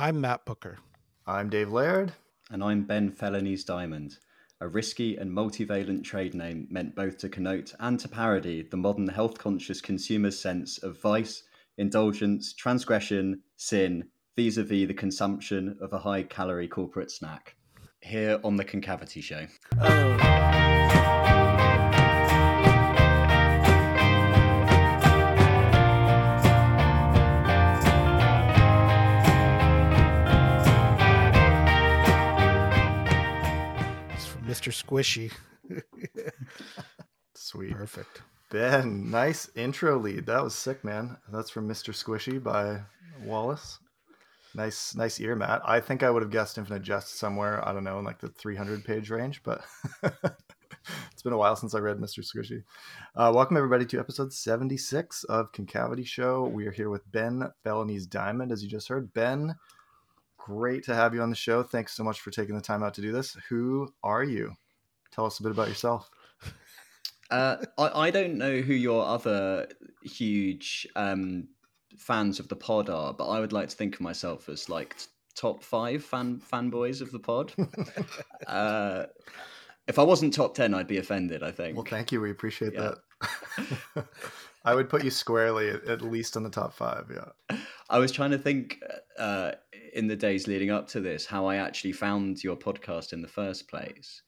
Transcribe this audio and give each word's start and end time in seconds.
I'm 0.00 0.20
Matt 0.20 0.44
Booker. 0.44 0.78
I'm 1.26 1.50
Dave 1.50 1.72
Laird. 1.72 2.12
And 2.52 2.62
I'm 2.62 2.84
Ben 2.84 3.10
Felonies 3.10 3.64
Diamond, 3.64 4.18
a 4.60 4.68
risky 4.68 5.16
and 5.16 5.28
multivalent 5.28 6.04
trade 6.04 6.36
name 6.36 6.68
meant 6.70 6.94
both 6.94 7.18
to 7.18 7.28
connote 7.28 7.74
and 7.80 7.98
to 7.98 8.08
parody 8.08 8.62
the 8.62 8.76
modern 8.76 9.08
health 9.08 9.38
conscious 9.38 9.80
consumer's 9.80 10.38
sense 10.38 10.78
of 10.84 11.02
vice, 11.02 11.42
indulgence, 11.78 12.52
transgression, 12.52 13.40
sin, 13.56 14.04
vis 14.36 14.56
a 14.56 14.62
vis 14.62 14.86
the 14.86 14.94
consumption 14.94 15.76
of 15.80 15.92
a 15.92 15.98
high 15.98 16.22
calorie 16.22 16.68
corporate 16.68 17.10
snack. 17.10 17.56
Here 18.00 18.38
on 18.44 18.54
The 18.54 18.64
Concavity 18.64 19.20
Show. 19.20 19.48
Oh. 19.80 20.27
Mr. 34.58 34.72
Squishy. 34.72 35.32
Sweet. 37.34 37.72
Perfect. 37.72 38.22
Ben, 38.50 39.08
nice 39.08 39.48
intro 39.54 39.96
lead. 39.96 40.26
That 40.26 40.42
was 40.42 40.54
sick, 40.54 40.82
man. 40.82 41.16
That's 41.32 41.50
from 41.50 41.68
Mr. 41.68 41.94
Squishy 41.94 42.42
by 42.42 42.80
Wallace. 43.24 43.78
Nice, 44.56 44.96
nice 44.96 45.20
ear, 45.20 45.36
Matt. 45.36 45.62
I 45.64 45.78
think 45.78 46.02
I 46.02 46.10
would 46.10 46.22
have 46.22 46.32
guessed 46.32 46.58
Infinite 46.58 46.82
Jest 46.82 47.18
somewhere, 47.18 47.66
I 47.68 47.72
don't 47.72 47.84
know, 47.84 48.00
in 48.00 48.04
like 48.04 48.18
the 48.18 48.30
300 48.30 48.84
page 48.84 49.10
range, 49.10 49.42
but 49.44 49.62
it's 50.02 51.22
been 51.22 51.34
a 51.34 51.38
while 51.38 51.54
since 51.54 51.74
I 51.74 51.78
read 51.78 51.98
Mr. 51.98 52.24
Squishy. 52.24 52.64
Uh, 53.14 53.30
welcome, 53.32 53.56
everybody, 53.56 53.86
to 53.86 54.00
episode 54.00 54.32
76 54.32 55.22
of 55.24 55.52
Concavity 55.52 56.02
Show. 56.02 56.48
We 56.48 56.66
are 56.66 56.72
here 56.72 56.90
with 56.90 57.08
Ben 57.12 57.44
Felonies 57.62 58.08
Diamond, 58.08 58.50
as 58.50 58.64
you 58.64 58.68
just 58.68 58.88
heard. 58.88 59.12
Ben, 59.14 59.54
great 60.38 60.84
to 60.84 60.94
have 60.94 61.14
you 61.14 61.20
on 61.20 61.30
the 61.30 61.36
show. 61.36 61.62
Thanks 61.62 61.92
so 61.94 62.02
much 62.02 62.20
for 62.20 62.30
taking 62.30 62.54
the 62.54 62.60
time 62.60 62.82
out 62.82 62.94
to 62.94 63.02
do 63.02 63.12
this. 63.12 63.36
Who 63.48 63.92
are 64.02 64.24
you? 64.24 64.54
Tell 65.12 65.26
us 65.26 65.38
a 65.38 65.42
bit 65.42 65.52
about 65.52 65.68
yourself. 65.68 66.10
Uh, 67.30 67.62
I, 67.76 68.06
I, 68.06 68.10
don't 68.10 68.38
know 68.38 68.62
who 68.62 68.72
your 68.72 69.04
other 69.04 69.68
huge 70.02 70.88
um, 70.96 71.46
fans 71.98 72.40
of 72.40 72.48
the 72.48 72.56
pod 72.56 72.88
are, 72.88 73.12
but 73.12 73.28
I 73.28 73.38
would 73.38 73.52
like 73.52 73.68
to 73.68 73.76
think 73.76 73.96
of 73.96 74.00
myself 74.00 74.48
as 74.48 74.70
like 74.70 74.96
top 75.34 75.62
five 75.62 76.02
fan 76.02 76.40
fanboys 76.40 77.02
of 77.02 77.12
the 77.12 77.18
pod. 77.18 77.52
uh, 78.46 79.04
if 79.86 79.98
I 79.98 80.02
wasn't 80.04 80.32
top 80.32 80.54
ten, 80.54 80.72
I'd 80.72 80.86
be 80.86 80.96
offended. 80.96 81.42
I 81.42 81.50
think. 81.50 81.76
Well, 81.76 81.84
thank 81.84 82.12
you. 82.12 82.22
We 82.22 82.30
appreciate 82.30 82.72
yeah. 82.72 82.94
that. 83.94 84.06
I 84.64 84.74
would 84.74 84.88
put 84.88 85.04
you 85.04 85.10
squarely 85.10 85.68
at 85.68 86.02
least 86.02 86.36
on 86.36 86.42
the 86.42 86.50
top 86.50 86.74
five. 86.74 87.10
Yeah. 87.10 87.58
I 87.90 87.98
was 87.98 88.12
trying 88.12 88.32
to 88.32 88.38
think 88.38 88.82
uh, 89.18 89.52
in 89.92 90.06
the 90.06 90.16
days 90.16 90.46
leading 90.46 90.70
up 90.70 90.88
to 90.88 91.00
this 91.00 91.26
how 91.26 91.46
I 91.46 91.56
actually 91.56 91.92
found 91.92 92.42
your 92.42 92.56
podcast 92.56 93.12
in 93.12 93.22
the 93.22 93.28
first 93.28 93.68
place. 93.68 94.22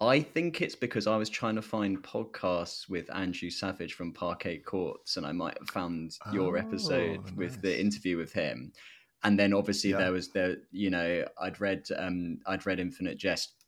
I 0.00 0.20
think 0.20 0.60
it's 0.60 0.74
because 0.74 1.06
I 1.06 1.16
was 1.16 1.30
trying 1.30 1.54
to 1.54 1.62
find 1.62 2.02
podcasts 2.02 2.88
with 2.88 3.12
Andrew 3.14 3.50
Savage 3.50 3.94
from 3.94 4.12
Parquet 4.12 4.58
Courts, 4.58 5.16
and 5.16 5.24
I 5.24 5.30
might 5.30 5.56
have 5.58 5.68
found 5.68 6.16
your 6.32 6.56
oh, 6.56 6.60
episode 6.60 7.24
nice. 7.24 7.34
with 7.34 7.62
the 7.62 7.80
interview 7.80 8.16
with 8.16 8.32
him. 8.32 8.72
And 9.22 9.38
then 9.38 9.52
obviously 9.52 9.90
yeah. 9.90 9.98
there 9.98 10.12
was 10.12 10.28
the, 10.30 10.60
you 10.72 10.90
know, 10.90 11.24
I'd 11.40 11.60
read, 11.60 11.86
um, 11.96 12.38
I'd 12.46 12.66
read 12.66 12.80
Infinite 12.80 13.16
Jest 13.16 13.61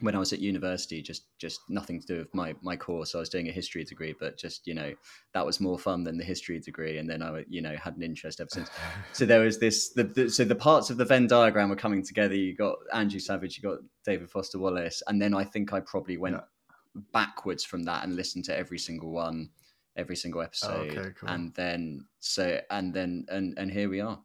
when 0.00 0.14
I 0.14 0.18
was 0.18 0.32
at 0.32 0.40
university, 0.40 1.00
just 1.00 1.24
just 1.38 1.60
nothing 1.68 2.00
to 2.00 2.06
do 2.06 2.18
with 2.18 2.34
my 2.34 2.54
my 2.60 2.76
course. 2.76 3.14
I 3.14 3.18
was 3.18 3.28
doing 3.28 3.48
a 3.48 3.52
history 3.52 3.84
degree, 3.84 4.14
but 4.18 4.36
just 4.36 4.66
you 4.66 4.74
know 4.74 4.92
that 5.32 5.46
was 5.46 5.60
more 5.60 5.78
fun 5.78 6.04
than 6.04 6.18
the 6.18 6.24
history 6.24 6.60
degree. 6.60 6.98
And 6.98 7.08
then 7.08 7.22
I 7.22 7.44
you 7.48 7.62
know 7.62 7.74
had 7.76 7.96
an 7.96 8.02
interest 8.02 8.40
ever 8.40 8.48
since. 8.52 8.70
so 9.12 9.24
there 9.24 9.40
was 9.40 9.58
this. 9.58 9.90
The, 9.90 10.04
the, 10.04 10.30
so 10.30 10.44
the 10.44 10.54
parts 10.54 10.90
of 10.90 10.98
the 10.98 11.04
Venn 11.04 11.26
diagram 11.26 11.70
were 11.70 11.76
coming 11.76 12.04
together. 12.04 12.34
You 12.34 12.54
got 12.54 12.76
Andrew 12.92 13.20
Savage, 13.20 13.56
you 13.56 13.68
got 13.68 13.78
David 14.04 14.30
Foster 14.30 14.58
Wallace, 14.58 15.02
and 15.06 15.20
then 15.20 15.34
I 15.34 15.44
think 15.44 15.72
I 15.72 15.80
probably 15.80 16.18
went 16.18 16.36
yeah. 16.36 17.02
backwards 17.12 17.64
from 17.64 17.84
that 17.84 18.04
and 18.04 18.16
listened 18.16 18.44
to 18.46 18.56
every 18.56 18.78
single 18.78 19.12
one, 19.12 19.48
every 19.96 20.16
single 20.16 20.42
episode, 20.42 20.92
oh, 20.94 21.00
okay, 21.00 21.10
cool. 21.18 21.28
and 21.30 21.54
then 21.54 22.04
so 22.20 22.60
and 22.70 22.92
then 22.92 23.24
and 23.28 23.58
and 23.58 23.70
here 23.70 23.88
we 23.88 24.00
are. 24.00 24.18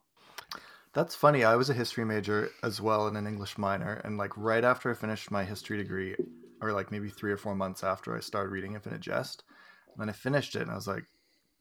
That's 0.93 1.15
funny. 1.15 1.43
I 1.43 1.55
was 1.55 1.69
a 1.69 1.73
history 1.73 2.03
major 2.03 2.49
as 2.63 2.81
well 2.81 3.07
and 3.07 3.17
an 3.17 3.27
English 3.27 3.57
minor. 3.57 4.01
And 4.03 4.17
like 4.17 4.35
right 4.35 4.63
after 4.63 4.91
I 4.91 4.93
finished 4.93 5.31
my 5.31 5.45
history 5.45 5.77
degree, 5.77 6.15
or 6.61 6.73
like 6.73 6.91
maybe 6.91 7.09
three 7.09 7.31
or 7.31 7.37
four 7.37 7.55
months 7.55 7.83
after 7.83 8.15
I 8.15 8.19
started 8.19 8.51
reading 8.51 8.73
Infinite 8.73 9.01
Jest, 9.01 9.43
and 9.91 10.01
then 10.01 10.09
I 10.09 10.13
finished 10.13 10.55
it 10.55 10.63
and 10.63 10.71
I 10.71 10.75
was 10.75 10.87
like, 10.87 11.05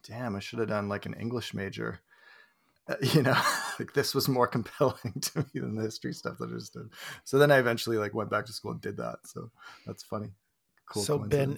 damn, 0.07 0.35
I 0.35 0.41
should 0.41 0.59
have 0.59 0.69
done 0.69 0.89
like 0.89 1.07
an 1.07 1.15
English 1.15 1.55
major. 1.55 2.01
Uh, 2.89 2.97
you 3.03 3.23
know, 3.23 3.41
like 3.79 3.93
this 3.93 4.15
was 4.15 4.29
more 4.29 4.47
compelling 4.49 5.21
to 5.21 5.39
me 5.39 5.61
than 5.61 5.77
the 5.77 5.83
history 5.83 6.13
stuff 6.13 6.39
that 6.39 6.51
I 6.51 6.55
just 6.55 6.73
did. 6.73 6.91
So 7.25 7.39
then 7.39 7.53
I 7.53 7.59
eventually 7.59 7.99
like 7.99 8.15
went 8.15 8.31
back 8.31 8.47
to 8.47 8.53
school 8.53 8.73
and 8.73 8.81
did 8.81 8.97
that. 8.97 9.19
So 9.25 9.51
that's 9.87 10.03
funny. 10.03 10.31
Cool. 10.87 11.03
So 11.03 11.19
Ben, 11.19 11.57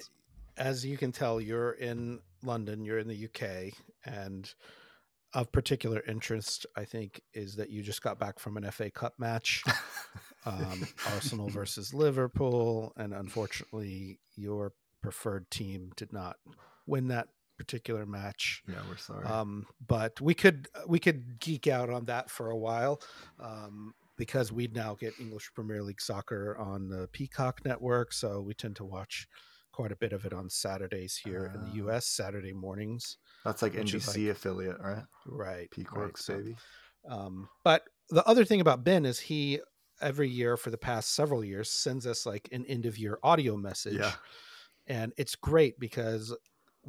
as 0.58 0.84
you 0.84 0.98
can 0.98 1.10
tell, 1.10 1.40
you're 1.40 1.72
in 1.72 2.20
London, 2.42 2.84
you're 2.84 2.98
in 2.98 3.08
the 3.08 3.24
UK, 3.24 3.72
and 4.04 4.52
of 5.34 5.50
particular 5.52 6.02
interest, 6.06 6.66
I 6.76 6.84
think, 6.84 7.22
is 7.32 7.56
that 7.56 7.70
you 7.70 7.82
just 7.82 8.02
got 8.02 8.18
back 8.18 8.38
from 8.38 8.56
an 8.56 8.70
FA 8.70 8.90
Cup 8.90 9.14
match, 9.18 9.64
um, 10.46 10.86
Arsenal 11.14 11.48
versus 11.48 11.94
Liverpool, 11.94 12.92
and 12.96 13.14
unfortunately, 13.14 14.18
your 14.36 14.72
preferred 15.02 15.50
team 15.50 15.92
did 15.96 16.12
not 16.12 16.36
win 16.86 17.08
that 17.08 17.28
particular 17.58 18.04
match. 18.06 18.62
Yeah, 18.68 18.76
we're 18.88 18.96
sorry. 18.96 19.24
Um, 19.24 19.66
but 19.86 20.20
we 20.20 20.34
could 20.34 20.68
we 20.86 20.98
could 20.98 21.38
geek 21.38 21.66
out 21.66 21.90
on 21.90 22.06
that 22.06 22.30
for 22.30 22.50
a 22.50 22.56
while. 22.56 23.00
Um, 23.40 23.94
because 24.16 24.52
we'd 24.52 24.74
now 24.74 24.94
get 24.94 25.18
English 25.18 25.50
Premier 25.54 25.82
League 25.82 26.00
soccer 26.00 26.56
on 26.58 26.88
the 26.88 27.08
Peacock 27.12 27.64
network, 27.64 28.12
so 28.12 28.40
we 28.40 28.54
tend 28.54 28.76
to 28.76 28.84
watch 28.84 29.26
quite 29.72 29.90
a 29.90 29.96
bit 29.96 30.12
of 30.12 30.24
it 30.26 30.32
on 30.32 30.50
Saturdays 30.50 31.16
here 31.24 31.50
uh, 31.50 31.58
in 31.58 31.64
the 31.64 31.86
US, 31.86 32.04
ah. 32.20 32.22
Saturday 32.22 32.52
mornings. 32.52 33.16
That's 33.44 33.62
like 33.62 33.74
NBC 33.74 34.26
like, 34.26 34.36
affiliate, 34.36 34.80
right? 34.80 35.04
Right. 35.26 35.70
Peak 35.70 35.92
right, 35.92 36.12
baby. 36.28 36.56
um, 37.08 37.48
but 37.64 37.82
the 38.10 38.24
other 38.24 38.44
thing 38.44 38.60
about 38.60 38.84
Ben 38.84 39.04
is 39.04 39.18
he 39.18 39.60
every 40.00 40.28
year 40.28 40.56
for 40.56 40.70
the 40.70 40.78
past 40.78 41.14
several 41.14 41.44
years 41.44 41.70
sends 41.70 42.06
us 42.06 42.26
like 42.26 42.48
an 42.52 42.64
end 42.66 42.86
of 42.86 42.98
year 42.98 43.18
audio 43.22 43.56
message. 43.56 43.98
Yeah. 43.98 44.12
And 44.86 45.12
it's 45.16 45.36
great 45.36 45.78
because 45.78 46.34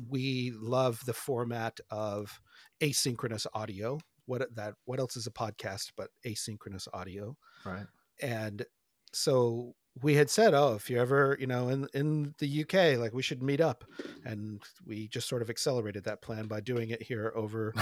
we 0.10 0.52
love 0.60 1.00
the 1.06 1.14
format 1.14 1.80
of 1.92 2.40
asynchronous 2.82 3.46
audio. 3.54 4.00
What 4.26 4.56
that 4.56 4.74
what 4.86 5.00
else 5.00 5.16
is 5.16 5.28
a 5.28 5.32
podcast 5.32 5.92
but 5.96 6.10
asynchronous 6.26 6.88
audio? 6.94 7.38
Right. 7.66 7.86
And 8.22 8.66
so 9.14 9.76
we 10.02 10.16
had 10.16 10.30
said, 10.30 10.54
oh, 10.54 10.74
if 10.74 10.90
you're 10.90 11.02
ever, 11.02 11.38
you 11.40 11.48
know, 11.48 11.70
in 11.70 11.88
in 11.94 12.34
the 12.40 12.64
UK, 12.64 12.98
like 12.98 13.14
we 13.14 13.22
should 13.22 13.44
meet 13.44 13.62
up, 13.62 13.84
and 14.26 14.62
we 14.86 15.08
just 15.08 15.28
sort 15.28 15.42
of 15.42 15.50
accelerated 15.50 16.04
that 16.06 16.22
plan 16.22 16.48
by 16.48 16.60
doing 16.62 16.90
it 16.90 17.04
here 17.04 17.32
over 17.36 17.74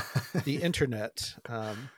the 0.43 0.55
internet. 0.61 1.35
Um, 1.47 1.89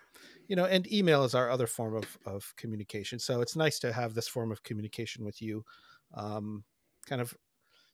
you 0.48 0.56
know, 0.56 0.66
and 0.66 0.92
email 0.92 1.24
is 1.24 1.34
our 1.34 1.50
other 1.50 1.68
form 1.68 1.96
of 1.96 2.18
of 2.26 2.54
communication. 2.58 3.18
So 3.18 3.42
it's 3.42 3.56
nice 3.56 3.80
to 3.80 3.92
have 3.92 4.14
this 4.14 4.28
form 4.28 4.52
of 4.52 4.64
communication 4.64 5.26
with 5.26 5.42
you, 5.42 5.66
um, 6.14 6.64
kind 7.08 7.22
of 7.22 7.34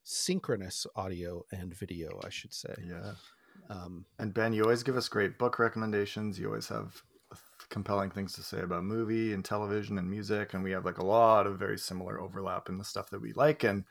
synchronous 0.04 0.86
audio 0.96 1.44
and 1.52 1.74
video, 1.74 2.20
I 2.24 2.30
should 2.30 2.54
say. 2.54 2.74
Yeah. 2.86 3.14
Um, 3.70 4.06
and 4.18 4.34
Ben, 4.34 4.54
you 4.54 4.64
always 4.64 4.84
give 4.84 4.98
us 4.98 5.08
great 5.08 5.38
book 5.38 5.60
recommendations. 5.60 6.40
You 6.40 6.48
always 6.48 6.68
have 6.68 7.02
compelling 7.70 8.10
things 8.10 8.34
to 8.34 8.42
say 8.42 8.62
about 8.62 8.84
movie 8.84 9.34
and 9.34 9.46
television 9.46 9.98
and 9.98 10.10
music 10.10 10.54
and 10.54 10.64
we 10.64 10.72
have 10.72 10.86
like 10.86 10.98
a 10.98 11.06
lot 11.06 11.46
of 11.46 11.60
very 11.60 11.78
similar 11.78 12.20
overlap 12.20 12.68
in 12.68 12.78
the 12.78 12.84
stuff 12.84 13.10
that 13.10 13.22
we 13.22 13.32
like 13.34 13.64
and 13.64 13.84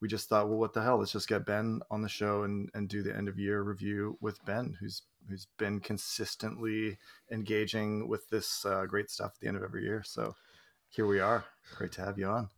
we 0.00 0.06
just 0.06 0.28
thought 0.28 0.48
well 0.48 0.58
what 0.58 0.72
the 0.72 0.82
hell 0.82 0.98
let's 0.98 1.10
just 1.10 1.28
get 1.28 1.44
ben 1.44 1.80
on 1.90 2.02
the 2.02 2.08
show 2.08 2.44
and, 2.44 2.70
and 2.74 2.88
do 2.88 3.02
the 3.02 3.14
end 3.14 3.28
of 3.28 3.38
year 3.38 3.62
review 3.62 4.16
with 4.20 4.44
ben 4.44 4.76
who's 4.78 5.02
who's 5.28 5.48
been 5.58 5.80
consistently 5.80 6.96
engaging 7.32 8.08
with 8.08 8.28
this 8.28 8.64
uh, 8.64 8.84
great 8.86 9.10
stuff 9.10 9.32
at 9.34 9.40
the 9.40 9.48
end 9.48 9.56
of 9.56 9.64
every 9.64 9.82
year 9.82 10.02
so 10.06 10.34
here 10.88 11.06
we 11.06 11.18
are 11.18 11.44
great 11.76 11.90
to 11.90 12.02
have 12.02 12.18
you 12.18 12.26
on 12.26 12.48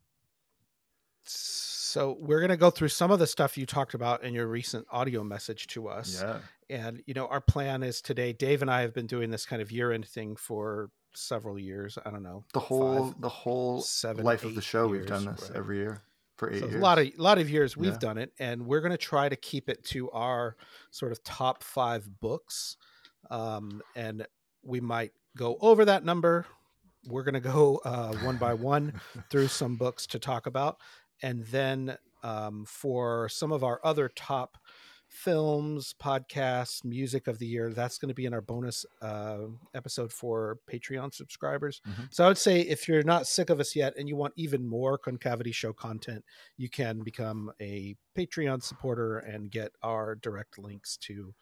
so 1.24 2.16
we're 2.20 2.40
going 2.40 2.50
to 2.50 2.56
go 2.56 2.70
through 2.70 2.88
some 2.88 3.10
of 3.10 3.18
the 3.18 3.26
stuff 3.26 3.56
you 3.56 3.66
talked 3.66 3.94
about 3.94 4.22
in 4.22 4.34
your 4.34 4.46
recent 4.46 4.86
audio 4.90 5.22
message 5.24 5.66
to 5.68 5.88
us. 5.88 6.22
Yeah. 6.22 6.38
And 6.70 7.02
you 7.06 7.14
know, 7.14 7.26
our 7.26 7.40
plan 7.40 7.82
is 7.82 8.00
today. 8.00 8.32
Dave 8.32 8.62
and 8.62 8.70
I 8.70 8.82
have 8.82 8.94
been 8.94 9.06
doing 9.06 9.30
this 9.30 9.46
kind 9.46 9.62
of 9.62 9.72
year-end 9.72 10.06
thing 10.06 10.36
for 10.36 10.90
several 11.14 11.58
years. 11.58 11.98
I 12.04 12.10
don't 12.10 12.22
know 12.22 12.44
the 12.52 12.60
whole 12.60 13.06
five, 13.06 13.20
the 13.20 13.28
whole 13.28 13.80
seven, 13.80 14.24
life 14.24 14.44
of 14.44 14.54
the 14.54 14.62
show. 14.62 14.92
Years, 14.92 15.00
we've 15.00 15.06
done 15.06 15.24
this 15.24 15.42
right. 15.42 15.56
every 15.56 15.78
year 15.78 16.02
for 16.36 16.52
eight 16.52 16.60
so 16.60 16.66
years. 16.66 16.76
A 16.76 16.82
lot 16.82 16.98
of 16.98 17.06
a 17.06 17.12
lot 17.22 17.38
of 17.38 17.48
years 17.48 17.76
we've 17.76 17.92
yeah. 17.92 17.98
done 17.98 18.18
it, 18.18 18.32
and 18.38 18.66
we're 18.66 18.80
going 18.80 18.92
to 18.92 18.98
try 18.98 19.28
to 19.28 19.36
keep 19.36 19.68
it 19.68 19.84
to 19.86 20.10
our 20.10 20.56
sort 20.90 21.12
of 21.12 21.22
top 21.24 21.62
five 21.62 22.08
books. 22.20 22.76
Um, 23.30 23.82
and 23.96 24.26
we 24.62 24.80
might 24.80 25.12
go 25.36 25.56
over 25.60 25.84
that 25.84 26.04
number. 26.04 26.46
We're 27.06 27.24
going 27.24 27.34
to 27.34 27.40
go 27.40 27.80
uh, 27.84 28.14
one 28.16 28.36
by 28.36 28.54
one 28.54 29.00
through 29.30 29.48
some 29.48 29.76
books 29.76 30.06
to 30.08 30.18
talk 30.18 30.46
about 30.46 30.78
and 31.22 31.44
then 31.46 31.96
um, 32.22 32.64
for 32.66 33.28
some 33.28 33.52
of 33.52 33.62
our 33.62 33.80
other 33.84 34.08
top 34.08 34.58
films, 35.08 35.94
podcasts, 36.00 36.84
music 36.84 37.26
of 37.26 37.38
the 37.38 37.46
year. 37.46 37.72
That's 37.72 37.98
going 37.98 38.08
to 38.08 38.14
be 38.14 38.26
in 38.26 38.34
our 38.34 38.40
bonus 38.40 38.84
uh, 39.00 39.46
episode 39.74 40.12
for 40.12 40.58
Patreon 40.70 41.12
subscribers. 41.14 41.80
Mhm. 41.88 42.12
So 42.12 42.24
I 42.24 42.28
would 42.28 42.38
say 42.38 42.60
if 42.60 42.86
you're 42.86 43.02
not 43.02 43.26
sick 43.26 43.50
of 43.50 43.58
us 43.58 43.74
yet 43.74 43.94
and 43.96 44.08
you 44.08 44.16
want 44.16 44.34
even 44.36 44.66
more 44.66 44.98
Concavity 44.98 45.52
Show 45.52 45.72
content, 45.72 46.24
you 46.56 46.68
can 46.68 47.02
become 47.02 47.50
a 47.60 47.96
Patreon 48.16 48.62
supporter 48.62 49.18
and 49.18 49.50
get 49.50 49.72
our 49.82 50.14
direct 50.16 50.58
links 50.58 50.96
to 50.98 51.34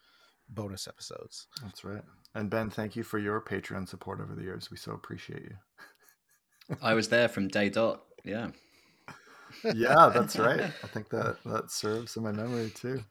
bonus 0.48 0.86
episodes. 0.86 1.48
That's 1.62 1.84
right. 1.84 2.02
And 2.34 2.48
Ben, 2.48 2.70
thank 2.70 2.94
you 2.94 3.02
for 3.02 3.18
your 3.18 3.40
Patreon 3.40 3.88
support 3.88 4.20
over 4.20 4.34
the 4.34 4.42
years. 4.42 4.70
We 4.70 4.76
so 4.76 4.92
appreciate 4.92 5.42
you. 5.42 5.56
I 6.82 6.94
was 6.94 7.08
there 7.08 7.28
from 7.28 7.48
day 7.48 7.68
dot. 7.68 8.04
Yeah. 8.24 8.50
Yeah, 9.74 10.10
that's 10.12 10.36
right. 10.36 10.60
I 10.60 10.86
think 10.88 11.08
that 11.10 11.38
that 11.46 11.70
serves 11.70 12.16
in 12.16 12.24
my 12.24 12.32
memory 12.32 12.70
too. 12.74 13.02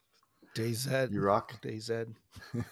DayZ. 0.56 1.12
You 1.12 1.22
rock. 1.22 1.62
DayZ. 1.62 2.08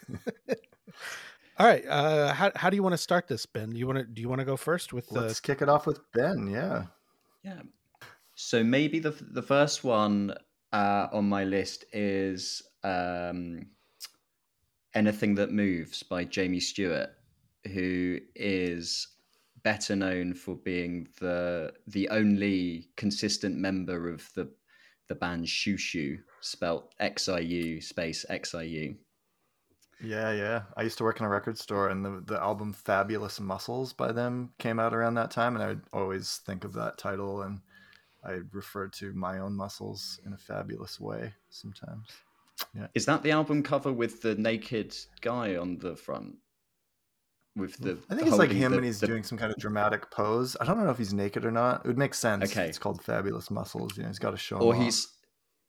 All 1.60 1.68
right. 1.68 1.86
Uh, 1.88 2.34
how, 2.34 2.52
how 2.56 2.70
do 2.70 2.76
you 2.76 2.82
want 2.82 2.94
to 2.94 2.98
start 2.98 3.28
this, 3.28 3.46
Ben? 3.46 3.70
Do 3.70 3.78
you 3.78 3.86
want 3.86 4.00
to 4.00 4.06
do 4.06 4.22
you 4.22 4.30
want 4.30 4.40
to 4.40 4.46
go 4.46 4.58
first 4.58 4.94
with 4.94 5.08
the 5.10 5.22
Let's 5.22 5.40
kick 5.40 5.62
it 5.62 5.70
off 5.70 5.86
with 5.86 6.00
Ben. 6.14 6.48
Yeah. 6.48 6.86
Yeah. 7.44 7.62
So 8.36 8.64
maybe 8.64 9.00
the 9.00 9.12
the 9.12 9.44
first 9.44 9.84
one 9.84 10.34
uh, 10.72 11.08
on 11.12 11.30
my 11.30 11.44
list 11.44 11.86
is 11.94 12.64
um, 12.84 13.68
"Anything 14.96 15.36
That 15.36 15.52
Moves" 15.52 16.02
by 16.02 16.24
Jamie 16.24 16.60
Stewart, 16.60 17.10
who 17.72 18.18
is 18.36 19.10
better 19.64 19.96
known 19.96 20.34
for 20.34 20.56
being 20.56 21.08
the 21.20 21.74
the 21.88 22.10
only 22.10 22.90
consistent 22.96 23.56
member 23.58 24.10
of 24.10 24.30
the 24.34 24.50
the 25.08 25.16
band 25.16 25.48
Xiu 25.48 25.78
Xiu, 25.78 26.20
spelt 26.42 26.94
X 27.00 27.30
I 27.30 27.40
U 27.40 27.82
space 27.82 28.26
X 28.30 28.56
I 28.56 28.64
U. 28.64 28.96
Yeah, 30.02 30.32
yeah. 30.32 30.64
I 30.76 30.84
used 30.84 30.98
to 30.98 31.04
work 31.04 31.20
in 31.20 31.26
a 31.26 31.30
record 31.30 31.58
store, 31.58 31.90
and 31.90 32.04
the 32.04 32.24
the 32.26 32.42
album 32.42 32.74
"Fabulous 32.74 33.40
Muscles" 33.40 33.94
by 33.94 34.12
them 34.12 34.52
came 34.58 34.80
out 34.80 34.94
around 34.94 35.16
that 35.16 35.32
time, 35.32 35.56
and 35.56 35.64
I 35.64 35.68
would 35.70 35.84
always 35.94 36.38
think 36.46 36.66
of 36.66 36.74
that 36.74 36.98
title, 36.98 37.44
and 37.44 37.62
I 38.24 38.40
refer 38.52 38.88
to 38.88 39.14
my 39.14 39.40
own 39.40 39.54
muscles 39.54 40.20
in 40.26 40.34
a 40.34 40.38
fabulous 40.38 41.00
way 41.00 41.34
sometimes. 41.50 42.08
Yeah. 42.76 42.88
Is 42.94 43.06
that 43.06 43.24
the 43.24 43.32
album 43.32 43.64
cover 43.64 43.92
with 43.92 44.22
the 44.22 44.36
naked 44.36 44.96
guy 45.22 45.56
on 45.56 45.78
the 45.78 45.96
front? 45.96 46.38
With 47.56 47.78
the 47.78 48.00
I 48.10 48.16
think 48.16 48.28
it's 48.28 48.38
like 48.38 48.50
him 48.52 48.72
the- 48.72 48.78
and 48.78 48.86
he's 48.86 49.00
the- 49.00 49.06
doing 49.08 49.24
some 49.24 49.38
kind 49.38 49.52
of 49.52 49.58
dramatic 49.60 50.10
pose. 50.10 50.58
I 50.60 50.66
don't 50.66 50.84
know 50.84 50.90
if 50.90 50.98
he's 50.98 51.14
naked 51.14 51.46
or 51.46 51.52
not. 51.52 51.86
It 51.86 51.88
would 51.88 51.98
make 52.00 52.14
sense. 52.16 52.52
Okay. 52.52 52.68
It's 52.68 52.80
called 52.80 53.04
Fabulous 53.04 53.52
Muscles. 53.52 53.96
You 53.96 54.04
know, 54.04 54.10
he's 54.10 54.18
got 54.20 54.32
to 54.32 54.38
show. 54.38 54.58
or 54.58 54.74
off. 54.76 54.82
he's 54.82 55.08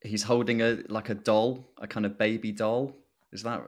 he's 0.00 0.22
holding 0.22 0.62
a 0.62 0.78
like 0.88 1.10
a 1.10 1.14
doll, 1.14 1.68
a 1.78 1.86
kind 1.86 2.06
of 2.06 2.16
baby 2.16 2.52
doll. 2.52 2.94
Is 3.32 3.42
that 3.42 3.62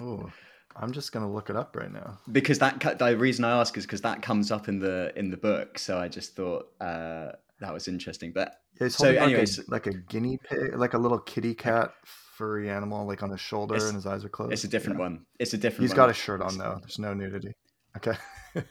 Oh, 0.00 0.30
I'm 0.76 0.92
just 0.92 1.12
gonna 1.12 1.30
look 1.32 1.48
it 1.50 1.56
up 1.56 1.74
right 1.76 1.90
now. 1.92 2.18
because 2.30 2.58
that 2.58 2.80
the 2.98 3.16
reason 3.16 3.44
I 3.44 3.60
ask 3.60 3.76
is 3.78 3.86
because 3.86 4.02
that 4.02 4.20
comes 4.22 4.50
up 4.50 4.68
in 4.68 4.78
the 4.80 5.12
in 5.16 5.30
the 5.30 5.36
book. 5.38 5.78
So 5.78 5.96
I 5.98 6.08
just 6.08 6.36
thought 6.36 6.68
uh, 6.82 7.32
that 7.64 7.72
was 7.74 7.88
interesting. 7.88 8.32
But 8.32 8.60
Yeah, 8.80 8.86
he's 8.86 8.96
So 8.96 9.06
holding 9.06 9.22
anyways- 9.22 9.58
like, 9.68 9.86
a, 9.86 9.90
like 9.90 9.96
a 9.96 9.98
guinea 10.12 10.38
pig, 10.38 10.74
like 10.76 10.94
a 10.94 10.98
little 10.98 11.18
kitty 11.18 11.54
cat 11.54 11.92
furry 12.04 12.68
animal, 12.70 13.06
like 13.06 13.22
on 13.22 13.30
his 13.30 13.40
shoulder, 13.40 13.74
and 13.76 13.94
his 13.94 14.06
eyes 14.06 14.24
are 14.24 14.28
closed. 14.28 14.52
it's 14.52 14.64
a 14.64 14.68
different 14.68 14.98
Yeah. 14.98 15.04
one. 15.06 15.26
It's 15.38 15.54
a 15.54 15.58
different. 15.58 15.82
He's 15.82 15.90
one. 15.90 15.96
got 15.96 16.10
a 16.10 16.14
shirt 16.14 16.40
on 16.42 16.58
though. 16.58 16.78
There's 16.80 16.98
no 16.98 17.14
nudity. 17.14 17.54
Okay. 17.96 18.16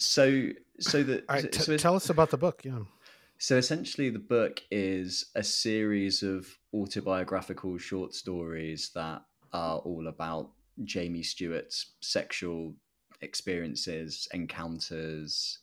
So 0.00 0.50
so 0.78 1.02
the 1.02 1.24
All 1.28 1.34
right, 1.34 1.42
so, 1.42 1.48
t- 1.48 1.58
so 1.58 1.76
tell 1.76 1.96
us 1.96 2.08
about 2.08 2.30
the 2.30 2.36
book. 2.38 2.62
Yeah. 2.64 2.78
So 3.38 3.56
essentially, 3.56 4.10
the 4.10 4.20
book 4.20 4.62
is 4.70 5.26
a 5.34 5.42
series 5.42 6.22
of 6.22 6.46
autobiographical 6.72 7.78
short 7.78 8.14
stories 8.14 8.90
that 8.94 9.22
are 9.52 9.78
all 9.78 10.06
about 10.06 10.50
Jamie 10.84 11.24
Stewart's 11.24 11.94
sexual 12.00 12.74
experiences, 13.20 14.28
encounters, 14.32 15.58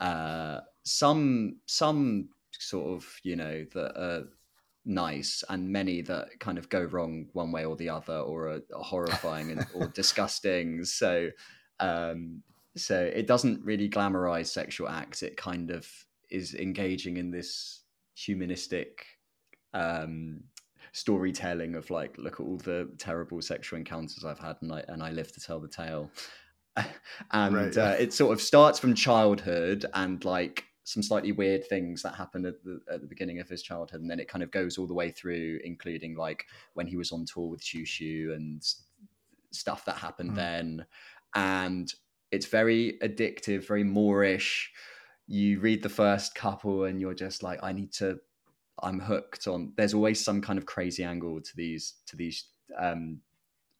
uh, 0.00 0.60
some 0.84 1.60
some 1.66 2.30
sort 2.52 2.96
of 2.96 3.18
you 3.22 3.36
know 3.36 3.64
that 3.74 4.00
are 4.00 4.24
nice, 4.84 5.44
and 5.48 5.70
many 5.70 6.02
that 6.02 6.40
kind 6.40 6.58
of 6.58 6.68
go 6.68 6.82
wrong 6.82 7.28
one 7.32 7.52
way 7.52 7.64
or 7.64 7.76
the 7.76 7.88
other, 7.88 8.18
or 8.18 8.48
are, 8.48 8.60
are 8.74 8.84
horrifying 8.84 9.50
and 9.50 9.66
or 9.74 9.88
disgusting. 9.94 10.84
So. 10.84 11.30
Um, 11.78 12.42
so 12.76 13.00
it 13.02 13.26
doesn't 13.26 13.64
really 13.64 13.88
glamorize 13.88 14.46
sexual 14.46 14.88
acts. 14.88 15.24
It 15.24 15.36
kind 15.36 15.72
of 15.72 15.88
is 16.30 16.54
engaging 16.54 17.16
in 17.16 17.32
this 17.32 17.82
humanistic 18.14 19.06
um, 19.74 20.44
storytelling 20.92 21.74
of 21.74 21.90
like, 21.90 22.16
look 22.18 22.34
at 22.34 22.46
all 22.46 22.58
the 22.58 22.92
terrible 22.98 23.42
sexual 23.42 23.78
encounters 23.78 24.24
I've 24.24 24.38
had, 24.38 24.56
and 24.62 24.72
I 24.72 24.84
and 24.88 25.02
I 25.02 25.10
live 25.10 25.32
to 25.32 25.40
tell 25.40 25.60
the 25.60 25.68
tale. 25.68 26.10
and 27.32 27.54
Right. 27.54 27.76
uh, 27.76 27.96
it 27.98 28.12
sort 28.12 28.32
of 28.32 28.40
starts 28.40 28.78
from 28.78 28.94
childhood 28.94 29.86
and 29.94 30.24
like 30.24 30.64
some 30.90 31.02
slightly 31.04 31.30
weird 31.30 31.64
things 31.68 32.02
that 32.02 32.16
happened 32.16 32.46
at 32.46 32.64
the, 32.64 32.80
at 32.92 33.00
the 33.00 33.06
beginning 33.06 33.38
of 33.38 33.48
his 33.48 33.62
childhood, 33.62 34.00
and 34.00 34.10
then 34.10 34.18
it 34.18 34.28
kind 34.28 34.42
of 34.42 34.50
goes 34.50 34.76
all 34.76 34.88
the 34.88 34.94
way 34.94 35.10
through, 35.10 35.60
including 35.62 36.16
like 36.16 36.46
when 36.74 36.88
he 36.88 36.96
was 36.96 37.12
on 37.12 37.24
tour 37.24 37.48
with 37.48 37.62
Xiu 37.62 37.84
Xiu 37.84 38.34
and 38.34 38.60
stuff 39.52 39.84
that 39.84 39.96
happened 39.96 40.30
Hmm. 40.30 40.36
then. 40.36 40.86
And 41.34 41.94
it's 42.32 42.46
very 42.46 42.98
addictive, 43.02 43.66
very 43.66 43.84
moreish. 43.84 44.66
You 45.28 45.60
read 45.60 45.82
the 45.84 45.88
first 45.88 46.34
couple 46.34 46.84
and 46.84 47.00
you're 47.00 47.14
just 47.14 47.42
like, 47.42 47.60
I 47.62 47.72
need 47.72 47.92
to. 47.94 48.18
I'm 48.82 48.98
hooked 48.98 49.46
on. 49.46 49.72
There's 49.76 49.94
always 49.94 50.24
some 50.24 50.40
kind 50.40 50.58
of 50.58 50.66
crazy 50.66 51.04
angle 51.04 51.40
to 51.40 51.56
these 51.56 51.94
to 52.06 52.16
these 52.16 52.48
um, 52.78 53.20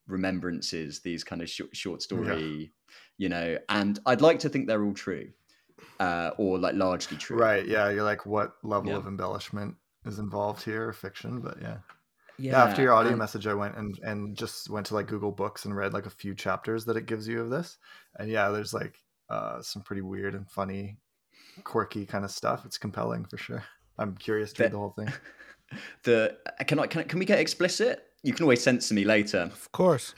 remembrances, 0.06 1.00
these 1.00 1.24
kind 1.24 1.42
of 1.42 1.48
short, 1.48 1.74
short 1.74 2.02
story, 2.02 2.72
you 3.16 3.28
know. 3.28 3.58
And 3.68 3.98
I'd 4.06 4.20
like 4.20 4.40
to 4.40 4.48
think 4.48 4.66
they're 4.66 4.84
all 4.84 4.92
true, 4.94 5.30
uh, 5.98 6.30
or 6.38 6.58
like 6.58 6.74
largely 6.74 7.16
true. 7.16 7.36
right. 7.38 7.66
Yeah. 7.66 7.90
You're 7.90 8.04
like, 8.04 8.26
what 8.26 8.54
level 8.62 8.90
Yeah. 8.90 8.96
of 8.98 9.06
embellishment 9.06 9.74
is 10.06 10.18
involved 10.18 10.62
here, 10.64 10.92
fiction? 10.92 11.40
But 11.40 11.60
yeah. 11.60 11.78
Yeah. 12.38 12.52
Yeah, 12.52 12.64
after 12.64 12.80
your 12.80 12.94
audio 12.94 13.10
and- 13.10 13.18
message, 13.18 13.46
I 13.46 13.52
went 13.54 13.76
and 13.76 13.98
and 14.02 14.34
just 14.36 14.70
went 14.70 14.86
to 14.86 14.94
like 14.94 15.06
Google 15.08 15.30
Books 15.32 15.66
and 15.66 15.76
read 15.76 15.92
like 15.92 16.06
a 16.06 16.10
few 16.10 16.34
chapters 16.34 16.86
that 16.86 16.96
it 16.96 17.04
gives 17.04 17.28
you 17.28 17.42
of 17.42 17.50
this, 17.50 17.76
and 18.18 18.30
yeah, 18.30 18.48
there's 18.48 18.72
like 18.72 18.94
uh, 19.28 19.60
some 19.60 19.82
pretty 19.82 20.00
weird 20.00 20.34
and 20.34 20.50
funny, 20.50 20.96
quirky 21.64 22.06
kind 22.06 22.24
of 22.24 22.30
stuff. 22.30 22.64
It's 22.64 22.78
compelling 22.78 23.26
for 23.26 23.36
sure. 23.36 23.62
I'm 23.98 24.16
curious 24.16 24.54
to 24.54 24.62
read 24.62 24.68
The- 24.72 24.76
the 24.76 24.78
whole 24.78 24.94
thing. 24.96 25.12
the 26.04 26.36
can 26.66 26.78
I 26.78 26.86
can 26.86 27.00
I, 27.02 27.04
can 27.04 27.18
we 27.18 27.26
get 27.26 27.38
explicit? 27.38 28.04
You 28.22 28.32
can 28.32 28.44
always 28.44 28.62
censor 28.62 28.94
me 28.94 29.04
later. 29.04 29.40
Of 29.52 29.70
course. 29.72 30.14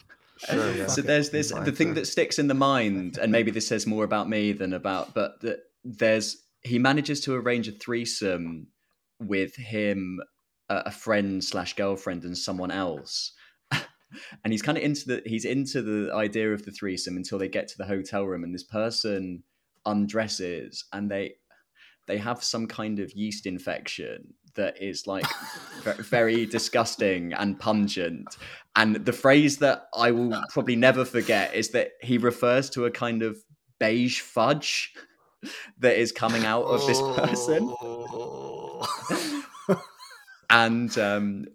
Sure, 0.50 0.74
yeah. 0.74 0.86
So 0.88 1.02
there's 1.02 1.30
this 1.30 1.50
the 1.50 1.72
thing 1.72 1.94
that 1.94 2.06
sticks 2.06 2.38
in 2.38 2.48
the 2.48 2.54
mind, 2.54 3.18
and 3.18 3.32
maybe 3.32 3.50
this 3.50 3.66
says 3.66 3.86
more 3.86 4.04
about 4.04 4.28
me 4.28 4.52
than 4.52 4.72
about, 4.72 5.14
but 5.14 5.40
that 5.42 5.60
there's 5.84 6.36
he 6.62 6.78
manages 6.78 7.20
to 7.22 7.34
arrange 7.34 7.68
a 7.68 7.72
threesome 7.72 8.68
with 9.20 9.54
him, 9.56 10.20
a 10.68 10.82
a 10.87 10.90
friend 10.90 11.42
slash 11.42 11.75
girlfriend, 11.75 12.25
and 12.25 12.37
someone 12.37 12.70
else. 12.70 13.32
and 13.72 14.52
he's 14.52 14.62
kind 14.62 14.78
of 14.78 14.84
into 14.84 15.06
the 15.06 15.22
he's 15.26 15.44
into 15.44 15.82
the 15.82 16.12
idea 16.14 16.52
of 16.52 16.64
the 16.64 16.72
threesome 16.72 17.16
until 17.16 17.38
they 17.38 17.49
get 17.49 17.68
to 17.68 17.78
the 17.78 17.87
hotel 17.87 18.25
room, 18.25 18.44
and 18.44 18.54
this 18.54 18.64
person 18.64 19.42
undresses, 19.87 20.84
and 20.92 21.11
they 21.11 21.34
they 22.08 22.18
have 22.18 22.42
some 22.42 22.66
kind 22.66 22.99
of 22.99 23.12
yeast 23.12 23.46
infection 23.46 24.34
that 24.54 24.80
is 24.82 25.06
like 25.06 25.26
very 25.85 26.47
disgusting 26.47 27.32
and 27.32 27.59
pungent. 27.59 28.37
And 28.75 28.97
the 28.97 29.12
phrase 29.12 29.59
that 29.59 29.88
I 29.94 30.11
will 30.12 30.42
probably 30.50 30.76
never 30.76 31.04
forget 31.04 31.54
is 31.54 31.71
that 31.71 31.92
he 32.00 32.18
refers 32.18 32.71
to 32.71 32.87
a 32.87 32.90
kind 32.90 33.23
of 33.23 33.37
beige 33.78 34.21
fudge 34.21 34.92
that 35.78 35.99
is 35.99 36.12
coming 36.12 36.44
out 36.44 36.64
of 36.64 36.87
this 36.87 37.00
person. 37.00 37.75
Oh. 37.82 38.87
And 40.50 40.97
um 40.99 41.47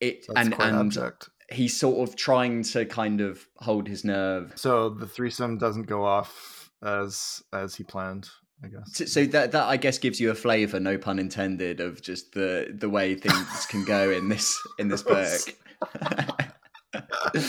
it 0.00 0.26
That's 0.28 0.46
and 0.46 0.60
and 0.60 0.76
abject. 0.76 1.28
he's 1.50 1.76
sort 1.76 2.08
of 2.08 2.14
trying 2.14 2.62
to 2.64 2.86
kind 2.86 3.20
of 3.20 3.46
hold 3.56 3.88
his 3.88 4.04
nerve. 4.04 4.52
So 4.54 4.90
the 4.90 5.08
threesome 5.08 5.58
doesn't 5.58 5.88
go 5.88 6.04
off 6.04 6.70
as 6.80 7.42
as 7.52 7.74
he 7.74 7.82
planned, 7.82 8.28
I 8.62 8.68
guess. 8.68 8.96
So- 8.96 9.04
So 9.06 9.24
that 9.26 9.52
that 9.52 9.64
I 9.64 9.76
guess 9.76 9.98
gives 9.98 10.20
you 10.20 10.30
a 10.30 10.34
flavour, 10.34 10.80
no 10.80 10.96
pun 10.98 11.18
intended, 11.18 11.80
of 11.80 12.00
just 12.02 12.32
the 12.32 12.68
the 12.78 12.88
way 12.88 13.14
things 13.14 13.66
can 13.66 13.84
go 13.84 14.10
in 14.10 14.28
this 14.28 14.56
in 14.78 14.88
this 14.88 15.02
book. 15.02 15.40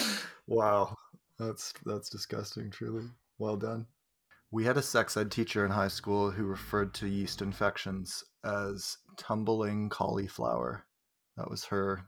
wow, 0.47 0.95
that's 1.39 1.73
that's 1.85 2.09
disgusting. 2.09 2.69
Truly, 2.71 3.05
well 3.37 3.57
done. 3.57 3.85
We 4.51 4.63
had 4.65 4.77
a 4.77 4.81
sex 4.81 5.17
ed 5.17 5.31
teacher 5.31 5.65
in 5.65 5.71
high 5.71 5.89
school 5.89 6.31
who 6.31 6.45
referred 6.45 6.93
to 6.95 7.07
yeast 7.07 7.41
infections 7.41 8.23
as 8.45 8.97
tumbling 9.17 9.89
cauliflower. 9.89 10.85
That 11.37 11.49
was 11.49 11.65
her 11.65 12.05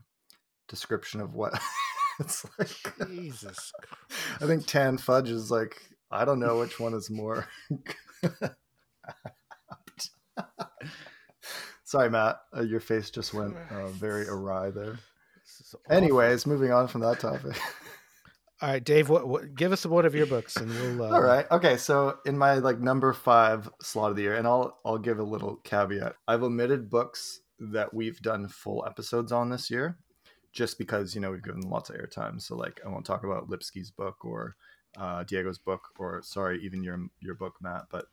description 0.68 1.20
of 1.20 1.34
what 1.34 1.58
it's 2.20 2.46
like. 2.58 3.08
Jesus. 3.08 3.72
I 4.40 4.46
think 4.46 4.66
tan 4.66 4.98
fudge 4.98 5.28
is 5.30 5.50
like 5.50 5.76
I 6.10 6.24
don't 6.24 6.40
know 6.40 6.58
which 6.58 6.80
one 6.80 6.94
is 6.94 7.10
more. 7.10 7.46
Sorry, 11.84 12.10
Matt. 12.10 12.40
Uh, 12.54 12.62
your 12.62 12.80
face 12.80 13.10
just 13.10 13.32
went 13.32 13.56
uh, 13.70 13.88
very 13.88 14.28
awry 14.28 14.70
there. 14.70 14.98
This 15.42 15.60
is 15.60 15.74
awful. 15.74 15.96
Anyways, 15.96 16.46
moving 16.46 16.70
on 16.70 16.86
from 16.86 17.00
that 17.00 17.20
topic. 17.20 17.56
all 18.62 18.68
right, 18.68 18.84
Dave. 18.84 19.08
What, 19.08 19.26
what? 19.26 19.54
Give 19.54 19.72
us 19.72 19.86
one 19.86 20.04
of 20.04 20.14
your 20.14 20.26
books, 20.26 20.56
and 20.56 20.68
we'll. 20.70 21.02
Uh, 21.02 21.10
All 21.10 21.22
right. 21.22 21.46
Okay. 21.50 21.78
So 21.78 22.18
in 22.26 22.36
my 22.36 22.54
like 22.54 22.78
number 22.78 23.12
five 23.14 23.70
slot 23.80 24.10
of 24.10 24.16
the 24.16 24.22
year, 24.22 24.36
and 24.36 24.46
I'll 24.46 24.78
I'll 24.84 24.98
give 24.98 25.18
a 25.18 25.24
little 25.24 25.56
caveat. 25.64 26.14
I've 26.26 26.42
omitted 26.42 26.90
books 26.90 27.40
that 27.58 27.94
we've 27.94 28.20
done 28.20 28.48
full 28.48 28.84
episodes 28.86 29.32
on 29.32 29.48
this 29.48 29.70
year, 29.70 29.96
just 30.52 30.76
because 30.76 31.14
you 31.14 31.22
know 31.22 31.30
we've 31.30 31.42
given 31.42 31.60
them 31.60 31.70
lots 31.70 31.88
of 31.88 31.96
airtime. 31.96 32.40
So 32.40 32.54
like 32.54 32.80
I 32.84 32.90
won't 32.90 33.06
talk 33.06 33.24
about 33.24 33.48
Lipsky's 33.48 33.90
book 33.90 34.26
or 34.26 34.56
uh, 34.98 35.22
Diego's 35.24 35.58
book, 35.58 35.88
or 35.98 36.20
sorry, 36.22 36.62
even 36.62 36.82
your 36.82 37.06
your 37.20 37.34
book, 37.34 37.54
Matt. 37.60 37.86
But 37.90 38.06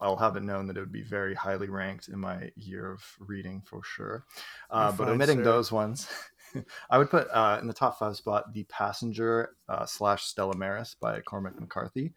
I'll 0.00 0.16
have 0.16 0.36
it 0.36 0.42
known 0.42 0.66
that 0.66 0.76
it 0.76 0.80
would 0.80 0.92
be 0.92 1.02
very 1.02 1.34
highly 1.34 1.68
ranked 1.68 2.08
in 2.08 2.18
my 2.18 2.50
year 2.56 2.92
of 2.92 3.02
reading 3.18 3.62
for 3.64 3.82
sure. 3.82 4.24
Uh, 4.70 4.92
but 4.92 5.08
omitting 5.08 5.38
sir. 5.38 5.44
those 5.44 5.72
ones, 5.72 6.08
I 6.90 6.98
would 6.98 7.10
put 7.10 7.28
uh, 7.32 7.58
in 7.60 7.66
the 7.66 7.72
top 7.72 7.98
five 7.98 8.16
spot 8.16 8.52
The 8.52 8.64
Passenger 8.64 9.56
uh, 9.68 9.86
slash 9.86 10.24
Stella 10.24 10.56
Maris 10.56 10.96
by 11.00 11.20
Cormac 11.20 11.58
McCarthy 11.60 12.12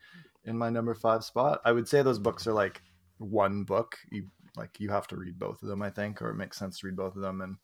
in 0.45 0.57
my 0.57 0.69
number 0.69 0.93
five 0.93 1.23
spot. 1.23 1.61
I 1.65 1.71
would 1.71 1.87
say 1.87 2.01
those 2.01 2.19
books 2.19 2.47
are 2.47 2.53
like 2.53 2.81
one 3.17 3.63
book. 3.63 3.97
You 4.11 4.27
like 4.55 4.79
you 4.79 4.89
have 4.89 5.07
to 5.07 5.15
read 5.15 5.39
both 5.39 5.61
of 5.63 5.69
them, 5.69 5.81
I 5.81 5.89
think, 5.89 6.21
or 6.21 6.29
it 6.29 6.35
makes 6.35 6.57
sense 6.57 6.79
to 6.79 6.87
read 6.87 6.95
both 6.95 7.15
of 7.15 7.21
them, 7.21 7.41
and 7.41 7.57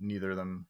neither 0.00 0.30
of 0.30 0.36
them 0.36 0.66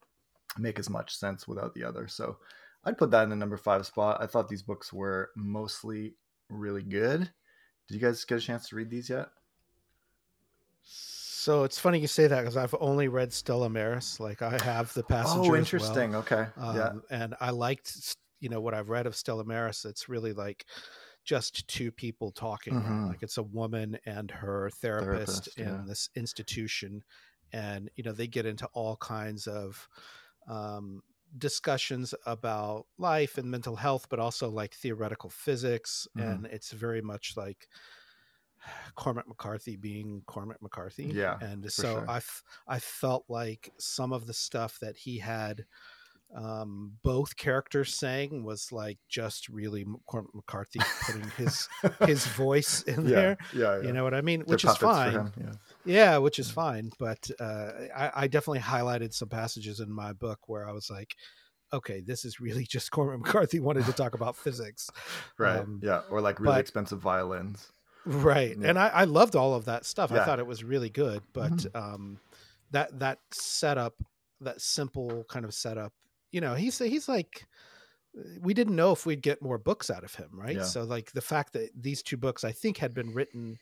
make 0.57 0.79
as 0.79 0.89
much 0.89 1.15
sense 1.15 1.47
without 1.47 1.73
the 1.73 1.83
other. 1.83 2.07
So 2.07 2.37
I'd 2.83 2.97
put 2.97 3.11
that 3.11 3.23
in 3.23 3.29
the 3.29 3.35
number 3.35 3.57
five 3.57 3.85
spot. 3.85 4.17
I 4.21 4.27
thought 4.27 4.47
these 4.47 4.63
books 4.63 4.91
were 4.93 5.31
mostly 5.35 6.15
really 6.49 6.83
good. 6.83 7.31
Did 7.87 7.95
you 7.95 8.01
guys 8.01 8.23
get 8.25 8.37
a 8.37 8.41
chance 8.41 8.69
to 8.69 8.75
read 8.75 8.89
these 8.89 9.09
yet? 9.09 9.27
So 10.83 11.63
it's 11.63 11.77
funny 11.77 11.99
you 11.99 12.07
say 12.07 12.25
that 12.25 12.41
because 12.41 12.57
I've 12.57 12.73
only 12.79 13.07
read 13.07 13.31
Stella 13.31 13.69
Maris. 13.69 14.19
Like 14.19 14.41
I 14.41 14.57
have 14.63 14.91
the 14.93 15.03
passenger. 15.03 15.41
as 15.41 15.47
oh, 15.47 15.51
well. 15.51 15.59
interesting. 15.59 16.15
Okay. 16.15 16.47
yeah. 16.57 16.87
Um, 16.87 17.03
And 17.11 17.35
I 17.39 17.51
liked, 17.51 18.17
you 18.39 18.49
know, 18.49 18.61
what 18.61 18.73
I've 18.73 18.89
read 18.89 19.05
of 19.05 19.15
Stella 19.15 19.43
Maris. 19.43 19.85
It's 19.85 20.09
really 20.09 20.33
like 20.33 20.65
just 21.23 21.67
two 21.67 21.91
people 21.91 22.31
talking. 22.31 22.73
Mhm. 22.73 23.09
Like 23.09 23.21
it's 23.23 23.37
a 23.37 23.43
woman 23.43 23.97
and 24.05 24.31
her 24.31 24.69
therapist, 24.69 25.49
Therapist, 25.55 25.57
in 25.59 25.67
yeah. 25.67 25.83
this 25.85 26.09
institution, 26.15 27.03
and 27.51 27.89
you 27.95 28.03
know 28.03 28.11
they 28.11 28.27
get 28.27 28.45
into 28.45 28.67
all 28.73 28.95
kinds 28.97 29.47
of 29.47 29.87
um, 30.47 31.01
discussions 31.37 32.13
about 32.25 32.87
life 32.97 33.37
and 33.37 33.49
mental 33.51 33.75
health, 33.77 34.07
but 34.09 34.19
also 34.19 34.49
like 34.49 34.73
theoretical 34.73 35.29
physics. 35.29 36.07
Mhm. 36.15 36.39
And 36.39 36.45
it's 36.47 36.71
very 36.71 37.01
much 37.01 37.37
like 37.37 37.67
Cormac 38.95 39.27
McCarthy 39.27 39.75
being 39.75 40.23
Cormac 40.27 40.61
McCarthy. 40.61 41.17
Yeah, 41.17 41.39
And 41.39 41.71
so 41.71 42.03
sure. 42.03 42.07
I, 42.07 42.17
f- 42.17 42.43
I 42.67 42.79
felt 42.79 43.25
like 43.29 43.73
some 43.79 44.13
of 44.13 44.27
the 44.27 44.33
stuff 44.33 44.79
that 44.81 44.97
he 44.97 45.19
had 45.19 45.65
um, 46.35 46.91
both 47.01 47.37
characters 47.37 47.95
saying 47.95 48.43
was 48.43 48.71
like 48.71 48.97
just 49.07 49.47
really 49.47 49.85
Cormac 50.05 50.35
McCarthy 50.35 50.79
putting 51.05 51.29
his 51.37 51.67
his 52.05 52.25
voice 52.35 52.81
in 52.83 53.05
yeah. 53.07 53.15
there. 53.15 53.37
Yeah. 53.53 53.77
Yeah. 53.77 53.81
You 53.87 53.93
know 53.93 54.03
what 54.03 54.13
I 54.13 54.21
mean? 54.21 54.39
They're 54.45 54.55
Which 54.55 54.65
is 54.65 54.75
fine. 54.77 55.31
Yeah. 55.39 55.51
Yeah, 55.85 56.17
which 56.17 56.37
is 56.39 56.51
fine. 56.51 56.91
But 56.99 57.29
uh, 57.39 57.71
I, 57.95 58.11
I 58.15 58.27
definitely 58.27 58.59
highlighted 58.59 59.13
some 59.13 59.29
passages 59.29 59.79
in 59.79 59.89
my 59.91 60.11
book 60.13 60.39
where 60.47 60.67
I 60.67 60.71
was 60.73 60.89
like, 60.89 61.15
okay, 61.71 62.01
this 62.01 62.25
is 62.25 62.39
really 62.41 62.65
just 62.65 62.91
Cormac 62.91 63.19
McCarthy 63.19 63.59
wanted 63.59 63.85
to 63.85 63.93
talk 63.93 64.13
about 64.13 64.35
physics. 64.35 64.89
Right. 65.39 65.59
Um, 65.59 65.79
yeah. 65.83 66.01
Or 66.09 66.21
like 66.21 66.39
really 66.39 66.55
but- 66.55 66.61
expensive 66.61 66.99
violins. 66.99 67.67
Right. 68.05 68.55
Yeah. 68.59 68.69
And 68.69 68.77
I, 68.79 68.87
I 68.89 69.03
loved 69.05 69.35
all 69.35 69.55
of 69.55 69.65
that 69.65 69.83
stuff. 69.85 70.11
I 70.11 70.23
thought 70.23 70.37
it 70.39 70.45
was 70.45 70.63
really 70.63 70.89
good. 70.89 71.23
But 71.33 71.51
Mhm. 71.51 71.75
um, 71.75 72.19
that 72.71 72.99
that 72.99 73.19
setup, 73.31 73.95
that 74.41 74.61
simple 74.61 75.23
kind 75.27 75.43
of 75.43 75.53
setup, 75.53 75.91
you 76.35 76.41
know, 76.41 76.53
he's 76.53 76.77
he's 76.79 77.07
like 77.07 77.47
we 78.41 78.53
didn't 78.53 78.75
know 78.75 78.91
if 78.91 79.05
we'd 79.05 79.21
get 79.21 79.41
more 79.41 79.57
books 79.57 79.89
out 79.89 80.03
of 80.03 80.13
him, 80.15 80.29
right? 80.33 80.57
Yeah. 80.57 80.63
So 80.63 80.83
like 80.83 81.11
the 81.13 81.21
fact 81.21 81.53
that 81.53 81.69
these 81.75 82.01
two 82.03 82.17
books 82.17 82.43
I 82.43 82.51
think 82.51 82.77
had 82.77 82.93
been 82.93 83.13
written, 83.13 83.57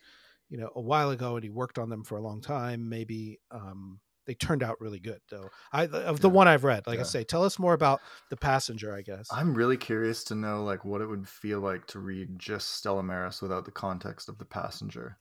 you 0.49 0.57
know, 0.57 0.69
a 0.75 0.81
while 0.81 1.09
ago 1.11 1.35
and 1.35 1.43
he 1.43 1.49
worked 1.49 1.77
on 1.79 1.89
them 1.89 2.03
for 2.03 2.17
a 2.17 2.21
long 2.21 2.41
time, 2.41 2.89
maybe 2.89 3.39
um 3.51 3.99
they 4.25 4.33
turned 4.33 4.63
out 4.63 4.79
really 4.79 4.99
good 4.99 5.19
though. 5.29 5.49
I 5.71 5.83
of 5.85 6.19
the 6.21 6.29
Yeah. 6.29 6.33
one 6.35 6.47
I've 6.47 6.63
read, 6.63 6.87
like 6.87 6.99
I 6.99 7.03
say, 7.03 7.23
tell 7.23 7.43
us 7.43 7.59
more 7.59 7.73
about 7.73 7.99
the 8.29 8.37
passenger, 8.37 8.95
I 8.95 9.01
guess. 9.01 9.27
I'm 9.31 9.53
really 9.53 9.77
curious 9.77 10.23
to 10.25 10.35
know 10.35 10.63
like 10.63 10.85
what 10.85 11.01
it 11.01 11.07
would 11.07 11.27
feel 11.27 11.59
like 11.59 11.85
to 11.87 11.99
read 11.99 12.39
just 12.39 12.69
Stella 12.71 13.03
Maris 13.03 13.41
without 13.41 13.65
the 13.65 13.71
context 13.71 14.29
of 14.29 14.37
the 14.37 14.45
passenger. 14.45 15.17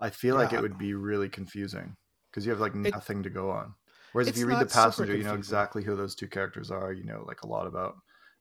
I 0.00 0.10
feel 0.10 0.36
like 0.36 0.52
it 0.52 0.60
would 0.62 0.78
be 0.78 0.94
really 0.94 1.28
confusing 1.28 1.96
because 2.30 2.46
you 2.46 2.50
have 2.52 2.60
like 2.60 2.74
It- 2.74 2.94
nothing 2.94 3.22
to 3.24 3.30
go 3.30 3.50
on. 3.50 3.74
Whereas 4.14 4.28
if 4.28 4.38
you 4.38 4.46
read 4.46 4.60
the 4.60 4.66
passenger, 4.66 5.14
you 5.16 5.24
know 5.24 5.34
exactly 5.34 5.82
who 5.82 5.94
those 5.96 6.14
two 6.14 6.28
characters 6.28 6.70
are. 6.70 6.92
You 6.92 7.04
know 7.04 7.24
like 7.26 7.42
a 7.42 7.46
lot 7.48 7.66
about 7.66 7.96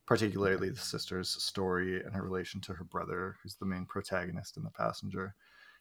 particularly 0.05 0.69
the 0.69 0.79
sister's 0.79 1.29
story 1.43 2.01
and 2.03 2.13
her 2.13 2.21
relation 2.23 2.61
to 2.61 2.73
her 2.73 2.83
brother, 2.83 3.35
who's 3.41 3.55
the 3.55 3.65
main 3.65 3.85
protagonist 3.85 4.55
in 4.57 4.63
the 4.63 4.69
passenger. 4.69 5.33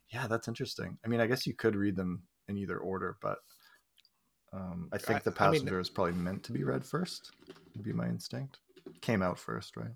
Yeah, 0.09 0.27
that's 0.27 0.49
interesting. 0.49 0.97
I 1.05 1.09
mean, 1.09 1.21
I 1.21 1.27
guess 1.27 1.47
you 1.47 1.55
could 1.55 1.77
read 1.77 1.95
them 1.97 2.23
in 2.49 2.57
either 2.57 2.79
order, 2.79 3.17
but 3.21 3.39
um, 4.53 4.89
I 4.93 4.99
think 4.99 5.21
I- 5.21 5.31
the 5.31 5.35
I 5.39 5.51
mean- 5.51 5.61
passenger 5.61 5.79
is 5.81 5.91
probably 5.91 6.13
meant 6.15 6.43
to 6.45 6.53
be 6.53 6.65
read 6.65 6.85
first. 6.85 7.33
Would 7.77 7.85
be 7.85 7.93
my 7.93 8.07
instinct. 8.09 8.61
Came 9.01 9.23
out 9.23 9.39
first, 9.39 9.77
right? 9.77 9.95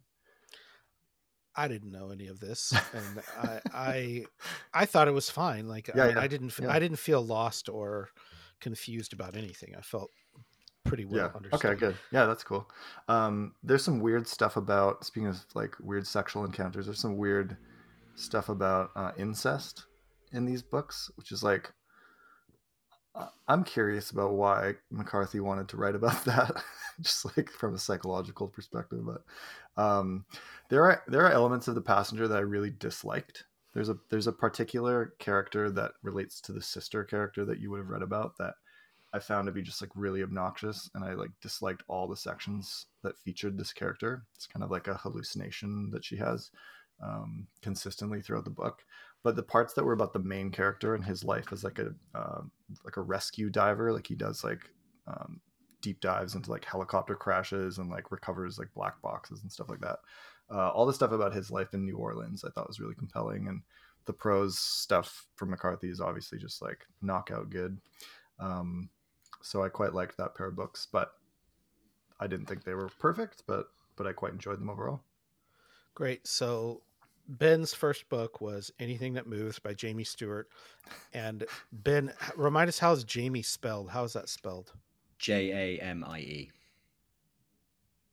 I 1.58 1.68
didn't 1.68 1.90
know 1.90 2.10
any 2.10 2.26
of 2.26 2.38
this, 2.38 2.74
and 2.92 3.22
I, 3.38 3.60
I 3.72 4.24
I 4.74 4.84
thought 4.84 5.08
it 5.08 5.12
was 5.14 5.30
fine. 5.30 5.66
Like 5.68 5.88
Yeah, 5.94 6.04
I, 6.04 6.08
yeah, 6.10 6.20
I 6.20 6.26
didn't 6.26 6.58
yeah. 6.58 6.70
I 6.70 6.78
didn't 6.78 6.98
feel 6.98 7.24
lost 7.24 7.68
or 7.70 8.10
confused 8.60 9.12
about 9.12 9.36
anything. 9.36 9.74
I 9.76 9.82
felt 9.82 10.10
pretty 10.84 11.04
well 11.04 11.16
yeah. 11.16 11.36
understood. 11.36 11.70
Okay, 11.70 11.78
good. 11.78 11.96
Yeah, 12.12 12.26
that's 12.26 12.44
cool. 12.44 12.68
Um, 13.08 13.54
there's 13.62 13.84
some 13.84 14.00
weird 14.00 14.26
stuff 14.26 14.56
about 14.56 15.04
speaking 15.04 15.28
of 15.28 15.44
like 15.54 15.74
weird 15.80 16.06
sexual 16.06 16.44
encounters. 16.44 16.86
There's 16.86 17.00
some 17.00 17.16
weird 17.16 17.56
stuff 18.14 18.48
about 18.48 18.90
uh, 18.96 19.12
incest 19.18 19.86
in 20.32 20.44
these 20.44 20.62
books, 20.62 21.10
which 21.16 21.32
is 21.32 21.42
like 21.42 21.72
I'm 23.48 23.64
curious 23.64 24.10
about 24.10 24.34
why 24.34 24.74
McCarthy 24.90 25.40
wanted 25.40 25.68
to 25.68 25.76
write 25.76 25.94
about 25.94 26.24
that, 26.24 26.62
just 27.00 27.24
like 27.36 27.50
from 27.50 27.74
a 27.74 27.78
psychological 27.78 28.48
perspective. 28.48 29.00
But 29.04 29.82
um, 29.82 30.24
there 30.68 30.84
are 30.84 31.02
there 31.06 31.24
are 31.24 31.32
elements 31.32 31.68
of 31.68 31.74
the 31.74 31.80
passenger 31.80 32.28
that 32.28 32.38
I 32.38 32.42
really 32.42 32.70
disliked. 32.70 33.44
There's 33.76 33.90
a 33.90 33.98
there's 34.08 34.26
a 34.26 34.32
particular 34.32 35.12
character 35.18 35.70
that 35.70 35.92
relates 36.02 36.40
to 36.40 36.52
the 36.52 36.62
sister 36.62 37.04
character 37.04 37.44
that 37.44 37.60
you 37.60 37.70
would 37.70 37.80
have 37.80 37.90
read 37.90 38.00
about 38.00 38.32
that 38.38 38.54
I 39.12 39.18
found 39.18 39.44
to 39.46 39.52
be 39.52 39.60
just 39.60 39.82
like 39.82 39.90
really 39.94 40.22
obnoxious, 40.22 40.88
and 40.94 41.04
I 41.04 41.12
like 41.12 41.28
disliked 41.42 41.82
all 41.86 42.08
the 42.08 42.16
sections 42.16 42.86
that 43.02 43.18
featured 43.18 43.58
this 43.58 43.74
character. 43.74 44.24
It's 44.34 44.46
kind 44.46 44.64
of 44.64 44.70
like 44.70 44.88
a 44.88 44.94
hallucination 44.94 45.90
that 45.90 46.06
she 46.06 46.16
has 46.16 46.50
um, 47.04 47.48
consistently 47.60 48.22
throughout 48.22 48.44
the 48.44 48.50
book. 48.50 48.82
But 49.22 49.36
the 49.36 49.42
parts 49.42 49.74
that 49.74 49.84
were 49.84 49.92
about 49.92 50.14
the 50.14 50.20
main 50.20 50.50
character 50.50 50.94
and 50.94 51.04
his 51.04 51.22
life 51.22 51.52
as 51.52 51.62
like 51.62 51.78
a 51.78 51.90
um, 52.14 52.50
like 52.82 52.96
a 52.96 53.02
rescue 53.02 53.50
diver, 53.50 53.92
like 53.92 54.06
he 54.06 54.14
does 54.14 54.42
like 54.42 54.70
um, 55.06 55.38
deep 55.82 56.00
dives 56.00 56.34
into 56.34 56.50
like 56.50 56.64
helicopter 56.64 57.14
crashes 57.14 57.76
and 57.76 57.90
like 57.90 58.10
recovers 58.10 58.58
like 58.58 58.72
black 58.74 59.02
boxes 59.02 59.42
and 59.42 59.52
stuff 59.52 59.68
like 59.68 59.80
that. 59.80 59.98
Uh, 60.50 60.68
all 60.68 60.86
the 60.86 60.92
stuff 60.92 61.12
about 61.12 61.34
his 61.34 61.50
life 61.50 61.74
in 61.74 61.84
New 61.84 61.96
Orleans, 61.96 62.44
I 62.44 62.50
thought 62.50 62.68
was 62.68 62.80
really 62.80 62.94
compelling, 62.94 63.48
and 63.48 63.62
the 64.04 64.12
prose 64.12 64.58
stuff 64.58 65.26
from 65.34 65.50
McCarthy 65.50 65.90
is 65.90 66.00
obviously 66.00 66.38
just 66.38 66.62
like 66.62 66.86
knockout 67.02 67.50
good. 67.50 67.78
Um, 68.38 68.88
so 69.42 69.62
I 69.62 69.68
quite 69.68 69.94
liked 69.94 70.16
that 70.16 70.34
pair 70.34 70.46
of 70.46 70.56
books, 70.56 70.86
but 70.90 71.12
I 72.20 72.26
didn't 72.26 72.46
think 72.46 72.64
they 72.64 72.74
were 72.74 72.88
perfect, 72.98 73.42
but 73.46 73.66
but 73.96 74.06
I 74.06 74.12
quite 74.12 74.32
enjoyed 74.32 74.60
them 74.60 74.70
overall. 74.70 75.02
Great. 75.94 76.26
So 76.26 76.82
Ben's 77.28 77.74
first 77.74 78.08
book 78.08 78.40
was 78.40 78.70
Anything 78.78 79.14
That 79.14 79.26
Moves 79.26 79.58
by 79.58 79.74
Jamie 79.74 80.04
Stewart, 80.04 80.48
and 81.12 81.44
Ben, 81.72 82.12
remind 82.36 82.68
us 82.68 82.78
how 82.78 82.92
is 82.92 83.04
Jamie 83.04 83.42
spelled? 83.42 83.90
How 83.90 84.04
is 84.04 84.12
that 84.12 84.28
spelled? 84.28 84.72
J 85.18 85.78
A 85.78 85.82
M 85.82 86.04
I 86.06 86.18
E. 86.20 86.50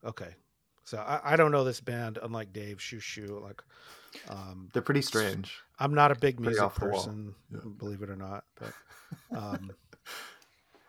Okay. 0.03 0.35
So 0.83 0.97
I, 0.97 1.33
I 1.33 1.35
don't 1.35 1.51
know 1.51 1.63
this 1.63 1.79
band, 1.81 2.19
unlike 2.21 2.51
Dave 2.53 2.81
Xiu 2.81 2.99
Xiu. 2.99 3.41
Like, 3.41 3.61
um, 4.29 4.69
They're 4.73 4.81
pretty 4.81 5.01
strange. 5.01 5.57
I'm 5.79 5.93
not 5.93 6.11
a 6.11 6.15
big 6.15 6.39
music 6.39 6.61
off 6.61 6.75
the 6.79 6.85
wall. 6.87 6.99
person, 6.99 7.35
Yeah. 7.51 7.59
believe 7.77 8.01
it 8.01 8.09
or 8.09 8.15
not. 8.15 8.43
But 8.59 8.73
um, 9.37 9.71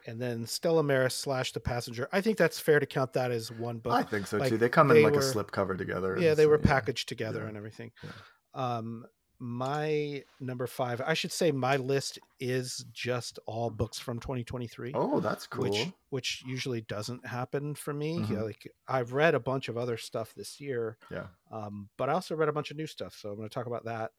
and 0.07 0.21
then 0.21 0.47
Stella 0.47 0.83
Maris 0.83 1.15
slash 1.15 1.53
The 1.53 1.61
Passenger. 1.61 2.09
I 2.13 2.21
think 2.21 2.37
that's 2.37 2.59
fair 2.61 2.79
to 2.81 2.87
count 2.87 3.13
that 3.15 3.31
as 3.31 3.51
one 3.51 3.79
book. 3.79 3.93
I 3.95 4.03
think 4.03 4.27
so 4.27 4.37
like, 4.39 4.51
too. 4.51 4.59
They 4.59 4.69
come 4.69 4.89
they 4.89 4.99
in 4.99 5.05
like 5.05 5.15
were- 5.15 5.21
a 5.21 5.23
slip 5.23 5.51
cover 5.51 5.77
together. 5.77 6.17
yeah, 6.21 6.35
they 6.35 6.43
so, 6.45 6.49
were 6.51 6.59
packaged 6.59 7.09
together 7.09 7.43
Yeah. 7.43 7.49
and 7.49 7.57
everything. 7.57 7.93
Yeah. 8.03 8.11
Um, 8.55 9.07
my 9.47 10.23
number 10.41 10.67
five, 10.67 11.03
I 11.07 11.13
should 11.13 11.31
say, 11.31 11.53
my 11.53 11.77
list 11.77 12.19
is 12.41 12.87
just 12.95 13.39
all 13.45 13.69
books 13.69 13.99
from 13.99 14.19
2023. 14.19 14.93
Oh, 14.95 15.21
that's 15.21 15.47
cool. 15.47 15.65
Which 15.65 15.89
which 16.09 16.43
usually 16.47 16.81
doesn't 16.81 17.27
happen 17.27 17.75
for 17.75 17.93
me. 17.93 18.21
Mhm. 18.21 18.31
Yeah, 18.31 18.43
like 18.43 18.73
I've 18.89 19.13
read 19.13 19.35
a 19.35 19.41
bunch 19.41 19.69
of 19.69 19.77
other 19.77 19.99
stuff 19.99 20.33
this 20.35 20.61
year, 20.61 20.97
yeah. 21.11 21.27
um, 21.53 21.91
but 21.99 22.09
I 22.09 22.13
also 22.15 22.35
read 22.35 22.49
a 22.49 22.53
bunch 22.53 22.71
of 22.71 22.79
new 22.79 22.87
stuff. 22.87 23.15
So 23.21 23.29
I'm 23.31 23.37
going 23.37 23.49
to 23.49 23.55
talk 23.55 23.67
about 23.67 23.85
that. 23.85 24.13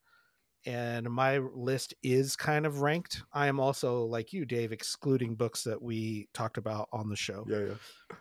and 0.67 1.07
my 1.11 1.37
list 1.37 1.93
is 2.01 2.35
kind 2.35 2.65
of 2.65 2.81
ranked. 2.81 3.21
I 3.31 3.45
am 3.47 3.59
also 3.59 4.03
like 4.05 4.33
you, 4.33 4.45
Dave, 4.45 4.71
excluding 4.71 5.35
books 5.35 5.63
that 5.65 5.79
we 5.79 6.27
talked 6.33 6.57
about 6.57 6.87
on 6.91 7.07
the 7.09 7.15
show. 7.15 7.45
Yeah, 7.47 7.59
yeah. 7.67 7.75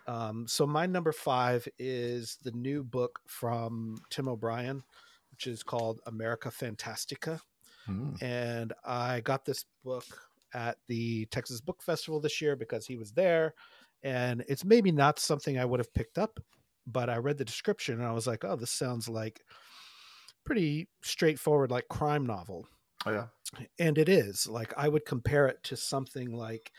Um, 0.07 0.47
so 0.47 0.67
my 0.67 0.85
number 0.85 1.13
five 1.13 1.67
is 1.79 2.37
the 2.43 2.53
new 2.53 2.85
book 2.85 3.21
from 3.27 3.97
Tim 4.11 4.29
O'Brien, 4.29 4.83
which 5.35 5.47
is 5.49 5.63
called 5.65 6.01
America 6.07 6.49
Fantastica, 6.51 7.41
Mm. 7.89 8.23
and 8.23 8.73
I 8.85 9.21
got 9.21 9.45
this 9.45 9.67
book 9.83 10.07
at 10.55 10.79
the 10.87 11.27
Texas 11.27 11.61
Book 11.61 11.83
Festival 11.83 12.21
this 12.21 12.41
year 12.41 12.57
because 12.57 12.87
he 12.87 12.97
was 12.97 13.13
there, 13.13 13.53
and 14.03 14.45
it's 14.49 14.65
maybe 14.65 14.93
not 14.93 15.19
something 15.19 15.59
I 15.59 15.65
would 15.65 15.81
have 15.81 15.93
picked 15.93 16.17
up, 16.19 16.39
but 16.87 17.11
I 17.11 17.17
read 17.17 17.37
the 17.37 17.45
description 17.45 17.97
and 17.99 18.07
I 18.07 18.13
was 18.13 18.27
like, 18.27 18.45
oh, 18.45 18.57
this 18.57 18.71
sounds 18.71 19.09
like 19.09 19.43
pretty 20.45 20.89
straightforward, 21.03 21.71
like 21.71 21.89
crime 21.89 22.25
novel 22.27 22.67
Oh 23.07 23.13
yeah. 23.13 23.27
and 23.79 23.99
it 23.99 24.09
is 24.09 24.47
like 24.47 24.73
i 24.79 24.89
would 24.89 25.05
compare 25.05 25.47
it 25.47 25.63
to 25.65 25.77
something 25.77 26.33
like 26.33 26.73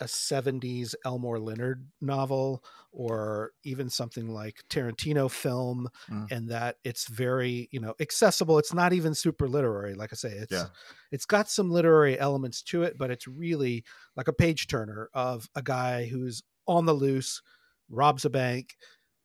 a 0.00 0.04
70s 0.04 0.94
elmore 1.04 1.38
leonard 1.38 1.86
novel 2.00 2.62
or 2.92 3.52
even 3.64 3.90
something 3.90 4.28
like 4.32 4.62
tarantino 4.70 5.30
film 5.30 5.88
Mm. 6.10 6.30
and 6.30 6.48
that 6.50 6.76
it's 6.84 7.08
very 7.08 7.68
you 7.72 7.80
know 7.80 7.94
accessible 8.00 8.58
it's 8.58 8.72
not 8.72 8.92
even 8.92 9.14
super 9.14 9.48
literary 9.48 9.94
like 9.94 10.12
i 10.12 10.16
say 10.16 10.30
it's 10.30 10.52
Yeah. 10.52 10.66
it's 11.12 11.26
got 11.26 11.50
some 11.50 11.70
literary 11.70 12.18
elements 12.18 12.62
to 12.64 12.82
it 12.84 12.96
but 12.96 13.10
it's 13.10 13.26
really 13.26 13.84
like 14.16 14.28
a 14.28 14.32
page 14.32 14.66
turner 14.68 15.10
of 15.14 15.48
a 15.54 15.62
guy 15.62 16.06
who's 16.06 16.42
on 16.66 16.86
the 16.86 16.94
loose 16.94 17.42
robs 17.90 18.24
a 18.24 18.30
bank 18.30 18.76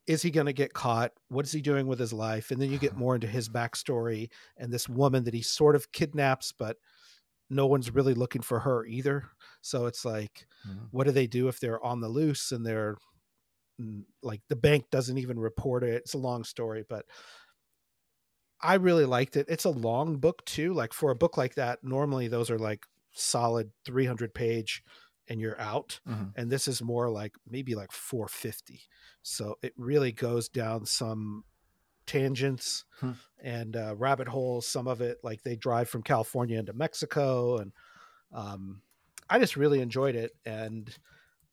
is 0.07 0.21
he 0.21 0.31
going 0.31 0.47
to 0.47 0.53
get 0.53 0.73
caught 0.73 1.11
what 1.29 1.45
is 1.45 1.51
he 1.51 1.61
doing 1.61 1.87
with 1.87 1.99
his 1.99 2.11
life 2.13 2.51
and 2.51 2.61
then 2.61 2.69
you 2.71 2.77
get 2.77 2.97
more 3.03 3.15
into 3.15 3.27
his 3.27 3.47
backstory 3.47 4.29
and 4.57 4.71
this 4.73 4.89
woman 4.89 5.23
that 5.23 5.33
he 5.33 5.41
sort 5.41 5.75
of 5.75 5.91
kidnaps 5.91 6.51
but 6.51 6.77
no 7.49 7.67
one's 7.67 7.91
really 7.93 8.13
looking 8.13 8.41
for 8.41 8.59
her 8.59 8.85
either 8.85 9.25
so 9.63 9.87
it's 9.87 10.05
like 10.05 10.47
Mhm. 10.67 10.89
what 10.91 11.05
do 11.05 11.11
they 11.11 11.27
do 11.27 11.47
if 11.49 11.59
they're 11.59 11.83
on 11.83 12.01
the 12.01 12.09
loose 12.09 12.51
and 12.53 12.65
they're 12.65 12.97
mm, 13.81 14.05
like 14.23 14.41
the 14.49 14.55
bank 14.57 14.89
doesn't 14.91 15.17
even 15.19 15.39
report 15.39 15.83
it 15.83 15.95
it's 15.95 16.15
a 16.15 16.19
long 16.19 16.43
story 16.45 16.85
but 16.89 17.05
i 18.61 18.75
really 18.75 19.05
liked 19.05 19.35
it 19.35 19.45
it's 19.49 19.65
a 19.65 19.69
long 19.69 20.17
book 20.17 20.43
too 20.45 20.73
like 20.73 20.93
for 20.93 21.11
a 21.11 21.15
book 21.15 21.37
like 21.37 21.55
that 21.55 21.83
normally 21.83 22.27
those 22.27 22.49
are 22.49 22.59
like 22.59 22.85
solid 23.11 23.71
300 23.85 24.33
page 24.33 24.83
and 25.27 25.39
you're 25.39 25.59
out 25.59 25.99
Mhm. 26.07 26.33
and 26.35 26.51
this 26.51 26.67
is 26.67 26.81
more 26.81 27.09
like 27.09 27.35
maybe 27.47 27.75
like 27.75 27.91
450 27.91 28.81
so 29.21 29.57
it 29.61 29.73
really 29.77 30.11
goes 30.11 30.49
down 30.49 30.85
some 30.85 31.45
tangents 32.05 32.85
Hmm. 32.99 33.13
and 33.41 33.75
uh, 33.77 33.95
rabbit 33.97 34.27
holes 34.29 34.67
some 34.67 34.87
of 34.87 35.01
it 35.01 35.19
like 35.23 35.43
they 35.43 35.55
drive 35.55 35.89
from 35.89 36.03
california 36.03 36.59
into 36.59 36.73
mexico 36.73 37.57
and 37.57 37.73
um, 38.33 38.83
i 39.33 39.39
just 39.39 39.55
really 39.57 39.81
enjoyed 39.81 40.15
it 40.15 40.31
and 40.45 40.95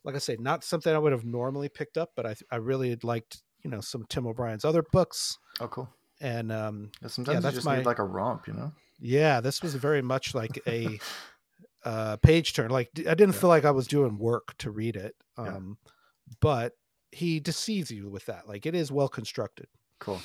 like 0.05 0.15
i 0.15 0.19
say 0.19 0.37
not 0.39 0.63
something 0.65 0.95
i 0.95 0.99
would 0.99 1.13
have 1.13 1.25
normally 1.25 1.69
picked 1.69 1.97
up 1.97 2.11
but 2.17 2.25
i, 2.27 2.35
I 2.51 2.57
really 2.57 2.97
liked 3.03 3.43
you 3.65 3.71
know 3.71 3.81
some 3.81 4.05
tim 4.09 4.27
o'brien's 4.27 4.65
other 4.65 4.83
books 4.93 5.39
Oh 5.61 5.69
cool. 5.69 5.89
and 6.21 6.51
um, 6.53 6.91
Yeah, 7.03 7.09
sometimes 7.09 7.37
you 7.37 7.41
that's 7.43 7.55
just 7.57 7.67
my- 7.67 7.77
need 7.79 7.87
like 7.87 7.99
a 7.99 8.05
romp, 8.05 8.47
you 8.47 8.53
know? 8.55 8.73
yeah 9.01 9.41
this 9.41 9.63
was 9.63 9.75
very 9.75 10.03
much 10.03 10.35
like 10.35 10.59
a 10.67 10.99
uh 11.85 12.17
page 12.19 12.53
turn 12.53 12.71
like 12.71 12.91
I 12.99 13.15
didn't 13.15 13.35
Yeah. 13.35 13.41
feel 13.41 13.49
like 13.49 13.65
i 13.65 13.71
was 13.71 13.87
doing 13.87 14.19
work 14.19 14.55
to 14.59 14.71
read 14.71 14.97
it 14.97 15.15
Yeah. 15.39 15.57
um 15.57 15.79
but 16.41 16.73
he 17.13 17.41
deceives 17.41 17.91
you 17.91 18.09
with 18.11 18.27
that 18.27 18.47
like 18.47 18.67
it 18.67 18.75
is 18.75 18.93
well 18.93 19.09
constructed 19.09 19.67
Cool. 19.99 20.21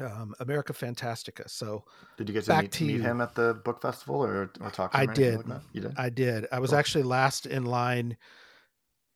Um 0.00 0.34
america 0.40 0.72
fantastica 0.72 1.48
so 1.48 1.84
Did 2.16 2.28
you 2.28 2.32
get 2.34 2.44
to 2.44 2.56
meet, 2.62 2.72
to 2.72 2.84
meet 2.84 3.00
him 3.00 3.20
at 3.20 3.34
the 3.34 3.54
book 3.64 3.80
festival 3.82 4.22
or, 4.24 4.50
or 4.60 4.70
talk 4.70 4.92
to 4.92 4.98
I 4.98 5.02
him 5.04 5.10
or 5.10 5.14
did. 5.14 5.48
Like? 5.48 5.60
You 5.72 5.80
did? 5.82 5.94
i 5.96 6.08
did 6.08 6.46
i 6.52 6.58
was 6.58 6.70
Cool. 6.70 6.78
actually 6.78 7.04
last 7.04 7.46
in 7.46 7.64
line 7.64 8.16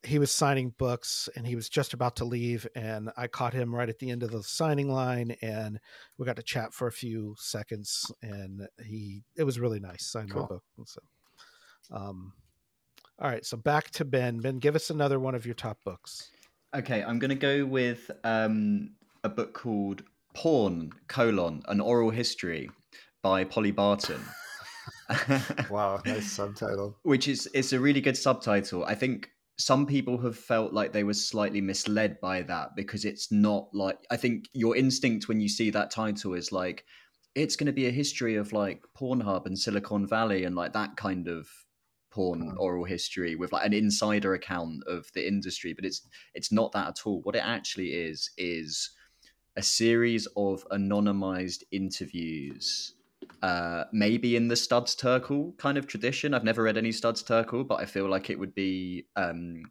he 0.02 0.18
was 0.18 0.30
signing 0.32 0.72
books 0.78 1.28
and 1.36 1.46
he 1.46 1.54
was 1.54 1.68
just 1.68 1.92
about 1.92 2.16
to 2.16 2.24
leave 2.24 2.66
and 2.74 3.10
i 3.16 3.26
caught 3.26 3.52
him 3.52 3.74
right 3.74 3.88
at 3.90 3.98
the 3.98 4.10
end 4.10 4.22
of 4.22 4.30
the 4.30 4.42
signing 4.42 4.90
line 4.90 5.36
and 5.42 5.78
we 6.16 6.24
got 6.24 6.36
to 6.36 6.42
chat 6.42 6.72
for 6.72 6.86
a 6.86 6.92
few 6.92 7.34
seconds 7.38 8.10
and 8.22 8.66
he 8.84 9.22
it 9.36 9.44
was 9.44 9.60
really 9.60 9.80
nice 9.80 10.06
signed 10.06 10.30
my 10.34 10.40
book 10.46 10.62
and 10.78 10.88
so 10.88 11.00
um 11.92 12.32
all 13.20 13.28
right 13.28 13.44
so 13.44 13.56
back 13.58 13.90
to 13.90 14.04
ben 14.04 14.38
ben 14.38 14.58
give 14.58 14.74
us 14.74 14.88
another 14.88 15.20
one 15.20 15.34
of 15.34 15.44
your 15.44 15.54
top 15.54 15.78
books 15.84 16.30
Okay, 16.72 17.02
I'm 17.02 17.18
going 17.18 17.30
to 17.30 17.34
go 17.34 17.66
with 17.66 18.12
um, 18.22 18.90
a 19.24 19.28
book 19.28 19.54
called 19.54 20.04
Porn, 20.40 20.90
colon, 21.06 21.62
An 21.68 21.82
Oral 21.82 22.08
History 22.08 22.70
by 23.20 23.44
Polly 23.44 23.72
Barton. 23.72 24.22
wow, 25.70 26.00
nice 26.06 26.32
subtitle. 26.32 26.96
Which 27.02 27.28
is 27.28 27.46
it's 27.52 27.74
a 27.74 27.78
really 27.78 28.00
good 28.00 28.16
subtitle. 28.16 28.86
I 28.86 28.94
think 28.94 29.28
some 29.58 29.84
people 29.84 30.16
have 30.22 30.38
felt 30.38 30.72
like 30.72 30.94
they 30.94 31.04
were 31.04 31.12
slightly 31.12 31.60
misled 31.60 32.18
by 32.22 32.40
that 32.40 32.70
because 32.74 33.04
it's 33.04 33.30
not 33.30 33.68
like 33.74 33.98
I 34.10 34.16
think 34.16 34.46
your 34.54 34.74
instinct 34.74 35.28
when 35.28 35.42
you 35.42 35.48
see 35.50 35.68
that 35.72 35.90
title 35.90 36.32
is 36.32 36.50
like 36.52 36.86
it's 37.34 37.54
going 37.54 37.66
to 37.66 37.72
be 37.72 37.86
a 37.86 37.90
history 37.90 38.36
of 38.36 38.54
like 38.54 38.80
Pornhub 38.98 39.44
and 39.44 39.58
Silicon 39.58 40.06
Valley 40.06 40.44
and 40.44 40.56
like 40.56 40.72
that 40.72 40.96
kind 40.96 41.28
of 41.28 41.50
porn 42.10 42.40
Mhm. 42.40 42.58
oral 42.58 42.86
history 42.86 43.36
with 43.36 43.52
like 43.52 43.66
an 43.66 43.74
insider 43.74 44.32
account 44.32 44.82
of 44.86 45.06
the 45.12 45.28
industry 45.28 45.74
but 45.74 45.84
it's 45.84 46.08
it's 46.34 46.50
not 46.50 46.72
that 46.72 46.88
at 46.88 47.06
all 47.06 47.20
what 47.22 47.36
it 47.36 47.44
actually 47.44 47.92
is 47.92 48.30
is 48.38 48.90
a 49.56 49.62
series 49.62 50.26
of 50.36 50.66
anonymized 50.70 51.62
interviews 51.70 52.94
uh 53.42 53.84
maybe 53.92 54.36
in 54.36 54.48
the 54.48 54.56
studs 54.56 54.96
terkel 54.96 55.56
kind 55.58 55.78
of 55.78 55.86
tradition. 55.86 56.34
I've 56.34 56.44
never 56.44 56.62
read 56.62 56.76
any 56.76 56.92
studs 56.92 57.22
terkel 57.22 57.66
but 57.66 57.80
i 57.80 57.84
feel 57.84 58.08
like 58.08 58.30
it 58.30 58.38
would 58.38 58.54
be 58.54 59.06
um 59.16 59.62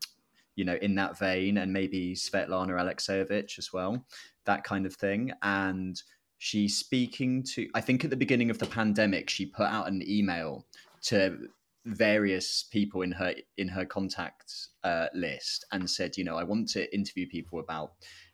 you 0.55 0.65
know 0.65 0.77
in 0.81 0.95
that 0.95 1.17
vein 1.17 1.57
and 1.57 1.71
maybe 1.71 2.13
svetlana 2.13 2.71
alexievich 2.71 3.57
as 3.57 3.71
well 3.73 4.05
that 4.45 4.63
kind 4.63 4.85
of 4.85 4.95
thing. 4.95 5.31
And 5.43 6.01
she's 6.39 6.77
speaking 6.77 7.43
to 7.43 7.69
i 7.75 7.81
think 7.81 8.03
at 8.03 8.09
the 8.09 8.15
beginning 8.15 8.49
of 8.49 8.57
the 8.57 8.65
pandemic 8.65 9.29
she 9.29 9.45
put 9.45 9.67
out 9.67 9.87
an 9.89 10.01
email 10.07 10.65
to 11.01 11.37
various 11.85 12.63
people 12.71 13.01
in 13.01 13.11
her 13.11 13.33
in 13.57 13.67
her 13.67 13.85
contact 13.85 14.53
uh, 14.83 15.07
list 15.13 15.65
and 15.73 15.89
said 15.89 16.15
you 16.15 16.23
know 16.23 16.37
i 16.37 16.43
want 16.43 16.67
to 16.67 16.93
interview 16.95 17.27
people 17.27 17.59
about 17.59 17.91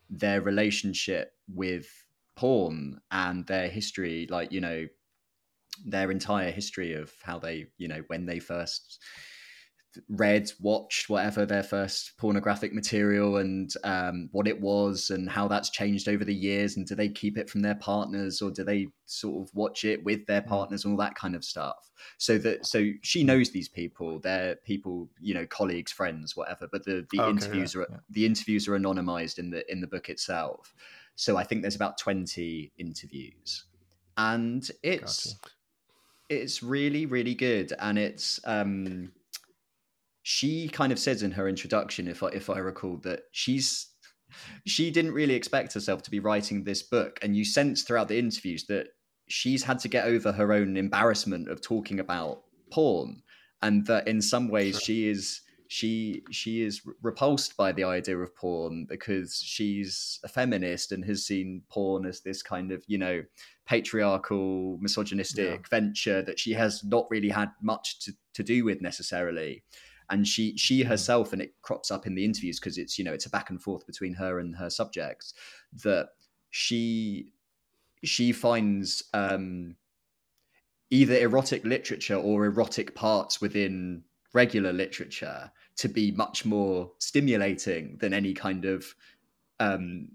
their 0.10 0.42
relationship 0.42 1.32
with 1.48 1.88
porn 2.36 3.00
and 3.12 3.46
their 3.48 3.70
history 3.70 4.28
like 4.30 4.52
you 4.52 4.62
know 4.62 4.86
their 5.86 6.12
entire 6.12 6.52
history 6.52 6.94
of 6.94 7.12
how 7.24 7.40
they 7.40 7.68
you 7.78 7.88
know 7.88 8.02
when 8.08 8.26
they 8.26 8.40
first 8.40 9.00
read 10.10 10.52
watched 10.60 11.10
whatever 11.10 11.46
their 11.46 11.64
first 11.64 12.18
pornographic 12.18 12.74
material 12.74 13.38
and 13.38 13.74
um, 13.84 14.30
what 14.32 14.48
it 14.48 14.60
was 14.60 15.10
and 15.10 15.30
how 15.30 15.48
that's 15.48 15.70
changed 15.70 16.08
over 16.08 16.26
the 16.26 16.34
years 16.34 16.78
and 16.78 16.86
do 16.86 16.96
they 16.96 17.10
keep 17.10 17.38
it 17.38 17.50
from 17.50 17.62
their 17.62 17.76
partners 17.76 18.42
or 18.42 18.52
do 18.52 18.64
they 18.64 18.88
sort 19.06 19.42
of 19.42 19.54
watch 19.56 19.84
it 19.86 20.04
with 20.04 20.26
their 20.26 20.42
partners 20.42 20.86
and 20.86 20.94
all 20.94 20.98
that 20.98 21.16
kind 21.16 21.36
of 21.36 21.44
stuff. 21.44 21.90
So 22.18 22.38
that 22.40 22.66
so 22.66 22.92
she 23.02 23.24
knows 23.24 23.52
these 23.52 23.70
people 23.70 24.20
they're 24.20 24.56
people 24.58 25.10
you 25.20 25.34
know 25.34 25.46
colleagues 25.48 25.92
friends 25.92 26.36
whatever 26.36 26.68
but 26.72 26.84
the 26.86 27.06
the 27.12 27.20
Okay, 27.20 27.30
interviews 27.30 27.76
yeah, 27.76 27.82
are 27.82 27.88
yeah. 27.90 27.98
the 28.10 28.26
interviews 28.26 28.68
are 28.68 28.78
anonymized 28.78 29.40
in 29.40 29.50
the 29.50 29.70
in 29.72 29.82
the 29.82 29.88
book 29.88 30.10
itself. 30.10 30.74
So 31.16 31.38
i 31.38 31.44
think 31.44 31.62
there's 31.62 31.76
about 31.76 31.98
20 31.98 32.72
interviews. 32.78 33.66
And 34.18 34.70
it's 34.84 35.34
Gotcha. 35.34 35.54
it's 36.30 36.64
really 36.64 37.06
really 37.06 37.36
good. 37.36 37.74
And 37.80 37.98
it's 37.98 38.40
um 38.46 39.12
she 40.28 40.68
kind 40.68 40.92
of 40.92 40.98
says 40.98 41.22
in 41.22 41.32
her 41.32 41.48
introduction 41.48 42.08
if 42.08 42.24
i 42.24 42.28
if 42.30 42.50
i 42.50 42.58
recall 42.58 42.98
that 42.98 43.22
she's 43.32 43.96
she 44.66 44.92
didn't 44.92 45.14
really 45.14 45.34
expect 45.34 45.74
herself 45.74 46.02
to 46.04 46.12
be 46.12 46.20
writing 46.20 46.64
this 46.64 46.84
book. 46.84 47.20
And 47.22 47.36
you 47.36 47.46
sense 47.46 47.84
throughout 47.84 48.08
the 48.08 48.20
interviews 48.20 48.66
that 48.66 48.88
she's 49.28 49.64
had 49.64 49.80
to 49.80 49.88
get 49.88 50.06
over 50.06 50.32
her 50.32 50.54
own 50.54 50.78
embarrassment 50.78 51.50
of 51.50 51.62
talking 51.62 52.00
about 52.00 52.44
porn 52.72 53.22
and 53.62 53.86
that 53.88 54.08
in 54.08 54.22
some 54.22 54.50
ways 54.50 54.80
she 54.80 55.08
is 55.08 55.42
she 55.68 56.22
she 56.30 56.62
is 56.62 56.82
repulsed 57.02 57.58
by 57.58 57.72
the 57.72 57.84
idea 57.84 58.18
of 58.18 58.36
porn 58.36 58.86
because 58.88 59.42
she's 59.44 60.20
a 60.24 60.28
feminist 60.28 60.92
and 60.92 61.04
has 61.06 61.26
seen 61.26 61.64
porn 61.70 62.06
as 62.06 62.22
this 62.22 62.44
kind 62.44 62.72
of 62.72 62.84
you 62.86 63.00
know 63.00 63.24
patriarchal 63.66 64.78
misogynistic 64.80 65.68
venture 65.68 66.22
that 66.22 66.40
she 66.40 66.54
has 66.54 66.84
not 66.84 67.08
really 67.10 67.30
had 67.30 67.50
much 67.64 68.00
to, 68.00 68.14
to 68.36 68.44
do 68.44 68.64
with 68.64 68.80
necessarily 68.80 69.64
and 70.10 70.28
she 70.28 70.56
she 70.58 70.84
herself 70.84 71.34
and 71.34 71.42
it 71.42 71.54
crops 71.62 71.92
up 71.92 72.06
in 72.06 72.16
the 72.16 72.26
interviews 72.26 72.60
because 72.60 72.78
it's 72.78 72.98
you 72.98 73.06
know 73.06 73.14
it's 73.14 73.26
a 73.26 73.30
back 73.30 73.50
and 73.50 73.62
forth 73.62 73.86
between 73.86 74.14
her 74.14 74.40
and 74.40 74.56
her 74.56 74.70
subjects 74.70 75.34
that 75.84 76.10
she 76.50 77.32
she 78.04 78.32
finds 78.32 79.04
um 79.14 79.76
either 80.90 81.16
erotic 81.18 81.66
literature 81.66 82.16
or 82.16 82.46
erotic 82.46 82.94
parts 82.96 83.42
within 83.42 84.04
regular 84.34 84.72
literature 84.72 85.52
to 85.76 85.88
be 85.88 86.12
much 86.12 86.46
more 86.46 86.92
stimulating 87.00 87.98
than 88.00 88.14
any 88.14 88.34
kind 88.34 88.66
of 88.66 88.94
um 89.60 90.08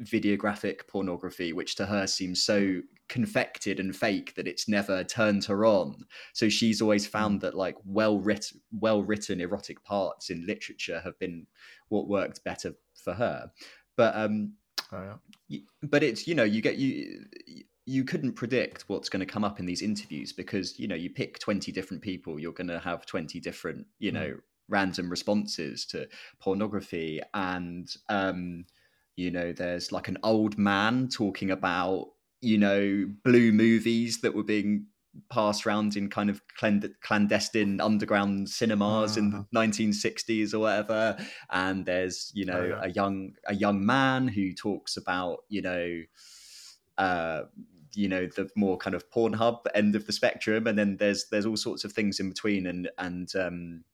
videographic 0.00 0.86
pornography 0.88 1.52
which 1.52 1.76
to 1.76 1.86
her 1.86 2.06
seems 2.06 2.42
so 2.42 2.80
confected 3.08 3.78
and 3.78 3.94
fake 3.94 4.34
that 4.34 4.48
it's 4.48 4.68
never 4.68 5.04
turned 5.04 5.44
her 5.44 5.64
on. 5.64 6.06
So 6.32 6.48
she's 6.48 6.80
always 6.80 7.06
found 7.06 7.40
that 7.42 7.54
like 7.54 7.76
well 7.84 8.18
written, 8.18 8.60
well 8.72 9.02
written 9.02 9.40
erotic 9.40 9.82
parts 9.84 10.30
in 10.30 10.46
literature 10.46 11.00
have 11.04 11.18
been 11.18 11.46
what 11.88 12.08
worked 12.08 12.42
better 12.44 12.74
for 12.94 13.14
her. 13.14 13.50
But 13.96 14.16
um, 14.16 14.54
Oh, 14.92 15.16
yeah. 15.48 15.58
but 15.82 16.02
it's 16.02 16.26
you 16.26 16.34
know 16.34 16.44
you 16.44 16.60
get 16.60 16.76
you 16.76 17.24
you 17.86 18.04
couldn't 18.04 18.34
predict 18.34 18.82
what's 18.88 19.08
going 19.08 19.20
to 19.20 19.26
come 19.26 19.42
up 19.42 19.58
in 19.58 19.66
these 19.66 19.82
interviews 19.82 20.32
because 20.32 20.78
you 20.78 20.86
know 20.86 20.94
you 20.94 21.08
pick 21.10 21.38
20 21.38 21.72
different 21.72 22.02
people 22.02 22.38
you're 22.38 22.52
going 22.52 22.68
to 22.68 22.78
have 22.78 23.06
20 23.06 23.40
different 23.40 23.86
you 23.98 24.12
know 24.12 24.36
random 24.68 25.08
responses 25.08 25.86
to 25.86 26.06
pornography 26.40 27.20
and 27.34 27.94
um 28.08 28.64
you 29.16 29.30
know 29.30 29.52
there's 29.52 29.92
like 29.92 30.08
an 30.08 30.18
old 30.22 30.58
man 30.58 31.08
talking 31.08 31.50
about 31.50 32.08
you 32.42 32.58
know 32.58 33.06
blue 33.24 33.52
movies 33.52 34.20
that 34.22 34.34
were 34.34 34.44
being 34.44 34.86
passed 35.30 35.66
around 35.66 35.96
in 35.96 36.08
kind 36.08 36.30
of 36.30 36.40
cland- 36.56 36.94
clandestine 37.02 37.80
underground 37.80 38.48
cinemas 38.48 39.16
in 39.16 39.30
Mhm. 39.30 39.32
the 39.32 39.46
1960s 39.52 40.54
or 40.54 40.60
whatever 40.60 41.16
and 41.50 41.84
there's 41.86 42.32
you 42.34 42.44
know 42.46 42.60
Oh, 42.60 42.64
yeah. 42.64 42.80
a 42.82 42.90
young 42.90 43.34
a 43.46 43.54
young 43.54 43.84
man 43.86 44.28
who 44.28 44.54
talks 44.54 44.96
about 44.96 45.40
you 45.48 45.62
know 45.62 46.02
uh 46.98 47.42
you 47.94 48.08
know 48.08 48.26
the 48.26 48.48
more 48.56 48.78
kind 48.78 48.94
of 48.94 49.10
Pornhub 49.10 49.64
end 49.74 49.94
of 49.94 50.06
the 50.06 50.12
spectrum, 50.14 50.66
and 50.66 50.78
then 50.78 50.96
there's 50.96 51.26
there's 51.30 51.44
all 51.44 51.58
sorts 51.58 51.84
of 51.84 51.92
things 51.92 52.18
in 52.20 52.30
between, 52.30 52.66
and 52.66 52.90
and 52.96 53.34
um, 53.36 53.84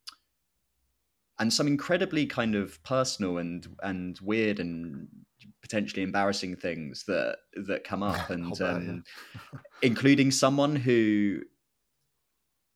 and 1.38 1.52
some 1.52 1.66
incredibly 1.66 2.26
kind 2.26 2.54
of 2.54 2.82
personal 2.82 3.38
and 3.38 3.76
and 3.82 4.18
weird 4.20 4.60
and 4.60 5.08
potentially 5.62 6.02
embarrassing 6.02 6.56
things 6.56 7.04
that 7.06 7.38
that 7.66 7.84
come 7.84 8.02
up, 8.02 8.30
and 8.30 8.60
um, 8.60 9.04
including 9.82 10.30
someone 10.30 10.76
who 10.76 11.40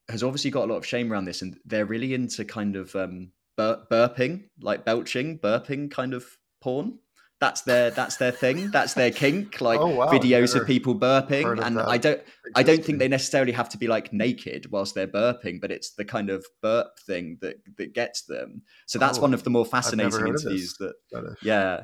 has 0.08 0.22
obviously 0.22 0.50
got 0.50 0.64
a 0.64 0.72
lot 0.72 0.78
of 0.78 0.86
shame 0.86 1.12
around 1.12 1.24
this, 1.24 1.42
and 1.42 1.58
they're 1.64 1.86
really 1.86 2.14
into 2.14 2.44
kind 2.44 2.76
of 2.76 2.94
um, 2.96 3.32
bur- 3.56 3.84
burping, 3.90 4.44
like 4.60 4.84
belching, 4.84 5.38
burping 5.38 5.90
kind 5.90 6.14
of 6.14 6.24
porn. 6.60 6.98
That's 7.40 7.62
their 7.62 7.90
that's 7.90 8.18
their 8.18 8.30
thing. 8.30 8.70
That's 8.70 8.94
their 8.94 9.10
kink. 9.10 9.60
Like 9.60 9.80
Oh, 9.80 9.96
wow, 9.96 10.06
videos 10.06 10.54
never 10.54 10.62
of 10.62 10.66
people 10.66 10.94
burping, 10.94 11.58
of 11.58 11.58
and 11.66 11.80
I 11.80 11.98
don't 11.98 12.20
I 12.54 12.62
don't 12.62 12.84
think 12.84 12.98
they 12.98 13.08
necessarily 13.08 13.52
have 13.52 13.68
to 13.70 13.78
be 13.78 13.88
like 13.88 14.12
naked 14.12 14.70
whilst 14.70 14.94
they're 14.94 15.08
burping, 15.08 15.60
but 15.60 15.72
it's 15.72 15.94
the 15.94 16.04
kind 16.04 16.30
of 16.30 16.44
burp 16.62 16.98
thing 17.00 17.38
that 17.40 17.56
that 17.78 17.94
gets 17.94 18.22
them. 18.22 18.62
So 18.86 18.98
that's 18.98 19.18
Oh, 19.18 19.22
one 19.22 19.34
of 19.34 19.42
the 19.42 19.50
more 19.50 19.64
fascinating 19.64 20.28
interviews 20.28 20.76
that 20.78 20.94
yeah. 21.42 21.82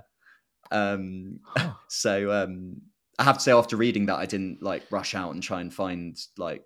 Um 0.71 1.41
so 1.89 2.33
um 2.33 2.83
I 3.19 3.25
have 3.25 3.39
to 3.39 3.43
say 3.43 3.53
after 3.53 3.77
reading 3.77 4.07
that 4.07 4.17
I 4.17 4.27
didn't 4.27 4.63
like 4.63 4.85
rush 4.91 5.15
out 5.15 5.35
and 5.35 5.43
try 5.43 5.61
and 5.61 5.73
find 5.73 6.17
like 6.37 6.63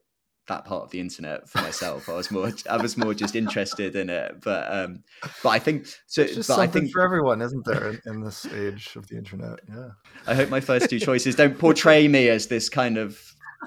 that 0.49 0.65
part 0.65 0.83
of 0.83 0.91
the 0.91 1.01
internet 1.01 1.49
for 1.49 1.59
myself. 1.59 2.09
I 2.09 2.15
was 2.15 2.31
more 2.31 2.53
I 2.69 2.77
was 2.77 2.97
more 2.97 3.15
just 3.15 3.37
interested 3.37 3.97
in 3.97 4.11
it. 4.11 4.41
But 4.43 4.73
um 4.73 5.05
but 5.43 5.51
I 5.51 5.59
think 5.59 5.87
so 6.07 6.23
It's 6.23 6.35
just 6.35 6.49
but 6.49 6.55
I 6.55 6.65
something 6.65 6.83
think 6.83 6.93
for 6.93 7.03
everyone, 7.03 7.41
isn't 7.41 7.65
there, 7.65 7.91
in, 7.91 8.01
in 8.07 8.21
this 8.23 8.47
age 8.47 8.95
of 8.97 9.07
the 9.09 9.17
internet? 9.17 9.61
Yeah. 9.69 9.91
I 10.27 10.35
hope 10.35 10.51
my 10.51 10.61
first 10.61 10.91
two 10.91 10.99
choices 10.99 11.37
don't 11.37 11.59
portray 11.59 12.09
me 12.09 12.29
as 12.29 12.49
this 12.49 12.69
kind 12.69 12.99
of 12.99 13.19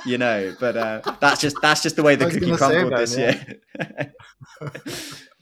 you 0.06 0.18
know, 0.18 0.54
but 0.60 0.76
uh, 0.76 1.02
that's 1.22 1.40
just 1.40 1.56
that's 1.62 1.82
just 1.82 1.96
the 1.96 2.04
way 2.04 2.16
the 2.16 2.30
cookie 2.30 2.52
crumbled 2.56 2.92
man, 2.92 3.00
this 3.00 3.18
yeah. 3.18 3.44
year. 3.80 4.14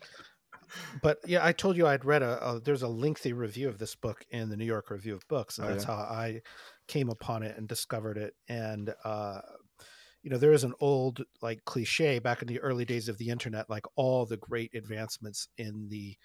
but 1.02 1.18
yeah, 1.26 1.46
I 1.46 1.52
told 1.52 1.76
you 1.78 1.88
I'd 1.88 2.06
read 2.06 2.22
a, 2.24 2.46
a 2.48 2.60
there's 2.60 2.84
a 2.84 2.88
lengthy 2.88 3.34
review 3.34 3.68
of 3.70 3.78
this 3.78 3.96
book 3.96 4.26
in 4.30 4.50
the 4.50 4.58
New 4.58 4.66
York 4.66 4.90
Review 4.90 5.16
of 5.16 5.28
Books, 5.28 5.58
and 5.58 5.68
Oh, 5.68 5.72
that's 5.72 5.86
yeah. 5.86 5.96
how 5.96 6.02
I 6.04 6.42
came 6.88 7.10
upon 7.10 7.44
it 7.44 7.58
and 7.58 7.68
discovered 7.68 8.18
it. 8.18 8.34
And 8.48 8.94
uh, 9.04 9.42
you 10.22 10.30
know, 10.30 10.38
there 10.38 10.54
is 10.54 10.64
an 10.64 10.74
old 10.80 11.24
like 11.42 11.66
cliche 11.66 12.20
back 12.20 12.42
in 12.42 12.48
the 12.48 12.60
early 12.62 12.86
days 12.86 13.10
of 13.10 13.18
the 13.18 13.30
internet, 13.30 13.70
like 13.70 13.86
all 13.96 14.26
the 14.26 14.38
great 14.38 14.74
advancements 14.74 15.48
in 15.58 15.88
the 15.90 16.16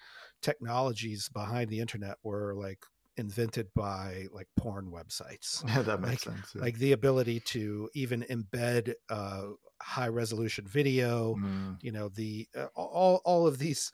technologies 0.41 1.29
behind 1.29 1.69
the 1.69 1.79
internet 1.79 2.17
were 2.23 2.53
like 2.55 2.79
invented 3.17 3.67
by 3.75 4.25
like 4.31 4.47
porn 4.55 4.89
websites 4.91 5.63
Yeah, 5.67 5.81
that 5.89 5.99
makes 5.99 6.25
Like- 6.25 6.35
sense. 6.37 6.51
yeah. 6.55 6.61
like 6.61 6.77
the 6.77 6.93
ability 6.93 7.41
to 7.41 7.89
even 7.93 8.23
embed 8.29 8.93
uh, 9.09 9.47
high 9.81 10.07
resolution 10.07 10.65
video 10.67 11.35
Mm, 11.35 11.77
you 11.81 11.91
know 11.91 12.09
the 12.09 12.47
uh, 12.55 12.67
all 12.75 13.21
all 13.25 13.47
of 13.47 13.57
these 13.59 13.91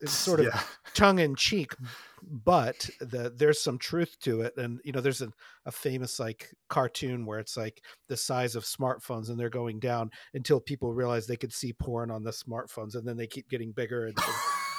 it's 0.00 0.12
sort 0.12 0.40
of 0.40 0.46
yeah. 0.46 0.60
tongue 0.94 1.18
in 1.18 1.34
cheek 1.34 1.74
but 2.22 2.88
the 3.00 3.32
there's 3.36 3.60
some 3.60 3.78
truth 3.78 4.16
to 4.20 4.40
it 4.42 4.56
and 4.56 4.80
you 4.84 4.92
know 4.92 5.00
there's 5.00 5.22
a, 5.22 5.30
a 5.66 5.72
famous 5.72 6.18
like 6.18 6.50
cartoon 6.68 7.24
where 7.24 7.38
it's 7.38 7.56
like 7.56 7.82
the 8.08 8.16
size 8.16 8.56
of 8.56 8.64
smartphones 8.64 9.28
and 9.28 9.38
they're 9.38 9.48
going 9.48 9.78
down 9.78 10.10
until 10.34 10.60
people 10.60 10.92
realize 10.92 11.26
they 11.26 11.36
could 11.36 11.52
see 11.52 11.72
porn 11.72 12.10
on 12.10 12.24
the 12.24 12.30
smartphones 12.30 12.94
and 12.94 13.06
then 13.06 13.16
they 13.16 13.26
keep 13.26 13.48
getting 13.48 13.72
bigger 13.72 14.06
and 14.06 14.18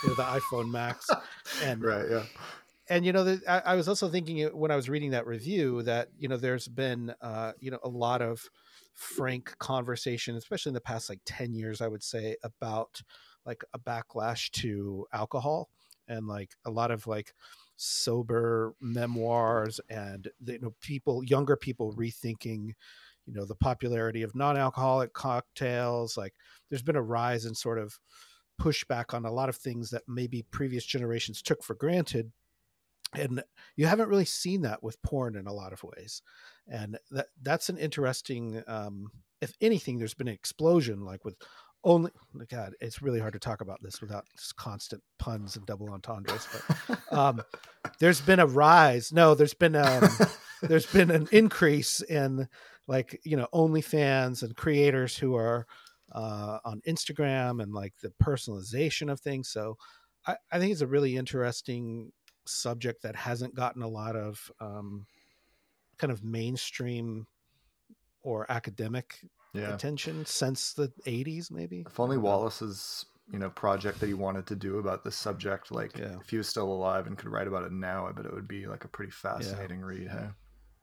you 0.03 0.09
know, 0.09 0.15
the 0.15 0.23
iphone 0.23 0.69
max 0.69 1.09
and 1.63 1.83
right, 1.83 2.09
yeah. 2.09 2.23
and 2.89 3.05
you 3.05 3.13
know 3.13 3.23
the, 3.23 3.41
I, 3.47 3.73
I 3.73 3.75
was 3.75 3.87
also 3.87 4.09
thinking 4.09 4.45
when 4.47 4.71
i 4.71 4.75
was 4.75 4.89
reading 4.89 5.11
that 5.11 5.27
review 5.27 5.83
that 5.83 6.09
you 6.17 6.27
know 6.27 6.37
there's 6.37 6.67
been 6.67 7.13
uh 7.21 7.53
you 7.59 7.71
know 7.71 7.79
a 7.83 7.89
lot 7.89 8.21
of 8.21 8.41
frank 8.95 9.57
conversation 9.59 10.35
especially 10.35 10.71
in 10.71 10.73
the 10.73 10.81
past 10.81 11.09
like 11.09 11.21
10 11.25 11.53
years 11.53 11.79
i 11.79 11.87
would 11.87 12.03
say 12.03 12.35
about 12.43 13.01
like 13.49 13.63
a 13.73 13.79
backlash 13.79 14.51
to 14.51 15.07
alcohol 15.11 15.69
and 16.07 16.27
like 16.27 16.51
a 16.65 16.69
lot 16.69 16.91
of 16.91 17.07
like 17.07 17.33
sober 17.77 18.75
memoirs 18.79 19.79
and 19.89 20.27
you 20.45 20.59
know 20.59 20.75
people 20.81 21.23
younger 21.23 21.55
people 21.55 21.95
rethinking 21.95 22.67
you 23.25 23.33
know 23.33 23.45
the 23.45 23.55
popularity 23.55 24.21
of 24.21 24.35
non-alcoholic 24.35 25.13
cocktails 25.13 26.15
like 26.15 26.33
there's 26.69 26.83
been 26.83 26.95
a 26.95 27.01
rise 27.01 27.45
in 27.45 27.55
sort 27.55 27.79
of 27.79 27.97
pushback 28.61 29.15
on 29.15 29.25
a 29.25 29.31
lot 29.31 29.49
of 29.49 29.55
things 29.55 29.89
that 29.89 30.03
maybe 30.07 30.45
previous 30.51 30.85
generations 30.85 31.41
took 31.41 31.63
for 31.63 31.73
granted 31.73 32.31
and 33.13 33.41
you 33.75 33.87
haven't 33.87 34.09
really 34.09 34.25
seen 34.25 34.61
that 34.61 34.83
with 34.83 35.01
porn 35.01 35.35
in 35.35 35.47
a 35.47 35.53
lot 35.53 35.73
of 35.73 35.83
ways 35.83 36.21
and 36.67 36.99
that 37.09 37.27
that's 37.41 37.69
an 37.69 37.77
interesting 37.79 38.61
um 38.67 39.09
if 39.41 39.55
anything 39.59 39.97
there's 39.97 40.13
been 40.13 40.27
an 40.27 40.33
explosion 40.33 41.03
like 41.03 41.25
with 41.25 41.35
only 41.83 42.11
god 42.49 42.73
it's 42.81 43.01
really 43.01 43.19
hard 43.19 43.33
to 43.33 43.39
talk 43.39 43.61
about 43.61 43.81
this 43.81 44.01
without 44.01 44.25
just 44.37 44.55
constant 44.55 45.01
puns 45.17 45.55
and 45.55 45.65
double 45.65 45.89
entendres 45.91 46.47
but 46.51 46.99
um 47.11 47.41
there's 47.99 48.21
been 48.21 48.39
a 48.39 48.45
rise 48.45 49.13
no 49.13 49.33
there's 49.33 49.53
been 49.53 49.75
um 49.75 50.07
there's 50.61 50.85
been 50.93 51.09
an 51.09 51.27
increase 51.31 52.01
in 52.01 52.47
like 52.87 53.21
you 53.23 53.37
know 53.37 53.47
OnlyFans 53.53 54.43
and 54.43 54.55
creators 54.55 55.15
who 55.15 55.35
are 55.35 55.65
uh, 56.11 56.57
on 56.65 56.81
Instagram 56.87 57.61
and 57.61 57.73
like 57.73 57.93
the 58.01 58.11
personalization 58.21 59.11
of 59.11 59.19
things. 59.19 59.49
So 59.49 59.77
I, 60.25 60.35
I 60.51 60.59
think 60.59 60.71
it's 60.71 60.81
a 60.81 60.87
really 60.87 61.15
interesting 61.15 62.11
subject 62.45 63.03
that 63.03 63.15
hasn't 63.15 63.55
gotten 63.55 63.83
a 63.83 63.87
lot 63.87 64.15
of 64.15 64.51
um, 64.59 65.05
kind 65.97 66.11
of 66.11 66.23
mainstream 66.23 67.27
or 68.23 68.51
academic 68.51 69.21
yeah. 69.53 69.73
attention 69.73 70.25
since 70.25 70.73
the 70.73 70.91
80s, 71.05 71.51
maybe. 71.51 71.83
If 71.87 71.99
only 71.99 72.17
Wallace's, 72.17 73.05
you 73.31 73.39
know, 73.39 73.49
project 73.49 73.99
that 73.99 74.07
he 74.07 74.13
wanted 74.13 74.45
to 74.47 74.55
do 74.55 74.79
about 74.79 75.03
this 75.03 75.15
subject, 75.15 75.71
like 75.71 75.97
Yeah. 75.97 76.17
if 76.19 76.29
he 76.29 76.37
was 76.37 76.47
still 76.47 76.71
alive 76.71 77.07
and 77.07 77.17
could 77.17 77.29
write 77.29 77.47
about 77.47 77.63
it 77.63 77.71
now, 77.71 78.07
I 78.07 78.11
bet 78.11 78.25
it 78.25 78.33
would 78.33 78.47
be 78.47 78.65
like 78.67 78.85
a 78.85 78.87
pretty 78.87 79.11
fascinating 79.11 79.81
read. 79.81 80.07
Hey, 80.09 80.27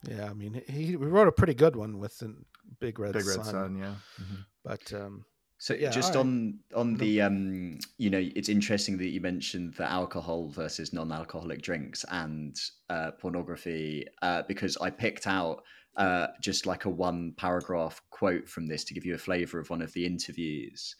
Yeah, 0.02 0.30
I 0.30 0.34
mean, 0.34 0.62
he, 0.68 0.86
he 0.86 0.96
wrote 0.96 1.26
a 1.28 1.32
pretty 1.32 1.54
good 1.54 1.74
one 1.76 1.98
with 1.98 2.18
the 2.18 2.36
Big 2.80 2.98
Red, 2.98 3.12
Big 3.14 3.26
Red 3.26 3.36
Son, 3.36 3.44
Sun, 3.44 3.76
yeah. 3.76 3.94
Mhm. 4.20 4.44
but 4.64 4.92
um, 4.92 5.24
So 5.58 5.72
Yeah, 5.74 5.90
just 5.90 6.14
all 6.14 6.22
right. 6.22 6.28
on 6.28 6.58
on 6.74 6.94
the 6.96 7.22
um 7.22 7.78
you 7.96 8.10
know 8.10 8.22
it's 8.36 8.50
interesting 8.50 8.98
that 8.98 9.08
you 9.08 9.20
mentioned 9.22 9.72
the 9.74 9.90
alcohol 9.90 10.48
versus 10.50 10.92
non-alcoholic 10.92 11.62
drinks 11.62 12.04
and 12.10 12.54
uh, 12.90 13.12
pornography 13.12 14.06
uh, 14.22 14.42
because 14.46 14.76
I 14.76 14.90
picked 14.90 15.26
out 15.26 15.62
uh, 15.96 16.28
just 16.40 16.66
like 16.66 16.84
a 16.84 16.90
one 16.90 17.32
paragraph 17.36 18.00
quote 18.10 18.48
from 18.48 18.66
this 18.66 18.84
to 18.84 18.94
give 18.94 19.06
you 19.06 19.14
a 19.14 19.18
flavor 19.18 19.58
of 19.58 19.70
one 19.70 19.82
of 19.82 19.92
the 19.92 20.04
interviews 20.04 20.94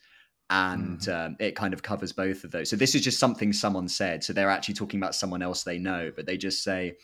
and 0.49 1.09
um, 1.09 1.35
it 1.39 1.55
kind 1.55 1.73
of 1.73 1.83
covers 1.83 2.13
both 2.13 2.43
of 2.43 2.51
those. 2.51 2.69
So 2.69 2.75
this 2.75 2.95
is 2.95 3.01
just 3.01 3.19
something 3.19 3.51
someone 3.51 3.87
said. 3.87 4.23
So 4.23 4.31
they're 4.31 4.49
actually 4.49 4.75
talking 4.75 4.99
about 4.99 5.15
someone 5.15 5.41
else 5.41 5.63
they 5.63 5.77
know, 5.77 6.11
but 6.15 6.25
they 6.25 6.37
just 6.37 6.63
say, 6.63 6.95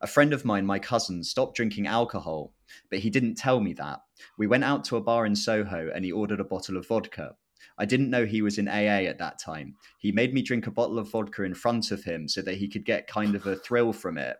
"A 0.00 0.06
friend 0.06 0.32
of 0.32 0.44
mine, 0.44 0.64
my 0.64 0.78
cousin, 0.78 1.24
stopped 1.24 1.56
drinking 1.56 1.88
alcohol, 1.88 2.52
but 2.90 3.00
he 3.00 3.10
didn't 3.10 3.34
tell 3.34 3.60
me 3.60 3.72
that. 3.74 4.00
We 4.38 4.46
went 4.46 4.64
out 4.64 4.84
to 4.84 4.96
a 4.96 5.00
bar 5.00 5.26
in 5.26 5.34
Soho 5.34 5.90
and 5.92 6.04
he 6.04 6.12
ordered 6.12 6.40
a 6.40 6.44
bottle 6.44 6.76
of 6.76 6.86
vodka. 6.86 7.34
I 7.78 7.84
didn't 7.84 8.10
know 8.10 8.24
he 8.24 8.42
was 8.42 8.58
in 8.58 8.68
AA 8.68 9.08
at 9.08 9.18
that 9.18 9.40
time. 9.40 9.74
He 9.98 10.12
made 10.12 10.32
me 10.32 10.42
drink 10.42 10.66
a 10.66 10.70
bottle 10.70 10.98
of 10.98 11.10
vodka 11.10 11.42
in 11.42 11.54
front 11.54 11.90
of 11.90 12.04
him 12.04 12.28
so 12.28 12.42
that 12.42 12.56
he 12.56 12.68
could 12.68 12.84
get 12.84 13.08
kind 13.08 13.34
of 13.34 13.46
a 13.46 13.56
thrill 13.56 13.92
from 13.92 14.18
it. 14.18 14.36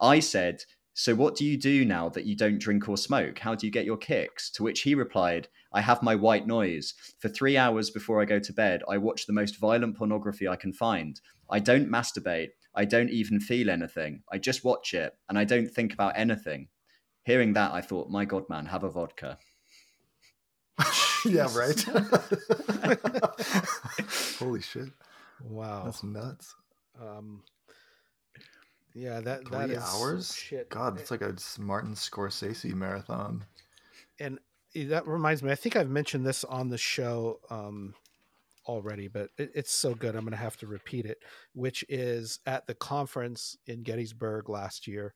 I 0.00 0.18
said, 0.18 0.64
So 0.94 1.14
what 1.14 1.36
do 1.36 1.44
you 1.44 1.56
do 1.56 1.84
now 1.84 2.08
that 2.10 2.26
you 2.26 2.36
don't 2.36 2.58
drink 2.58 2.88
or 2.88 2.98
smoke? 2.98 3.38
How 3.38 3.54
do 3.54 3.66
you 3.66 3.72
get 3.72 3.86
your 3.86 3.96
kicks? 3.96 4.50
To 4.52 4.62
which 4.62 4.82
he 4.82 4.94
replied, 4.94 5.48
I 5.72 5.80
have 5.80 6.02
my 6.02 6.14
white 6.14 6.46
noise. 6.46 6.92
For 7.18 7.28
three 7.30 7.56
hours 7.56 7.90
before 7.90 8.20
I 8.20 8.26
go 8.26 8.38
to 8.38 8.52
bed, 8.52 8.82
I 8.88 8.98
watch 8.98 9.26
the 9.26 9.32
most 9.32 9.58
violent 9.58 9.96
pornography 9.96 10.46
I 10.46 10.56
can 10.56 10.72
find. 10.72 11.18
I 11.50 11.60
don't 11.60 11.88
masturbate. 11.88 12.50
I 12.74 12.84
don't 12.84 13.10
even 13.10 13.40
feel 13.40 13.70
anything. 13.70 14.22
I 14.30 14.38
just 14.38 14.64
watch 14.64 14.92
it 14.94 15.14
and 15.28 15.38
I 15.38 15.44
don't 15.44 15.68
think 15.68 15.92
about 15.94 16.14
anything. 16.16 16.68
hearing 17.24 17.52
that, 17.54 17.72
I 17.72 17.80
thought, 17.80 18.10
my 18.10 18.24
God, 18.24 18.44
man, 18.48 18.66
have 18.66 18.84
a 18.84 18.90
vodka. 18.90 19.38
yeah, 21.24 21.48
right. 21.54 21.82
Holy 24.38 24.60
shit! 24.60 24.88
Wow, 25.44 25.84
That's 25.84 26.02
nuts. 26.02 26.54
um, 27.00 27.42
yeah, 28.94 29.20
that 29.20 29.46
Three 29.46 29.58
that 29.58 29.70
is 29.70 29.82
hours? 29.82 30.34
Shit, 30.34 30.68
God, 30.68 30.98
it's 30.98 31.10
like 31.10 31.22
a 31.22 31.34
Martin 31.58 31.94
Scorsese 31.94 32.74
marathon. 32.74 33.44
and 34.20 34.38
that 34.74 35.06
reminds 35.06 35.42
me. 35.42 35.50
I 35.50 35.54
think 35.54 35.76
I've 35.76 35.90
mentioned 35.90 36.26
this 36.26 36.44
on 36.44 36.68
the 36.68 36.78
show 36.78 37.40
um, 37.50 37.94
already, 38.66 39.08
but 39.08 39.30
it, 39.38 39.50
it's 39.54 39.72
so 39.72 39.94
good. 39.94 40.14
I'm 40.14 40.22
going 40.22 40.32
to 40.32 40.36
have 40.36 40.56
to 40.58 40.66
repeat 40.66 41.06
it. 41.06 41.18
Which 41.54 41.84
is 41.88 42.38
at 42.46 42.66
the 42.66 42.74
conference 42.74 43.56
in 43.66 43.82
Gettysburg 43.82 44.48
last 44.48 44.86
year. 44.86 45.14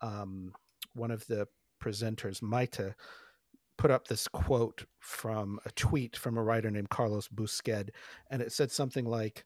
Um, 0.00 0.52
one 0.94 1.10
of 1.10 1.26
the 1.26 1.48
presenters, 1.82 2.40
Maita, 2.40 2.94
put 3.76 3.90
up 3.90 4.08
this 4.08 4.28
quote 4.28 4.84
from 4.98 5.60
a 5.64 5.70
tweet 5.72 6.16
from 6.16 6.36
a 6.36 6.42
writer 6.42 6.70
named 6.70 6.90
Carlos 6.90 7.28
Busqued, 7.28 7.90
and 8.30 8.42
it 8.42 8.52
said 8.52 8.70
something 8.70 9.04
like. 9.04 9.44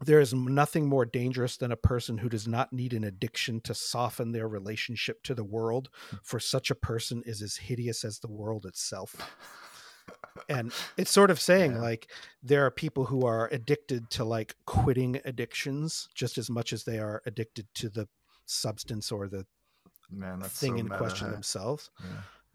There 0.00 0.20
is 0.20 0.34
nothing 0.34 0.86
more 0.88 1.04
dangerous 1.06 1.56
than 1.56 1.72
a 1.72 1.76
person 1.76 2.18
who 2.18 2.28
does 2.28 2.46
not 2.48 2.72
need 2.72 2.92
an 2.92 3.04
addiction 3.04 3.60
to 3.62 3.74
soften 3.74 4.32
their 4.32 4.48
relationship 4.48 5.22
to 5.24 5.34
the 5.34 5.44
world, 5.44 5.88
hmm. 6.10 6.16
for 6.22 6.40
such 6.40 6.70
a 6.70 6.74
person 6.74 7.22
is 7.24 7.40
as 7.42 7.56
hideous 7.56 8.04
as 8.04 8.18
the 8.18 8.30
world 8.30 8.66
itself. 8.66 9.16
And 10.48 10.72
it's 10.96 11.10
sort 11.10 11.30
of 11.30 11.40
saying 11.40 11.72
Yeah. 11.72 11.80
like 11.80 12.10
there 12.42 12.66
are 12.66 12.70
people 12.70 13.06
who 13.06 13.24
are 13.24 13.48
addicted 13.52 14.10
to 14.10 14.24
like 14.24 14.56
quitting 14.66 15.20
addictions 15.24 16.08
just 16.14 16.36
as 16.38 16.50
much 16.50 16.72
as 16.72 16.84
they 16.84 16.98
are 16.98 17.22
addicted 17.24 17.66
to 17.76 17.88
the 17.88 18.08
substance 18.44 19.10
or 19.12 19.28
the 19.28 19.46
Man, 20.10 20.40
that's 20.40 20.58
thing 20.58 20.72
so 20.74 20.78
in 20.78 20.84
meta, 20.86 20.98
question 20.98 21.28
hey? 21.28 21.32
themselves. 21.32 21.90
Yeah. 22.00 22.06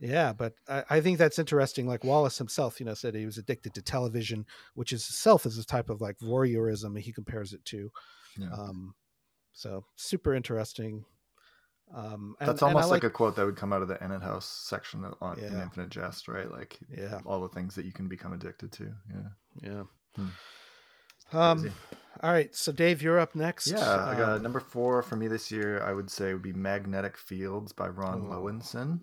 Yeah, 0.02 0.32
but 0.34 0.54
I, 0.68 0.84
I 0.90 1.02
think 1.02 1.18
that's 1.18 1.40
interesting. 1.40 1.86
Like 1.86 2.04
Wallace 2.06 2.38
himself, 2.38 2.80
you 2.80 2.86
know, 2.86 2.94
said 2.94 3.16
he 3.16 3.26
was 3.26 3.38
addicted 3.38 3.74
to 3.74 3.82
television, 3.82 4.46
which 4.74 4.94
is 4.94 5.02
itself 5.08 5.46
is 5.46 5.58
a 5.58 5.66
type 5.66 5.90
of 5.90 6.00
like 6.00 6.18
voyeurism 6.20 6.98
he 6.98 7.12
compares 7.12 7.52
it 7.54 7.66
to. 7.66 7.92
Yeah. 8.38 8.50
Um, 8.54 8.94
so 9.52 9.84
super 9.98 10.34
interesting. 10.34 11.04
Um, 11.94 12.36
and- 12.40 12.48
That's 12.48 12.62
almost 12.62 12.90
like, 12.92 13.04
a 13.04 13.10
quote 13.10 13.36
that 13.36 13.46
would 13.46 13.58
come 13.58 13.74
out 13.74 13.82
of 13.82 13.88
the 13.90 13.96
Ennet 13.96 14.22
House 14.22 14.46
section 14.46 15.04
of- 15.04 15.16
on 15.22 15.38
in 15.40 15.60
Infinite 15.60 15.90
Jest, 15.90 16.28
right? 16.28 16.50
Like 16.50 16.78
yeah, 16.90 17.20
all 17.26 17.42
the 17.42 17.50
things 17.50 17.76
that 17.76 17.86
you 17.86 17.92
can 17.92 18.08
become 18.08 18.32
addicted 18.32 18.72
to. 18.74 18.94
Yeah. 19.14 19.30
yeah. 19.62 19.84
Hmm. 20.16 20.28
Um, 21.32 21.72
all 22.24 22.32
right, 22.32 22.56
so 22.56 22.72
Dave, 22.72 23.02
you're 23.04 23.20
up 23.20 23.36
next. 23.36 23.68
Yeah, 23.68 23.80
I 24.06 24.16
got 24.16 24.38
Um, 24.38 24.44
number 24.44 24.60
four 24.60 25.02
for 25.04 25.16
me 25.16 25.28
this 25.28 25.52
year. 25.52 25.82
I 25.84 25.94
would 25.94 26.10
say 26.10 26.34
would 26.34 26.42
be 26.42 26.54
Magnetic 26.54 27.18
Fields 27.18 27.72
by 27.72 27.88
Ron 27.88 28.22
Oh. 28.26 28.36
Loewinsohn. 28.36 29.02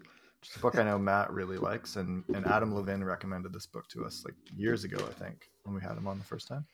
Is 0.50 0.56
a 0.56 0.60
book 0.60 0.78
I 0.78 0.82
know 0.84 0.98
Matt 0.98 1.32
really 1.32 1.56
likes, 1.58 1.96
and 1.96 2.24
and 2.34 2.46
Adam 2.46 2.72
Levin 2.74 3.02
recommended 3.04 3.52
this 3.52 3.66
book 3.66 3.88
to 3.88 4.04
us 4.04 4.22
like 4.24 4.34
years 4.56 4.84
ago, 4.84 4.98
I 4.98 5.12
think, 5.12 5.50
when 5.64 5.74
we 5.74 5.80
had 5.82 5.96
him 5.96 6.06
on 6.06 6.18
the 6.18 6.24
first 6.24 6.48
time. 6.48 6.64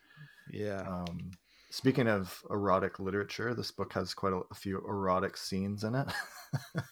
yeah, 0.53 0.83
Um, 0.83 1.31
speaking 1.71 2.09
of 2.09 2.43
erotic 2.51 2.99
literature, 2.99 3.55
this 3.55 3.71
book 3.71 3.93
has 3.95 4.13
quite 4.15 4.33
a, 4.33 4.43
a 4.51 4.55
few 4.55 4.79
erotic 4.79 5.37
scenes 5.37 5.85
in 5.85 5.95
it. 5.95 6.09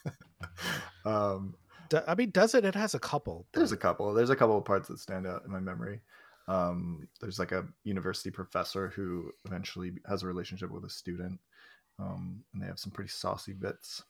um, 1.05 1.55
Do- 1.88 2.03
I 2.07 2.14
mean, 2.14 2.31
does 2.31 2.55
it? 2.55 2.64
It 2.64 2.75
has 2.75 2.95
a 2.95 2.99
couple. 2.99 3.47
there's 3.53 3.73
a 3.73 3.77
couple. 3.77 4.12
There's 4.14 4.31
a 4.31 4.37
couple 4.37 4.57
of 4.59 4.64
parts 4.64 4.88
that 4.88 4.99
stand 4.99 5.27
out 5.27 5.45
in 5.45 5.51
my 5.51 5.61
memory. 5.61 6.01
Um, 6.49 7.07
there's 7.21 7.38
like 7.38 7.53
a 7.53 7.66
university 7.85 8.31
professor 8.31 8.88
who 8.88 9.31
eventually 9.45 9.93
has 10.09 10.23
a 10.23 10.27
relationship 10.27 10.71
with 10.71 10.85
a 10.85 10.90
student, 10.90 11.38
um, 11.99 12.43
and 12.53 12.62
they 12.62 12.66
have 12.66 12.79
some 12.79 12.90
pretty 12.93 13.11
saucy 13.11 13.53
bits. 13.53 14.03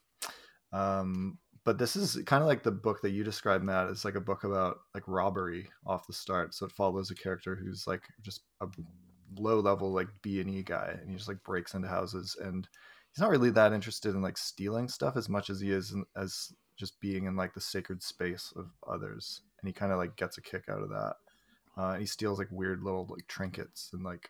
Um, 0.73 1.39
but 1.71 1.79
this 1.79 1.95
is 1.95 2.21
kind 2.27 2.43
of 2.43 2.49
like 2.49 2.65
the 2.65 2.73
book 2.73 3.01
that 3.01 3.11
you 3.11 3.23
described, 3.23 3.63
Matt. 3.63 3.91
It's 3.91 4.05
like 4.05 4.17
a 4.17 4.21
book 4.21 4.43
about 4.43 4.81
like 4.93 5.05
robbery 5.07 5.69
off 5.87 6.05
the 6.05 6.13
start. 6.13 6.53
So 6.53 6.67
it 6.67 6.73
follows 6.73 7.13
a 7.13 7.15
character 7.15 7.55
who's 7.55 7.87
like 7.87 8.03
just 8.23 8.41
a 8.61 8.67
low 9.39 9.61
level 9.61 9.93
like 9.93 10.09
B 10.21 10.41
and 10.41 10.51
E 10.51 10.65
guy, 10.65 10.97
and 11.01 11.09
he 11.09 11.15
just 11.15 11.29
like 11.29 11.45
breaks 11.45 11.75
into 11.75 11.87
houses, 11.87 12.37
and 12.43 12.67
he's 13.13 13.21
not 13.21 13.31
really 13.31 13.51
that 13.51 13.73
interested 13.73 14.17
in 14.17 14.21
like 14.21 14.37
stealing 14.37 14.89
stuff 14.89 15.17
as 15.17 15.29
much 15.29 15.49
as 15.49 15.61
he 15.61 15.71
is 15.71 15.93
in, 15.93 16.05
as 16.17 16.53
just 16.77 17.01
being 17.01 17.27
in 17.27 17.37
like 17.37 17.55
the 17.55 17.61
sacred 17.61 18.03
space 18.03 18.53
of 18.57 18.67
others, 18.89 19.43
and 19.61 19.69
he 19.69 19.73
kind 19.73 19.93
of 19.93 19.99
like 19.99 20.17
gets 20.17 20.39
a 20.39 20.43
kick 20.43 20.65
out 20.69 20.83
of 20.83 20.89
that. 20.89 21.15
Uh, 21.77 21.95
he 21.99 22.05
steals 22.05 22.41
like 22.41 22.49
weird 22.51 22.83
little 22.83 23.07
like 23.09 23.29
trinkets 23.29 23.91
and 23.93 24.03
like 24.03 24.29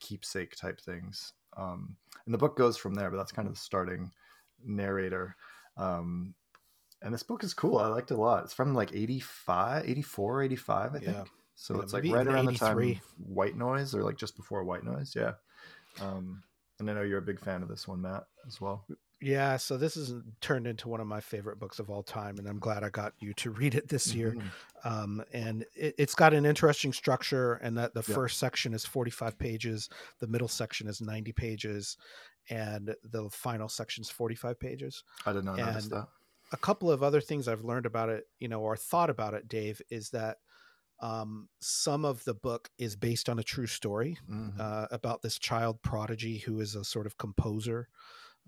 keepsake 0.00 0.56
type 0.56 0.80
things. 0.80 1.34
Um, 1.56 1.94
and 2.24 2.34
the 2.34 2.38
book 2.38 2.56
goes 2.56 2.76
from 2.76 2.94
there, 2.94 3.12
but 3.12 3.16
that's 3.16 3.30
kind 3.30 3.46
of 3.46 3.54
the 3.54 3.60
starting 3.60 4.10
narrator. 4.66 5.36
Um, 5.76 6.34
and 7.02 7.12
this 7.14 7.22
book 7.22 7.42
is 7.44 7.54
cool. 7.54 7.78
I 7.78 7.86
liked 7.88 8.10
it 8.10 8.14
a 8.14 8.20
lot. 8.20 8.44
It's 8.44 8.52
from 8.54 8.74
like 8.74 8.92
85, 8.94 9.88
84, 9.88 10.42
85, 10.42 10.94
I 10.94 10.98
think. 10.98 11.04
Yeah. 11.16 11.24
So 11.54 11.76
Yeah, 11.76 11.82
it's 11.82 11.92
like 11.92 12.04
right 12.04 12.26
around 12.26 12.46
the 12.46 12.52
time 12.52 12.78
83. 12.78 12.92
of 12.92 12.98
White 13.28 13.56
Noise 13.56 13.94
or 13.94 14.02
like 14.02 14.16
just 14.16 14.36
before 14.36 14.64
White 14.64 14.84
Noise. 14.84 15.14
Yeah. 15.16 15.32
Um, 16.00 16.42
and 16.78 16.90
I 16.90 16.94
know 16.94 17.02
you're 17.02 17.18
a 17.18 17.22
big 17.22 17.40
fan 17.40 17.62
of 17.62 17.68
this 17.68 17.86
one, 17.86 18.00
Matt, 18.00 18.24
as 18.46 18.60
well. 18.60 18.86
Yeah, 19.22 19.58
so 19.58 19.76
this 19.76 19.98
is 19.98 20.14
turned 20.40 20.66
into 20.66 20.88
one 20.88 20.98
of 21.00 21.06
my 21.06 21.20
favorite 21.20 21.58
books 21.58 21.78
of 21.78 21.90
all 21.90 22.02
time, 22.02 22.38
and 22.38 22.48
I'm 22.48 22.58
glad 22.58 22.82
I 22.82 22.88
got 22.88 23.12
you 23.20 23.34
to 23.34 23.50
read 23.60 23.74
it 23.74 23.86
this 23.88 24.14
year. 24.14 24.32
Mhm. 24.32 24.50
Um, 24.84 25.22
and 25.34 25.66
it, 25.76 25.94
it's 25.98 26.14
got 26.14 26.32
an 26.32 26.46
interesting 26.46 26.94
structure, 26.94 27.54
and 27.56 27.76
that 27.76 27.92
the 27.92 28.02
Yeah. 28.08 28.14
first 28.14 28.38
section 28.38 28.72
is 28.72 28.86
45 28.86 29.38
pages, 29.38 29.90
the 30.20 30.26
middle 30.26 30.48
section 30.48 30.88
is 30.88 31.02
90 31.02 31.32
pages, 31.32 31.98
and 32.48 32.94
the 33.04 33.28
final 33.28 33.68
section 33.68 34.00
is 34.00 34.08
45 34.08 34.58
pages. 34.58 35.04
I 35.26 35.34
did 35.34 35.44
not 35.44 35.58
notice 35.58 35.88
that. 35.88 36.08
A 36.52 36.56
couple 36.56 36.90
of 36.90 37.02
other 37.02 37.20
things 37.20 37.48
I've 37.48 37.64
learned 37.64 37.86
about 37.86 38.08
it, 38.08 38.24
you 38.38 38.48
know, 38.48 38.60
or 38.60 38.76
thought 38.76 39.10
about 39.10 39.34
it, 39.34 39.48
Dave, 39.48 39.80
is 39.90 40.10
that 40.10 40.38
um, 41.00 41.48
some 41.60 42.04
of 42.04 42.24
the 42.24 42.34
book 42.34 42.70
is 42.78 42.96
based 42.96 43.28
on 43.28 43.38
a 43.38 43.42
true 43.42 43.66
story 43.66 44.18
Mhm. 44.28 44.60
uh, 44.60 44.86
about 44.90 45.22
this 45.22 45.38
child 45.38 45.80
prodigy 45.82 46.38
who 46.38 46.60
is 46.60 46.74
a 46.74 46.84
sort 46.84 47.06
of 47.06 47.16
composer 47.16 47.88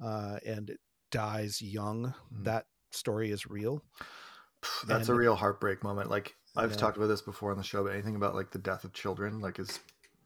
uh, 0.03 0.39
and 0.45 0.77
dies 1.11 1.63
young. 1.63 2.15
Mhm. 2.35 2.45
That 2.45 2.67
story 2.91 3.31
is 3.31 3.47
real. 3.47 3.83
That's 4.87 5.09
a 5.09 5.15
real 5.15 5.35
heartbreak 5.35 5.83
moment. 5.83 6.11
Like 6.11 6.35
I've 6.57 6.71
Yeah. 6.73 6.77
talked 6.77 6.97
about 6.97 7.07
this 7.07 7.23
before 7.23 7.51
on 7.51 7.57
the 7.57 7.65
show, 7.65 7.85
but 7.85 7.93
anything 7.93 8.17
about 8.17 8.35
like 8.35 8.51
the 8.51 8.59
death 8.59 8.85
of 8.85 8.93
children, 8.93 9.41
like 9.41 9.59
is 9.59 9.81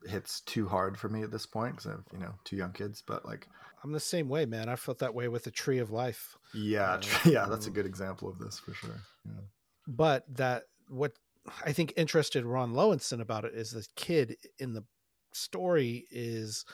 hits 0.06 0.40
too 0.40 0.68
hard 0.68 0.98
for 0.98 1.08
me 1.08 1.22
at 1.22 1.30
this 1.30 1.46
point 1.46 1.76
because 1.76 1.86
I 1.86 1.90
have 1.92 2.04
you 2.12 2.18
know 2.18 2.34
two 2.44 2.56
young 2.56 2.72
kids. 2.72 3.02
But 3.06 3.24
like, 3.24 3.48
I'm 3.84 3.92
the 3.92 4.00
same 4.00 4.28
way, 4.28 4.46
man. 4.46 4.68
I 4.68 4.76
felt 4.76 4.98
that 4.98 5.14
way 5.14 5.28
with 5.28 5.44
the 5.44 5.50
Tree 5.50 5.78
of 5.78 5.90
Life. 5.90 6.36
yeah, 6.54 6.94
Uh, 6.94 7.00
yeah, 7.24 7.46
that's 7.46 7.66
a 7.66 7.70
mm. 7.70 7.74
good 7.74 7.86
example 7.86 8.28
of 8.28 8.38
this 8.38 8.58
for 8.58 8.72
sure. 8.74 9.00
Yeah. 9.24 9.32
but 9.86 10.24
that 10.36 10.64
what 10.88 11.12
I 11.64 11.72
think 11.72 11.92
interested 11.96 12.44
Ron 12.44 12.72
Loewinsohn 12.72 13.20
about 13.20 13.44
it 13.44 13.54
is 13.54 13.70
the 13.70 13.86
kid 13.96 14.36
in 14.58 14.72
the 14.72 14.84
story 15.32 16.06
is, 16.10 16.64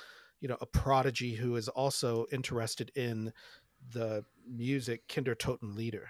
you 0.41 0.49
know, 0.49 0.57
a 0.61 0.67
prodigy 0.67 1.35
who 1.35 1.57
is 1.57 1.69
also 1.69 2.27
interested 2.33 2.91
in 2.95 3.33
the 3.91 4.25
music 4.49 5.07
Kindertotenlieder, 5.09 6.07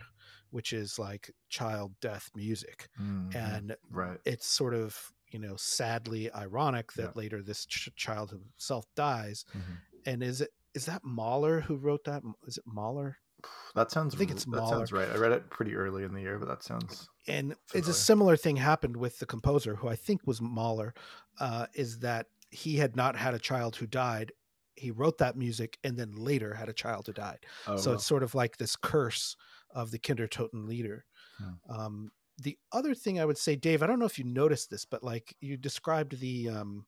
which 0.51 0.73
is 0.73 0.99
like 0.99 1.31
child 1.49 1.95
death 2.01 2.31
music, 2.37 2.89
Mhm. 3.01 3.35
and 3.35 3.77
right, 3.91 4.21
it's 4.25 4.47
sort 4.47 4.75
of 4.75 5.13
you 5.31 5.39
know 5.39 5.57
sadly 5.57 6.31
ironic 6.33 6.93
that 6.93 7.03
Yeah. 7.03 7.13
later 7.23 7.43
this 7.43 7.65
ch- 7.65 7.89
child 7.97 8.31
himself 8.31 8.85
dies. 8.95 9.45
Mhm. 9.55 9.79
And 10.05 10.23
is 10.23 10.41
it 10.43 10.51
is 10.75 10.87
that 10.87 11.05
Mahler 11.05 11.61
who 11.61 11.77
wrote 11.77 12.05
that? 12.05 12.23
Is 12.47 12.59
it 12.59 12.65
Mahler? 12.67 13.19
that 13.75 13.91
sounds. 13.91 14.15
I 14.15 14.19
think 14.19 14.31
it's 14.31 14.45
that 14.45 14.51
Mahler. 14.51 14.69
sounds 14.77 14.93
right. 14.93 15.09
I 15.11 15.17
read 15.17 15.33
it 15.33 15.51
pretty 15.51 15.75
early 15.75 16.05
in 16.05 16.13
the 16.15 16.21
year, 16.21 16.39
but 16.39 16.49
that 16.49 16.63
sounds. 16.63 17.09
and 17.29 17.55
it's 17.75 17.89
a 17.89 17.95
similar 17.95 18.37
thing 18.37 18.57
happened 18.57 18.97
with 18.97 19.19
the 19.21 19.27
composer 19.27 19.77
who 19.77 19.87
i 19.89 19.95
think 19.95 20.21
was 20.27 20.41
mahler 20.43 20.93
uh, 21.41 21.67
is 21.75 22.01
that 22.01 22.27
he 22.51 22.77
had 22.77 22.97
not 22.97 23.15
had 23.17 23.33
a 23.33 23.39
child 23.39 23.77
who 23.77 23.87
died 23.87 24.33
he 24.75 24.91
wrote 24.91 25.19
that 25.19 25.37
music 25.37 25.79
and 25.85 25.97
then 25.97 26.11
later 26.17 26.53
had 26.55 26.69
a 26.69 26.73
child 26.73 27.07
who 27.07 27.13
died 27.13 27.39
Oh, 27.69 27.77
so 27.77 27.91
well. 27.91 27.97
it's 27.97 28.07
sort 28.07 28.23
of 28.25 28.35
like 28.35 28.57
this 28.57 28.75
curse 28.75 29.37
of 29.75 29.91
the 29.93 29.99
kindertotenlieder 30.01 31.03
Hmm. 31.39 31.73
um, 31.81 32.11
the 32.39 32.59
other 32.73 32.93
thing 32.95 33.21
i 33.21 33.25
would 33.25 33.39
say 33.39 33.55
dave 33.57 33.83
i 33.83 33.87
don't 33.87 33.99
know 34.01 34.05
if 34.07 34.19
you 34.19 34.25
noticed 34.25 34.69
this 34.69 34.85
but 34.85 35.03
like 35.05 35.37
you 35.41 35.57
described 35.57 36.19
the 36.19 36.49
um, 36.49 36.87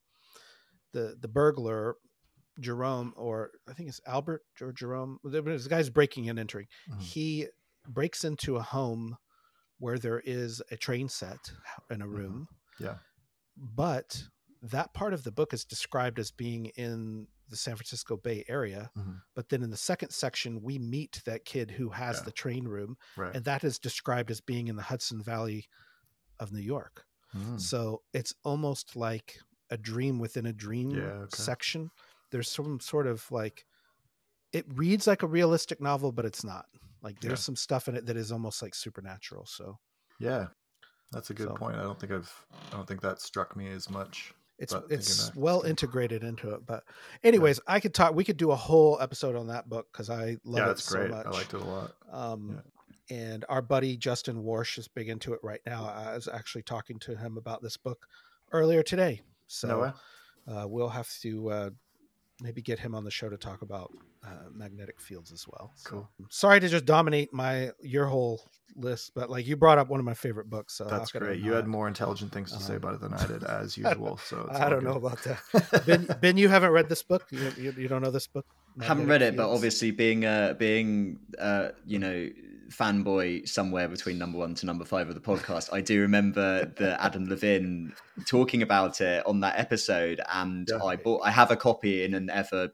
the 0.92 1.16
the 1.20 1.28
burglar 1.28 1.94
jerome 2.60 3.12
or 3.16 3.50
i 3.68 3.72
think 3.72 3.88
it's 3.88 4.00
albert 4.06 4.42
or 4.60 4.72
jerome 4.72 5.18
the 5.24 5.66
guy's 5.68 5.90
breaking 5.90 6.28
and 6.28 6.38
entering 6.38 6.66
Mhm. 6.90 7.00
he 7.00 7.46
breaks 7.88 8.24
into 8.24 8.56
a 8.56 8.62
home 8.62 9.16
where 9.78 9.98
there 9.98 10.20
is 10.20 10.62
a 10.70 10.76
train 10.76 11.08
set 11.08 11.52
in 11.90 12.00
a 12.00 12.06
Mhm. 12.06 12.12
room 12.12 12.48
Yeah. 12.78 12.98
but 13.56 14.28
that 14.62 14.94
part 14.94 15.12
of 15.12 15.24
the 15.24 15.32
book 15.32 15.52
is 15.52 15.64
described 15.64 16.18
as 16.18 16.30
being 16.30 16.66
in 16.76 17.28
the 17.48 17.56
San 17.56 17.76
Francisco 17.76 18.16
Bay 18.16 18.42
Area. 18.48 18.90
Mhm. 18.96 19.20
But 19.34 19.50
then 19.50 19.62
in 19.62 19.68
the 19.68 19.76
second 19.76 20.10
section, 20.10 20.62
we 20.62 20.78
meet 20.78 21.20
that 21.26 21.44
kid 21.44 21.72
who 21.72 21.90
has 21.90 22.16
Yeah. 22.18 22.22
the 22.24 22.32
train 22.32 22.66
room, 22.66 22.96
Right. 23.18 23.36
and 23.36 23.44
that 23.44 23.62
is 23.64 23.78
described 23.78 24.30
as 24.30 24.40
being 24.40 24.68
in 24.68 24.76
the 24.76 24.82
Hudson 24.84 25.22
Valley 25.22 25.68
of 26.40 26.50
New 26.52 26.62
York. 26.62 27.04
Mm. 27.34 27.60
So 27.60 28.02
it's 28.14 28.32
almost 28.44 28.96
like 28.96 29.38
a 29.68 29.76
dream 29.76 30.18
within 30.18 30.46
a 30.46 30.52
dream 30.54 30.92
Yeah, 30.92 31.02
okay. 31.24 31.36
section. 31.36 31.90
There's 32.34 32.50
some 32.50 32.80
sort 32.80 33.06
of 33.06 33.30
like, 33.30 33.64
it 34.52 34.64
reads 34.74 35.06
like 35.06 35.22
a 35.22 35.28
realistic 35.28 35.80
novel, 35.80 36.10
but 36.10 36.24
it's 36.24 36.42
not. 36.42 36.66
Like 37.00 37.20
there's 37.20 37.38
Yeah. 37.38 37.44
some 37.44 37.54
stuff 37.54 37.86
in 37.86 37.94
it 37.94 38.06
that 38.06 38.16
is 38.16 38.32
almost 38.32 38.60
like 38.60 38.74
supernatural. 38.74 39.46
So 39.46 39.78
Yeah, 40.18 40.48
that's 41.12 41.30
a 41.30 41.34
good 41.34 41.46
So- 41.46 41.54
point. 41.54 41.76
I 41.76 41.82
don't 41.82 42.00
think 42.00 42.10
I've 42.10 42.46
I 42.72 42.76
don't 42.76 42.88
think 42.88 43.02
that 43.02 43.20
struck 43.20 43.54
me 43.54 43.68
as 43.70 43.88
much. 43.88 44.34
it's 44.58 44.74
it's 44.90 45.32
well 45.36 45.62
integrated 45.62 46.24
into 46.24 46.50
it. 46.54 46.66
But 46.66 46.82
anyways, 47.22 47.60
I 47.68 47.78
could 47.78 47.94
talk. 47.94 48.14
We 48.14 48.24
could 48.24 48.36
do 48.36 48.50
a 48.50 48.56
whole 48.56 49.00
episode 49.00 49.36
on 49.36 49.46
that 49.46 49.68
book 49.68 49.86
because 49.92 50.10
I 50.10 50.38
love 50.42 50.58
yeah, 50.58 50.64
it 50.64 50.66
that's 50.66 50.88
great. 50.90 51.10
so 51.10 51.16
much. 51.16 51.26
I 51.26 51.30
liked 51.30 51.54
it 51.54 51.60
a 51.60 51.64
lot. 51.64 51.92
Um, 52.10 52.62
And 53.10 53.44
our 53.48 53.62
buddy 53.62 53.96
Justin 53.96 54.42
Warsh 54.42 54.76
is 54.78 54.88
big 54.88 55.08
into 55.08 55.34
it 55.34 55.40
right 55.44 55.60
now. 55.66 55.84
I 55.86 56.14
was 56.16 56.26
actually 56.26 56.62
talking 56.62 56.98
to 57.00 57.14
him 57.16 57.36
about 57.36 57.62
this 57.62 57.76
book 57.76 58.08
earlier 58.50 58.82
today. 58.82 59.20
So 59.46 59.68
no 59.68 59.94
uh, 60.52 60.66
we'll 60.68 60.88
have 60.90 61.10
to 61.20 61.48
uh, 61.50 61.70
maybe 62.44 62.60
get 62.60 62.78
him 62.78 62.94
on 62.94 63.02
the 63.04 63.10
show 63.10 63.30
to 63.30 63.38
talk 63.38 63.62
about 63.62 63.90
uh, 64.22 64.48
magnetic 64.52 65.00
fields 65.00 65.32
as 65.32 65.46
well. 65.48 65.72
So, 65.76 65.90
Cool. 65.90 66.08
sorry 66.28 66.60
to 66.60 66.68
just 66.68 66.84
dominate 66.84 67.32
my 67.32 67.70
your 67.82 68.04
whole 68.06 68.42
list, 68.76 69.12
but 69.14 69.30
like 69.30 69.46
you 69.46 69.56
brought 69.56 69.78
up 69.78 69.88
one 69.88 69.98
of 69.98 70.04
my 70.06 70.12
favorite 70.14 70.50
books. 70.50 70.74
So 70.76 70.84
That's 70.84 71.10
great. 71.10 71.40
You 71.40 71.52
had 71.54 71.66
more 71.66 71.88
intelligent 71.88 72.32
things 72.32 72.52
to 72.52 72.60
say 72.60 72.74
Um, 72.74 72.76
about 72.76 72.94
it 72.96 73.00
than 73.00 73.14
I 73.14 73.26
did, 73.26 73.44
as 73.44 73.76
usual. 73.84 74.18
So 74.18 74.46
it's 74.50 74.60
I 74.60 74.68
don't 74.68 74.84
know 74.84 74.96
about 74.96 75.20
that. 75.22 75.84
Ben, 75.86 76.06
ben, 76.20 76.36
you 76.36 76.48
haven't 76.50 76.70
read 76.70 76.88
this 76.88 77.02
book. 77.02 77.24
You, 77.30 77.50
you, 77.56 77.72
you 77.78 77.88
don't 77.88 78.02
know 78.02 78.10
this 78.10 78.26
book. 78.26 78.44
haven't 78.80 79.06
Magnetic 79.06 79.10
read 79.10 79.22
it, 79.34 79.36
but 79.38 79.48
obviously 79.50 79.90
being 79.90 80.24
uh 80.26 80.54
being 80.58 81.18
uh 81.38 81.68
you 81.86 81.98
know 81.98 82.28
fanboy 82.70 83.48
somewhere 83.48 83.88
between 83.88 84.18
number 84.18 84.38
one 84.38 84.54
to 84.56 84.66
number 84.66 84.84
five 84.84 85.08
of 85.08 85.14
the 85.14 85.20
podcast, 85.20 85.72
I 85.72 85.80
do 85.80 86.00
remember 86.00 86.64
the 86.76 87.00
Adam 87.02 87.26
Levin 87.26 87.92
talking 88.26 88.62
about 88.62 89.00
it 89.00 89.24
on 89.26 89.40
that 89.40 89.58
episode, 89.58 90.20
and 90.32 90.68
Yeah. 90.70 90.82
I 90.82 90.96
bought 90.96 91.22
I 91.24 91.30
have 91.30 91.50
a 91.50 91.56
copy 91.56 92.04
in 92.04 92.14
an 92.14 92.30
ever 92.30 92.70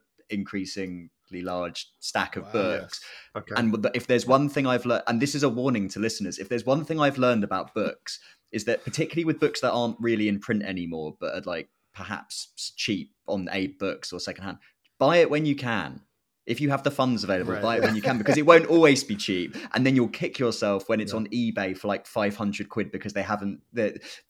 increasingly 0.54 1.08
large 1.42 1.90
stack 2.00 2.36
of 2.36 2.44
Wow. 2.46 2.52
books. 2.52 3.00
Okay. 3.36 3.54
And 3.56 3.86
if 3.94 4.06
there's 4.06 4.26
one 4.26 4.48
thing 4.48 4.66
I've 4.66 4.86
learned, 4.86 5.04
and 5.06 5.20
this 5.20 5.34
is 5.34 5.42
a 5.42 5.48
warning 5.48 5.88
to 5.90 6.00
listeners, 6.00 6.38
if 6.38 6.48
there's 6.48 6.66
one 6.66 6.84
thing 6.84 7.00
I've 7.00 7.18
learned 7.18 7.44
about 7.44 7.74
books, 7.82 8.18
is 8.52 8.64
that 8.64 8.84
particularly 8.84 9.24
with 9.24 9.38
books 9.40 9.60
that 9.60 9.70
aren't 9.72 9.96
really 10.00 10.28
in 10.28 10.40
print 10.40 10.62
anymore, 10.64 11.16
but 11.20 11.34
are 11.34 11.42
like 11.42 11.68
perhaps 11.94 12.72
cheap 12.76 13.12
on 13.28 13.46
AbeBooks 13.48 14.12
or 14.12 14.18
secondhand, 14.20 14.58
buy 14.98 15.18
it 15.18 15.30
when 15.30 15.46
you 15.46 15.54
can. 15.54 16.00
If 16.50 16.60
you 16.60 16.68
have 16.70 16.82
the 16.82 16.90
funds 16.90 17.24
available, 17.24 17.52
Right. 17.52 17.62
buy 17.62 17.76
it 17.76 17.82
when 17.82 17.94
you 17.94 18.02
can 18.02 18.18
because 18.18 18.36
it 18.36 18.44
won't 18.52 18.66
always 18.66 19.04
be 19.04 19.16
cheap. 19.16 19.56
And 19.74 19.86
then 19.86 19.94
you'll 19.96 20.08
kick 20.08 20.38
yourself 20.38 20.88
when 20.88 21.00
it's 21.00 21.12
Yeah. 21.12 21.18
on 21.18 21.26
eBay 21.28 21.76
for 21.76 21.88
like 21.88 22.06
500 22.06 22.68
quid 22.68 22.90
because 22.90 23.12
they 23.12 23.22
haven't, 23.22 23.60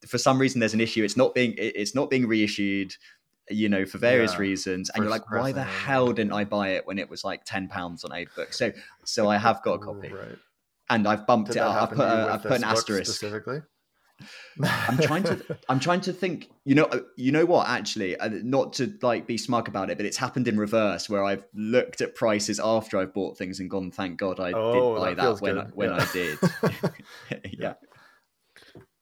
for 0.07 0.19
some 0.19 0.39
reason, 0.39 0.61
there's 0.61 0.75
an 0.75 0.81
issue. 0.81 1.03
It's 1.03 1.17
not 1.17 1.35
being, 1.35 1.55
it's 1.57 1.95
not 1.95 2.11
being 2.11 2.27
reissued 2.27 2.95
you 3.53 3.69
know, 3.69 3.85
for 3.85 3.99
various 3.99 4.35
Yeah, 4.35 4.41
reasons, 4.43 4.91
and 4.91 4.99
for 4.99 5.03
you're 5.03 5.11
like, 5.11 5.29
why 5.33 5.51
the 5.51 5.65
hell 5.65 6.13
didn't 6.13 6.33
I 6.33 6.45
buy 6.45 6.69
it 6.77 6.87
when 6.87 7.01
it 7.01 7.11
was 7.11 7.25
like 7.25 7.43
ten 7.45 7.67
pounds 7.67 8.05
on 8.05 8.13
AbeBooks? 8.13 8.55
So, 8.55 8.71
so 9.05 9.29
I 9.29 9.39
have 9.39 9.61
got 9.65 9.73
a 9.75 9.79
copy, 9.79 10.09
Right. 10.09 10.39
and 10.89 11.09
I've 11.09 11.27
bumped 11.27 11.49
Did 11.49 11.57
it. 11.57 11.63
I've 11.63 11.91
put, 11.91 11.99
a, 11.99 12.29
I've 12.31 12.43
put 12.43 12.53
an 12.53 12.65
asterisk. 12.65 13.11
specifically? 13.11 13.63
I'm 14.63 14.99
trying 14.99 15.25
to, 15.25 15.45
I'm 15.69 15.81
trying 15.81 16.01
to 16.03 16.13
think. 16.13 16.51
You 16.65 16.75
know, 16.75 16.89
you 17.17 17.33
know 17.33 17.47
what? 17.47 17.69
Actually, 17.69 18.17
uh, 18.17 18.29
not 18.43 18.75
to 18.75 18.93
like 19.03 19.27
be 19.27 19.39
smug 19.39 19.69
about 19.69 19.91
it, 19.91 19.97
but 19.97 20.07
it's 20.07 20.17
happened 20.17 20.49
in 20.49 20.59
reverse, 20.59 21.09
where 21.09 21.25
I've 21.25 21.45
looked 21.55 22.01
at 22.01 22.15
prices 22.15 22.61
after 22.63 22.99
I've 22.99 23.15
bought 23.15 23.39
things 23.39 23.61
and 23.61 23.71
gone, 23.71 23.91
"Thank 23.91 24.19
God 24.19 24.39
I 24.41 24.53
Oh, 24.53 24.73
did 24.73 25.01
buy 25.01 25.09
that 25.11 25.17
that, 25.17 25.23
feels 25.23 25.41
when 25.41 25.59
I, 25.59 25.65
when 25.75 25.89
Yeah. 25.91 25.97
I 25.97 26.05
did." 26.13 26.39
yeah. 27.59 27.75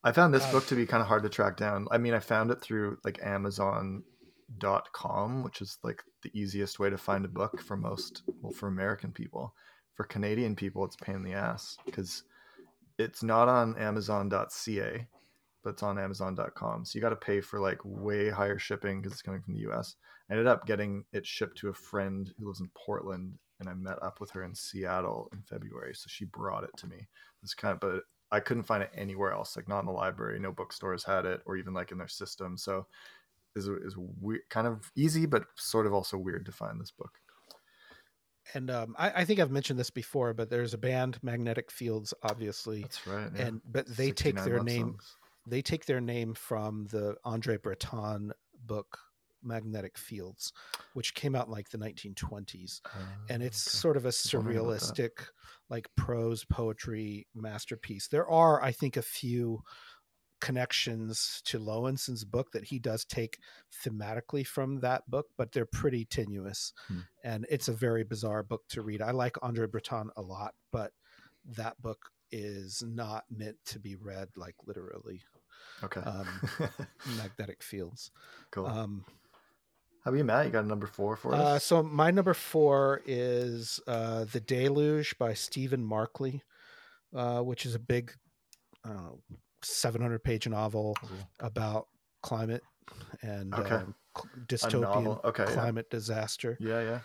I 0.03 0.11
found 0.13 0.33
this 0.33 0.45
Uh, 0.45 0.51
book 0.53 0.65
to 0.67 0.75
be 0.75 0.85
kind 0.85 1.01
of 1.01 1.07
hard 1.07 1.23
to 1.23 1.29
track 1.29 1.57
down. 1.57 1.87
I 1.91 1.97
mean, 1.97 2.13
I 2.13 2.19
found 2.19 2.51
it 2.51 2.61
through 2.61 2.97
like 3.03 3.19
Amazon.com, 3.21 4.03
which 5.43 5.61
is 5.61 5.77
like 5.83 6.03
the 6.23 6.31
easiest 6.33 6.79
way 6.79 6.89
to 6.89 6.97
find 6.97 7.25
a 7.25 7.29
book 7.29 7.61
for 7.61 7.75
most, 7.77 8.23
well, 8.41 8.51
for 8.53 8.67
American 8.67 9.11
people. 9.11 9.53
For 9.95 10.05
Canadian 10.05 10.55
people, 10.55 10.85
it's 10.85 10.95
a 10.95 11.03
pain 11.03 11.15
in 11.15 11.23
the 11.23 11.33
ass 11.33 11.77
because 11.85 12.23
it's 12.99 13.23
not 13.23 13.47
on 13.47 13.77
Amazon.ca, 13.77 15.07
but 15.63 15.69
it's 15.69 15.83
on 15.83 15.97
Amazon.com. 15.97 16.85
So 16.85 16.97
you 16.97 17.01
got 17.01 17.09
to 17.09 17.15
pay 17.15 17.39
for 17.39 17.59
like 17.59 17.79
way 17.83 18.29
higher 18.29 18.59
shipping 18.59 19.01
because 19.01 19.13
it's 19.13 19.21
coming 19.21 19.41
from 19.41 19.53
the 19.53 19.67
US. 19.71 19.95
I 20.29 20.33
ended 20.33 20.47
up 20.47 20.67
getting 20.67 21.05
it 21.13 21.25
shipped 21.25 21.57
to 21.59 21.69
a 21.69 21.73
friend 21.73 22.31
who 22.37 22.47
lives 22.47 22.59
in 22.59 22.69
Portland, 22.75 23.39
and 23.59 23.69
I 23.69 23.73
met 23.73 24.03
up 24.03 24.19
with 24.19 24.29
her 24.31 24.43
in 24.43 24.53
Seattle 24.53 25.29
in 25.33 25.41
February. 25.41 25.95
So 25.95 26.05
she 26.07 26.25
brought 26.25 26.65
it 26.65 26.75
to 26.77 26.87
me. 26.87 27.07
It's 27.41 27.53
kind 27.53 27.73
of, 27.73 27.79
but 27.79 28.03
I 28.31 28.41
couldn't 28.41 28.63
find 28.63 28.83
it 28.83 28.91
anywhere 28.93 29.31
else, 29.31 29.55
like 29.55 29.69
not 29.69 29.79
in 29.79 29.85
the 29.85 29.91
library. 29.93 30.37
No 30.39 30.51
bookstores 30.51 31.03
had 31.03 31.25
it, 31.25 31.41
or 31.45 31.55
even 31.55 31.73
like 31.73 31.91
in 31.91 31.97
their 31.97 32.09
system. 32.09 32.57
So 32.57 32.85
is 33.55 33.67
is 33.67 33.95
kind 34.49 34.67
of 34.67 34.91
easy, 34.95 35.25
but 35.25 35.45
sort 35.55 35.87
of 35.87 35.93
also 35.93 36.17
weird 36.17 36.45
to 36.45 36.51
find 36.51 36.79
this 36.79 36.91
book. 36.91 37.17
And 38.53 38.69
um, 38.71 38.95
I, 38.97 39.11
I 39.21 39.25
think 39.25 39.39
I've 39.39 39.51
mentioned 39.51 39.79
this 39.79 39.89
before, 39.89 40.33
but 40.33 40.49
there's 40.49 40.73
a 40.73 40.77
band, 40.77 41.19
Magnetic 41.21 41.71
Fields, 41.71 42.13
obviously, 42.23 42.81
That's 42.81 43.05
right. 43.07 43.29
Yeah. 43.35 43.47
and 43.47 43.61
but 43.69 43.85
they 43.87 44.11
take 44.11 44.35
their 44.43 44.63
name. 44.63 44.87
songs. 44.89 45.15
They 45.45 45.61
take 45.61 45.85
their 45.85 46.01
name 46.01 46.33
from 46.35 46.85
the 46.91 47.15
Andre 47.25 47.57
Breton 47.57 48.31
book, 48.65 48.99
Magnetic 49.41 49.97
Fields, 49.97 50.51
which 50.93 51.13
came 51.15 51.35
out 51.35 51.47
in 51.47 51.51
like 51.51 51.69
the 51.69 51.77
1920s. 51.77 52.81
and 53.29 53.41
Oh, 53.41 53.45
it's 53.45 53.67
okay. 53.67 53.77
sort 53.77 53.97
of 53.97 54.05
a 54.05 54.11
don't 54.11 54.45
know 54.45 54.51
about 54.51 54.79
that. 54.79 54.81
surrealistic 54.81 55.09
like 55.69 55.87
prose 55.95 56.43
poetry 56.45 57.27
masterpiece 57.35 58.07
there 58.07 58.27
are 58.27 58.61
i 58.63 58.71
think 58.71 58.97
a 58.97 59.01
few 59.03 59.61
connections 60.39 61.41
to 61.45 61.59
Loewinsohn's 61.59 62.23
book 62.25 62.51
that 62.51 62.63
he 62.65 62.79
does 62.79 63.05
take 63.05 63.39
thematically 63.83 64.45
from 64.45 64.79
that 64.81 65.09
book 65.09 65.27
but 65.37 65.51
they're 65.51 65.65
pretty 65.65 66.05
tenuous 66.05 66.73
Hmm. 66.87 66.99
and 67.23 67.45
it's 67.49 67.67
a 67.67 67.73
very 67.73 68.03
bizarre 68.03 68.43
book 68.43 68.63
to 68.69 68.81
read 68.81 69.01
i 69.01 69.11
like 69.11 69.37
andre 69.41 69.67
breton 69.67 70.09
a 70.17 70.21
lot 70.21 70.53
but 70.71 70.91
that 71.57 71.81
book 71.81 72.09
is 72.31 72.83
not 72.85 73.23
meant 73.29 73.57
to 73.65 73.79
be 73.79 73.95
read 73.95 74.27
like 74.35 74.55
literally 74.65 75.21
okay. 75.83 76.01
um, 76.01 76.27
magnetic 77.17 77.63
fields 77.63 78.11
cool. 78.51 78.67
um, 78.67 79.03
How 80.03 80.11
about 80.11 80.17
you, 80.19 80.23
Matt? 80.23 80.45
You 80.45 80.51
got 80.51 80.63
a 80.63 80.67
number 80.67 80.87
four 80.87 81.15
for 81.17 81.33
us? 81.33 81.39
Uh, 81.41 81.59
so 81.59 81.83
my 81.83 82.11
number 82.11 82.33
four 82.33 83.01
is 83.05 83.79
uh, 83.87 84.25
"The 84.31 84.39
Deluge" 84.39 85.17
by 85.17 85.33
Stephen 85.33 85.83
Markley, 85.83 86.41
uh, 87.15 87.41
which 87.41 87.65
is 87.65 87.75
a 87.75 87.79
big, 87.79 88.13
I 88.85 88.89
don't 88.89 88.97
know, 89.03 89.19
700 89.63 90.23
page 90.23 90.47
novel 90.47 90.95
about 91.39 91.87
climate 92.21 92.63
and 93.21 93.53
Okay. 93.53 93.75
um, 93.75 93.95
dystopian. 94.47 95.23
Okay. 95.23 95.45
yeah. 95.47 95.53
climate 95.53 95.89
disaster. 95.89 96.57
Yeah, 96.59 96.81
yeah. 96.81 96.99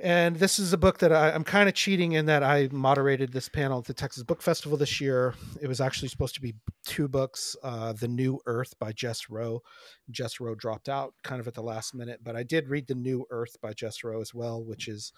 And 0.00 0.36
this 0.36 0.60
is 0.60 0.72
a 0.72 0.78
book 0.78 0.98
that 0.98 1.12
I, 1.12 1.32
I'm 1.32 1.42
kind 1.42 1.68
of 1.68 1.74
cheating 1.74 2.12
in 2.12 2.26
that 2.26 2.44
I 2.44 2.68
moderated 2.70 3.32
this 3.32 3.48
panel 3.48 3.80
at 3.80 3.84
the 3.84 3.94
Texas 3.94 4.22
Book 4.22 4.40
Festival 4.42 4.78
this 4.78 5.00
year. 5.00 5.34
It 5.60 5.66
was 5.66 5.80
actually 5.80 6.06
supposed 6.08 6.36
to 6.36 6.40
be 6.40 6.54
two 6.86 7.08
books 7.08 7.56
uh, 7.64 7.94
The 7.94 8.06
New 8.06 8.38
Earth 8.46 8.78
by 8.78 8.92
Jess 8.92 9.28
Row. 9.28 9.60
Jess 10.08 10.38
Row 10.38 10.54
dropped 10.54 10.88
out 10.88 11.14
kind 11.24 11.40
of 11.40 11.48
at 11.48 11.54
the 11.54 11.64
last 11.64 11.96
minute, 11.96 12.20
but 12.22 12.36
I 12.36 12.44
did 12.44 12.68
read 12.68 12.86
The 12.86 12.94
New 12.94 13.26
Earth 13.30 13.56
by 13.60 13.72
Jess 13.72 14.04
Row 14.04 14.20
as 14.20 14.32
well, 14.32 14.62
which 14.62 14.86
is 14.86 15.12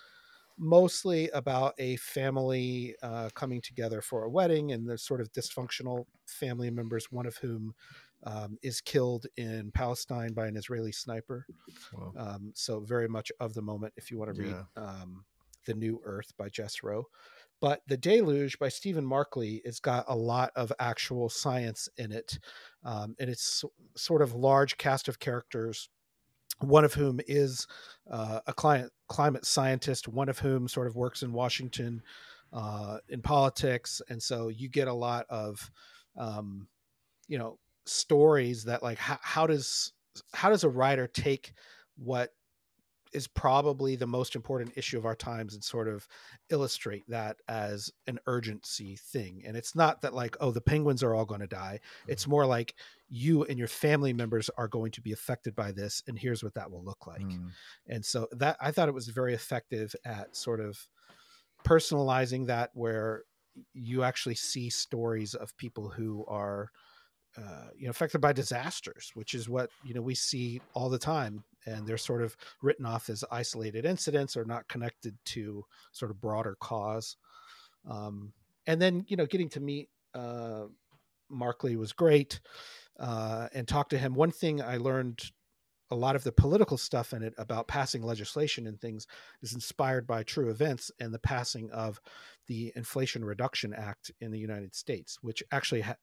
mostly 0.61 1.31
about 1.31 1.75
a 1.79 1.96
family 1.96 2.94
uh, 3.03 3.31
coming 3.35 3.61
together 3.62 4.03
for 4.03 4.25
a 4.25 4.31
wedding 4.31 4.73
and 4.73 4.87
the 4.87 4.99
sort 4.99 5.20
of 5.20 5.33
dysfunctional 5.33 6.05
family 6.27 6.70
members, 6.70 7.11
one 7.11 7.27
of 7.27 7.37
whom 7.38 7.75
um, 8.25 8.59
is 8.62 8.83
killed 8.83 9.27
in 9.38 9.70
Palestine 9.73 10.35
by 10.35 10.46
an 10.46 10.57
Israeli 10.57 10.92
sniper. 10.92 11.46
Um, 12.18 12.53
so 12.55 12.81
very 12.81 13.09
much 13.09 13.33
of 13.40 13.55
the 13.55 13.62
moment 13.62 13.94
if 13.96 14.11
you 14.11 14.18
want 14.18 14.35
to 14.35 14.42
read 14.42 14.57
um, 14.77 15.25
The 15.64 15.75
New 15.75 16.01
Earth 16.05 16.33
by 16.37 16.51
Jess 16.51 16.83
Row. 16.83 17.07
But 17.61 17.81
The 17.88 17.96
Deluge 17.96 18.59
by 18.59 18.68
Stephen 18.68 19.05
Markley 19.05 19.62
has 19.64 19.81
got 19.81 20.05
a 20.09 20.16
lot 20.16 20.51
of 20.57 20.73
actual 20.79 21.29
science 21.31 21.88
in 21.96 22.12
it. 22.12 22.38
Um, 22.85 23.14
and 23.18 23.31
it's 23.31 23.64
sort 23.96 24.23
of 24.23 24.35
large 24.35 24.77
cast 24.77 25.09
of 25.09 25.18
characters, 25.18 25.88
one 26.61 26.85
of 26.85 26.94
whom 26.94 27.20
is 27.27 27.66
uh, 28.11 28.40
a 28.46 28.53
client, 28.53 28.92
climate 29.09 29.44
scientist, 29.44 30.09
one 30.09 30.29
of 30.29 30.38
whom 30.38 30.68
sort 30.68 30.87
of 30.87 30.96
works 30.96 31.23
in 31.23 31.33
Washington 31.33 32.03
uh, 32.53 32.99
in 33.09 33.23
politics. 33.23 34.03
And 34.09 34.23
so 34.23 34.49
you 34.49 34.68
get 34.68 34.88
a 34.88 34.92
lot 34.92 35.27
of, 35.29 35.70
um, 36.16 36.68
you 37.29 37.38
know, 37.38 37.59
stories 37.87 38.64
that 38.64 38.83
like 38.83 38.99
how, 38.99 39.18
how 39.23 39.46
does 39.46 39.92
how 40.35 40.51
does 40.51 40.64
a 40.64 40.68
writer 40.68 41.07
take 41.07 41.53
what 41.96 42.31
is 43.12 43.27
probably 43.27 43.96
the 43.96 44.07
most 44.07 44.37
important 44.37 44.77
issue 44.77 44.99
of 44.99 45.07
our 45.07 45.14
times 45.16 45.55
and 45.55 45.62
sort 45.62 45.88
of 45.88 46.07
illustrate 46.51 47.05
that 47.09 47.37
as 47.48 47.90
an 48.06 48.19
urgency 48.27 48.96
thing. 48.96 49.42
And 49.46 49.56
it's 49.56 49.75
not 49.75 50.02
that 50.02 50.15
like 50.15 50.37
oh 50.40 50.50
the 50.50 50.61
penguins 50.61 51.02
are 51.02 51.15
all 51.15 51.25
going 51.25 51.40
to 51.40 51.46
die. 51.46 51.81
It's 52.06 52.27
more 52.27 52.46
like 52.46 52.75
you 53.08 53.44
and 53.44 53.58
your 53.58 53.69
family 53.69 54.13
members 54.13 54.50
are 54.56 54.69
going 54.69 54.92
to 54.92 55.00
be 55.00 55.13
affected 55.13 55.54
by 55.54 55.73
this 55.73 56.02
and 56.06 56.19
here's 56.19 56.42
what 56.44 56.54
that 56.54 56.71
will 56.71 56.85
look 56.85 57.06
like. 57.06 57.21
Mm. 57.21 57.50
and 57.88 58.04
so 58.04 58.29
that 58.33 58.56
i 58.61 58.71
thought 58.71 58.88
it 58.88 58.94
was 58.94 59.08
very 59.08 59.35
effective 59.35 59.94
at 60.04 60.35
sort 60.37 60.61
of 60.61 60.87
personalizing 61.65 62.46
that 62.46 62.71
where 62.75 63.25
you 63.75 64.02
actually 64.02 64.35
see 64.35 64.71
stories 64.71 65.35
of 65.35 65.56
people 65.56 65.88
who 65.88 66.25
are 66.29 66.71
uh, 67.38 67.68
you 67.76 67.85
know 67.85 67.90
affected 67.90 68.20
by 68.20 68.33
disasters 68.33 69.10
which 69.14 69.35
is 69.35 69.48
what 69.48 69.70
you 69.85 69.94
know 69.94 70.02
we 70.02 70.14
see 70.14 70.60
all 70.74 70.88
the 70.88 70.98
time 70.98 71.44
and 71.66 71.87
they're 71.87 71.96
sort 71.96 72.22
of 72.22 72.37
written 72.62 72.87
off 72.87 73.08
as 73.08 73.24
isolated 73.31 73.85
incidents 73.85 74.37
or 74.37 74.44
not 74.44 74.68
connected 74.68 75.16
to 75.24 75.64
sort 75.92 76.10
of 76.10 76.20
broader 76.20 76.56
cause 76.60 77.16
Um, 77.88 78.33
and 78.66 78.81
then 78.81 79.04
you 79.08 79.16
know, 79.16 79.26
getting 79.26 79.48
to 79.50 79.60
meet 79.60 79.88
uh, 80.14 80.64
Markley 81.28 81.76
was 81.76 81.92
great, 81.92 82.40
uh, 82.98 83.48
and 83.54 83.66
talk 83.66 83.88
to 83.90 83.98
him. 83.98 84.14
One 84.14 84.31
thing 84.31 84.60
I 84.60 84.76
learned 84.76 85.20
a 85.90 85.96
lot 85.96 86.14
of 86.14 86.22
the 86.22 86.33
political 86.33 86.76
stuff 86.76 87.12
in 87.12 87.22
it 87.22 87.35
about 87.37 87.66
passing 87.66 88.02
legislation 88.02 88.66
and 88.66 88.81
things 88.81 89.06
is 89.42 89.54
inspired 89.54 90.06
by 90.06 90.22
true 90.22 90.50
events 90.50 90.90
and 91.00 91.12
the 91.12 91.18
passing 91.18 91.70
of 91.72 92.00
the 92.46 92.72
Inflation 92.76 93.24
Reduction 93.24 93.74
Act 93.74 94.12
in 94.20 94.31
the 94.31 94.38
United 94.38 94.74
States, 94.74 95.18
which 95.20 95.42
actually 95.50 95.81
ha- 95.81 95.96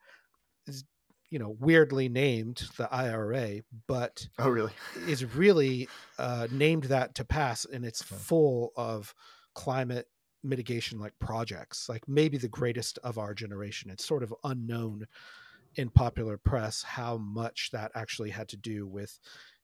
is, 0.65 0.83
you 1.29 1.39
know, 1.39 1.49
weirdly 1.59 2.09
named 2.09 2.69
the 2.77 2.91
IRA, 2.93 3.61
but 3.87 4.29
Oh, 4.39 4.49
really? 4.49 4.73
is 4.93 5.25
really 5.25 5.91
uh, 6.17 6.47
named 6.51 6.85
that 6.85 7.15
to 7.15 7.25
pass, 7.25 7.65
and 7.65 7.85
it's 7.85 8.01
Okay. 8.01 8.23
full 8.27 8.71
of 8.75 9.13
climate 9.55 10.07
mitigation 10.43 10.99
like 10.99 11.13
projects, 11.19 11.89
like 11.89 12.07
maybe 12.07 12.37
the 12.37 12.49
greatest 12.49 12.97
of 12.99 13.17
our 13.17 13.33
generation. 13.33 13.91
It's 13.91 14.05
sort 14.05 14.23
of 14.23 14.33
unknown 14.43 15.07
in 15.75 15.89
popular 15.89 16.37
press 16.37 16.83
how 16.83 17.17
much 17.17 17.71
that 17.71 17.91
actually 17.95 18.31
had 18.31 18.49
to 18.49 18.57
do 18.57 18.87
with, 18.87 19.19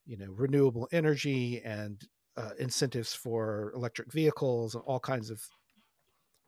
you 0.06 0.18
know, 0.18 0.32
renewable 0.32 0.88
energy 0.92 1.62
and 1.64 2.08
uh, 2.38 2.54
incentives 2.60 3.14
for 3.14 3.72
electric 3.76 4.12
vehicles 4.12 4.76
and 4.76 4.84
all 4.86 5.00
kinds 5.00 5.30
of 5.30 5.44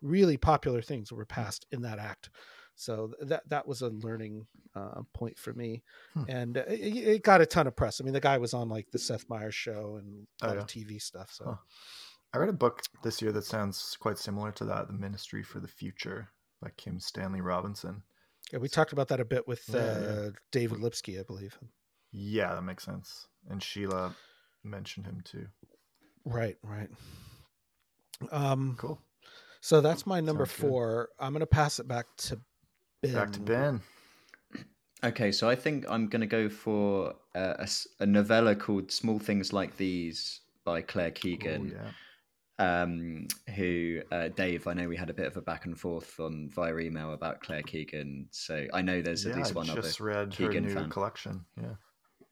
really 0.01 0.37
popular 0.37 0.81
things 0.81 1.11
were 1.11 1.25
passed 1.25 1.65
in 1.71 1.81
that 1.81 1.99
act. 1.99 2.29
So 2.75 3.13
that 3.21 3.47
that 3.49 3.67
was 3.67 3.81
a 3.81 3.89
learning 3.89 4.47
uh, 4.75 5.01
point 5.13 5.37
for 5.37 5.53
me, 5.53 5.81
Hmm. 6.13 6.23
and 6.27 6.57
uh, 6.57 6.63
it, 6.67 6.95
it 6.97 7.23
got 7.23 7.39
a 7.41 7.45
ton 7.45 7.67
of 7.67 7.75
press. 7.75 8.01
I 8.01 8.03
mean, 8.03 8.13
the 8.13 8.19
guy 8.19 8.37
was 8.37 8.53
on 8.53 8.67
like 8.69 8.91
the 8.91 8.99
Seth 8.99 9.29
Meyers 9.29 9.55
show 9.55 9.95
and 9.97 10.27
a 10.41 10.49
Oh, 10.49 10.53
yeah. 10.53 10.59
of 10.61 10.67
TV 10.67 10.99
stuff. 11.01 11.31
So 11.31 11.45
Huh. 11.45 11.55
I 12.33 12.37
read 12.37 12.49
a 12.49 12.53
book 12.53 12.81
this 13.01 13.21
year 13.21 13.31
that 13.31 13.45
sounds 13.45 13.95
quite 13.99 14.17
similar 14.17 14.51
to 14.53 14.65
that, 14.65 14.87
The 14.87 14.93
Ministry 14.93 15.41
for 15.41 15.61
the 15.61 15.69
Future 15.69 16.27
by 16.61 16.69
Kim 16.75 16.99
Stanley 16.99 17.39
Robinson. 17.39 18.03
yeah, 18.51 18.59
we 18.59 18.67
talked 18.67 18.91
about 18.91 19.07
that 19.07 19.21
a 19.21 19.25
bit 19.25 19.47
with 19.47 19.63
Yeah, 19.69 19.79
uh, 19.79 20.21
yeah. 20.25 20.29
David 20.51 20.79
Lipsky, 20.79 21.17
I 21.17 21.23
believe. 21.23 21.57
Yeah, 22.11 22.53
that 22.55 22.61
makes 22.63 22.83
sense. 22.83 23.27
And 23.49 23.63
Sheila 23.63 24.13
mentioned 24.65 25.05
him 25.05 25.21
too. 25.23 25.47
Right, 26.25 26.57
right. 26.61 26.89
Um, 28.31 28.75
Cool. 28.77 28.99
so 29.61 29.81
that's 29.81 30.05
my 30.05 30.19
number 30.21 30.45
Sounds 30.45 30.59
good. 30.59 30.67
four. 30.69 31.09
I'm 31.19 31.33
gonna 31.33 31.45
pass 31.45 31.79
it 31.79 31.87
back 31.87 32.05
to 32.17 32.39
Ben. 33.07 33.15
Back 33.15 33.31
to 33.33 33.39
Ben. 33.41 33.81
Okay, 35.03 35.31
so 35.31 35.47
I 35.49 35.55
think 35.55 35.85
I'm 35.89 36.07
going 36.07 36.21
to 36.21 36.27
go 36.27 36.49
for 36.49 37.13
a 37.35 38.05
novella 38.05 38.55
called 38.55 38.91
Small 38.91 39.19
Things 39.19 39.53
Like 39.53 39.77
These 39.77 40.41
by 40.63 40.81
Claire 40.81 41.11
Keegan. 41.11 41.77
yeah. 42.59 42.81
um, 42.81 43.27
who 43.55 44.01
uh, 44.11 44.29
Dave, 44.29 44.65
I 44.67 44.73
know 44.73 44.87
we 44.87 44.95
had 44.95 45.09
a 45.09 45.13
bit 45.13 45.27
of 45.27 45.37
a 45.37 45.41
back 45.41 45.65
and 45.65 45.77
forth 45.79 46.19
on 46.19 46.49
via 46.55 46.75
email 46.77 47.13
about 47.13 47.41
Claire 47.41 47.61
Keegan, 47.61 48.27
so 48.31 48.65
I 48.73 48.81
know 48.81 49.01
there's 49.01 49.25
at 49.25 49.33
yeah, 49.33 49.37
least 49.39 49.53
one 49.53 49.69
other. 49.69 49.81
just 49.81 49.99
read 49.99 50.31
Keegan 50.31 50.63
her 50.63 50.69
new 50.69 50.75
fan. 50.75 50.89
collection. 50.89 51.45
Yeah. 51.61 51.75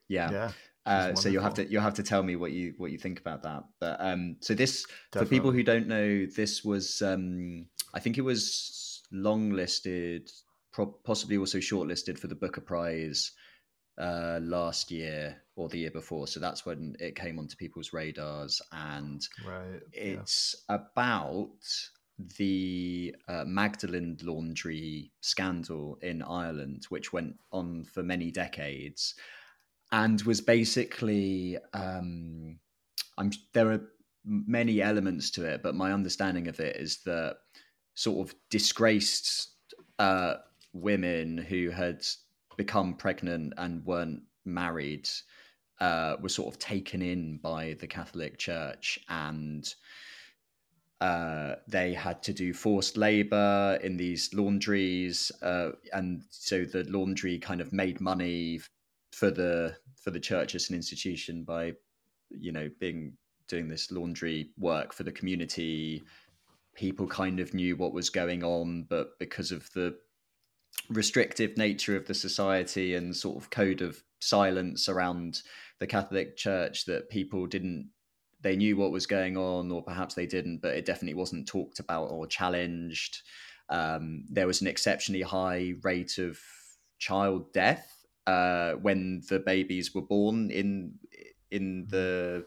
Yeah, 0.07 0.31
Yeah. 0.31 0.51
uh, 0.85 1.15
so 1.15 1.29
you'll 1.29 1.43
have 1.43 1.53
to 1.55 1.65
you'll 1.69 1.81
have 1.81 1.93
to 1.95 2.03
tell 2.03 2.23
me 2.23 2.35
what 2.35 2.51
you 2.53 2.73
what 2.77 2.91
you 2.91 2.97
think 2.97 3.19
about 3.19 3.43
that. 3.43 3.63
But 3.79 3.97
um, 3.99 4.37
so 4.39 4.53
this 4.53 4.85
for 5.11 5.25
people 5.25 5.51
who 5.51 5.63
don't 5.63 5.87
know, 5.87 6.25
this 6.25 6.63
was 6.63 7.01
um, 7.01 7.67
I 7.93 7.99
think 7.99 8.17
it 8.17 8.21
was 8.21 9.01
long 9.11 9.51
listed, 9.51 10.29
pro- 10.73 10.97
possibly 11.05 11.37
also 11.37 11.59
shortlisted 11.59 12.17
for 12.19 12.27
the 12.27 12.35
Booker 12.35 12.61
Prize 12.61 13.31
uh, 13.97 14.39
last 14.41 14.91
year 14.91 15.37
or 15.55 15.69
the 15.69 15.77
year 15.77 15.91
before. 15.91 16.27
So 16.27 16.39
that's 16.39 16.65
when 16.65 16.95
it 16.99 17.15
came 17.15 17.39
onto 17.39 17.55
people's 17.55 17.93
radars 17.93 18.61
and 18.71 19.21
Right. 19.47 19.79
yeah. 19.93 20.01
it's 20.01 20.55
about 20.67 21.51
the 22.37 23.15
uh, 23.27 23.43
Magdalen 23.45 24.17
laundry 24.21 25.11
scandal 25.21 25.97
in 26.01 26.21
Ireland, 26.21 26.85
which 26.89 27.13
went 27.13 27.35
on 27.51 27.85
for 27.85 28.03
many 28.03 28.31
decades, 28.31 29.15
and 29.91 30.21
was 30.23 30.41
basically 30.41 31.57
um, 31.73 32.59
I'm 33.17 33.31
there 33.53 33.71
are 33.71 33.81
many 34.25 34.81
elements 34.81 35.31
to 35.31 35.45
it, 35.45 35.61
but 35.63 35.75
my 35.75 35.91
understanding 35.91 36.47
of 36.47 36.59
it 36.59 36.77
is 36.77 36.99
that 37.05 37.37
sort 37.95 38.27
of 38.27 38.35
disgraced 38.49 39.49
uh, 39.99 40.35
women 40.73 41.37
who 41.37 41.69
had 41.69 42.05
become 42.57 42.95
pregnant 42.95 43.53
and 43.57 43.85
weren't 43.85 44.21
married 44.45 45.09
uh, 45.79 46.15
were 46.21 46.29
sort 46.29 46.53
of 46.53 46.59
taken 46.59 47.01
in 47.01 47.37
by 47.37 47.75
the 47.79 47.87
Catholic 47.87 48.37
Church 48.37 48.99
and 49.09 49.73
uh, 51.03 51.55
they 51.67 51.93
had 51.93 52.23
to 52.23 52.31
do 52.31 52.53
forced 52.53 52.95
labor 52.95 53.77
in 53.83 53.97
these 53.97 54.33
laundries, 54.33 55.33
uh, 55.41 55.71
and 55.91 56.23
so 56.29 56.63
the 56.63 56.85
laundry 56.85 57.37
kind 57.37 57.59
of 57.59 57.73
made 57.73 57.99
money 57.99 58.61
for 59.11 59.29
the 59.29 59.75
for 60.01 60.11
the 60.11 60.19
church 60.19 60.55
as 60.55 60.69
an 60.69 60.77
institution 60.77 61.43
by, 61.43 61.73
you 62.29 62.53
know, 62.53 62.69
being 62.79 63.17
doing 63.49 63.67
this 63.67 63.91
laundry 63.91 64.51
work 64.57 64.93
for 64.93 65.03
the 65.03 65.11
community. 65.11 66.01
People 66.73 67.05
kind 67.05 67.41
of 67.41 67.53
knew 67.53 67.75
what 67.75 67.91
was 67.91 68.09
going 68.09 68.41
on, 68.41 68.83
but 68.89 69.19
because 69.19 69.51
of 69.51 69.69
the 69.73 69.97
restrictive 70.89 71.57
nature 71.57 71.95
of 71.95 72.07
the 72.07 72.13
society 72.13 72.95
and 72.95 73.15
sort 73.15 73.37
of 73.37 73.49
code 73.49 73.81
of 73.81 74.03
silence 74.19 74.89
around 74.89 75.41
the 75.79 75.87
Catholic 75.87 76.37
Church, 76.37 76.85
that 76.85 77.09
people 77.09 77.45
didn't 77.47 77.89
they 78.43 78.55
knew 78.57 78.75
what 78.75 78.91
was 78.91 79.07
going 79.07 79.37
on, 79.37 79.71
or 79.71 79.81
perhaps 79.81 80.15
they 80.15 80.25
didn't, 80.25 80.61
but 80.61 80.75
it 80.75 80.85
definitely 80.85 81.13
wasn't 81.13 81.47
talked 81.47 81.79
about 81.79 82.11
or 82.11 82.27
challenged. 82.27 83.21
Um, 83.69 84.25
there 84.29 84.47
was 84.47 84.61
an 84.61 84.67
exceptionally 84.67 85.21
high 85.21 85.75
rate 85.81 86.17
of 86.17 86.37
child 86.99 87.51
death 87.53 88.05
uh, 88.27 88.73
when 88.73 89.23
the 89.29 89.39
babies 89.39 89.95
were 89.95 90.01
born 90.01 90.51
in 90.51 90.93
in 91.51 91.87
the 91.89 92.45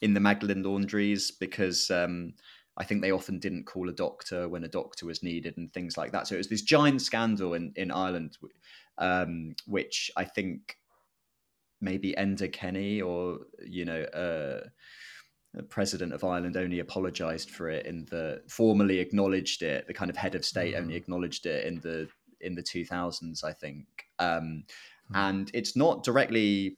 in 0.00 0.14
the 0.14 0.20
Magdalen 0.20 0.62
laundries 0.62 1.30
because 1.30 1.90
um, 1.90 2.34
I 2.78 2.84
think 2.84 3.02
they 3.02 3.10
often 3.10 3.38
didn't 3.38 3.64
call 3.64 3.88
a 3.88 3.92
doctor 3.92 4.48
when 4.48 4.64
a 4.64 4.68
doctor 4.68 5.04
was 5.04 5.22
needed 5.22 5.56
and 5.56 5.72
things 5.72 5.96
like 5.96 6.12
that. 6.12 6.26
So 6.26 6.34
it 6.34 6.38
was 6.38 6.48
this 6.48 6.62
giant 6.62 7.02
scandal 7.02 7.54
in 7.54 7.72
in 7.76 7.90
Ireland, 7.90 8.38
um, 8.98 9.56
which 9.66 10.10
I 10.16 10.24
think 10.24 10.76
maybe 11.80 12.14
Enda 12.16 12.52
Kenny 12.52 13.00
or 13.00 13.40
you 13.64 13.84
know. 13.84 14.02
Uh, 14.02 14.68
the 15.54 15.62
president 15.62 16.12
of 16.12 16.24
Ireland 16.24 16.58
only 16.58 16.78
apologized 16.78 17.50
for 17.50 17.70
it 17.70 17.86
in 17.86 18.04
the 18.10 18.42
formally 18.48 18.98
acknowledged 18.98 19.62
it. 19.62 19.86
The 19.86 19.94
kind 19.94 20.10
of 20.10 20.16
head 20.16 20.34
of 20.34 20.44
state 20.44 20.74
only 20.74 20.94
acknowledged 20.94 21.46
it 21.46 21.64
in 21.64 21.80
the 21.80 22.06
in 22.42 22.54
the 22.54 22.62
2000s, 22.62 23.42
I 23.42 23.54
think. 23.54 23.86
Um, 24.18 24.64
Hmm. 25.08 25.16
and 25.16 25.50
it's 25.54 25.74
not 25.76 26.04
directly 26.04 26.76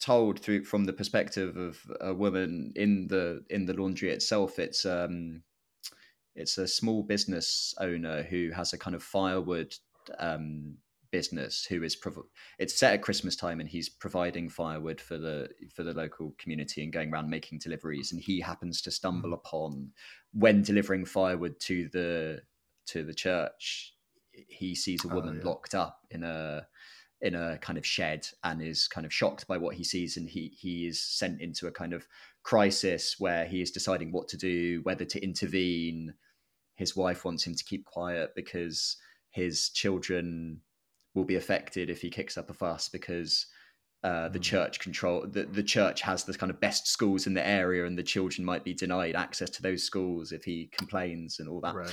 told 0.00 0.40
through 0.40 0.64
from 0.64 0.84
the 0.84 0.92
perspective 0.92 1.56
of 1.56 1.80
a 2.00 2.14
woman 2.14 2.72
in 2.76 3.08
the 3.08 3.44
in 3.50 3.66
the 3.66 3.74
laundry 3.74 4.10
itself. 4.10 4.58
It's 4.58 4.84
um, 4.86 5.42
it's 6.34 6.58
a 6.58 6.68
small 6.68 7.02
business 7.02 7.74
owner 7.78 8.22
who 8.22 8.50
has 8.50 8.72
a 8.72 8.78
kind 8.78 8.94
of 8.94 9.02
firewood 9.02 9.74
um, 10.18 10.76
business 11.10 11.64
who 11.64 11.82
is 11.82 11.96
prov- 11.96 12.26
it's 12.58 12.74
set 12.74 12.92
at 12.92 13.00
christmas 13.00 13.34
time 13.34 13.60
and 13.60 13.68
he's 13.70 13.88
providing 13.88 14.46
firewood 14.46 15.00
for 15.00 15.16
the 15.16 15.48
for 15.74 15.82
the 15.82 15.94
local 15.94 16.34
community 16.36 16.82
and 16.82 16.92
going 16.92 17.10
around 17.10 17.30
making 17.30 17.58
deliveries 17.58 18.12
and 18.12 18.20
he 18.20 18.40
happens 18.40 18.82
to 18.82 18.90
stumble 18.90 19.32
upon 19.32 19.90
when 20.34 20.60
delivering 20.62 21.06
firewood 21.06 21.58
to 21.58 21.88
the 21.88 22.42
to 22.84 23.02
the 23.02 23.14
church 23.14 23.94
he 24.32 24.74
sees 24.74 25.02
a 25.04 25.08
Oh, 25.08 25.14
woman 25.14 25.40
yeah. 25.40 25.44
locked 25.44 25.74
up 25.74 26.06
in 26.10 26.22
a 26.24 26.66
in 27.20 27.34
a 27.34 27.58
kind 27.58 27.78
of 27.78 27.84
shed 27.86 28.26
and 28.44 28.62
is 28.62 28.86
kind 28.88 29.04
of 29.04 29.12
shocked 29.12 29.46
by 29.46 29.58
what 29.58 29.74
he 29.74 29.82
sees 29.82 30.16
and 30.16 30.28
he 30.28 30.56
he 30.58 30.86
is 30.86 31.02
sent 31.02 31.40
into 31.40 31.66
a 31.66 31.72
kind 31.72 31.92
of 31.92 32.06
crisis 32.44 33.16
where 33.18 33.44
he 33.44 33.60
is 33.60 33.70
deciding 33.72 34.12
what 34.12 34.28
to 34.28 34.36
do 34.36 34.80
whether 34.84 35.04
to 35.04 35.22
intervene 35.22 36.14
his 36.76 36.94
wife 36.94 37.24
wants 37.24 37.44
him 37.44 37.54
to 37.54 37.64
keep 37.64 37.84
quiet 37.84 38.30
because 38.36 38.96
his 39.30 39.70
children 39.70 40.60
will 41.14 41.24
be 41.24 41.34
affected 41.36 41.90
if 41.90 42.00
he 42.00 42.08
kicks 42.08 42.38
up 42.38 42.50
a 42.50 42.54
fuss 42.54 42.88
because 42.88 43.46
uh, 44.04 44.28
the 44.28 44.38
Mm. 44.38 44.42
church 44.42 44.78
control 44.78 45.26
the, 45.26 45.42
the 45.42 45.62
church 45.62 46.02
has 46.02 46.22
the 46.22 46.32
kind 46.34 46.50
of 46.50 46.60
best 46.60 46.86
schools 46.86 47.26
in 47.26 47.34
the 47.34 47.44
area 47.44 47.84
and 47.84 47.98
the 47.98 48.02
children 48.02 48.44
might 48.44 48.62
be 48.62 48.72
denied 48.74 49.16
access 49.16 49.50
to 49.50 49.60
those 49.62 49.82
schools 49.82 50.30
if 50.30 50.44
he 50.44 50.68
complains 50.70 51.40
and 51.40 51.48
all 51.48 51.60
that 51.60 51.74
Right. 51.74 51.90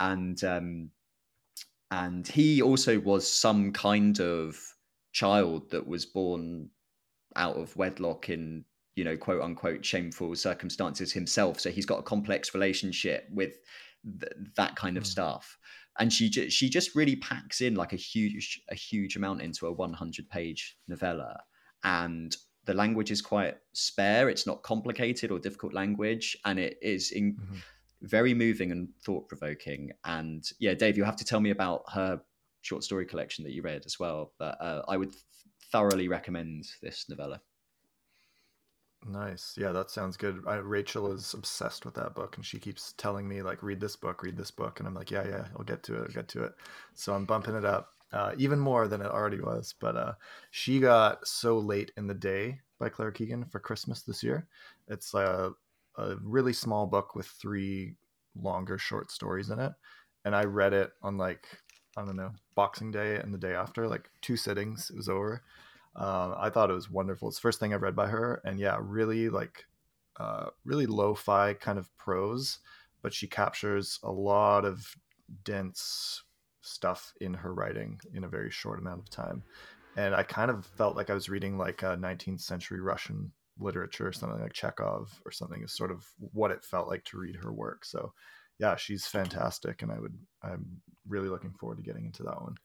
and 0.00 0.44
um, 0.44 0.90
and 2.04 2.26
he 2.28 2.62
also 2.62 2.98
was 3.00 3.30
some 3.30 3.72
kind 3.72 4.20
of 4.20 4.56
child 5.12 5.70
that 5.70 5.86
was 5.86 6.04
born 6.04 6.70
out 7.36 7.56
of 7.56 7.74
wedlock 7.76 8.28
in 8.28 8.64
you 8.96 9.04
know 9.04 9.16
quote 9.16 9.42
unquote 9.42 9.84
shameful 9.84 10.34
circumstances 10.34 11.12
himself. 11.12 11.60
So 11.60 11.70
he's 11.70 11.86
got 11.86 11.98
a 12.00 12.02
complex 12.02 12.54
relationship 12.54 13.28
with 13.30 13.54
th- 14.20 14.32
that 14.56 14.76
kind 14.76 14.96
of 14.96 15.04
Mm. 15.04 15.06
stuff. 15.16 15.58
And 15.98 16.12
she 16.12 16.28
ju- 16.28 16.50
she 16.50 16.68
just 16.68 16.94
really 16.94 17.16
packs 17.16 17.60
in 17.60 17.74
like 17.74 17.92
a 17.92 17.96
huge 18.12 18.62
a 18.68 18.74
huge 18.74 19.16
amount 19.16 19.40
into 19.42 19.66
a 19.66 19.72
100 19.72 20.28
page 20.30 20.76
novella. 20.88 21.42
And 21.84 22.36
the 22.64 22.74
language 22.74 23.10
is 23.10 23.22
quite 23.22 23.56
spare. 23.74 24.28
It's 24.28 24.46
not 24.46 24.62
complicated 24.62 25.30
or 25.30 25.38
difficult 25.38 25.72
language. 25.72 26.36
And 26.44 26.58
it 26.58 26.76
is 26.82 27.12
in 27.12 27.34
Mhm. 27.36 27.62
Very 28.02 28.34
moving 28.34 28.72
and 28.72 28.88
thought 29.04 29.28
provoking. 29.28 29.92
And 30.04 30.48
yeah, 30.58 30.74
Dave, 30.74 30.96
you'll 30.96 31.06
have 31.06 31.16
to 31.16 31.24
tell 31.24 31.40
me 31.40 31.50
about 31.50 31.82
her 31.92 32.20
short 32.62 32.84
story 32.84 33.06
collection 33.06 33.44
that 33.44 33.52
you 33.52 33.62
read 33.62 33.82
as 33.86 33.98
well. 33.98 34.32
But 34.38 34.60
uh, 34.60 34.82
I 34.88 34.96
would 34.96 35.14
thoroughly 35.72 36.08
recommend 36.08 36.66
this 36.82 37.06
novella. 37.08 37.40
Nice. 39.08 39.54
Yeah, 39.56 39.72
that 39.72 39.90
sounds 39.90 40.16
good. 40.16 40.42
I, 40.46 40.56
Rachel 40.56 41.12
is 41.12 41.32
obsessed 41.34 41.84
with 41.84 41.94
that 41.94 42.14
book, 42.14 42.36
and 42.36 42.44
she 42.44 42.58
keeps 42.58 42.92
telling 42.94 43.28
me 43.28 43.40
like, 43.42 43.62
"Read 43.62 43.80
this 43.80 43.94
book, 43.94 44.22
read 44.22 44.36
this 44.36 44.50
book," 44.50 44.80
and 44.80 44.88
I'm 44.88 44.94
like, 44.94 45.10
"Yeah, 45.10 45.26
yeah, 45.26 45.46
I'll 45.56 45.64
get 45.64 45.82
to 45.84 45.94
it, 45.94 46.08
I'll 46.08 46.14
get 46.14 46.28
to 46.28 46.44
it." 46.44 46.54
So 46.94 47.14
I'm 47.14 47.24
bumping 47.24 47.54
it 47.54 47.64
up 47.64 47.90
uh, 48.12 48.32
even 48.36 48.58
more 48.58 48.88
than 48.88 49.00
it 49.00 49.10
already 49.10 49.40
was. 49.40 49.74
But 49.78 49.96
uh, 49.96 50.12
she 50.50 50.80
got 50.80 51.26
so 51.26 51.58
late 51.58 51.92
in 51.96 52.06
the 52.06 52.14
day 52.14 52.60
by 52.78 52.88
Claire 52.88 53.12
Keegan 53.12 53.44
for 53.44 53.60
Christmas 53.60 54.02
this 54.02 54.22
year. 54.22 54.48
It's 54.88 55.14
a, 55.14 55.52
a 55.96 56.16
really 56.22 56.52
small 56.52 56.86
book 56.86 57.14
with 57.14 57.26
three 57.26 57.94
longer 58.40 58.78
short 58.78 59.10
stories 59.10 59.50
in 59.50 59.58
it, 59.58 59.72
and 60.24 60.34
I 60.34 60.44
read 60.44 60.72
it 60.72 60.92
on 61.02 61.16
like 61.16 61.46
I 61.96 62.04
don't 62.04 62.16
know 62.16 62.32
Boxing 62.54 62.90
Day 62.90 63.16
and 63.16 63.32
the 63.32 63.38
day 63.38 63.54
after, 63.54 63.88
like 63.88 64.10
two 64.20 64.36
sittings. 64.36 64.90
It 64.90 64.96
was 64.96 65.08
over. 65.08 65.42
Uh, 65.94 66.34
I 66.36 66.50
thought 66.50 66.70
it 66.70 66.74
was 66.74 66.90
wonderful. 66.90 67.28
It's 67.28 67.38
the 67.38 67.42
first 67.42 67.58
thing 67.58 67.72
I've 67.72 67.82
read 67.82 67.96
by 67.96 68.08
her, 68.08 68.40
and 68.44 68.60
yeah, 68.60 68.78
really 68.80 69.28
like 69.28 69.64
uh, 70.18 70.46
really 70.64 70.86
lo-fi 70.86 71.54
kind 71.54 71.78
of 71.78 71.94
prose, 71.96 72.58
but 73.02 73.14
she 73.14 73.26
captures 73.26 73.98
a 74.02 74.10
lot 74.10 74.64
of 74.64 74.94
dense 75.44 76.22
stuff 76.60 77.14
in 77.20 77.34
her 77.34 77.54
writing 77.54 78.00
in 78.14 78.24
a 78.24 78.28
very 78.28 78.50
short 78.50 78.78
amount 78.78 79.00
of 79.00 79.10
time. 79.10 79.42
And 79.96 80.14
I 80.14 80.22
kind 80.22 80.50
of 80.50 80.66
felt 80.66 80.96
like 80.96 81.08
I 81.08 81.14
was 81.14 81.28
reading 81.28 81.56
like 81.56 81.82
a 81.82 81.96
19th 81.96 82.40
century 82.40 82.80
Russian 82.80 83.32
literature, 83.58 84.12
something 84.12 84.40
like 84.40 84.52
Chekhov 84.52 85.20
or 85.24 85.32
something 85.32 85.62
is 85.62 85.76
sort 85.76 85.90
of 85.90 86.04
what 86.18 86.50
it 86.50 86.64
felt 86.64 86.88
like 86.88 87.04
to 87.04 87.18
read 87.18 87.36
her 87.36 87.52
work. 87.52 87.84
So 87.84 88.12
yeah, 88.58 88.76
she's 88.76 89.06
fantastic. 89.06 89.82
And 89.82 89.92
I 89.92 89.98
would, 89.98 90.16
I'm 90.42 90.80
really 91.06 91.28
looking 91.28 91.52
forward 91.52 91.76
to 91.76 91.82
getting 91.82 92.06
into 92.06 92.22
that 92.22 92.40
one. 92.40 92.56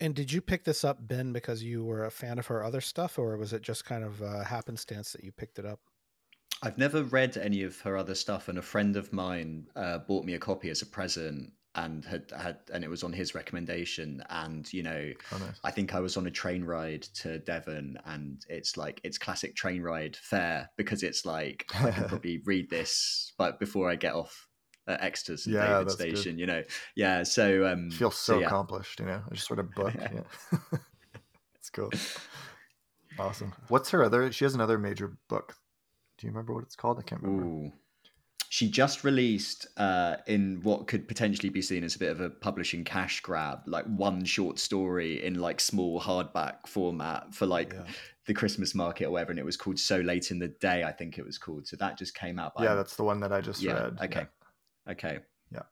And 0.00 0.14
did 0.14 0.32
you 0.32 0.40
pick 0.40 0.64
this 0.64 0.84
up, 0.84 0.98
Ben, 1.06 1.32
because 1.32 1.62
you 1.62 1.84
were 1.84 2.06
a 2.06 2.10
fan 2.10 2.38
of 2.38 2.46
her 2.48 2.64
other 2.64 2.80
stuff, 2.80 3.18
or 3.18 3.36
was 3.36 3.52
it 3.52 3.62
just 3.62 3.84
kind 3.84 4.02
of 4.02 4.20
a 4.20 4.42
happenstance 4.42 5.12
that 5.12 5.22
you 5.22 5.30
picked 5.30 5.60
it 5.60 5.64
up? 5.64 5.78
I've 6.60 6.78
never 6.78 7.04
read 7.04 7.36
any 7.36 7.62
of 7.62 7.80
her 7.82 7.96
other 7.96 8.16
stuff, 8.16 8.48
and 8.48 8.58
a 8.58 8.62
friend 8.62 8.96
of 8.96 9.12
mine 9.12 9.68
uh, 9.76 9.98
bought 9.98 10.24
me 10.24 10.34
a 10.34 10.40
copy 10.40 10.70
as 10.70 10.82
a 10.82 10.86
present, 10.86 11.52
and 11.74 12.04
had 12.04 12.30
had 12.36 12.58
and 12.72 12.84
it 12.84 12.90
was 12.90 13.02
on 13.02 13.12
his 13.12 13.34
recommendation. 13.34 14.22
And 14.30 14.70
you 14.72 14.82
know, 14.82 15.12
Oh, 15.32 15.38
nice. 15.38 15.58
I 15.64 15.70
think 15.70 15.94
I 15.94 16.00
was 16.00 16.16
on 16.16 16.26
a 16.26 16.30
train 16.30 16.64
ride 16.64 17.02
to 17.14 17.38
Devon, 17.38 17.98
and 18.04 18.44
it's 18.48 18.76
like 18.76 19.00
it's 19.04 19.18
classic 19.18 19.54
train 19.56 19.82
ride 19.82 20.16
fare 20.16 20.70
because 20.76 21.02
it's 21.02 21.24
like 21.24 21.66
I 21.74 21.90
can 21.90 22.04
probably 22.08 22.38
read 22.44 22.70
this, 22.70 23.32
but 23.38 23.58
before 23.58 23.88
I 23.90 23.96
get 23.96 24.14
off 24.14 24.48
at 24.86 25.02
Exeter 25.02 25.50
Yeah, 25.50 25.66
David 25.66 25.86
that's 25.88 25.96
good. 25.96 26.16
Station, 26.18 26.38
you 26.38 26.46
know, 26.46 26.62
yeah. 26.96 27.22
So 27.22 27.66
um, 27.66 27.90
feel 27.90 28.10
so 28.10 28.40
yeah. 28.40 28.46
accomplished, 28.46 29.00
you 29.00 29.06
know. 29.06 29.22
I 29.30 29.34
just 29.34 29.46
sort 29.46 29.58
of 29.60 29.70
book. 29.74 29.94
yeah. 29.98 30.20
it's 31.54 31.70
cool. 31.70 31.90
Awesome. 33.18 33.52
What's 33.68 33.90
her 33.90 34.02
other? 34.02 34.30
She 34.32 34.44
has 34.44 34.54
another 34.54 34.78
major 34.78 35.16
book. 35.28 35.54
Do 36.18 36.26
you 36.26 36.32
remember 36.32 36.54
what 36.54 36.64
it's 36.64 36.76
called? 36.76 36.98
I 36.98 37.02
can't 37.02 37.22
remember. 37.22 37.44
Ooh. 37.46 37.72
She 38.52 38.68
just 38.68 39.02
released 39.02 39.66
uh, 39.78 40.16
in 40.26 40.60
what 40.62 40.86
could 40.86 41.08
potentially 41.08 41.48
be 41.48 41.62
seen 41.62 41.82
as 41.84 41.96
a 41.96 41.98
bit 41.98 42.10
of 42.10 42.20
a 42.20 42.28
publishing 42.28 42.84
cash 42.84 43.22
grab, 43.22 43.60
like 43.64 43.86
one 43.86 44.26
short 44.26 44.58
story 44.58 45.24
in 45.24 45.36
like 45.36 45.58
small 45.58 45.98
hardback 45.98 46.66
format 46.66 47.34
for 47.34 47.46
like 47.46 47.72
Yeah. 47.72 47.86
the 48.26 48.34
Christmas 48.34 48.74
market 48.74 49.06
or 49.06 49.10
whatever, 49.12 49.30
and 49.30 49.38
it 49.38 49.44
was 49.46 49.56
called 49.56 49.78
"So 49.78 50.00
Late 50.00 50.30
in 50.30 50.38
the 50.38 50.48
Day." 50.48 50.84
I 50.84 50.92
think 50.92 51.16
it 51.16 51.24
was 51.24 51.38
called. 51.38 51.66
So 51.66 51.76
that 51.76 51.96
just 51.96 52.14
came 52.14 52.38
out. 52.38 52.52
but 52.54 52.64
Yeah, 52.64 52.68
I'm- 52.72 52.76
that's 52.76 52.94
the 52.94 53.04
one 53.04 53.20
that 53.20 53.32
I 53.32 53.40
just 53.40 53.62
yeah. 53.62 53.84
read. 53.84 53.98
Okay, 54.02 54.26
okay. 54.86 55.20
Yeah, 55.50 55.62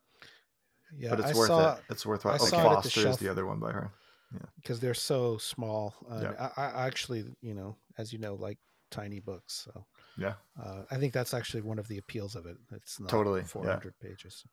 yeah. 0.97 1.11
but 1.11 1.21
it's 1.21 1.33
I 1.33 1.35
worth 1.39 1.49
saw 1.49 1.75
it. 1.75 1.83
It's 1.91 2.07
worthwhile. 2.07 2.35
I 2.37 2.39
Oh, 2.41 2.47
saw 2.47 2.57
it 2.57 2.63
the 2.77 2.89
Foster 2.91 3.09
is 3.09 3.19
the 3.19 3.29
other 3.29 3.45
one 3.45 3.61
by 3.61 3.73
her. 3.73 3.93
Yeah. 4.33 4.47
Because 4.57 4.81
they're 4.81 4.95
so 4.95 5.37
small. 5.37 5.95
And 6.09 6.23
Yeah. 6.23 6.51
I, 6.57 6.63
I 6.63 6.87
actually, 6.87 7.27
you 7.43 7.53
know, 7.53 7.77
as 7.99 8.11
you 8.11 8.19
know, 8.19 8.37
like 8.37 8.57
tiny 8.91 9.21
books. 9.21 9.53
So 9.67 9.85
Yeah. 10.21 10.35
uh, 10.63 10.83
I 10.91 10.99
think 10.99 11.15
that's 11.15 11.35
actually 11.35 11.63
one 11.63 11.79
of 11.79 11.89
the 11.89 11.99
appeals 11.99 12.37
of 12.37 12.47
it. 12.47 12.57
It's 12.73 13.01
not 13.01 13.09
Totally, 13.09 13.41
yeah. 13.41 13.47
400 13.47 13.95
pages. 14.01 14.45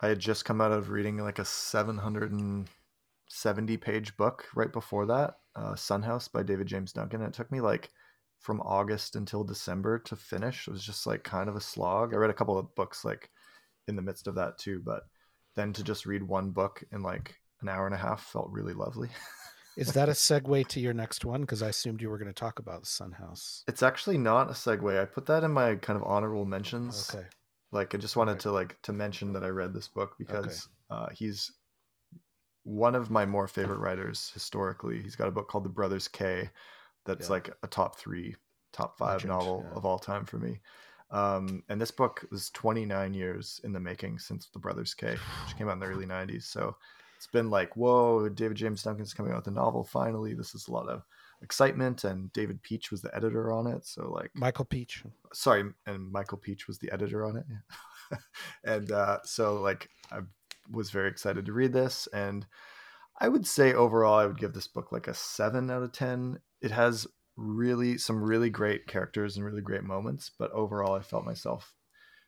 I 0.00 0.08
had 0.08 0.18
just 0.18 0.44
come 0.44 0.60
out 0.60 0.72
of 0.72 0.90
reading 0.90 1.18
like 1.18 1.38
a 1.38 1.44
770 1.44 3.76
page 3.76 4.16
book 4.16 4.44
right 4.54 4.72
before 4.72 5.06
that, 5.06 5.36
uh, 5.54 5.76
Sun 5.76 6.02
House 6.02 6.26
by 6.26 6.42
David 6.42 6.66
James 6.66 6.92
Duncan. 6.92 7.20
And 7.22 7.32
it 7.32 7.36
took 7.36 7.52
me 7.52 7.60
like 7.60 7.90
from 8.40 8.60
August 8.62 9.14
until 9.14 9.44
December 9.44 10.00
to 10.00 10.16
finish. 10.16 10.66
It 10.66 10.72
was 10.72 10.84
just 10.84 11.06
like 11.06 11.22
kind 11.22 11.48
of 11.48 11.54
a 11.54 11.60
slog. 11.60 12.12
I 12.12 12.16
read 12.16 12.30
a 12.30 12.34
couple 12.34 12.58
of 12.58 12.74
books 12.74 13.04
like 13.04 13.30
in 13.86 13.94
the 13.94 14.02
midst 14.02 14.26
of 14.26 14.34
that 14.34 14.58
too, 14.58 14.82
but 14.84 15.04
then 15.54 15.72
to 15.74 15.84
just 15.84 16.06
read 16.06 16.24
one 16.24 16.50
book 16.50 16.82
in 16.90 17.02
like 17.02 17.36
an 17.60 17.68
hour 17.68 17.86
and 17.86 17.94
a 17.94 17.98
half 17.98 18.24
felt 18.24 18.50
really 18.50 18.74
lovely. 18.74 19.10
Is 19.76 19.92
that 19.94 20.08
a 20.08 20.12
segue 20.12 20.66
to 20.68 20.80
your 20.80 20.92
next 20.94 21.24
one? 21.24 21.40
Because 21.42 21.62
I 21.62 21.68
assumed 21.68 22.00
you 22.02 22.10
were 22.10 22.18
going 22.18 22.28
to 22.28 22.34
talk 22.34 22.58
about 22.58 22.86
Sun 22.86 23.12
House. 23.12 23.64
It's 23.66 23.82
actually 23.82 24.18
not 24.18 24.48
a 24.50 24.52
segue. 24.52 25.00
I 25.00 25.04
put 25.06 25.26
that 25.26 25.44
in 25.44 25.50
my 25.52 25.76
kind 25.76 25.96
of 25.96 26.04
honorable 26.06 26.44
mentions. 26.44 27.10
Okay. 27.14 27.26
like 27.72 27.94
i 27.94 27.98
just 27.98 28.16
wanted 28.16 28.32
Okay. 28.32 28.40
to 28.42 28.52
like 28.52 28.80
to 28.82 28.92
mention 28.92 29.32
that 29.32 29.42
i 29.42 29.48
read 29.48 29.72
this 29.72 29.88
book 29.88 30.14
because 30.18 30.68
uh, 30.90 31.08
he's 31.10 31.52
one 32.64 32.94
of 32.94 33.10
my 33.10 33.24
more 33.26 33.48
favorite 33.48 33.78
writers 33.78 34.30
historically 34.34 35.00
he's 35.02 35.16
got 35.16 35.26
a 35.28 35.30
book 35.30 35.48
called 35.48 35.64
the 35.64 35.68
brothers 35.70 36.06
k 36.06 36.48
that's 37.06 37.26
Yeah. 37.28 37.32
like 37.32 37.50
a 37.62 37.66
top 37.66 37.98
three 37.98 38.36
top 38.72 38.96
five 38.98 39.14
Legend, 39.24 39.30
novel 39.30 39.64
yeah. 39.66 39.76
of 39.76 39.84
all 39.86 39.98
time 39.98 40.24
for 40.26 40.38
me 40.38 40.60
um, 41.10 41.62
and 41.68 41.80
this 41.80 41.90
book 41.90 42.24
was 42.30 42.50
29 42.50 43.12
years 43.14 43.60
in 43.64 43.72
the 43.72 43.80
making 43.80 44.18
since 44.18 44.48
the 44.52 44.58
brothers 44.58 44.94
k 44.94 45.12
which 45.46 45.56
came 45.56 45.68
out 45.68 45.72
in 45.74 45.80
the 45.80 45.86
early 45.86 46.06
90s 46.06 46.44
so 46.44 46.76
it's 47.22 47.30
been 47.30 47.50
like 47.50 47.76
whoa 47.76 48.28
david 48.28 48.56
james 48.56 48.82
duncan's 48.82 49.14
coming 49.14 49.30
out 49.30 49.38
with 49.38 49.46
a 49.46 49.50
novel 49.52 49.84
finally 49.84 50.34
this 50.34 50.56
is 50.56 50.66
a 50.66 50.72
lot 50.72 50.88
of 50.88 51.04
excitement 51.40 52.02
and 52.02 52.32
david 52.32 52.60
pietsch 52.64 52.90
was 52.90 53.00
the 53.00 53.14
editor 53.14 53.52
on 53.52 53.68
it 53.68 53.86
so 53.86 54.10
like 54.10 54.32
Michael 54.34 54.64
Pietsch. 54.64 55.06
sorry 55.32 55.62
and 55.86 56.10
michael 56.10 56.38
pietsch 56.38 56.66
was 56.66 56.80
the 56.80 56.90
editor 56.90 57.24
on 57.24 57.36
it 57.36 57.44
yeah. 57.48 58.18
and 58.64 58.90
uh, 58.90 59.18
so 59.22 59.60
like 59.60 59.88
i 60.10 60.18
was 60.72 60.90
very 60.90 61.08
excited 61.08 61.46
to 61.46 61.52
read 61.52 61.72
this 61.72 62.08
and 62.12 62.44
i 63.20 63.28
would 63.28 63.46
say 63.46 63.72
overall 63.72 64.18
i 64.18 64.26
would 64.26 64.38
give 64.38 64.52
this 64.52 64.66
book 64.66 64.90
like 64.90 65.06
a 65.06 65.14
7 65.14 65.70
out 65.70 65.84
of 65.84 65.92
10 65.92 66.40
it 66.60 66.72
has 66.72 67.06
really 67.36 67.98
some 67.98 68.20
really 68.20 68.50
great 68.50 68.88
characters 68.88 69.36
and 69.36 69.46
really 69.46 69.62
great 69.62 69.84
moments 69.84 70.28
but 70.36 70.50
overall 70.50 70.94
i 70.94 71.00
felt 71.00 71.24
myself 71.24 71.72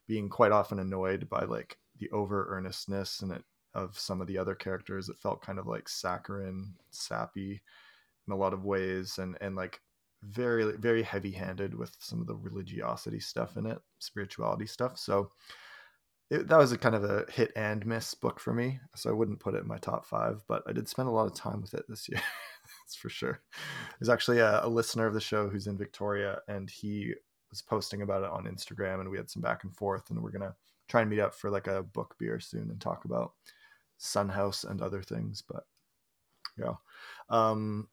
being 0.06 0.28
quite 0.28 0.52
often 0.52 0.78
annoyed 0.78 1.28
by 1.28 1.44
like 1.44 1.78
the 1.98 2.08
over 2.10 2.46
earnestness 2.48 3.20
and 3.20 3.32
it 3.32 3.42
of 3.74 3.98
some 3.98 4.20
of 4.20 4.26
the 4.26 4.38
other 4.38 4.54
characters 4.54 5.08
it 5.08 5.18
felt 5.18 5.42
kind 5.42 5.58
of 5.58 5.66
like 5.66 5.88
saccharine 5.88 6.72
sappy 6.90 7.60
in 8.26 8.32
a 8.32 8.36
lot 8.36 8.52
of 8.52 8.64
ways 8.64 9.18
and 9.18 9.36
and 9.40 9.56
like 9.56 9.80
very 10.22 10.72
very 10.78 11.02
heavy 11.02 11.32
handed 11.32 11.74
with 11.74 11.94
some 11.98 12.20
of 12.20 12.26
the 12.26 12.34
religiosity 12.34 13.20
stuff 13.20 13.56
in 13.56 13.66
it 13.66 13.78
spirituality 13.98 14.66
stuff 14.66 14.98
so 14.98 15.30
it, 16.30 16.48
that 16.48 16.58
was 16.58 16.72
a 16.72 16.78
kind 16.78 16.94
of 16.94 17.04
a 17.04 17.26
hit 17.30 17.52
and 17.56 17.84
miss 17.84 18.14
book 18.14 18.40
for 18.40 18.54
me 18.54 18.80
so 18.94 19.10
i 19.10 19.12
wouldn't 19.12 19.40
put 19.40 19.54
it 19.54 19.62
in 19.62 19.68
my 19.68 19.78
top 19.78 20.06
five 20.06 20.42
but 20.48 20.62
i 20.66 20.72
did 20.72 20.88
spend 20.88 21.08
a 21.08 21.12
lot 21.12 21.26
of 21.26 21.34
time 21.34 21.60
with 21.60 21.74
it 21.74 21.84
this 21.88 22.08
year 22.08 22.20
that's 22.84 22.96
for 22.96 23.08
sure. 23.08 23.40
There's 23.98 24.08
actually 24.08 24.38
a, 24.38 24.64
a 24.64 24.68
listener 24.68 25.06
of 25.06 25.14
the 25.14 25.20
show 25.20 25.48
who's 25.48 25.66
in 25.66 25.76
victoria 25.76 26.40
and 26.48 26.70
he 26.70 27.14
was 27.50 27.62
posting 27.62 28.02
about 28.02 28.24
it 28.24 28.30
on 28.30 28.44
instagram 28.44 29.00
and 29.00 29.08
we 29.08 29.16
had 29.16 29.30
some 29.30 29.42
back 29.42 29.64
and 29.64 29.74
forth 29.74 30.10
and 30.10 30.20
we're 30.20 30.30
gonna 30.30 30.54
try 30.88 31.00
and 31.00 31.10
meet 31.10 31.20
up 31.20 31.34
for 31.34 31.50
like 31.50 31.66
a 31.66 31.82
book 31.82 32.14
beer 32.18 32.40
soon 32.40 32.70
and 32.70 32.80
talk 32.80 33.04
about 33.04 33.32
sun 34.04 34.28
house 34.28 34.64
and 34.64 34.80
other 34.80 35.02
things 35.02 35.42
but 35.48 35.64
yeah 36.56 36.74
um 37.30 37.88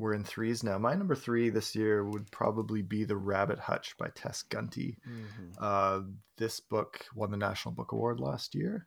we're 0.00 0.14
in 0.14 0.24
threes 0.24 0.64
now. 0.64 0.78
My 0.78 0.94
number 0.94 1.14
three 1.14 1.50
this 1.50 1.76
year 1.76 2.02
would 2.08 2.30
probably 2.30 2.80
be 2.80 3.04
The 3.04 3.18
Rabbit 3.18 3.58
Hutch 3.58 3.94
by 3.98 4.08
Tess 4.14 4.42
Gunty. 4.42 4.96
Mhm. 5.06 5.54
Uh, 5.58 6.00
this 6.38 6.58
book 6.58 7.04
won 7.14 7.30
the 7.30 7.36
National 7.36 7.74
Book 7.74 7.92
Award 7.92 8.18
last 8.18 8.54
year, 8.54 8.86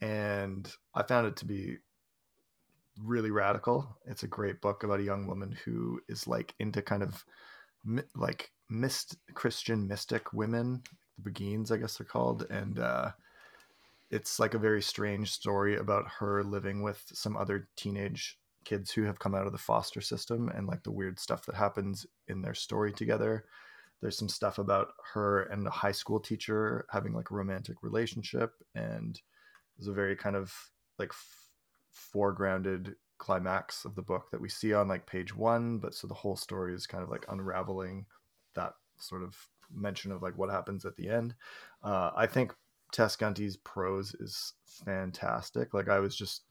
and 0.00 0.68
I 0.94 1.04
found 1.04 1.28
it 1.28 1.36
to 1.36 1.44
be 1.44 1.78
really 2.98 3.30
radical. 3.30 3.96
It's 4.04 4.24
a 4.24 4.28
great 4.28 4.60
book 4.60 4.82
about 4.82 4.98
a 4.98 5.04
young 5.04 5.28
woman 5.28 5.52
who 5.64 6.02
is 6.08 6.26
like 6.26 6.56
into 6.58 6.82
kind 6.82 7.04
of 7.04 7.24
mi- 7.84 8.02
like 8.16 8.50
mist 8.68 9.18
Christian 9.34 9.86
mystic 9.86 10.32
women, 10.32 10.82
the 11.18 11.30
Beguines, 11.30 11.70
I 11.70 11.76
guess 11.76 11.98
they're 11.98 12.04
called, 12.04 12.46
and 12.50 12.80
uh, 12.80 13.12
it's 14.12 14.38
like 14.38 14.52
a 14.52 14.58
very 14.58 14.82
strange 14.82 15.32
story 15.32 15.76
about 15.76 16.04
her 16.18 16.44
living 16.44 16.82
with 16.82 17.02
some 17.14 17.34
other 17.34 17.68
teenage 17.76 18.38
kids 18.64 18.92
who 18.92 19.04
have 19.04 19.18
come 19.18 19.34
out 19.34 19.46
of 19.46 19.52
the 19.52 19.58
foster 19.58 20.02
system 20.02 20.50
and 20.50 20.66
like 20.66 20.82
the 20.84 20.92
weird 20.92 21.18
stuff 21.18 21.46
that 21.46 21.56
happens 21.56 22.06
in 22.28 22.42
their 22.42 22.54
story 22.54 22.92
together. 22.92 23.46
There's 24.00 24.18
some 24.18 24.28
stuff 24.28 24.58
about 24.58 24.88
her 25.14 25.44
and 25.44 25.66
a 25.66 25.70
high 25.70 25.92
school 25.92 26.20
teacher 26.20 26.84
having 26.90 27.14
like 27.14 27.30
a 27.30 27.34
romantic 27.34 27.82
relationship, 27.82 28.52
and 28.74 29.18
there's 29.76 29.88
a 29.88 29.92
very 29.92 30.14
kind 30.14 30.36
of 30.36 30.52
like 30.98 31.10
f- 31.10 31.48
foregrounded 32.14 32.94
climax 33.18 33.84
of 33.86 33.94
the 33.94 34.02
book 34.02 34.30
that 34.30 34.40
we 34.40 34.48
see 34.48 34.74
on 34.74 34.88
like 34.88 35.06
page 35.06 35.34
one. 35.34 35.78
But 35.78 35.94
so 35.94 36.06
the 36.06 36.14
whole 36.14 36.36
story 36.36 36.74
is 36.74 36.86
kind 36.86 37.02
of 37.02 37.08
like 37.08 37.24
unraveling 37.28 38.04
that 38.54 38.74
sort 38.98 39.22
of 39.22 39.36
mention 39.72 40.12
of 40.12 40.20
like 40.20 40.36
what 40.36 40.50
happens 40.50 40.84
at 40.84 40.96
the 40.96 41.08
end. 41.08 41.34
Uh, 41.82 42.10
I 42.14 42.26
think 42.26 42.52
Tess 42.92 43.16
Gunty's 43.16 43.56
prose 43.56 44.14
is 44.14 44.52
fantastic. 44.64 45.74
Like 45.74 45.88
I 45.88 45.98
was 45.98 46.14
just 46.14 46.42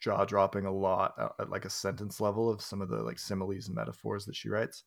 jaw 0.00 0.24
dropping 0.24 0.66
a 0.66 0.72
lot 0.72 1.14
at, 1.18 1.32
at, 1.40 1.50
like 1.50 1.64
a 1.64 1.70
sentence 1.70 2.20
level 2.20 2.48
of 2.48 2.62
some 2.62 2.80
of 2.80 2.88
the 2.88 3.02
like 3.02 3.18
similes 3.18 3.66
and 3.66 3.74
metaphors 3.74 4.24
that 4.26 4.36
she 4.36 4.48
writes. 4.48 4.84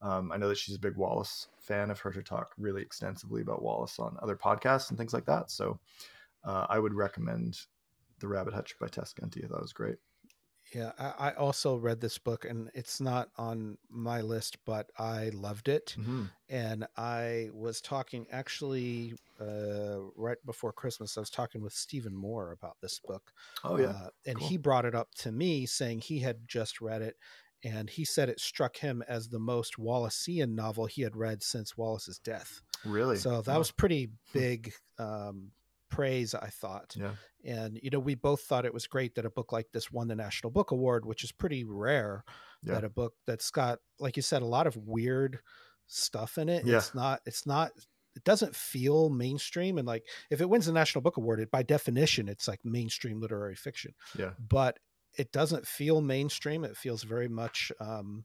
Um, 0.00 0.32
I 0.32 0.36
know 0.36 0.48
that 0.48 0.58
she's 0.58 0.76
a 0.76 0.80
big 0.80 0.96
Wallace 0.96 1.48
fan. 1.58 1.90
I've 1.90 2.00
heard 2.00 2.14
her 2.14 2.22
talk 2.22 2.52
really 2.58 2.82
extensively 2.82 3.42
about 3.42 3.62
Wallace 3.62 3.98
on 3.98 4.16
other 4.22 4.36
podcasts 4.36 4.90
and 4.90 4.98
things 4.98 5.14
like 5.14 5.26
that. 5.26 5.50
So 5.50 5.78
uh, 6.44 6.66
I 6.68 6.78
would 6.78 6.94
recommend 6.94 7.58
The 8.20 8.28
Rabbit 8.28 8.54
Hutch 8.54 8.74
by 8.78 8.88
Tess 8.88 9.12
Gunty. 9.12 9.44
I 9.44 9.48
thought 9.48 9.58
it 9.58 9.62
was 9.62 9.72
great. 9.72 9.96
Yeah, 10.74 10.92
I, 10.98 11.28
I, 11.28 11.32
also 11.34 11.76
read 11.76 12.00
this 12.00 12.18
book, 12.18 12.44
and 12.44 12.68
it's 12.74 13.00
not 13.00 13.28
on 13.38 13.78
my 13.88 14.22
list, 14.22 14.58
but 14.64 14.90
I 14.98 15.30
loved 15.32 15.68
it. 15.68 15.94
Mm-hmm. 15.98 16.24
And 16.48 16.86
I 16.96 17.50
was 17.52 17.80
talking 17.80 18.26
actually 18.32 19.14
uh, 19.40 20.00
right 20.16 20.38
before 20.44 20.72
Christmas. 20.72 21.16
I 21.16 21.20
was 21.20 21.30
talking 21.30 21.62
with 21.62 21.72
Steven 21.72 22.14
Moore 22.14 22.52
about 22.52 22.76
this 22.82 22.98
book. 22.98 23.32
Oh 23.62 23.78
yeah, 23.78 23.86
uh, 23.86 24.08
and 24.26 24.36
cool. 24.36 24.48
he 24.48 24.56
brought 24.56 24.84
it 24.84 24.94
up 24.94 25.14
to 25.18 25.30
me, 25.30 25.64
saying 25.66 26.00
he 26.00 26.18
had 26.18 26.38
just 26.48 26.80
read 26.80 27.02
it, 27.02 27.16
and 27.62 27.88
he 27.88 28.04
said 28.04 28.28
it 28.28 28.40
struck 28.40 28.76
him 28.76 29.02
as 29.08 29.28
the 29.28 29.38
most 29.38 29.78
Wallacean 29.78 30.54
novel 30.54 30.86
he 30.86 31.02
had 31.02 31.16
read 31.16 31.42
since 31.42 31.76
Wallace's 31.76 32.18
death. 32.18 32.60
Really? 32.84 33.16
So 33.16 33.42
that 33.42 33.54
oh. 33.54 33.58
was 33.58 33.70
pretty 33.70 34.10
big 34.32 34.72
um, 34.98 35.52
praise, 35.90 36.34
I 36.34 36.48
thought. 36.48 36.94
Yeah. 36.96 37.12
And, 37.44 37.78
you 37.82 37.90
know, 37.90 37.98
we 37.98 38.14
both 38.14 38.40
thought 38.42 38.64
it 38.64 38.74
was 38.74 38.86
great 38.86 39.14
that 39.14 39.26
a 39.26 39.30
book 39.30 39.52
like 39.52 39.66
this 39.72 39.90
won 39.90 40.08
the 40.08 40.16
National 40.16 40.50
Book 40.50 40.70
Award, 40.70 41.04
which 41.04 41.24
is 41.24 41.32
pretty 41.32 41.64
rare 41.64 42.24
yeah. 42.62 42.74
that 42.74 42.84
a 42.84 42.88
book 42.88 43.14
that's 43.26 43.50
got, 43.50 43.78
like 44.00 44.16
you 44.16 44.22
said, 44.22 44.42
a 44.42 44.46
lot 44.46 44.66
of 44.66 44.76
weird 44.76 45.40
stuff 45.86 46.38
in 46.38 46.48
it. 46.48 46.66
Yeah. 46.66 46.78
It's 46.78 46.94
not, 46.94 47.20
it's 47.26 47.46
not, 47.46 47.72
it 48.16 48.24
doesn't 48.24 48.56
feel 48.56 49.10
mainstream. 49.10 49.76
And 49.76 49.86
like, 49.86 50.04
if 50.30 50.40
it 50.40 50.48
wins 50.48 50.66
the 50.66 50.72
National 50.72 51.02
Book 51.02 51.16
Award, 51.16 51.40
it, 51.40 51.50
by 51.50 51.62
definition, 51.62 52.28
it's 52.28 52.48
like 52.48 52.60
mainstream 52.64 53.20
literary 53.20 53.56
fiction. 53.56 53.92
Yeah. 54.18 54.30
But 54.38 54.78
it 55.18 55.32
doesn't 55.32 55.66
feel 55.66 56.00
mainstream. 56.00 56.64
It 56.64 56.76
feels 56.76 57.02
very 57.02 57.28
much 57.28 57.70
um, 57.80 58.24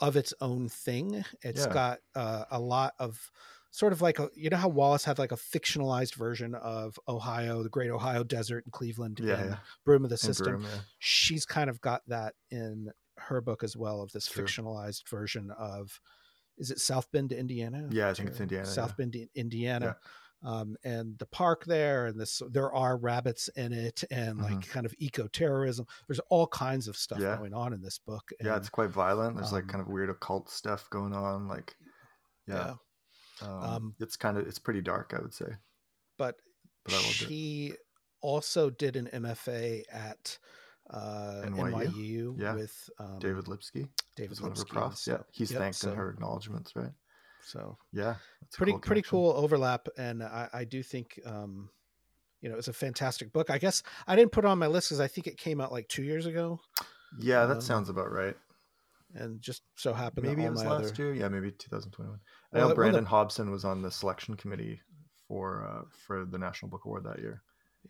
of 0.00 0.16
its 0.16 0.32
own 0.40 0.68
thing. 0.68 1.24
It's 1.42 1.66
yeah. 1.66 1.72
got 1.72 1.98
uh, 2.14 2.44
a 2.50 2.58
lot 2.58 2.94
of, 2.98 3.30
sort 3.76 3.92
of 3.92 4.00
like 4.00 4.18
a 4.18 4.30
you 4.34 4.48
know 4.48 4.56
how 4.56 4.68
Wallace 4.68 5.04
had 5.04 5.18
like 5.18 5.32
a 5.32 5.36
fictionalized 5.36 6.14
version 6.14 6.54
of 6.54 6.98
Ohio, 7.06 7.62
the 7.62 7.68
Great 7.68 7.90
Ohio 7.90 8.24
Desert 8.24 8.64
and 8.64 8.72
Cleveland, 8.72 9.20
yeah, 9.22 9.44
yeah. 9.44 9.56
Broom 9.84 10.02
of 10.02 10.08
the 10.08 10.16
System. 10.16 10.46
Broom, 10.46 10.62
yeah. 10.62 10.80
She's 10.98 11.44
kind 11.44 11.68
of 11.68 11.82
got 11.82 12.00
that 12.06 12.32
in 12.50 12.90
her 13.18 13.42
book 13.42 13.62
as 13.62 13.76
well 13.76 14.00
of 14.00 14.12
this 14.12 14.28
True. 14.28 14.44
fictionalized 14.44 15.06
version 15.10 15.50
of 15.58 16.00
is 16.56 16.70
it 16.70 16.78
South 16.78 17.12
Bend, 17.12 17.32
Indiana? 17.32 17.86
Yeah, 17.90 18.08
I 18.08 18.14
think 18.14 18.30
it's 18.30 18.40
Indiana. 18.40 18.64
South. 18.64 18.96
Bend, 18.96 19.14
Indiana. 19.34 19.98
Um, 20.42 20.76
and 20.82 21.18
the 21.18 21.26
park 21.26 21.66
there, 21.66 22.06
and 22.06 22.18
this 22.18 22.40
there 22.50 22.72
are 22.72 22.96
rabbits 22.96 23.48
in 23.56 23.74
it, 23.74 24.04
and 24.10 24.40
like 24.40 24.52
mm-hmm. 24.52 24.72
kind 24.72 24.86
of 24.86 24.94
eco 24.98 25.26
terrorism. 25.26 25.86
There's 26.08 26.20
all 26.30 26.46
kinds 26.46 26.88
of 26.88 26.96
stuff 26.96 27.18
going 27.18 27.52
on 27.52 27.74
in 27.74 27.82
this 27.82 27.98
book. 27.98 28.30
And, 28.38 28.46
yeah, 28.46 28.56
it's 28.56 28.70
quite 28.70 28.90
violent. 28.90 29.36
There's 29.36 29.52
um, 29.52 29.54
like 29.54 29.68
kind 29.68 29.82
of 29.82 29.88
weird 29.88 30.08
occult 30.08 30.48
stuff 30.48 30.88
going 30.88 31.12
on. 31.12 31.46
Like, 31.46 31.76
yeah. 32.48 32.74
Um, 33.42 33.62
um, 33.62 33.94
it's 34.00 34.16
kind 34.16 34.38
of 34.38 34.46
it's 34.46 34.58
pretty 34.58 34.80
dark, 34.80 35.14
I 35.16 35.20
would 35.20 35.34
say. 35.34 35.52
But, 36.18 36.36
but 36.84 36.94
she 36.94 37.74
also 38.20 38.70
did 38.70 38.96
an 38.96 39.08
MFA 39.12 39.82
at 39.92 40.38
uh, 40.90 41.42
NYU, 41.44 41.72
NYU 41.72 42.40
yeah. 42.40 42.54
with 42.54 42.90
um, 42.98 43.18
David 43.18 43.48
Lipsky. 43.48 43.88
David 44.16 44.40
one 44.40 44.50
Lipsky. 44.50 44.62
Of 44.62 44.68
her 44.68 44.80
profs. 44.80 45.06
Yeah, 45.06 45.18
he's 45.30 45.50
yep, 45.50 45.60
thanked 45.60 45.78
so, 45.78 45.90
in 45.90 45.96
her 45.96 46.10
acknowledgments, 46.10 46.74
right? 46.76 46.92
So 47.44 47.76
yeah, 47.92 48.16
pretty 48.52 48.72
cool 48.72 48.80
pretty 48.80 49.02
cool 49.02 49.32
overlap, 49.32 49.88
and 49.96 50.22
I, 50.22 50.48
I 50.52 50.64
do 50.64 50.82
think 50.82 51.20
um, 51.24 51.68
you 52.40 52.48
know 52.48 52.56
it's 52.56 52.68
a 52.68 52.72
fantastic 52.72 53.32
book. 53.32 53.50
I 53.50 53.58
guess 53.58 53.82
I 54.06 54.16
didn't 54.16 54.32
put 54.32 54.44
it 54.44 54.48
on 54.48 54.58
my 54.58 54.66
list 54.66 54.88
because 54.88 55.00
I 55.00 55.06
think 55.06 55.26
it 55.26 55.36
came 55.36 55.60
out 55.60 55.70
like 55.70 55.88
two 55.88 56.02
years 56.02 56.26
ago. 56.26 56.60
Yeah, 57.20 57.46
that 57.46 57.56
um, 57.56 57.60
sounds 57.60 57.88
about 57.88 58.10
right 58.10 58.36
and 59.16 59.40
just 59.40 59.62
so 59.76 59.92
happened 59.92 60.26
maybe 60.26 60.44
it 60.44 60.50
was 60.50 60.64
last 60.64 60.92
other... 60.94 61.02
year. 61.02 61.14
Yeah, 61.14 61.28
maybe 61.28 61.50
2021. 61.50 62.18
I 62.52 62.58
know 62.58 62.74
Brandon 62.74 63.04
the... 63.04 63.10
Hobson 63.10 63.50
was 63.50 63.64
on 63.64 63.82
the 63.82 63.90
selection 63.90 64.36
committee 64.36 64.80
for 65.26 65.66
uh, 65.66 65.82
for 66.06 66.24
the 66.24 66.38
National 66.38 66.70
Book 66.70 66.84
Award 66.84 67.04
that 67.04 67.18
year. 67.18 67.42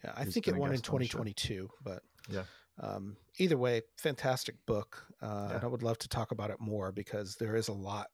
Yeah, 0.04 0.12
I 0.16 0.24
He's 0.24 0.34
think 0.34 0.48
it 0.48 0.56
won 0.56 0.72
in 0.72 0.80
2022, 0.80 1.68
but 1.82 2.02
yeah. 2.28 2.42
Um, 2.78 3.16
either 3.38 3.56
way, 3.56 3.80
fantastic 3.96 4.54
book, 4.66 5.02
uh, 5.22 5.46
yeah. 5.48 5.54
and 5.56 5.64
I 5.64 5.66
would 5.66 5.82
love 5.82 5.98
to 5.98 6.08
talk 6.08 6.30
about 6.30 6.50
it 6.50 6.60
more 6.60 6.92
because 6.92 7.36
there 7.36 7.56
is 7.56 7.68
a 7.68 7.72
lot 7.72 8.08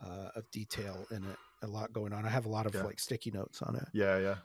uh, 0.00 0.28
of 0.36 0.48
detail 0.52 1.04
in 1.10 1.24
it, 1.24 1.36
a 1.62 1.66
lot 1.66 1.92
going 1.92 2.12
on. 2.12 2.24
I 2.24 2.28
have 2.28 2.46
a 2.46 2.48
lot 2.48 2.66
of 2.66 2.74
yeah. 2.74 2.82
like 2.82 3.00
sticky 3.00 3.32
notes 3.32 3.60
on 3.60 3.74
it. 3.74 3.86
Yeah, 3.92 4.18
yeah, 4.18 4.36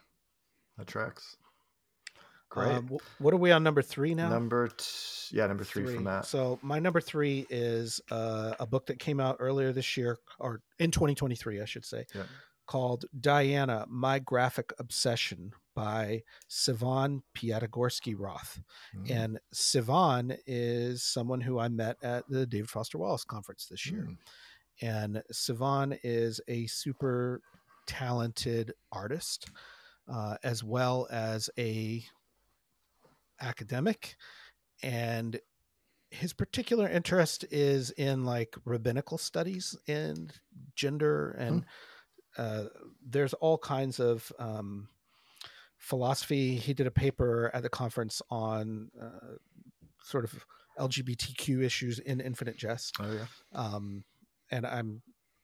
that 0.78 0.88
tracks. 0.88 1.38
Great. 2.54 2.72
Um, 2.72 2.98
what 3.18 3.34
are 3.34 3.38
we 3.38 3.52
on 3.52 3.64
number 3.64 3.82
three 3.82 4.14
now? 4.14 4.30
Number, 4.30 4.68
t- 4.68 4.86
yeah, 5.32 5.48
number 5.48 5.64
three, 5.64 5.86
three, 5.86 5.96
from 5.96 6.04
that. 6.04 6.26
So 6.28 6.60
my 6.62 6.78
number 6.78 7.02
three 7.02 7.48
is 7.50 8.00
uh, 8.12 8.54
a 8.60 8.68
book 8.68 8.86
that 8.86 9.00
came 9.00 9.20
out 9.20 9.38
earlier 9.40 9.72
this 9.72 9.98
year, 9.98 10.20
or 10.38 10.62
in 10.78 10.92
2023, 10.92 11.62
I 11.62 11.66
should 11.66 11.84
say, 11.84 12.06
yeah. 12.14 12.26
called 12.68 13.06
Diana: 13.20 13.88
My 13.90 14.20
Graphic 14.20 14.72
Obsession 14.78 15.54
by 15.76 16.22
Sivan 16.48 17.22
Piatigorsky 17.36 18.14
Roth. 18.16 18.62
Mm. 18.96 19.10
And 19.10 19.40
Sivan 19.52 20.38
is 20.46 21.02
someone 21.02 21.42
who 21.42 21.58
I 21.58 21.70
met 21.70 21.98
at 22.04 22.30
the 22.30 22.46
David 22.46 22.70
Foster 22.70 23.00
Wallace 23.00 23.24
conference 23.24 23.66
this 23.66 23.90
year. 23.90 24.10
Mm. 24.12 24.18
And 24.80 25.24
Sivan 25.34 25.98
is 26.04 26.40
a 26.48 26.68
super 26.68 27.42
talented 27.88 28.74
artist. 28.92 29.50
Uh, 30.06 30.36
as 30.44 30.62
well 30.66 31.08
as 31.12 31.50
a 31.58 32.04
academic 33.42 34.16
and 34.82 35.40
his 36.12 36.34
particular 36.34 36.88
interest 36.88 37.44
is 37.50 37.90
in 37.92 38.24
like 38.26 38.56
rabbinical 38.66 39.18
studies 39.18 39.76
and 39.88 40.34
gender 40.76 41.32
and 41.32 41.66
hmm. 42.36 42.42
uh, 42.42 42.64
there's 43.06 43.34
all 43.34 43.58
kinds 43.58 44.00
of 44.00 44.32
um, 44.38 44.88
philosophy. 45.78 46.56
He 46.56 46.74
did 46.74 46.86
a 46.86 46.92
paper 46.92 47.50
at 47.54 47.64
the 47.64 47.70
conference 47.70 48.22
on 48.30 48.92
uh, 49.02 49.36
sort 50.04 50.24
of 50.24 50.46
lgbtq 50.80 51.62
issues 51.64 52.00
in 52.00 52.20
infinite 52.20 52.58
jest. 52.58 52.96
Oh 53.00 53.12
yeah. 53.12 53.26
Um, 53.54 54.04
and 54.54 54.66
i'm 54.66 55.02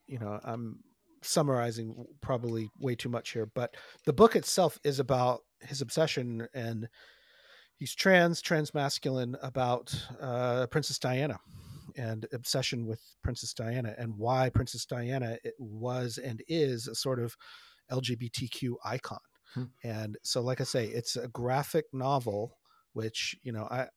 you 0.08 0.20
know 0.20 0.40
i'm 0.44 0.80
summarizing 1.22 2.06
probably 2.22 2.70
way 2.80 2.96
too 2.96 3.10
much 3.10 3.32
here 3.32 3.46
but 3.46 3.76
the 4.06 4.14
book 4.14 4.36
itself 4.36 4.80
is 4.86 5.00
about 5.00 5.42
his 5.60 5.82
obsession 5.82 6.48
and 6.54 6.88
he's 7.80 7.96
trans, 7.96 8.42
transmasculine 8.42 9.36
about 9.42 9.96
uh, 10.22 10.68
Princess 10.68 11.00
Diana 11.00 11.40
and 11.98 12.28
obsession 12.34 12.86
with 12.86 13.02
Princess 13.24 13.54
Diana 13.54 13.96
and 13.98 14.18
why 14.18 14.50
Princess 14.50 14.86
Diana 14.86 15.38
was 15.58 16.18
and 16.18 16.44
is 16.48 16.88
a 16.88 16.96
sort 16.96 17.20
of 17.20 17.36
LGBTQ 17.92 18.76
icon. 18.86 19.20
Hmm. 19.54 19.64
And 19.84 20.18
so, 20.22 20.42
like 20.42 20.62
I 20.62 20.66
say, 20.66 20.86
it's 20.86 21.16
a 21.16 21.28
graphic 21.30 21.86
novel, 21.92 22.58
which 22.94 23.36
you 23.42 23.52
know 23.52 23.68
I 23.72 23.88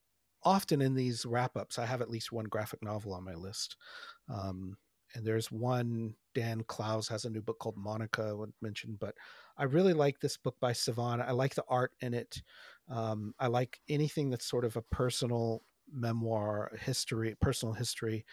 often 0.43 0.81
in 0.81 0.95
these 0.95 1.25
wrap 1.25 1.55
ups 1.55 1.77
I 1.77 1.85
have 1.85 2.01
at 2.01 2.09
least 2.09 2.31
one 2.31 2.45
graphic 2.45 2.81
novel 2.81 3.13
on 3.13 3.23
my 3.23 3.35
list. 3.35 3.77
Um, 4.33 4.77
and 5.15 5.25
there's 5.25 5.51
one 5.51 6.15
Dan 6.33 6.63
Clowes 6.63 7.07
has 7.09 7.25
a 7.25 7.29
new 7.29 7.41
book 7.41 7.59
called 7.59 7.77
Monica 7.77 8.23
I 8.23 8.33
would 8.33 8.53
mention, 8.61 8.97
but 8.99 9.15
I 9.57 9.65
really 9.65 9.93
like 9.93 10.19
this 10.19 10.37
book 10.37 10.55
by 10.59 10.71
Sivan. 10.71 11.21
I 11.21 11.31
like 11.31 11.53
the 11.53 11.63
art 11.67 11.91
in 12.01 12.15
it. 12.15 12.41
Um, 12.89 13.33
I 13.39 13.47
like 13.47 13.79
anything 13.89 14.29
that's 14.29 14.45
sort 14.45 14.65
of 14.65 14.75
a 14.75 14.81
personal 14.81 15.63
memoir, 15.91 16.71
history, 16.79 17.35
personal 17.39 17.73
history. 17.73 18.25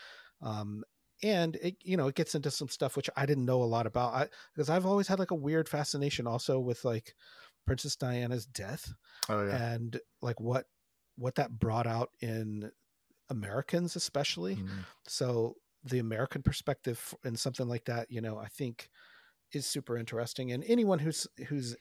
Um, 0.42 0.84
and 1.22 1.56
it, 1.56 1.76
you 1.82 1.96
know, 1.96 2.08
it 2.08 2.14
gets 2.14 2.34
into 2.34 2.50
some 2.50 2.68
stuff 2.68 2.96
which 2.96 3.10
I 3.16 3.26
didn't 3.26 3.44
know 3.44 3.62
a 3.62 3.64
lot 3.64 3.86
about. 3.86 4.14
I, 4.14 4.28
because 4.54 4.70
I've 4.70 4.86
always 4.86 5.08
had 5.08 5.18
like 5.18 5.30
a 5.30 5.36
weird 5.36 5.68
fascination 5.68 6.26
also 6.26 6.58
with 6.58 6.84
like 6.84 7.14
Princess 7.66 7.96
Diana's 7.96 8.46
death, 8.46 8.92
oh, 9.28 9.46
yeah. 9.46 9.72
and 9.72 10.00
like 10.22 10.40
what 10.40 10.64
what 11.16 11.34
that 11.34 11.58
brought 11.58 11.86
out 11.86 12.10
in 12.20 12.70
Americans, 13.28 13.96
especially. 13.96 14.56
Mm-hmm. 14.56 14.80
So 15.06 15.56
the 15.84 15.98
American 15.98 16.42
perspective 16.42 17.14
in 17.24 17.36
something 17.36 17.68
like 17.68 17.84
that, 17.84 18.10
you 18.10 18.20
know, 18.20 18.38
I 18.38 18.48
think 18.48 18.88
is 19.52 19.66
super 19.66 19.96
interesting. 19.96 20.52
And 20.52 20.64
anyone 20.66 20.98
who's 20.98 21.26
who's 21.48 21.76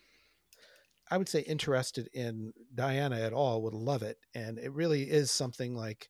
I 1.12 1.18
would 1.18 1.30
say 1.30 1.42
interested 1.42 2.10
in 2.14 2.54
Diana 2.76 3.20
at 3.20 3.34
all 3.34 3.62
would 3.64 3.74
love 3.74 4.04
it. 4.04 4.18
And 4.36 4.60
it 4.60 4.72
really 4.74 5.04
is 5.04 5.32
something 5.32 5.76
like 5.76 6.10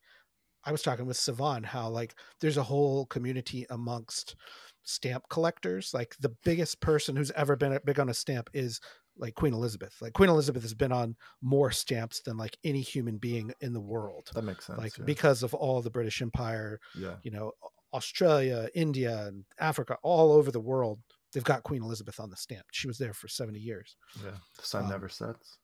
I 0.65 0.71
was 0.71 0.81
talking 0.81 1.05
with 1.05 1.17
Sivan 1.17 1.65
how 1.65 1.89
like 1.89 2.15
there's 2.41 2.57
a 2.57 2.63
whole 2.63 3.05
community 3.05 3.65
amongst 3.69 4.35
stamp 4.83 5.23
collectors. 5.29 5.93
Like 5.93 6.15
the 6.19 6.35
biggest 6.43 6.81
person 6.81 7.15
who's 7.15 7.31
ever 7.31 7.55
been 7.55 7.77
big 7.85 7.99
on 7.99 8.09
a 8.09 8.13
stamp 8.13 8.49
is 8.53 8.79
like 9.17 9.35
Queen 9.35 9.53
Elizabeth. 9.53 9.95
Like 10.01 10.13
Queen 10.13 10.29
Elizabeth 10.29 10.63
has 10.63 10.73
been 10.73 10.91
on 10.91 11.15
more 11.41 11.71
stamps 11.71 12.21
than 12.21 12.37
like 12.37 12.57
any 12.63 12.81
human 12.81 13.17
being 13.17 13.51
in 13.61 13.73
the 13.73 13.81
world. 13.81 14.29
That 14.33 14.43
makes 14.43 14.65
sense. 14.65 14.79
Like 14.79 14.97
yeah. 14.97 15.05
because 15.05 15.43
of 15.43 15.53
all 15.53 15.81
the 15.81 15.89
British 15.89 16.21
Empire, 16.21 16.79
yeah. 16.97 17.15
you 17.23 17.31
know, 17.31 17.51
Australia, 17.93 18.69
India, 18.75 19.27
and 19.27 19.45
Africa, 19.59 19.97
all 20.03 20.31
over 20.31 20.51
the 20.51 20.59
world 20.59 20.99
they've 21.33 21.43
got 21.43 21.63
Queen 21.63 21.83
Elizabeth 21.83 22.19
on 22.19 22.29
the 22.29 22.37
stamp. 22.37 22.65
She 22.71 22.87
was 22.87 22.97
there 22.97 23.13
for 23.13 23.27
70 23.27 23.59
years. 23.59 23.95
Yeah, 24.23 24.31
the 24.57 24.63
sun 24.65 24.83
Um, 24.85 24.89
never 24.89 25.09
sets. 25.09 25.57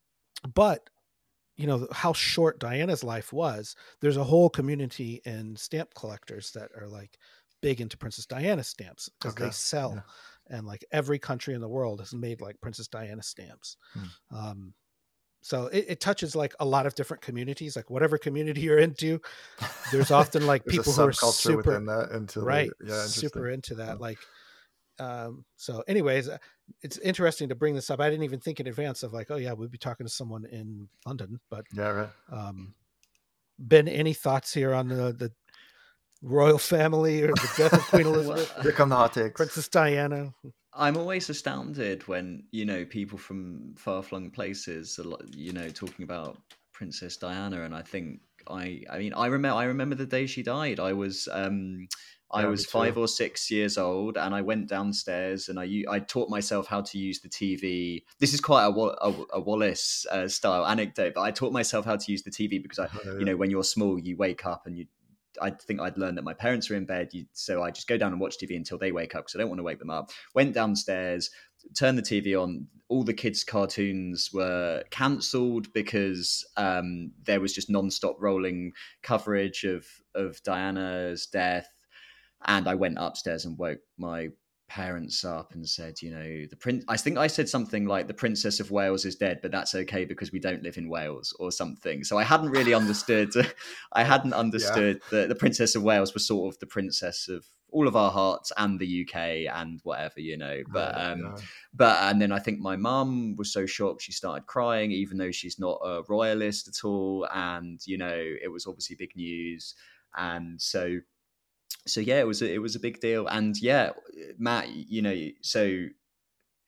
But 0.54 0.90
you 1.58 1.68
know 1.68 1.88
how 1.92 2.12
short 2.14 2.60
Diana's 2.60 3.04
life 3.04 3.32
was. 3.32 3.76
There's 4.02 4.18
a 4.18 4.24
whole 4.24 4.50
community 4.50 5.22
in 5.26 5.56
stamp 5.56 5.94
collectors 5.96 6.52
that 6.52 6.70
are 6.80 6.88
like 6.88 7.18
big 7.62 7.80
into 7.82 7.98
Princess 7.98 8.26
Diana 8.26 8.64
stamps 8.64 9.10
because 9.20 9.36
they 9.36 9.50
sell, 9.52 9.94
yeah. 9.96 10.58
and 10.58 10.68
like 10.68 10.84
every 10.92 11.18
country 11.18 11.54
in 11.54 11.62
the 11.62 11.70
world 11.70 12.00
has 12.02 12.14
made 12.14 12.42
like 12.42 12.60
Princess 12.62 12.88
Diana 12.90 13.24
stamps. 13.24 13.78
Hmm. 13.94 14.36
Um, 14.38 14.74
so 15.42 15.68
it, 15.68 15.86
it 15.88 16.00
touches 16.02 16.36
like 16.36 16.54
a 16.60 16.66
lot 16.66 16.86
of 16.88 16.96
different 16.96 17.22
communities. 17.24 17.76
Like 17.76 17.90
whatever 17.90 18.18
community 18.18 18.62
you're 18.62 18.80
into, 18.80 19.22
there's 19.92 20.12
often 20.22 20.46
like 20.46 20.66
There's 20.66 20.80
people 20.80 20.94
who 20.94 21.04
are 21.04 21.14
super 21.14 21.58
within 21.58 21.86
that 21.86 22.32
they- 22.34 22.42
right 22.42 22.70
yeah, 22.86 23.06
super 23.06 23.50
into 23.50 23.76
that 23.76 23.88
Yeah. 23.96 24.00
like 24.00 24.20
um 25.00 25.44
so 25.58 25.84
anyways 25.88 26.30
uh, 26.30 26.38
it's 26.82 26.98
interesting 27.00 27.50
to 27.50 27.56
bring 27.56 27.76
this 27.76 27.90
up 27.90 28.00
i 28.00 28.10
didn't 28.10 28.24
even 28.24 28.40
think 28.40 28.60
in 28.60 28.68
advance 28.68 29.04
of 29.04 29.14
like 29.14 29.30
oh 29.32 29.36
yeah 29.36 29.54
we'd 29.54 29.72
be 29.72 29.78
talking 29.78 30.06
to 30.06 30.12
someone 30.12 30.46
in 30.46 30.88
london 31.06 31.40
but 31.50 31.66
Yeah, 31.74 31.90
right. 31.90 32.10
um 32.32 32.74
ben 33.60 33.88
any 33.88 34.14
thoughts 34.14 34.54
here 34.54 34.74
on 34.74 34.88
the 34.88 35.14
the 35.14 35.32
royal 36.22 36.58
family 36.58 37.24
or 37.24 37.28
the 37.28 37.54
death 37.58 37.74
of 37.74 37.82
queen 37.88 38.06
elizabeth 38.06 38.52
Well, 38.56 38.64
Here 38.64 38.72
come 38.72 38.90
the 38.90 38.96
hot 38.96 39.14
takes. 39.14 39.36
princess 39.36 39.68
diana 39.68 40.34
I'm 40.78 40.98
always 40.98 41.30
astounded 41.30 42.06
when 42.10 42.44
you 42.52 42.66
know 42.66 42.84
people 42.84 43.18
from 43.18 43.76
far-flung 43.78 44.30
places, 44.30 45.00
are, 45.00 45.06
like, 45.06 45.34
you 45.34 45.54
know, 45.54 45.70
talking 45.70 46.04
about 46.04 46.38
Princess 46.74 47.16
Diana, 47.16 47.62
and 47.62 47.74
I 47.74 47.82
think 47.82 48.20
I, 48.50 48.82
I 48.92 48.98
mean, 48.98 49.14
I 49.14 49.28
remember, 49.28 49.56
I 49.58 49.64
remember 49.64 49.96
the 49.96 50.06
day 50.06 50.28
she 50.28 50.44
died. 50.44 50.82
I 50.82 50.92
was, 50.92 51.30
um, 51.32 51.88
I 52.36 52.46
was 52.46 52.66
five 52.66 52.98
or 52.98 53.08
six 53.08 53.50
years 53.50 53.78
old, 53.78 54.18
and 54.18 54.36
I 54.36 54.42
went 54.42 54.68
downstairs 54.68 55.50
and 55.50 55.60
I 55.60 55.84
I 55.90 56.00
taught 56.00 56.30
myself 56.30 56.68
how 56.68 56.82
to 56.82 56.98
use 56.98 57.20
the 57.22 57.30
TV. 57.30 58.04
This 58.20 58.34
is 58.34 58.42
quite 58.42 58.66
a, 58.66 58.70
a, 58.70 59.26
a 59.34 59.40
Wallace 59.40 60.06
uh, 60.12 60.28
style 60.28 60.66
anecdote, 60.66 61.14
but 61.16 61.22
I 61.22 61.32
taught 61.32 61.54
myself 61.54 61.86
how 61.86 61.96
to 61.96 62.12
use 62.12 62.24
the 62.24 62.32
TV 62.32 62.62
because 62.62 62.80
I, 62.80 62.88
Oh, 63.06 63.18
you 63.20 63.26
know, 63.26 63.36
when 63.36 63.50
you're 63.50 63.64
small, 63.64 64.00
you 64.00 64.16
wake 64.18 64.46
up 64.46 64.66
and 64.66 64.78
you. 64.78 64.86
I 65.42 65.50
think 65.50 65.82
I'd 65.82 65.98
learned 65.98 66.18
that 66.18 66.24
my 66.24 66.34
parents 66.34 66.72
are 66.72 66.76
in 66.76 66.86
bed, 66.86 67.10
you, 67.12 67.26
so 67.34 67.62
I 67.62 67.70
just 67.70 67.90
go 67.90 67.98
down 67.98 68.14
and 68.14 68.22
watch 68.22 68.38
TV 68.38 68.56
until 68.56 68.78
they 68.78 68.94
wake 68.94 69.16
up 69.16 69.26
because 69.26 69.36
I 69.36 69.40
don't 69.40 69.50
want 69.50 69.60
to 69.60 69.64
wake 69.64 69.80
them 69.80 69.90
up. 69.90 70.12
Went 70.34 70.54
downstairs, 70.54 71.30
turned 71.78 71.98
the 71.98 72.02
TV 72.02 72.42
on. 72.42 72.68
All 72.88 73.04
the 73.04 73.14
kids' 73.14 73.44
cartoons 73.44 74.30
were 74.32 74.84
cancelled 74.92 75.74
because 75.74 76.46
um, 76.56 77.12
there 77.26 77.42
was 77.42 77.52
just 77.52 77.70
non-stop 77.70 78.16
rolling 78.20 78.74
coverage 79.02 79.64
of 79.64 79.86
of 80.14 80.42
Diana's 80.44 81.26
death. 81.26 81.68
And 82.46 82.68
I 82.68 82.76
went 82.76 82.98
upstairs 83.00 83.46
and 83.46 83.58
woke 83.58 83.80
my 83.98 84.30
parents 84.68 85.24
up 85.24 85.54
and 85.54 85.68
said, 85.68 86.02
you 86.02 86.12
know, 86.12 86.46
the 86.50 86.56
prince. 86.56 86.84
I 86.88 86.98
think 86.98 87.18
I 87.18 87.28
said 87.28 87.48
something 87.48 87.86
like, 87.86 88.08
"The 88.08 88.14
Princess 88.14 88.60
of 88.60 88.72
Wales 88.72 89.06
is 89.06 89.16
dead, 89.16 89.40
but 89.42 89.52
that's 89.52 89.76
okay 89.76 90.06
because 90.06 90.32
we 90.32 90.40
don't 90.40 90.64
live 90.64 90.78
in 90.78 90.90
Wales," 90.90 91.36
or 91.40 91.52
something. 91.52 92.04
So 92.04 92.18
I 92.18 92.24
hadn't 92.24 92.52
really 92.52 92.74
understood. 92.74 93.32
I 93.94 94.04
hadn't 94.04 94.34
understood 94.34 95.02
that 95.12 95.30
the 95.30 95.36
Princess 95.36 95.76
of 95.76 95.84
Wales 95.84 96.14
was 96.14 96.28
sort 96.28 96.54
of 96.54 96.60
the 96.60 96.66
princess 96.68 97.28
of 97.28 97.46
all 97.70 97.88
of 97.88 97.96
our 97.96 98.12
hearts 98.12 98.52
and 98.58 98.80
the 98.80 99.06
UK 99.06 99.54
and 99.54 99.82
whatever, 99.84 100.20
you 100.20 100.38
know. 100.38 100.62
But 100.72 100.96
Right, 100.96 101.12
um, 101.12 101.20
yeah. 101.20 101.36
but 101.74 101.98
and 102.04 102.22
then 102.22 102.32
I 102.32 102.40
think 102.40 102.60
my 102.60 102.76
mum 102.76 103.36
was 103.36 103.52
so 103.52 103.66
shocked 103.66 104.02
she 104.02 104.14
started 104.14 104.48
crying, 104.48 104.92
even 104.92 105.18
though 105.18 105.32
she's 105.32 105.60
not 105.60 105.80
a 105.84 106.02
royalist 106.08 106.68
at 106.68 106.88
all, 106.88 107.28
and 107.34 107.80
you 107.86 107.98
know 107.98 108.16
it 108.16 108.52
was 108.52 108.66
obviously 108.66 108.96
big 108.96 109.16
news, 109.16 109.76
and 110.16 110.62
so 110.62 111.00
so 111.86 112.02
yeah, 112.02 112.20
it 112.20 112.28
was 112.28 112.42
a, 112.42 112.52
it 112.54 112.60
was 112.60 112.76
a 112.76 112.80
big 112.80 113.00
deal, 113.00 113.28
and 113.28 113.56
yeah, 113.62 113.92
Matt, 114.38 114.70
you 114.70 115.02
know, 115.02 115.16
so 115.42 115.86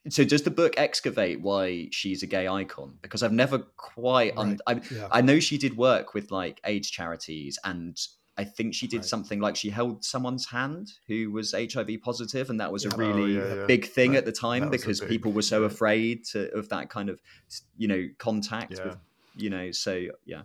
so 0.09 0.23
does 0.23 0.43
the 0.43 0.51
book 0.51 0.73
excavate 0.77 1.41
why 1.41 1.89
she's 1.91 2.23
a 2.23 2.27
gay 2.27 2.47
icon? 2.47 2.97
Because 3.01 3.23
I've 3.23 3.33
never 3.33 3.57
quite, 3.75 4.33
un- 4.37 4.59
I, 4.65 4.79
yeah 4.89 5.07
I 5.11 5.19
know 5.21 5.39
she 5.39 5.57
did 5.57 5.75
work 5.75 6.13
with 6.13 6.31
like 6.31 6.59
AIDS 6.65 6.89
charities 6.89 7.57
and. 7.63 7.97
I 8.39 8.43
think 8.43 8.75
she 8.75 8.85
did 8.85 8.97
Right. 8.97 9.05
something 9.05 9.39
like 9.39 9.55
she 9.55 9.71
held 9.71 10.05
someone's 10.05 10.45
hand 10.45 10.91
who 11.07 11.31
was 11.31 11.53
HIV 11.53 11.89
positive, 12.03 12.51
and 12.51 12.59
that 12.59 12.71
was 12.71 12.83
Yeah. 12.83 12.91
a 12.91 12.93
Oh, 12.93 12.97
really 12.97 13.33
yeah, 13.35 13.55
yeah. 13.55 13.65
big 13.65 13.87
thing 13.87 14.11
Right. 14.11 14.19
at 14.19 14.25
the 14.25 14.31
time 14.31 14.61
That 14.61 14.69
was 14.69 14.79
a 14.83 14.85
because 14.85 14.99
big- 14.99 15.09
people 15.09 15.31
were 15.31 15.41
so 15.41 15.63
right. 15.63 15.71
afraid 15.71 16.23
to, 16.33 16.53
of 16.55 16.69
that 16.69 16.87
kind 16.91 17.09
of 17.09 17.19
you 17.79 17.87
know 17.87 18.07
contact 18.19 18.73
with 18.79 18.95
you 19.35 19.49
know 19.49 19.71
so 19.71 20.05
yeah 20.25 20.43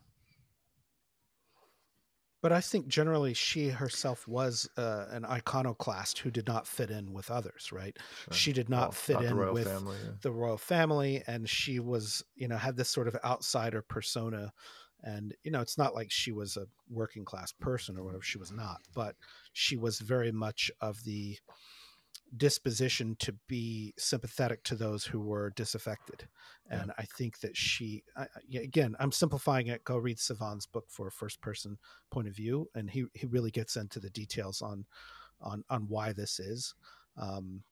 but 2.42 2.52
i 2.52 2.60
think 2.60 2.86
generally 2.88 3.32
she 3.34 3.68
herself 3.70 4.28
was 4.28 4.68
uh, 4.76 5.06
an 5.10 5.24
iconoclast 5.24 6.18
who 6.18 6.30
did 6.30 6.46
not 6.46 6.66
fit 6.66 6.90
in 6.90 7.12
with 7.12 7.30
others 7.30 7.70
right 7.72 7.96
Sure. 8.24 8.34
she 8.34 8.52
did 8.52 8.68
not 8.68 8.88
Well, 8.88 8.92
fit 8.92 9.18
the 9.20 9.26
in 9.26 9.36
royal 9.36 9.54
with 9.54 9.66
family, 9.68 9.96
yeah. 10.04 10.10
the 10.20 10.32
royal 10.32 10.58
family 10.58 11.22
and 11.26 11.48
she 11.48 11.80
was 11.80 12.22
you 12.34 12.48
know 12.48 12.56
had 12.56 12.76
this 12.76 12.90
sort 12.90 13.08
of 13.08 13.16
outsider 13.24 13.82
persona 13.82 14.52
and 15.04 15.34
you 15.42 15.50
know 15.50 15.60
it's 15.60 15.78
not 15.78 15.94
like 15.94 16.10
she 16.10 16.30
was 16.32 16.56
a 16.56 16.66
working 16.90 17.24
class 17.24 17.52
person 17.52 17.96
or 17.96 18.04
whatever 18.04 18.22
she 18.22 18.38
was 18.38 18.52
not 18.52 18.80
but 18.94 19.16
she 19.52 19.76
was 19.76 19.98
very 20.00 20.30
much 20.32 20.70
of 20.80 21.02
the 21.04 21.36
disposition 22.36 23.16
to 23.18 23.34
be 23.48 23.92
sympathetic 23.98 24.62
to 24.64 24.74
those 24.74 25.04
who 25.04 25.20
were 25.20 25.50
disaffected. 25.56 26.28
Yeah. 26.70 26.80
and 26.82 26.92
i 26.98 27.04
think 27.18 27.40
that 27.40 27.56
she 27.56 28.02
I, 28.16 28.22
I- 28.22 28.58
again 28.58 28.94
i'm 29.00 29.12
simplifying 29.12 29.66
it. 29.66 29.84
Go 29.84 29.96
read 29.98 30.18
sivan's 30.18 30.66
book 30.66 30.86
for 30.88 31.06
a 31.08 31.12
first 31.12 31.40
person 31.40 31.76
point 32.10 32.28
of 32.28 32.34
view 32.36 32.68
and 32.74 32.88
he 32.90 33.04
he 33.14 33.26
really 33.26 33.50
gets 33.50 33.76
into 33.76 34.00
the 34.00 34.10
details 34.10 34.62
on 34.62 34.86
on 35.40 35.64
on 35.70 35.82
why 35.88 36.12
this 36.12 36.40
is. 36.40 36.74
Um 37.16 37.62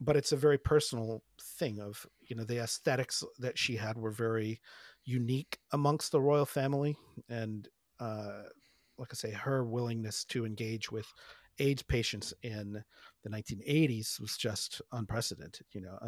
but 0.00 0.16
it's 0.16 0.32
a 0.32 0.36
very 0.36 0.58
personal 0.58 1.22
thing 1.40 1.80
of 1.80 2.04
you 2.22 2.34
know 2.34 2.44
the 2.44 2.58
aesthetics 2.62 3.22
that 3.38 3.56
she 3.58 3.76
had 3.76 3.96
were 3.96 4.10
very 4.10 4.60
unique 5.04 5.58
amongst 5.72 6.10
the 6.12 6.20
royal 6.20 6.46
family. 6.46 6.96
And 7.28 7.68
uh 8.00 8.42
like 8.98 9.08
i 9.12 9.14
say 9.14 9.30
her 9.32 9.64
willingness 9.64 10.24
to 10.24 10.44
engage 10.44 10.90
with 10.90 11.06
aids 11.58 11.82
patients 11.82 12.32
in 12.42 12.82
the 13.22 13.30
1980s 13.30 14.20
was 14.20 14.36
just 14.36 14.82
unprecedented 14.92 15.66
you 15.72 15.80
know 15.80 15.98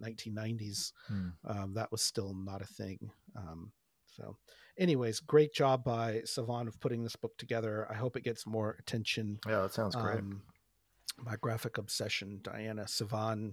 1990s 0.00 0.92
Hmm. 1.08 1.28
um, 1.44 1.74
that 1.74 1.90
was 1.90 2.02
still 2.02 2.34
not 2.34 2.62
a 2.62 2.66
thing 2.66 3.10
um, 3.36 3.72
so 4.06 4.36
anyways 4.78 5.20
great 5.20 5.52
job 5.54 5.84
by 5.84 6.20
sivan 6.24 6.68
of 6.68 6.78
putting 6.80 7.02
this 7.02 7.16
book 7.16 7.36
together 7.38 7.86
i 7.90 7.94
hope 7.94 8.16
it 8.16 8.24
gets 8.24 8.46
more 8.46 8.76
attention 8.78 9.38
Yeah, 9.46 9.60
that 9.62 9.72
sounds 9.72 9.94
great. 9.96 10.18
um, 10.18 10.42
my 11.22 11.36
graphic 11.36 11.76
obsession, 11.76 12.40
Diana 12.42 12.84
Sivan. 12.84 13.52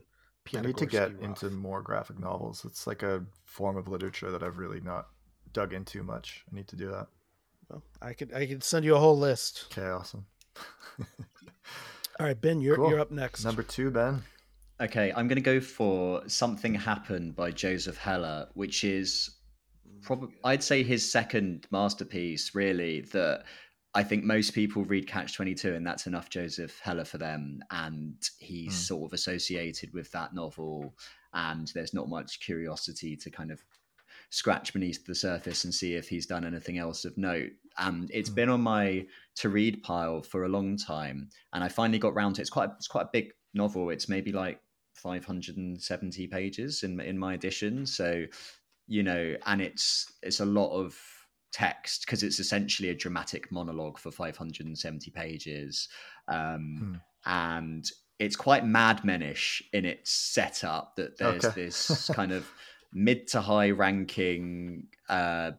I 0.56 0.62
need 0.62 0.78
to 0.78 0.86
get 0.86 1.10
Piatigorsky 1.12 1.22
into 1.24 1.50
more 1.50 1.82
graphic 1.82 2.18
novels. 2.18 2.64
It's 2.64 2.88
like 2.88 3.04
a 3.04 3.26
form 3.44 3.76
of 3.76 3.90
literature 3.90 4.32
that 4.32 4.42
I've 4.42 4.58
really 4.58 4.80
not 4.80 5.08
dug 5.52 5.74
into 5.74 6.02
much. 6.02 6.46
I 6.50 6.56
need 6.56 6.70
to 6.70 6.78
do 6.78 6.88
that. 6.92 7.08
Well, 7.70 7.84
I 8.02 8.14
could 8.14 8.34
I 8.34 8.46
could 8.46 8.64
send 8.64 8.86
you 8.86 8.96
a 8.96 9.00
whole 9.00 9.18
list. 9.18 9.66
Okay, 9.72 9.90
awesome. 9.90 10.26
All 12.20 12.26
right, 12.26 12.40
Ben, 12.40 12.62
you're 12.62 12.76
Cool. 12.76 12.90
you're 12.90 13.00
up 13.00 13.12
next. 13.12 13.44
Number 13.46 13.64
two, 13.64 13.92
Ben. 13.92 14.22
okay 14.80 15.12
i'm 15.16 15.28
going 15.28 15.38
to 15.38 15.42
go 15.42 15.60
for 15.60 16.22
something 16.28 16.76
happened 16.76 17.36
by 17.36 17.50
joseph 17.50 17.98
heller 17.98 18.48
which 18.54 18.84
is 18.84 19.38
probably 20.04 20.36
i'd 20.44 20.62
say 20.62 20.84
his 20.84 21.10
second 21.12 21.66
masterpiece 21.72 22.54
really 22.54 23.02
that 23.12 23.44
i 23.96 24.04
think 24.04 24.24
most 24.24 24.54
people 24.54 24.86
read 24.86 25.08
catch 25.08 25.34
22 25.36 25.74
and 25.74 25.84
that's 25.88 26.06
enough 26.06 26.30
joseph 26.30 26.80
heller 26.84 27.04
for 27.06 27.18
them 27.18 27.60
and 27.72 28.22
he's 28.40 28.74
Hmm. 28.76 28.82
sort 28.94 29.10
of 29.10 29.14
associated 29.14 29.92
with 29.94 30.12
that 30.12 30.36
novel 30.36 30.94
and 31.34 31.72
there's 31.74 31.96
not 31.96 32.08
much 32.08 32.40
curiosity 32.40 33.16
to 33.18 33.32
kind 33.32 33.50
of 33.52 33.60
scratch 34.30 34.74
beneath 34.74 35.06
the 35.06 35.16
surface 35.16 35.64
and 35.64 35.74
see 35.74 35.96
if 35.96 36.10
he's 36.10 36.26
done 36.26 36.46
anything 36.46 36.78
else 36.78 37.06
of 37.06 37.18
note. 37.18 37.52
And 37.78 38.10
it's 38.14 38.30
Hmm. 38.30 38.36
been 38.36 38.50
on 38.50 38.62
my 38.62 39.08
to 39.36 39.50
read 39.50 39.84
pile 39.84 40.22
for 40.22 40.44
a 40.44 40.50
long 40.50 40.78
time 40.78 41.30
and 41.54 41.64
i 41.64 41.68
finally 41.70 42.00
got 42.00 42.16
round 42.16 42.36
to 42.36 42.42
it. 42.42 42.44
It's 42.44 42.50
quite 42.50 42.72
it's 42.72 42.88
quite 42.88 43.06
a 43.06 43.10
big 43.14 43.34
novel. 43.54 43.90
It's 43.90 44.10
maybe 44.10 44.32
like 44.32 44.62
570 44.96 46.28
pages 46.28 46.84
in 46.84 47.00
in 47.00 47.18
my 47.18 47.34
edition. 47.34 47.86
So 47.86 48.26
you 48.88 49.04
know 49.04 49.36
and 49.46 49.62
it's 49.62 50.12
it's 50.24 50.40
a 50.40 50.46
lot 50.46 50.72
of 50.72 51.00
text 51.52 52.02
because 52.06 52.24
it's 52.24 52.40
essentially 52.40 52.90
a 52.90 52.96
dramatic 52.96 53.52
monologue 53.52 53.98
for 53.98 54.12
570 54.12 55.12
pages. 55.12 55.90
Um 56.28 56.88
and 57.26 57.90
it's 58.20 58.36
quite 58.36 58.64
madmenish 58.64 59.62
in 59.74 59.86
its 59.86 60.12
setup 60.12 60.96
that 60.96 61.18
there's 61.18 61.50
Okay. 61.50 61.54
this 61.54 62.10
kind 62.10 62.32
of 62.32 62.54
mid 62.94 63.28
to 63.28 63.42
high 63.42 63.72
ranking 63.72 64.88
uh 65.10 65.52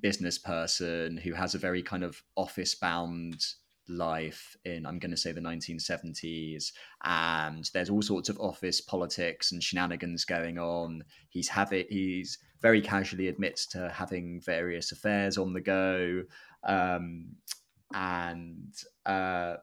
business 0.00 0.38
person 0.38 1.16
who 1.16 1.32
has 1.32 1.54
a 1.54 1.58
very 1.58 1.82
kind 1.82 2.04
of 2.04 2.22
office 2.36 2.74
bound 2.74 3.44
life 3.88 4.56
in 4.64 4.84
i'm 4.84 4.98
going 4.98 5.10
to 5.10 5.16
say 5.16 5.32
the 5.32 5.40
1970s 5.40 6.72
and 7.04 7.70
there's 7.72 7.90
all 7.90 8.02
sorts 8.02 8.28
of 8.28 8.38
office 8.38 8.80
politics 8.80 9.52
and 9.52 9.62
shenanigans 9.62 10.24
going 10.24 10.58
on. 10.58 11.02
He's 11.28 11.48
have 11.48 11.72
it 11.72 11.86
he's 11.90 12.38
very 12.60 12.80
casually 12.80 13.28
admits 13.28 13.66
to 13.68 13.88
having 13.90 14.40
various 14.40 14.92
affairs 14.92 15.38
on 15.38 15.52
the 15.52 15.60
go. 15.60 16.22
Um 16.64 17.36
and 17.94 18.74
uh 19.06 19.54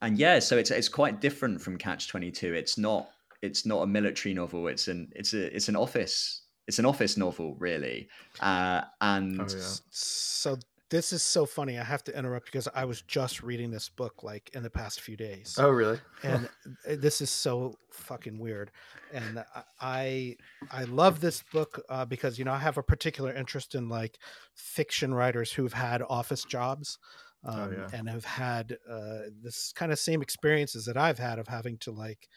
and 0.00 0.16
yeah 0.16 0.38
so 0.38 0.56
it's 0.56 0.70
it's 0.70 0.88
quite 0.88 1.20
different 1.20 1.60
from 1.60 1.76
catch 1.76 2.08
22 2.08 2.54
it's 2.54 2.78
not 2.78 3.10
it's 3.42 3.64
not 3.66 3.82
a 3.82 3.86
military 3.86 4.34
novel. 4.34 4.68
It's 4.68 4.88
an 4.88 5.10
it's 5.14 5.32
a 5.34 5.54
it's 5.54 5.68
an 5.68 5.76
office 5.76 6.42
it's 6.66 6.78
an 6.78 6.84
office 6.84 7.16
novel 7.16 7.56
really, 7.58 8.08
uh, 8.40 8.82
and 9.00 9.40
Oh, 9.40 9.46
yeah. 9.48 9.72
So 9.90 10.56
this 10.90 11.12
is 11.14 11.22
so 11.22 11.46
funny. 11.46 11.78
I 11.78 11.84
have 11.84 12.04
to 12.04 12.18
interrupt 12.18 12.46
because 12.46 12.68
I 12.74 12.84
was 12.84 13.00
just 13.02 13.42
reading 13.42 13.70
this 13.70 13.88
book 13.88 14.22
like 14.22 14.50
in 14.54 14.62
the 14.62 14.70
past 14.70 15.00
few 15.00 15.16
days. 15.16 15.56
Oh, 15.58 15.70
really? 15.70 15.98
and 16.24 16.48
this 17.00 17.20
is 17.22 17.30
so 17.30 17.74
fucking 17.92 18.38
weird 18.38 18.70
and 19.12 19.44
i 19.80 20.34
i 20.70 20.84
love 20.84 21.20
this 21.20 21.42
book 21.52 21.80
uh, 21.88 22.04
because 22.04 22.38
you 22.38 22.44
know 22.44 22.52
i 22.52 22.58
have 22.58 22.76
a 22.76 22.82
particular 22.82 23.32
interest 23.32 23.74
in 23.74 23.88
like 23.88 24.18
fiction 24.54 25.14
writers 25.14 25.52
who've 25.52 25.72
had 25.72 26.02
office 26.08 26.44
jobs 26.44 26.98
um, 27.44 27.60
Oh, 27.60 27.70
yeah. 27.70 27.88
and 27.98 28.08
have 28.08 28.24
had 28.24 28.76
uh, 28.90 29.18
this 29.42 29.72
kind 29.72 29.92
of 29.92 29.98
same 29.98 30.22
experiences 30.22 30.84
that 30.86 30.96
i've 30.96 31.18
had 31.20 31.38
of 31.38 31.46
having 31.48 31.78
to 31.78 31.92
like 31.92 32.28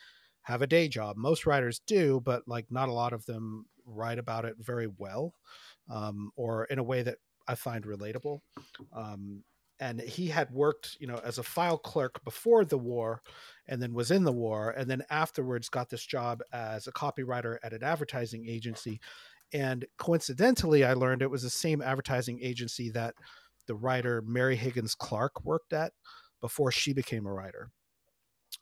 have 0.43 0.61
a 0.61 0.67
day 0.67 0.87
job. 0.87 1.17
Most 1.17 1.45
writers 1.45 1.81
do 1.85 2.21
but 2.23 2.47
like 2.47 2.65
not 2.69 2.89
a 2.89 2.93
lot 2.93 3.13
of 3.13 3.25
them 3.25 3.65
write 3.85 4.19
about 4.19 4.45
it 4.45 4.55
very 4.59 4.87
well 4.97 5.33
um, 5.89 6.31
or 6.35 6.65
in 6.65 6.79
a 6.79 6.83
way 6.83 7.03
that 7.03 7.17
i 7.47 7.55
find 7.55 7.85
relatable. 7.85 8.39
Um, 8.93 9.43
and 9.79 9.99
he 9.99 10.27
had 10.27 10.51
worked 10.51 10.95
you 10.99 11.07
know 11.07 11.19
as 11.23 11.37
a 11.37 11.43
file 11.43 11.77
clerk 11.77 12.23
before 12.23 12.63
the 12.63 12.77
war 12.77 13.21
and 13.67 13.81
then 13.81 13.93
was 13.93 14.11
in 14.11 14.23
the 14.23 14.31
war 14.31 14.71
and 14.71 14.89
then 14.89 15.03
afterwards 15.09 15.69
got 15.69 15.89
this 15.89 16.05
job 16.05 16.41
as 16.53 16.87
a 16.87 16.91
copywriter 16.91 17.57
at 17.63 17.73
an 17.73 17.83
advertising 17.83 18.47
agency. 18.47 18.99
And 19.53 19.85
coincidentally 19.97 20.85
i 20.85 20.93
learned 20.93 21.21
it 21.21 21.31
was 21.31 21.43
the 21.43 21.49
same 21.49 21.81
advertising 21.81 22.39
agency 22.41 22.89
that 22.91 23.15
the 23.67 23.75
writer 23.75 24.23
mary 24.25 24.55
higgins 24.55 24.95
clark 24.95 25.43
worked 25.43 25.73
at 25.73 25.93
before 26.41 26.71
she 26.71 26.93
became 26.93 27.25
a 27.25 27.33
writer 27.33 27.69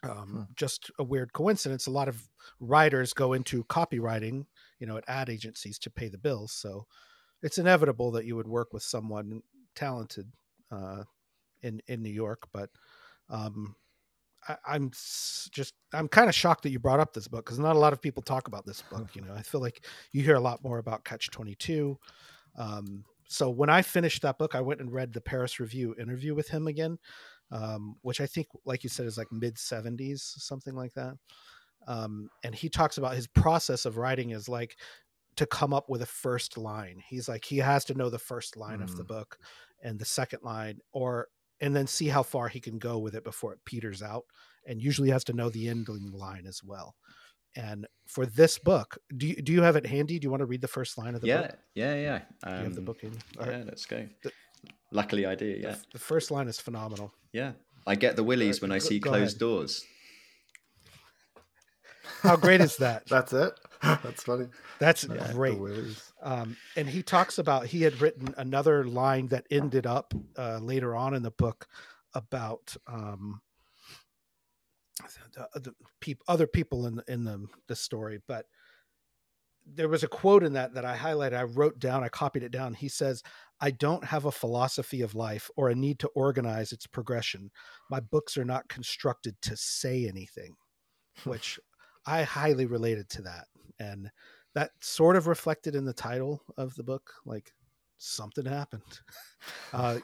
um, 0.04 0.48
just 0.56 0.92
a 1.00 1.04
weird 1.04 1.34
coincidence 1.34 1.88
a 1.88 1.92
lot 1.92 2.08
of 2.08 2.30
writers 2.60 3.14
go 3.14 3.34
into 3.34 3.64
copywriting 3.66 4.46
you 4.80 4.88
know 4.88 4.98
at 4.98 5.04
ad 5.08 5.30
agencies 5.30 5.80
to 5.80 5.90
pay 5.90 6.08
the 6.08 6.18
bills 6.18 6.52
so 6.52 6.86
it's 7.42 7.58
inevitable 7.58 8.12
that 8.12 8.26
you 8.26 8.36
would 8.36 8.48
work 8.48 8.74
with 8.74 8.84
someone 8.84 9.42
talented 9.76 10.32
uh, 10.72 11.04
in 11.62 11.82
in 11.88 12.02
New 12.02 12.10
York, 12.10 12.48
but 12.54 12.70
um, 13.30 13.76
I, 14.48 14.58
I'm 14.68 14.92
just 14.92 15.74
I'm 15.94 16.08
kind 16.08 16.30
of 16.30 16.36
shocked 16.36 16.64
that 16.64 16.72
you 16.72 16.80
brought 16.80 17.00
up 17.00 17.14
this 17.14 17.28
book 17.28 17.46
because 17.46 17.60
not 17.60 17.76
a 17.76 17.80
lot 17.80 17.94
of 17.94 18.02
people 18.02 18.24
talk 18.24 18.48
about 18.48 18.66
this 18.66 18.82
book. 18.92 19.08
You 19.14 19.22
know, 19.22 19.34
I 19.34 19.42
feel 19.42 19.62
like 19.62 19.86
you 20.12 20.24
hear 20.24 20.36
a 20.36 20.42
lot 20.42 20.64
more 20.64 20.80
about 20.80 21.06
Catch 21.06 21.32
Twenty 21.32 21.56
Two. 21.56 21.98
Um, 22.58 23.06
so 23.28 23.50
when 23.50 23.70
I 23.70 23.84
finished 23.84 24.24
that 24.24 24.40
book, 24.40 24.56
I 24.56 24.62
went 24.62 24.82
and 24.82 24.92
read 24.92 25.14
the 25.14 25.22
Paris 25.22 25.60
Review 25.60 25.96
interview 26.00 26.34
with 26.34 26.50
him 26.50 26.68
again, 26.68 26.98
um, 27.52 27.96
which 28.02 28.22
I 28.22 28.26
think, 28.26 28.48
like 28.66 28.84
you 28.84 28.90
said, 28.90 29.06
is 29.06 29.18
like 29.18 29.32
mid 29.32 29.58
seventies, 29.58 30.34
something 30.38 30.76
like 30.76 30.94
that. 30.94 31.16
Um, 31.88 32.30
and 32.44 32.54
he 32.54 32.70
talks 32.70 32.98
about 32.98 33.16
his 33.16 33.28
process 33.28 33.86
of 33.86 33.98
writing 33.98 34.32
is 34.32 34.50
like 34.50 34.76
to 35.38 35.46
come 35.46 35.74
up 35.74 35.90
with 35.90 36.02
a 36.02 36.06
first 36.06 36.58
line. 36.58 37.02
He's 37.08 37.28
like 37.30 37.46
he 37.46 37.58
has 37.58 37.86
to 37.86 37.94
know 37.94 38.10
the 38.10 38.20
first 38.20 38.58
line 38.58 38.82
of 38.82 38.96
the 38.98 39.04
Mm. 39.04 39.08
book 39.08 39.38
and 39.84 39.98
the 39.98 40.06
second 40.06 40.44
line, 40.44 40.80
or 40.92 41.28
and 41.62 41.76
then 41.76 41.88
see 41.88 42.08
how 42.08 42.24
far 42.24 42.48
he 42.50 42.60
can 42.60 42.78
go 42.80 42.98
with 43.00 43.16
it 43.16 43.24
before 43.24 43.54
it 43.54 43.60
peters 43.66 44.02
out. 44.02 44.26
And 44.68 44.82
usually 44.82 45.10
has 45.10 45.24
to 45.24 45.34
know 45.34 45.50
the 45.50 45.68
ending 45.70 46.12
line 46.12 46.46
as 46.46 46.62
well. 46.64 46.96
And 47.56 47.88
for 48.06 48.26
this 48.28 48.60
book, 48.60 48.98
do 49.18 49.26
you, 49.26 49.36
do 49.42 49.52
you 49.52 49.62
have 49.64 49.76
it 49.76 49.86
handy? 49.88 50.20
Do 50.20 50.26
you 50.26 50.30
want 50.30 50.42
to 50.42 50.46
read 50.46 50.62
the 50.62 50.68
first 50.68 50.98
line 50.98 51.16
of 51.16 51.22
the 51.22 51.28
yeah, 51.28 51.42
book? 51.42 51.58
yeah, 51.74 51.96
yeah. 51.96 52.20
Do 52.44 52.50
you 52.50 52.64
have 52.66 52.74
the 52.76 52.80
Um, 52.82 52.86
book 52.86 53.04
in? 53.04 53.18
All 53.40 53.46
right. 53.48 53.58
Yeah, 53.60 53.64
let's 53.66 53.86
go. 53.88 54.08
The- 54.22 54.32
Luckily, 54.92 55.26
I 55.26 55.36
do. 55.36 55.54
The 55.56 55.62
Yeah, 55.62 55.70
f- 55.70 55.86
The 55.94 56.00
first 56.00 56.32
line 56.32 56.48
is 56.48 56.60
phenomenal. 56.60 57.14
yeah. 57.34 57.54
I 57.88 57.96
get 57.96 58.16
the 58.16 58.24
willies 58.24 58.62
when 58.62 58.72
I 58.72 58.78
go- 58.80 58.86
see 58.86 59.00
go 59.00 59.10
closed 59.12 59.34
ahead. 59.36 59.40
doors. 59.40 59.86
How 62.22 62.36
great 62.36 62.62
is 62.62 62.78
that? 62.78 63.06
That's 63.08 63.34
it. 63.34 63.54
That's 63.82 64.24
funny. 64.24 64.48
That's 64.80 65.06
Yeah, 65.06 65.28
the 65.28 65.34
great. 65.34 65.58
Willies. 65.60 66.12
um, 66.22 66.58
and 66.76 66.88
he 66.88 67.02
talks 67.02 67.38
about 67.38 67.66
he 67.66 67.82
had 67.82 68.00
written 68.02 68.34
another 68.38 68.84
line 68.84 69.28
that 69.28 69.46
ended 69.50 69.88
up 69.88 70.14
uh, 70.38 70.60
later 70.60 70.96
on 70.96 71.14
in 71.14 71.24
the 71.24 71.32
book 71.32 71.68
about 72.14 72.76
um, 72.88 73.42
the, 75.34 75.60
the 75.62 75.74
peop, 76.02 76.22
other 76.28 76.48
people 76.48 76.88
in 76.88 76.96
the, 76.98 77.04
in 77.08 77.24
the 77.24 77.46
the 77.68 77.76
story, 77.76 78.20
but 78.28 78.46
there 79.66 79.88
was 79.88 80.04
a 80.04 80.08
quote 80.08 80.44
in 80.44 80.54
that 80.54 80.74
that 80.74 80.84
I 80.86 80.98
highlighted. 80.98 81.38
I 81.38 81.44
wrote 81.44 81.80
down. 81.80 82.04
I 82.04 82.10
copied 82.10 82.44
it 82.44 82.52
down. 82.52 82.74
He 82.74 82.90
says, 82.90 83.22
"I 83.62 83.72
don't 83.72 84.06
have 84.06 84.26
a 84.26 84.32
philosophy 84.32 85.02
of 85.02 85.16
life 85.16 85.50
or 85.56 85.70
a 85.70 85.76
need 85.76 86.00
to 86.00 86.10
organize 86.10 86.72
its 86.72 86.88
progression. 86.88 87.52
My 87.90 88.00
books 88.00 88.38
are 88.38 88.46
not 88.46 88.70
constructed 88.70 89.42
to 89.44 89.58
say 89.58 90.08
anything," 90.08 90.56
which 91.24 91.60
I 92.06 92.24
highly 92.24 92.66
related 92.66 93.10
to 93.12 93.22
that, 93.24 93.48
and 93.80 94.12
that 94.56 94.72
sort 94.82 95.16
of 95.16 95.28
reflected 95.28 95.76
in 95.76 95.86
the 95.86 95.94
title 95.94 96.44
of 96.58 96.76
the 96.76 96.84
book 96.84 97.14
like 97.26 97.54
something 97.98 98.46
happened 98.46 99.02
uh 99.74 100.00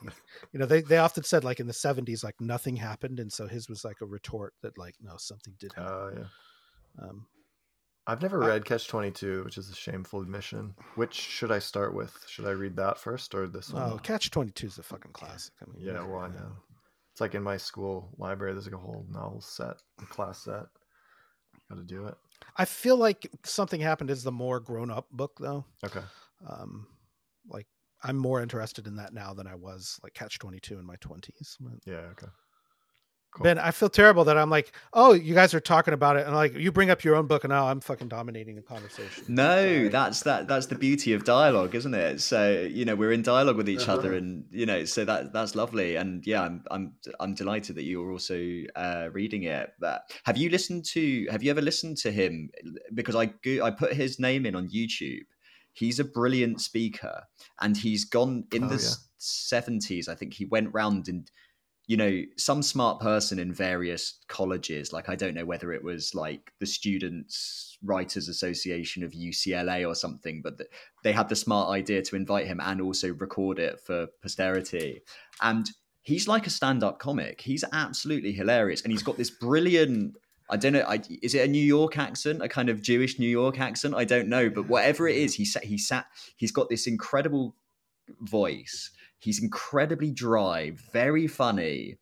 you 0.52 0.60
know 0.60 0.66
they, 0.66 0.82
they 0.82 0.98
often 0.98 1.24
said 1.24 1.44
like 1.44 1.60
in 1.60 1.68
the 1.68 1.74
70s 1.74 2.24
like 2.24 2.40
nothing 2.40 2.76
happened 2.76 3.20
and 3.20 3.32
so 3.32 3.48
his 3.48 3.70
was 3.70 3.86
like 3.86 4.02
a 4.02 4.06
retort 4.06 4.54
that 4.62 4.78
like 4.78 4.96
no 5.02 5.16
something 5.18 5.54
did 5.60 5.74
happen 5.74 5.94
Oh 5.94 6.12
yeah. 6.14 7.06
um 7.08 7.26
I've 8.08 8.22
never 8.22 8.44
I- 8.44 8.48
read 8.48 8.66
Catch 8.66 8.88
Twenty 8.88 9.12
Two, 9.12 9.44
which 9.44 9.58
is 9.58 9.70
a 9.70 9.76
shameful 9.76 10.22
admission. 10.22 10.76
Which 10.96 11.14
should 11.16 11.52
I 11.52 11.60
start 11.60 11.94
with? 11.96 12.14
Should 12.28 12.46
I 12.46 12.52
read 12.52 12.76
that 12.78 13.00
first 13.00 13.34
or 13.34 13.48
this 13.48 13.72
one? 13.72 13.92
oh 13.92 13.98
catch 13.98 14.30
22 14.32 14.68
is 14.68 14.78
a 14.78 14.84
fucking 14.84 15.12
classic 15.12 15.54
I 15.62 15.66
mean, 15.72 15.86
Yeah, 15.86 16.04
well, 16.06 16.20
I 16.22 16.28
know. 16.28 16.52
It's 17.14 17.22
like 17.22 17.34
in 17.36 17.44
my 17.44 17.58
school 17.58 18.14
library. 18.18 18.54
There's 18.54 18.66
like 18.66 18.76
a 18.76 18.78
whole 18.78 19.06
novel 19.10 19.42
set, 19.42 19.76
a 20.02 20.06
class 20.06 20.40
set. 20.44 20.66
Got 21.70 21.78
to 21.78 21.84
do 21.84 22.06
it. 22.06 22.14
i 22.58 22.66
feel 22.66 22.96
like 22.98 23.28
something 23.44 23.82
happened 23.82 24.12
is 24.12 24.22
the 24.24 24.32
more 24.32 24.60
grown-up 24.60 25.08
book 25.12 25.32
though 25.40 25.66
Okay. 25.84 26.02
um 26.48 26.86
like 27.50 27.66
i'm 28.04 28.18
more 28.18 28.40
interested 28.40 28.86
in 28.86 28.98
that 28.98 29.14
now 29.16 29.34
than 29.34 29.48
i 29.48 29.56
was 29.56 30.00
like 30.04 30.14
catch 30.14 30.38
22 30.38 30.78
in 30.78 30.86
my 30.86 30.96
20s 30.98 31.56
Yeah. 31.88 31.96
Okay. 32.12 32.28
Cool. 33.36 33.44
Ben, 33.44 33.60
I 33.60 33.72
feel 33.72 33.90
terrible 33.90 34.24
that 34.24 34.38
I'm 34.38 34.50
like, 34.50 34.72
oh, 34.94 35.12
you 35.12 35.34
guys 35.34 35.54
are 35.54 35.60
talking 35.60 35.94
about 35.94 36.16
it, 36.16 36.26
and 36.26 36.34
like 36.34 36.56
you 36.56 36.72
bring 36.72 36.90
up 36.90 37.04
your 37.04 37.16
own 37.16 37.28
book, 37.28 37.44
and 37.44 37.52
now 37.52 37.68
I'm 37.68 37.82
fucking 37.82 38.08
dominating 38.08 38.56
the 38.56 38.62
conversation. 38.62 39.26
No, 39.28 39.44
Sorry. 39.62 39.88
that's 39.90 40.22
that. 40.24 40.48
That's 40.48 40.68
the 40.68 40.76
beauty 40.76 41.12
of 41.12 41.26
dialogue, 41.26 41.76
isn't 41.76 41.94
it? 41.94 42.22
So 42.22 42.52
you 42.72 42.86
know 42.86 42.96
we're 42.96 43.12
in 43.12 43.24
dialogue 43.24 43.58
with 43.58 43.68
each 43.68 43.90
other, 43.90 44.10
Uh-huh. 44.10 44.18
and 44.20 44.46
you 44.52 44.66
know, 44.66 44.86
so 44.86 45.04
that 45.04 45.34
that's 45.34 45.54
lovely. 45.54 45.98
And 45.98 46.26
yeah, 46.26 46.44
I'm 46.44 46.64
I'm 46.72 46.94
I'm 47.20 47.34
delighted 47.34 47.76
that 47.76 47.84
you're 47.84 48.10
also 48.10 48.40
uh, 48.78 49.10
reading 49.12 49.44
it. 49.44 49.72
But 49.82 50.04
have 50.24 50.38
you 50.38 50.50
listened 50.50 50.86
to? 50.94 51.28
Have 51.30 51.44
you 51.44 51.52
ever 51.52 51.62
listened 51.62 51.98
to 51.98 52.12
him? 52.12 52.50
Because 52.94 53.16
I 53.18 53.26
go- 53.26 53.66
I 53.66 53.72
put 53.72 53.92
his 53.94 54.18
name 54.18 54.46
in 54.46 54.56
on 54.56 54.70
YouTube. 54.70 55.24
He's 55.74 56.00
a 56.00 56.06
brilliant 56.06 56.62
speaker, 56.62 57.24
and 57.60 57.76
he's 57.76 58.06
gone 58.06 58.46
in 58.54 58.64
Oh, 58.64 58.68
the 58.70 58.82
yeah. 58.82 58.92
seventies. 59.18 60.08
I 60.08 60.16
think 60.16 60.34
he 60.34 60.46
went 60.46 60.74
round 60.74 61.08
and 61.10 61.30
you 61.88 61.98
know 61.98 62.24
some 62.38 62.62
smart 62.62 63.00
person 63.00 63.40
in 63.40 63.54
various 63.54 64.20
colleges 64.28 64.92
like 64.92 65.10
i 65.10 65.16
don't 65.16 65.36
know 65.36 65.46
whether 65.46 65.72
it 65.72 65.84
was 65.84 66.16
like 66.16 66.52
the 66.60 66.66
students 66.66 67.78
writers 67.84 68.28
association 68.28 69.04
of 69.04 69.12
ucla 69.12 69.88
or 69.88 69.96
something 69.96 70.42
but 70.42 70.58
th- 70.58 70.70
they 71.04 71.12
had 71.12 71.30
the 71.30 71.36
smart 71.36 71.70
idea 71.70 72.02
to 72.02 72.16
invite 72.16 72.48
him 72.48 72.60
and 72.60 72.82
also 72.82 73.14
record 73.14 73.60
it 73.60 73.80
for 73.80 74.08
posterity 74.22 75.02
and 75.42 75.72
he's 76.02 76.28
like 76.28 76.48
a 76.48 76.50
stand-up 76.50 77.00
comic 77.00 77.42
he's 77.42 77.64
absolutely 77.74 78.32
hilarious 78.32 78.82
and 78.82 78.92
he's 78.92 79.04
got 79.04 79.18
this 79.18 79.30
brilliant 79.30 80.16
I 80.48 80.58
don't 80.58 80.74
know. 80.74 80.86
I, 80.88 81.02
is 81.24 81.34
it 81.34 81.44
a 81.44 81.48
New 81.48 81.58
York 81.58 81.98
accent, 81.98 82.44
a 82.44 82.48
kind 82.48 82.70
of 82.70 82.82
Jewish 82.82 83.18
New 83.18 83.28
York 83.28 83.60
accent? 83.60 83.96
I 83.96 84.06
don't 84.06 84.28
know, 84.28 84.50
but 84.50 84.68
whatever 84.68 85.08
it 85.08 85.16
is, 85.16 85.34
he 85.34 85.44
sat. 85.44 85.64
He 85.64 85.78
sat. 85.78 86.06
He's 86.36 86.52
got 86.52 86.70
this 86.70 86.86
incredible 86.86 87.56
voice. 88.22 88.92
He's 89.26 89.42
incredibly 89.42 90.12
dry, 90.12 90.72
very 90.94 91.28
funny, 91.28 91.98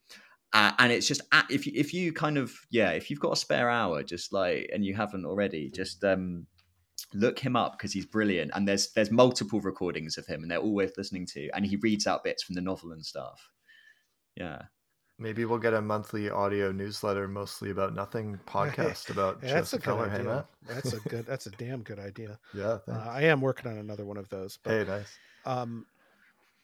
uh, 0.54 0.74
and 0.78 0.92
it's 0.92 1.08
just 1.08 1.22
if 1.50 1.66
you 1.66 1.74
if 1.76 1.94
you 1.94 2.14
kind 2.14 2.38
of 2.38 2.54
yeah, 2.70 2.92
if 2.92 3.10
you've 3.10 3.20
got 3.20 3.34
a 3.34 3.38
spare 3.38 3.70
hour, 3.70 4.04
just 4.04 4.34
like 4.34 4.70
and 4.74 4.86
you 4.86 4.94
haven't 4.94 5.26
already, 5.26 5.72
just 5.72 6.04
um 6.04 6.46
look 7.14 7.40
him 7.40 7.56
up 7.56 7.74
because 7.78 7.94
he's 7.94 8.06
brilliant. 8.06 8.52
And 8.54 8.68
there's 8.68 8.92
there's 8.94 9.12
multiple 9.12 9.62
recordings 9.62 10.18
of 10.18 10.28
him, 10.28 10.42
and 10.42 10.52
they're 10.52 10.60
all 10.60 10.76
worth 10.76 10.98
listening 10.98 11.26
to. 11.28 11.50
And 11.56 11.66
he 11.66 11.78
reads 11.78 12.08
out 12.08 12.24
bits 12.24 12.44
from 12.44 12.56
the 12.56 12.62
novel 12.62 12.92
and 12.92 13.06
stuff. 13.06 13.50
Yeah, 14.36 14.64
Maybe 15.20 15.46
we'll 15.46 15.60
get 15.60 15.74
a 15.74 15.82
monthly 15.82 16.30
audio 16.30 16.72
newsletter, 16.72 17.28
mostly 17.28 17.70
about 17.70 17.94
nothing 17.94 18.40
podcast 18.48 19.10
about 19.10 19.40
Yeah, 19.44 19.54
that's 19.54 19.74
a 19.74 19.78
Joseph 19.78 19.84
good 19.84 20.10
idea. 20.10 20.46
That's 20.68 20.94
a 20.94 21.00
good. 21.00 21.26
That's 21.26 21.46
a 21.46 21.52
damn 21.58 21.84
good 21.84 22.00
idea. 22.00 22.40
Yeah. 22.54 22.80
Uh, 22.88 23.08
I 23.10 23.24
am 23.24 23.40
working 23.40 23.72
on 23.72 23.78
another 23.78 24.06
one 24.06 24.18
of 24.18 24.28
those. 24.30 24.58
But, 24.62 24.72
hey, 24.72 24.84
nice. 24.86 25.18
um, 25.46 25.86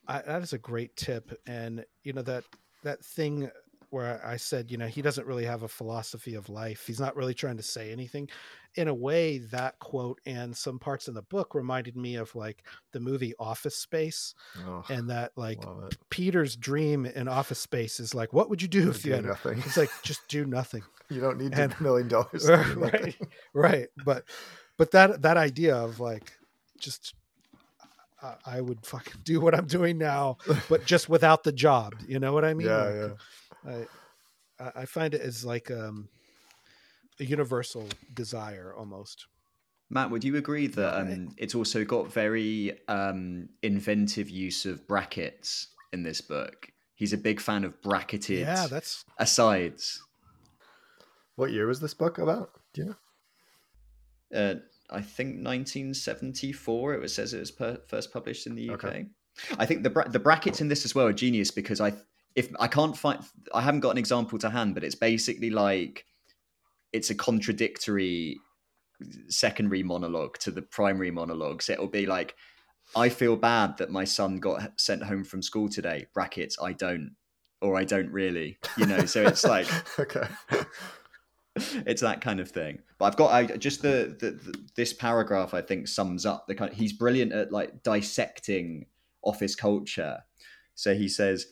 I, 0.09 0.21
that 0.23 0.41
is 0.41 0.51
a 0.53 0.57
great 0.57 0.95
tip, 0.97 1.31
and 1.47 1.85
you 2.03 2.11
know 2.13 2.23
that 2.23 2.43
that 2.83 3.03
thing 3.05 3.49
where 3.91 4.21
I 4.23 4.37
said, 4.37 4.69
you 4.69 4.77
know, 4.77 4.85
he 4.85 5.01
doesn't 5.01 5.25
really 5.25 5.45
have 5.45 5.63
a 5.63 5.67
philosophy 5.67 6.35
of 6.35 6.47
life. 6.47 6.83
He's 6.85 6.99
not 6.99 7.15
really 7.15 7.33
trying 7.33 7.57
to 7.57 7.63
say 7.63 7.91
anything. 7.91 8.29
In 8.75 8.87
a 8.87 8.93
way, 8.93 9.39
that 9.51 9.79
quote 9.79 10.21
and 10.27 10.55
some 10.55 10.77
parts 10.77 11.07
in 11.07 11.15
the 11.15 11.23
book 11.23 11.55
reminded 11.55 11.97
me 11.97 12.13
of 12.15 12.35
like 12.35 12.63
the 12.91 12.99
movie 12.99 13.33
Office 13.39 13.75
Space, 13.77 14.35
Oh, 14.67 14.83
and 14.89 15.09
that 15.09 15.31
like. 15.35 15.63
Peter's 16.11 16.55
dream 16.55 17.05
in 17.07 17.27
Office 17.27 17.57
Space 17.59 17.99
is 17.99 18.13
like, 18.13 18.31
what 18.33 18.49
would 18.49 18.61
you 18.61 18.67
do 18.67 18.89
if 18.91 19.03
you 19.05 19.13
had? 19.13 19.25
nothing. 19.25 19.57
It's 19.65 19.77
like 19.77 19.89
just 20.03 20.27
do 20.27 20.45
nothing. 20.45 20.83
You 21.11 21.21
don't 21.21 21.39
need 21.39 21.53
And- 21.57 21.73
a 21.79 21.81
million 21.83 22.07
dollars. 22.07 22.47
right, 22.75 23.15
right. 23.55 23.87
But 24.05 24.25
but 24.77 24.91
that 24.91 25.23
that 25.23 25.37
idea 25.37 25.75
of 25.75 25.99
like 25.99 26.31
just 26.79 27.15
uh, 28.21 28.35
I 28.45 28.61
would 28.61 28.85
fucking 28.85 29.13
do 29.23 29.39
what 29.41 29.55
I'm 29.55 29.67
doing 29.67 29.97
now, 29.97 30.37
but 30.69 30.85
just 30.85 31.09
without 31.09 31.43
the 31.43 31.51
job. 31.51 31.95
You 32.07 32.19
know 32.19 32.33
what 32.33 32.45
I 32.45 32.53
mean? 32.53 32.67
yeah, 32.67 32.83
Like, 32.83 32.95
yeah. 33.65 33.71
I 33.71 33.73
I- 34.65 34.71
I 34.81 34.85
find 34.85 35.13
it 35.13 35.21
as 35.21 35.45
like 35.45 35.71
um, 35.71 36.09
a 37.19 37.23
universal 37.23 37.87
desire 38.13 38.73
almost. 38.77 39.25
Matt, 39.89 40.11
would 40.11 40.23
you 40.23 40.35
agree 40.35 40.67
that 40.67 40.99
um, 40.99 41.29
it's 41.37 41.55
also 41.55 41.83
got 41.85 42.11
very 42.11 42.77
um, 42.89 43.47
inventive 43.63 44.29
use 44.29 44.65
of 44.65 44.85
brackets 44.87 45.67
in 45.93 46.03
this 46.03 46.19
book? 46.21 46.67
He's 46.95 47.13
a 47.13 47.17
big 47.17 47.39
fan 47.39 47.63
of 47.63 47.81
bracketed 47.81 48.39
Yeah, 48.39 48.67
that's 48.67 49.05
asides. 49.17 50.03
What 51.37 51.51
year 51.51 51.65
was 51.65 51.79
this 51.79 51.93
book 51.93 52.17
about? 52.17 52.51
Do 52.73 52.81
you 52.81 52.87
know? 52.89 54.37
Uh, 54.39 54.55
I 54.91 55.01
think 55.01 55.45
1974. 55.45 56.93
It 56.93 57.01
was 57.01 57.13
says 57.13 57.33
it 57.33 57.39
was 57.39 57.51
per- 57.51 57.81
first 57.87 58.11
published 58.11 58.47
in 58.47 58.55
the 58.55 58.71
UK. 58.71 58.85
Okay. 58.85 59.05
I 59.57 59.65
think 59.65 59.83
the 59.83 59.89
bra- 59.89 60.07
the 60.07 60.19
brackets 60.19 60.61
in 60.61 60.67
this 60.67 60.85
as 60.85 60.95
well 60.95 61.07
are 61.07 61.13
genius 61.13 61.51
because 61.51 61.79
I 61.79 61.93
if 62.35 62.49
I 62.59 62.67
can't 62.67 62.97
find 62.97 63.23
I 63.53 63.61
haven't 63.61 63.81
got 63.81 63.91
an 63.91 63.97
example 63.97 64.37
to 64.39 64.49
hand, 64.49 64.73
but 64.73 64.83
it's 64.83 64.95
basically 64.95 65.49
like 65.49 66.05
it's 66.91 67.09
a 67.09 67.15
contradictory 67.15 68.37
secondary 69.29 69.83
monologue 69.83 70.37
to 70.39 70.51
the 70.51 70.61
primary 70.61 71.11
monologue. 71.11 71.61
So 71.61 71.73
it'll 71.73 71.87
be 71.87 72.05
like, 72.05 72.35
I 72.95 73.09
feel 73.09 73.35
bad 73.35 73.77
that 73.77 73.91
my 73.91 74.03
son 74.03 74.39
got 74.39 74.79
sent 74.79 75.03
home 75.03 75.23
from 75.23 75.41
school 75.41 75.69
today. 75.69 76.07
Brackets, 76.13 76.57
I 76.61 76.73
don't, 76.73 77.15
or 77.61 77.77
I 77.77 77.83
don't 77.83 78.11
really. 78.11 78.57
You 78.77 78.87
know, 78.87 79.05
so 79.05 79.23
it's 79.23 79.43
like 79.43 79.67
okay. 79.99 80.27
It's 81.55 82.01
that 82.01 82.21
kind 82.21 82.39
of 82.39 82.49
thing. 82.49 82.79
But 82.97 83.05
I've 83.05 83.15
got 83.15 83.31
I 83.31 83.45
just 83.57 83.81
the, 83.81 84.15
the, 84.19 84.31
the 84.31 84.65
this 84.75 84.93
paragraph 84.93 85.53
I 85.53 85.61
think 85.61 85.87
sums 85.87 86.25
up 86.25 86.47
the 86.47 86.55
kind. 86.55 86.73
he's 86.73 86.93
brilliant 86.93 87.33
at 87.33 87.51
like 87.51 87.83
dissecting 87.83 88.85
office 89.23 89.55
culture. 89.55 90.23
So 90.75 90.93
he 90.93 91.09
says, 91.09 91.47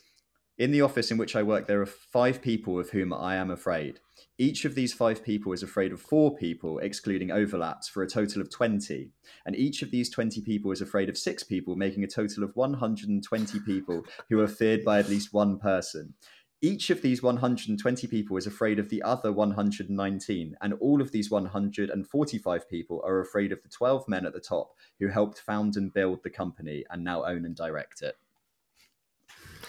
in 0.56 0.72
the 0.72 0.80
office 0.80 1.10
in 1.10 1.18
which 1.18 1.36
I 1.36 1.42
work, 1.42 1.66
there 1.66 1.80
are 1.80 1.86
five 1.86 2.42
people 2.42 2.80
of 2.80 2.90
whom 2.90 3.12
I 3.12 3.36
am 3.36 3.50
afraid. 3.50 4.00
Each 4.38 4.64
of 4.64 4.74
these 4.74 4.92
five 4.92 5.22
people 5.22 5.52
is 5.52 5.62
afraid 5.62 5.92
of 5.92 6.00
four 6.00 6.34
people, 6.34 6.78
excluding 6.78 7.30
overlaps, 7.30 7.88
for 7.88 8.02
a 8.02 8.08
total 8.08 8.40
of 8.40 8.50
20. 8.50 9.10
And 9.46 9.54
each 9.54 9.82
of 9.82 9.92
these 9.92 10.10
20 10.10 10.40
people 10.40 10.72
is 10.72 10.80
afraid 10.80 11.08
of 11.08 11.16
six 11.16 11.44
people, 11.44 11.76
making 11.76 12.02
a 12.02 12.08
total 12.08 12.42
of 12.42 12.56
120 12.56 13.60
people 13.60 14.04
who 14.28 14.40
are 14.40 14.48
feared 14.48 14.84
by 14.84 14.98
at 14.98 15.08
least 15.08 15.32
one 15.32 15.58
person. 15.58 16.14
Each 16.60 16.90
of 16.90 17.02
these 17.02 17.22
120 17.22 18.06
people 18.08 18.36
is 18.36 18.46
afraid 18.46 18.78
of 18.80 18.88
the 18.88 19.02
other 19.02 19.32
119, 19.32 20.56
and 20.60 20.74
all 20.80 21.00
of 21.00 21.12
these 21.12 21.30
145 21.30 22.68
people 22.68 23.00
are 23.06 23.20
afraid 23.20 23.52
of 23.52 23.62
the 23.62 23.68
12 23.68 24.08
men 24.08 24.26
at 24.26 24.32
the 24.32 24.40
top 24.40 24.72
who 24.98 25.06
helped 25.08 25.38
found 25.38 25.76
and 25.76 25.92
build 25.92 26.22
the 26.24 26.30
company 26.30 26.84
and 26.90 27.04
now 27.04 27.24
own 27.24 27.44
and 27.44 27.54
direct 27.54 28.02
it. 28.02 28.16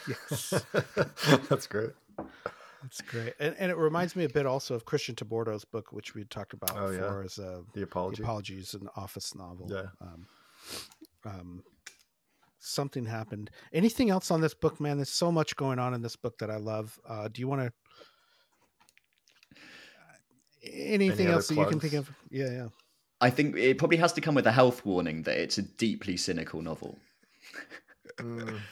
yes, 0.08 0.64
That's 1.50 1.68
great. 1.68 1.92
that's 2.82 3.02
great. 3.02 3.34
And, 3.40 3.56
and 3.60 3.72
it 3.72 3.78
reminds 3.78 4.16
me 4.16 4.24
a 4.24 4.30
bit 4.30 4.48
also 4.48 4.74
of 4.74 4.86
Christian 4.86 5.14
Tabordo's 5.14 5.66
book, 5.66 5.92
which 5.92 6.16
we 6.16 6.24
talked 6.26 6.54
about 6.54 6.72
Oh, 6.76 6.90
yeah. 6.90 7.02
before, 7.02 7.24
as 7.24 7.38
a 7.38 7.62
The 7.74 7.84
apology. 7.84 8.18
The 8.18 8.24
Apologies, 8.24 8.74
an 8.74 8.90
office 8.96 9.36
novel. 9.36 9.68
Yeah. 9.70 9.90
Um, 10.02 10.26
um, 11.26 11.64
something 12.60 13.06
happened. 13.06 13.50
Anything 13.74 14.10
else 14.10 14.32
on 14.32 14.42
this 14.42 14.54
book, 14.54 14.80
man? 14.80 14.98
There's 14.98 15.10
so 15.10 15.32
much 15.32 15.56
going 15.56 15.80
on 15.80 15.94
in 15.94 16.02
this 16.02 16.16
book 16.16 16.38
that 16.40 16.50
I 16.50 16.58
love. 16.58 17.00
Uh, 17.08 17.28
do 17.28 17.42
you 17.42 17.48
want 17.48 17.62
to? 17.62 17.72
Anything 20.72 21.28
other 21.28 21.36
else 21.36 21.48
that 21.48 21.56
you 21.56 21.66
can 21.66 21.80
think 21.80 21.94
of? 21.94 22.12
Yeah, 22.30 22.50
yeah. 22.50 22.68
I 23.22 23.30
think 23.30 23.56
it 23.56 23.78
probably 23.78 23.98
has 23.98 24.14
to 24.14 24.22
come 24.22 24.36
with 24.36 24.48
a 24.48 24.52
health 24.52 24.86
warning 24.86 25.24
that 25.24 25.38
it's 25.38 25.58
a 25.58 25.62
deeply 25.62 26.18
cynical 26.18 26.62
novel. 26.62 26.98
Mm. 28.18 28.60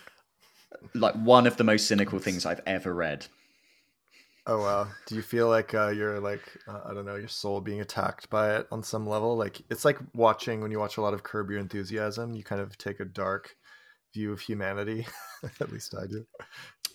Like 0.94 1.16
one 1.16 1.48
of 1.48 1.58
the 1.58 1.64
most 1.64 1.88
cynical 1.88 2.20
things 2.20 2.46
I've 2.46 2.62
ever 2.68 2.94
read. 2.94 3.26
Oh 4.50 4.60
wow! 4.60 4.88
Do 5.06 5.16
you 5.16 5.22
feel 5.22 5.50
like 5.50 5.74
uh, 5.74 5.90
you're 5.90 6.22
like 6.22 6.42
uh, 6.70 6.80
I 6.86 6.94
don't 6.94 7.06
know 7.06 7.16
your 7.16 7.28
soul 7.28 7.60
being 7.60 7.82
attacked 7.82 8.30
by 8.30 8.56
it 8.56 8.68
on 8.72 8.82
some 8.82 9.06
level? 9.06 9.36
Like 9.36 9.62
it's 9.70 9.84
like 9.84 9.98
watching 10.14 10.62
when 10.62 10.72
you 10.72 10.80
watch 10.80 10.96
a 10.96 11.02
lot 11.02 11.14
of 11.14 11.24
Curb 11.24 11.50
Your 11.50 11.60
Enthusiasm. 11.60 12.34
You 12.34 12.44
kind 12.44 12.62
of 12.62 12.78
take 12.78 13.02
a 13.02 13.06
dark 13.06 13.57
view 14.14 14.32
of 14.32 14.40
humanity. 14.42 15.06
At 15.60 15.72
least 15.72 15.94
I 15.96 16.08
do. 16.08 16.26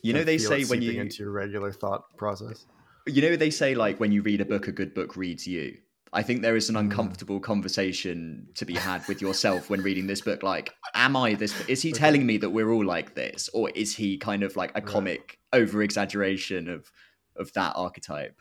You 0.03 0.13
know, 0.13 0.21
And 0.21 0.29
they 0.29 0.39
say 0.39 0.65
when 0.65 0.83
you 0.83 1.01
into 1.01 1.23
your 1.23 1.33
regular 1.33 1.73
thought 1.73 2.05
process. 2.17 2.67
you 3.07 3.23
know 3.23 3.37
they 3.37 3.51
say 3.51 3.75
like 3.75 3.99
when 4.01 4.13
you 4.13 4.23
read 4.23 4.41
a 4.41 4.45
book 4.45 4.69
a 4.69 4.73
good 4.73 4.95
book 4.95 5.17
reads 5.17 5.45
you 5.47 5.77
i 6.13 6.23
think 6.23 6.41
there 6.41 6.55
is 6.57 6.69
an 6.69 6.77
Mm. 6.77 6.81
uncomfortable 6.81 7.41
conversation 7.41 8.47
to 8.55 8.65
be 8.65 8.75
had 8.75 9.07
with 9.09 9.21
yourself 9.21 9.71
when 9.71 9.83
reading 9.83 10.07
this 10.07 10.21
book 10.21 10.43
like 10.45 10.73
am 10.95 11.17
i 11.17 11.35
this 11.35 11.53
is 11.69 11.83
he 11.83 11.91
Okay. 11.91 11.99
telling 11.99 12.25
me 12.27 12.37
that 12.39 12.51
we're 12.51 12.71
all 12.71 12.85
like 12.85 13.15
this 13.17 13.49
or 13.55 13.71
is 13.71 13.97
he 13.97 14.19
kind 14.19 14.43
of 14.45 14.55
like 14.57 14.71
a 14.71 14.75
Right. 14.81 14.87
comic 14.87 15.39
over 15.53 15.83
exaggeration 15.83 16.69
of 16.69 16.91
of 17.37 17.53
that 17.55 17.73
archetype 17.75 18.41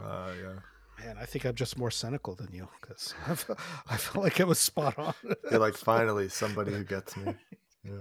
Uh, 0.00 0.32
yeah. 0.42 0.58
Man, 1.04 1.16
I 1.20 1.24
think 1.24 1.44
I'm 1.46 1.54
just 1.54 1.78
more 1.78 1.90
cynical 1.90 2.34
than 2.34 2.52
you 2.52 2.68
because 2.80 3.14
I 3.26 3.34
felt, 3.34 3.58
I 3.88 3.96
felt 3.96 4.24
like 4.24 4.40
it 4.40 4.46
was 4.46 4.58
spot 4.58 4.98
on. 4.98 5.14
You're 5.50 5.60
like 5.60 5.74
finally 5.92 6.28
somebody 6.28 6.72
who 6.72 6.84
gets 6.84 7.16
me. 7.16 7.34
Yeah. 7.84 7.92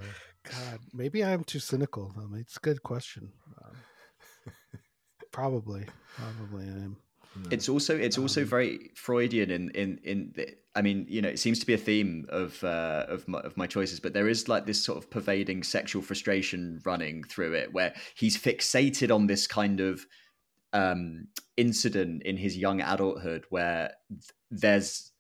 God, 0.44 0.80
maybe 0.94 1.24
I'm 1.24 1.44
too 1.44 1.60
cynical. 1.60 2.14
I 2.18 2.26
mean, 2.26 2.42
it's 2.42 2.58
a 2.58 2.62
good 2.62 2.82
question. 2.84 3.32
Um, 3.64 4.54
probably, 5.32 5.86
probably 6.18 6.66
I 6.66 6.70
am. 6.70 6.98
it's 7.52 7.70
also 7.70 7.98
it's 7.98 8.18
also 8.18 8.42
Um, 8.42 8.48
very 8.48 8.90
freudian 8.96 9.52
in 9.52 9.70
in 9.72 10.00
in 10.04 10.32
the, 10.36 10.48
i 10.76 10.82
mean 10.82 11.06
you 11.08 11.22
know 11.22 11.30
it 11.30 11.38
seems 11.40 11.60
to 11.60 11.66
be 11.68 11.74
a 11.74 11.78
theme 11.78 12.26
of 12.30 12.62
uh 12.64 13.06
of 13.08 13.28
my, 13.28 13.40
of 13.42 13.56
my 13.56 13.68
choices 13.68 14.00
but 14.00 14.14
there 14.14 14.28
is 14.28 14.48
like 14.50 14.66
this 14.66 14.84
sort 14.84 14.98
of 14.98 15.10
pervading 15.12 15.62
sexual 15.64 16.02
frustration 16.02 16.82
running 16.86 17.24
through 17.24 17.54
it 17.54 17.72
where 17.72 17.94
he's 18.16 18.36
fixated 18.38 19.14
on 19.14 19.28
this 19.28 19.46
kind 19.46 19.80
of 19.80 20.06
um 20.74 21.28
incident 21.58 22.24
in 22.24 22.38
his 22.38 22.58
young 22.58 22.82
adulthood 22.82 23.46
where 23.50 23.92
th- 24.10 24.32
there's 24.52 25.12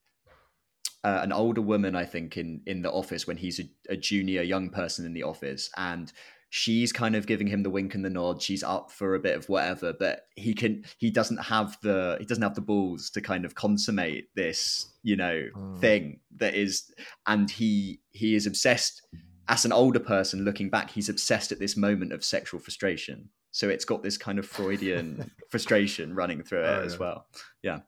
uh, 1.04 1.20
an 1.24 1.32
older 1.32 1.62
woman 1.62 1.96
i 1.96 2.06
think 2.06 2.38
in 2.38 2.62
in 2.66 2.82
the 2.82 2.92
office 2.92 3.26
when 3.26 3.38
he's 3.38 3.60
a, 3.60 3.64
a 3.90 3.98
junior 3.98 4.42
young 4.42 4.70
person 4.70 5.06
in 5.06 5.14
the 5.14 5.24
office 5.24 5.70
and 5.78 6.12
she's 6.52 6.92
kind 6.92 7.16
of 7.16 7.28
giving 7.28 7.48
him 7.48 7.62
the 7.62 7.70
wink 7.70 7.94
and 7.94 8.04
the 8.04 8.10
nod. 8.10 8.42
She's 8.42 8.64
up 8.64 8.90
for 8.92 9.14
a 9.14 9.20
bit 9.20 9.38
of 9.38 9.48
whatever 9.50 9.94
but 9.94 10.26
he 10.36 10.54
can 10.56 10.84
he 10.98 11.12
doesn't 11.12 11.38
have 11.38 11.78
the 11.84 12.18
he 12.20 12.26
doesn't 12.26 12.42
have 12.42 12.56
the 12.56 12.62
balls 12.62 13.12
to 13.12 13.22
kind 13.22 13.46
of 13.46 13.54
consummate 13.54 14.30
this 14.36 14.88
you 15.04 15.16
know 15.16 15.44
Mm. 15.56 15.80
thing 15.80 16.20
that 16.38 16.56
is 16.56 16.92
and 17.28 17.50
he 17.52 18.02
he 18.12 18.34
is 18.36 18.48
obsessed. 18.48 19.04
As 19.48 19.64
an 19.66 19.72
older 19.72 20.00
person 20.00 20.44
looking 20.44 20.70
back 20.72 20.90
he's 20.92 21.08
obsessed 21.10 21.52
at 21.52 21.60
this 21.60 21.78
moment 21.78 22.14
of 22.14 22.24
sexual 22.26 22.60
frustration 22.60 23.30
so 23.52 23.70
it's 23.70 23.86
got 23.86 24.04
this 24.04 24.18
kind 24.18 24.40
of 24.40 24.46
freudian 24.46 25.32
frustration 25.50 26.14
running 26.16 26.44
through 26.44 26.64
it 26.64 26.68
Oh, 26.68 26.82
as 26.84 27.00
well. 27.00 27.26
yeah. 27.64 27.80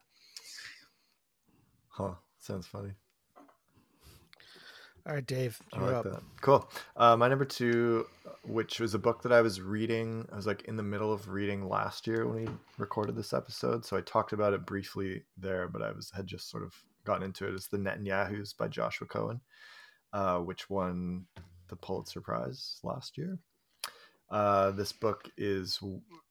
Huh. 1.88 2.14
Sounds 2.38 2.66
funny. 2.66 2.92
All 5.04 5.14
right, 5.14 5.26
Dave, 5.26 5.60
I 5.72 5.78
you're 5.78 5.86
like 5.86 5.96
up. 5.96 6.04
that. 6.04 6.22
Cool. 6.42 6.68
Uh, 6.96 7.16
my 7.16 7.26
number 7.28 7.44
two, 7.44 8.06
which 8.44 8.78
was 8.78 8.94
a 8.94 9.00
book 9.00 9.20
that 9.22 9.32
I 9.32 9.40
was 9.40 9.60
reading, 9.60 10.28
I 10.32 10.36
was 10.36 10.46
like 10.46 10.62
in 10.66 10.76
the 10.76 10.82
middle 10.84 11.12
of 11.12 11.28
reading 11.28 11.68
last 11.68 12.06
year 12.06 12.26
when 12.28 12.44
we 12.44 12.48
recorded 12.78 13.16
this 13.16 13.32
episode. 13.32 13.84
So 13.84 13.96
I 13.96 14.00
talked 14.02 14.32
about 14.32 14.52
it 14.52 14.64
briefly 14.64 15.24
there, 15.36 15.66
but 15.66 15.82
I 15.82 15.90
was 15.90 16.12
had 16.14 16.28
just 16.28 16.48
sort 16.48 16.62
of 16.62 16.72
gotten 17.04 17.24
into 17.24 17.48
it. 17.48 17.54
It's 17.54 17.66
the 17.66 17.78
Netanyahus 17.78 18.56
by 18.56 18.68
Joshua 18.68 19.08
Cohen, 19.08 19.40
uh, 20.12 20.38
which 20.38 20.70
won 20.70 21.26
the 21.66 21.74
Pulitzer 21.76 22.20
Prize 22.20 22.78
last 22.84 23.18
year. 23.18 23.38
Uh, 24.32 24.70
this 24.70 24.92
book 24.92 25.30
is 25.36 25.78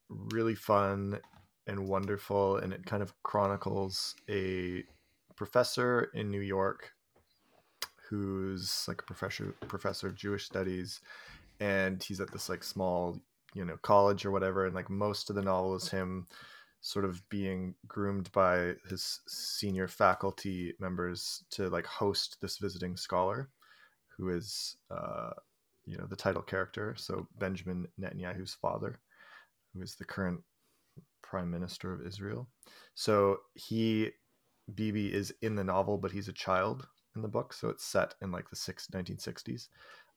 really 0.09 0.55
fun 0.55 1.19
and 1.67 1.87
wonderful, 1.87 2.57
and 2.57 2.73
it 2.73 2.83
kind 2.85 3.03
of 3.03 3.13
chronicles 3.21 4.15
a 4.27 4.83
professor 5.35 6.09
in 6.15 6.31
New 6.31 6.41
York 6.41 6.91
who's 8.09 8.85
like 8.87 9.01
a 9.01 9.05
professor 9.05 9.53
professor 9.67 10.07
of 10.07 10.15
Jewish 10.15 10.45
studies, 10.45 10.99
and 11.59 12.01
he's 12.03 12.19
at 12.19 12.31
this 12.31 12.49
like 12.49 12.63
small 12.63 13.21
you 13.53 13.63
know 13.63 13.77
college 13.83 14.25
or 14.25 14.31
whatever, 14.31 14.65
and 14.65 14.73
like 14.73 14.89
most 14.89 15.29
of 15.29 15.35
the 15.35 15.43
novel 15.43 15.75
is 15.75 15.87
him 15.89 16.25
sort 16.81 17.05
of 17.05 17.21
being 17.29 17.75
groomed 17.87 18.31
by 18.31 18.73
his 18.89 19.19
senior 19.27 19.87
faculty 19.87 20.73
members 20.79 21.43
to 21.51 21.69
like 21.69 21.85
host 21.85 22.37
this 22.41 22.57
visiting 22.57 22.97
scholar 22.97 23.49
who 24.17 24.29
is 24.29 24.77
uh 24.89 25.29
you 25.85 25.97
know 25.97 26.05
the 26.07 26.15
title 26.15 26.41
character 26.41 26.95
so 26.97 27.27
benjamin 27.39 27.87
netanyahu's 27.99 28.53
father 28.53 28.99
who 29.73 29.81
is 29.81 29.95
the 29.95 30.05
current 30.05 30.41
prime 31.31 31.49
minister 31.49 31.93
of 31.93 32.05
Israel. 32.05 32.47
So 32.93 33.37
he 33.55 34.09
Bibi 34.75 35.13
is 35.13 35.33
in 35.41 35.55
the 35.55 35.63
novel, 35.63 35.97
but 35.97 36.11
he's 36.11 36.27
a 36.27 36.33
child 36.33 36.87
in 37.15 37.21
the 37.21 37.27
book. 37.27 37.53
So 37.53 37.69
it's 37.69 37.85
set 37.85 38.15
in 38.21 38.31
like 38.31 38.49
the 38.49 38.55
six, 38.55 38.87
1960s. 38.93 39.69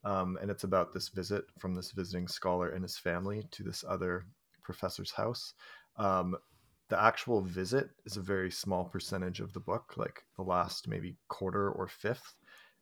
Um, 0.03 0.37
and 0.41 0.51
it's 0.51 0.65
about 0.65 0.93
this 0.93 1.09
visit 1.09 1.45
from 1.57 1.73
this 1.73 1.91
visiting 1.91 2.27
scholar 2.27 2.69
and 2.69 2.83
his 2.83 2.97
family 2.97 3.47
to 3.51 3.63
this 3.63 3.83
other 3.87 4.25
professor's 4.61 5.11
house. 5.11 5.53
Um, 5.97 6.35
the 6.89 7.01
actual 7.01 7.41
visit 7.41 7.89
is 8.05 8.17
a 8.17 8.21
very 8.21 8.51
small 8.51 8.85
percentage 8.85 9.39
of 9.39 9.51
the 9.53 9.59
book, 9.59 9.93
like 9.97 10.23
the 10.35 10.43
last 10.43 10.87
maybe 10.87 11.15
quarter 11.27 11.71
or 11.71 11.87
fifth, 11.87 12.35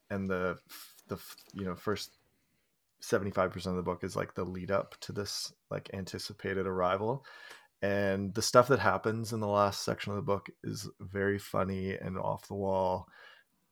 and 0.10 0.30
the 0.30 0.58
the 1.08 1.18
you 1.54 1.64
know 1.64 1.76
first 1.76 2.18
75% 3.04 3.66
of 3.68 3.76
the 3.76 3.84
book 3.84 4.04
is 4.04 4.16
like 4.16 4.34
the 4.34 4.46
lead 4.46 4.72
up 4.72 4.96
to 5.02 5.12
this 5.12 5.54
like 5.70 5.90
anticipated 5.94 6.66
arrival. 6.66 7.26
And 7.82 8.34
the 8.34 8.42
stuff 8.42 8.70
that 8.70 8.80
happens 8.80 9.34
in 9.34 9.42
the 9.42 9.48
last 9.48 9.84
section 9.84 10.12
of 10.12 10.16
the 10.16 10.22
book 10.22 10.50
is 10.64 10.90
very 11.00 11.38
funny 11.38 11.96
and 11.96 12.18
off 12.18 12.48
the 12.48 12.54
wall 12.54 13.08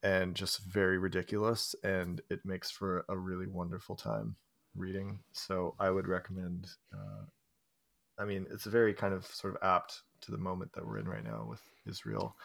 and 0.03 0.35
just 0.35 0.65
very 0.65 0.97
ridiculous 0.97 1.75
and 1.83 2.21
it 2.29 2.41
makes 2.43 2.69
for 2.69 3.05
a 3.07 3.17
really 3.17 3.47
wonderful 3.47 3.95
time 3.95 4.35
reading. 4.75 5.19
So 5.31 5.75
i 5.79 5.89
would 5.89 6.07
recommend 6.07 6.67
uh, 6.93 7.25
i 8.17 8.25
mean 8.25 8.45
it's 8.51 8.65
very 8.65 8.93
kind 8.93 9.13
of 9.13 9.25
sort 9.25 9.55
of 9.55 9.63
apt 9.63 10.01
to 10.21 10.31
the 10.31 10.37
moment 10.37 10.71
that 10.73 10.85
we're 10.85 10.99
in 10.99 11.07
right 11.07 11.23
now 11.23 11.45
with 11.49 11.61
israel 11.87 12.35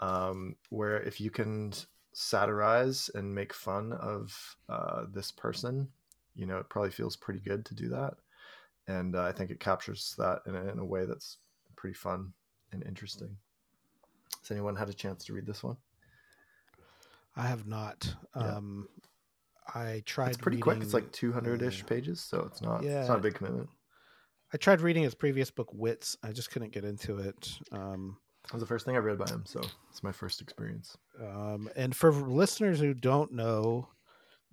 um, 0.00 0.56
where 0.70 1.00
if 1.02 1.20
you 1.20 1.30
can 1.30 1.72
satirize 2.12 3.10
and 3.14 3.34
make 3.34 3.54
fun 3.54 3.92
of 3.92 4.56
uh, 4.68 5.04
this 5.12 5.30
person 5.30 5.88
you 6.34 6.46
know 6.46 6.58
it 6.58 6.68
probably 6.68 6.90
feels 6.90 7.16
pretty 7.16 7.40
good 7.40 7.64
to 7.64 7.74
do 7.74 7.88
that 7.88 8.14
and 8.88 9.14
uh, 9.14 9.22
I 9.22 9.32
think 9.32 9.50
it 9.50 9.60
captures 9.60 10.14
that 10.18 10.40
in 10.46 10.54
a, 10.54 10.68
in 10.68 10.78
a 10.78 10.84
way 10.84 11.04
that's 11.04 11.38
pretty 11.76 11.94
fun 11.94 12.32
and 12.72 12.82
interesting. 12.84 13.36
Has 14.40 14.50
anyone 14.50 14.76
had 14.76 14.88
a 14.88 14.94
chance 14.94 15.24
to 15.24 15.32
read 15.32 15.46
this 15.46 15.62
one? 15.62 15.76
I 17.36 17.46
have 17.46 17.66
not. 17.66 18.14
Yeah. 18.36 18.56
Um, 18.56 18.88
I 19.74 20.02
tried. 20.04 20.28
It's 20.28 20.36
pretty 20.36 20.56
reading, 20.56 20.62
quick. 20.62 20.82
It's 20.82 20.94
like 20.94 21.12
200 21.12 21.62
ish 21.62 21.82
uh, 21.82 21.86
pages, 21.86 22.20
so 22.20 22.44
it's 22.50 22.60
not. 22.60 22.82
Yeah, 22.82 23.00
it's 23.00 23.08
not 23.08 23.18
a 23.18 23.22
big 23.22 23.34
commitment. 23.34 23.68
I 24.52 24.56
tried 24.58 24.80
reading 24.80 25.04
his 25.04 25.14
previous 25.14 25.50
book, 25.50 25.68
Wits. 25.72 26.16
I 26.22 26.32
just 26.32 26.50
couldn't 26.50 26.72
get 26.72 26.84
into 26.84 27.18
it. 27.18 27.58
Um, 27.70 28.18
that 28.44 28.54
was 28.54 28.62
the 28.62 28.66
first 28.66 28.84
thing 28.84 28.96
I 28.96 28.98
read 28.98 29.18
by 29.18 29.30
him, 29.30 29.44
so 29.46 29.60
it's 29.90 30.02
my 30.02 30.12
first 30.12 30.42
experience. 30.42 30.96
Um, 31.20 31.70
and 31.76 31.96
for 31.96 32.12
listeners 32.12 32.80
who 32.80 32.92
don't 32.92 33.32
know, 33.32 33.88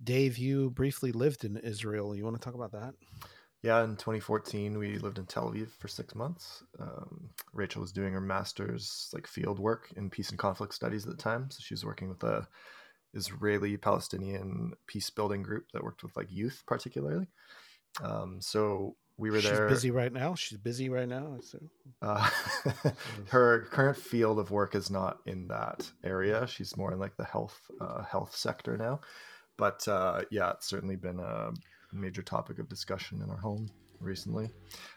Dave, 0.02 0.38
you 0.38 0.70
briefly 0.70 1.12
lived 1.12 1.44
in 1.44 1.56
Israel. 1.58 2.14
You 2.14 2.24
want 2.24 2.40
to 2.40 2.44
talk 2.44 2.54
about 2.54 2.72
that? 2.72 2.94
Yeah, 3.62 3.84
in 3.84 3.96
2014, 3.96 4.78
we 4.78 4.98
lived 4.98 5.18
in 5.18 5.26
Tel 5.26 5.50
Aviv 5.50 5.68
for 5.78 5.88
six 5.88 6.14
months. 6.14 6.64
Um, 6.78 7.28
Rachel 7.52 7.82
was 7.82 7.92
doing 7.92 8.14
her 8.14 8.20
master's 8.20 9.10
like 9.12 9.26
field 9.26 9.58
work 9.58 9.92
in 9.96 10.08
peace 10.08 10.30
and 10.30 10.38
conflict 10.38 10.72
studies 10.72 11.04
at 11.04 11.10
the 11.10 11.22
time, 11.22 11.50
so 11.50 11.58
she 11.60 11.74
was 11.74 11.84
working 11.84 12.08
with 12.08 12.24
a 12.24 12.48
Israeli-Palestinian 13.12 14.72
peace 14.86 15.10
building 15.10 15.42
group 15.42 15.64
that 15.72 15.84
worked 15.84 16.02
with 16.02 16.16
like 16.16 16.30
youth, 16.30 16.62
particularly. 16.66 17.26
Um, 18.02 18.38
so 18.40 18.96
we 19.18 19.30
were 19.30 19.40
She's 19.40 19.50
there. 19.50 19.68
busy 19.68 19.90
right 19.90 20.12
now. 20.12 20.34
She's 20.34 20.58
busy 20.58 20.88
right 20.88 21.08
now. 21.08 21.38
So. 21.42 21.58
Uh, 22.00 22.30
her 23.28 23.66
current 23.70 23.98
field 23.98 24.38
of 24.38 24.50
work 24.50 24.74
is 24.74 24.90
not 24.90 25.18
in 25.26 25.48
that 25.48 25.90
area. 26.02 26.46
She's 26.46 26.76
more 26.78 26.92
in 26.92 26.98
like 26.98 27.16
the 27.18 27.24
health 27.24 27.60
uh, 27.80 28.04
health 28.04 28.34
sector 28.34 28.78
now. 28.78 29.00
But 29.60 29.86
uh, 29.86 30.22
yeah, 30.30 30.52
it's 30.52 30.66
certainly 30.66 30.96
been 30.96 31.20
a 31.20 31.52
major 31.92 32.22
topic 32.22 32.58
of 32.58 32.70
discussion 32.70 33.20
in 33.20 33.28
our 33.28 33.36
home 33.36 33.68
recently. 34.00 34.48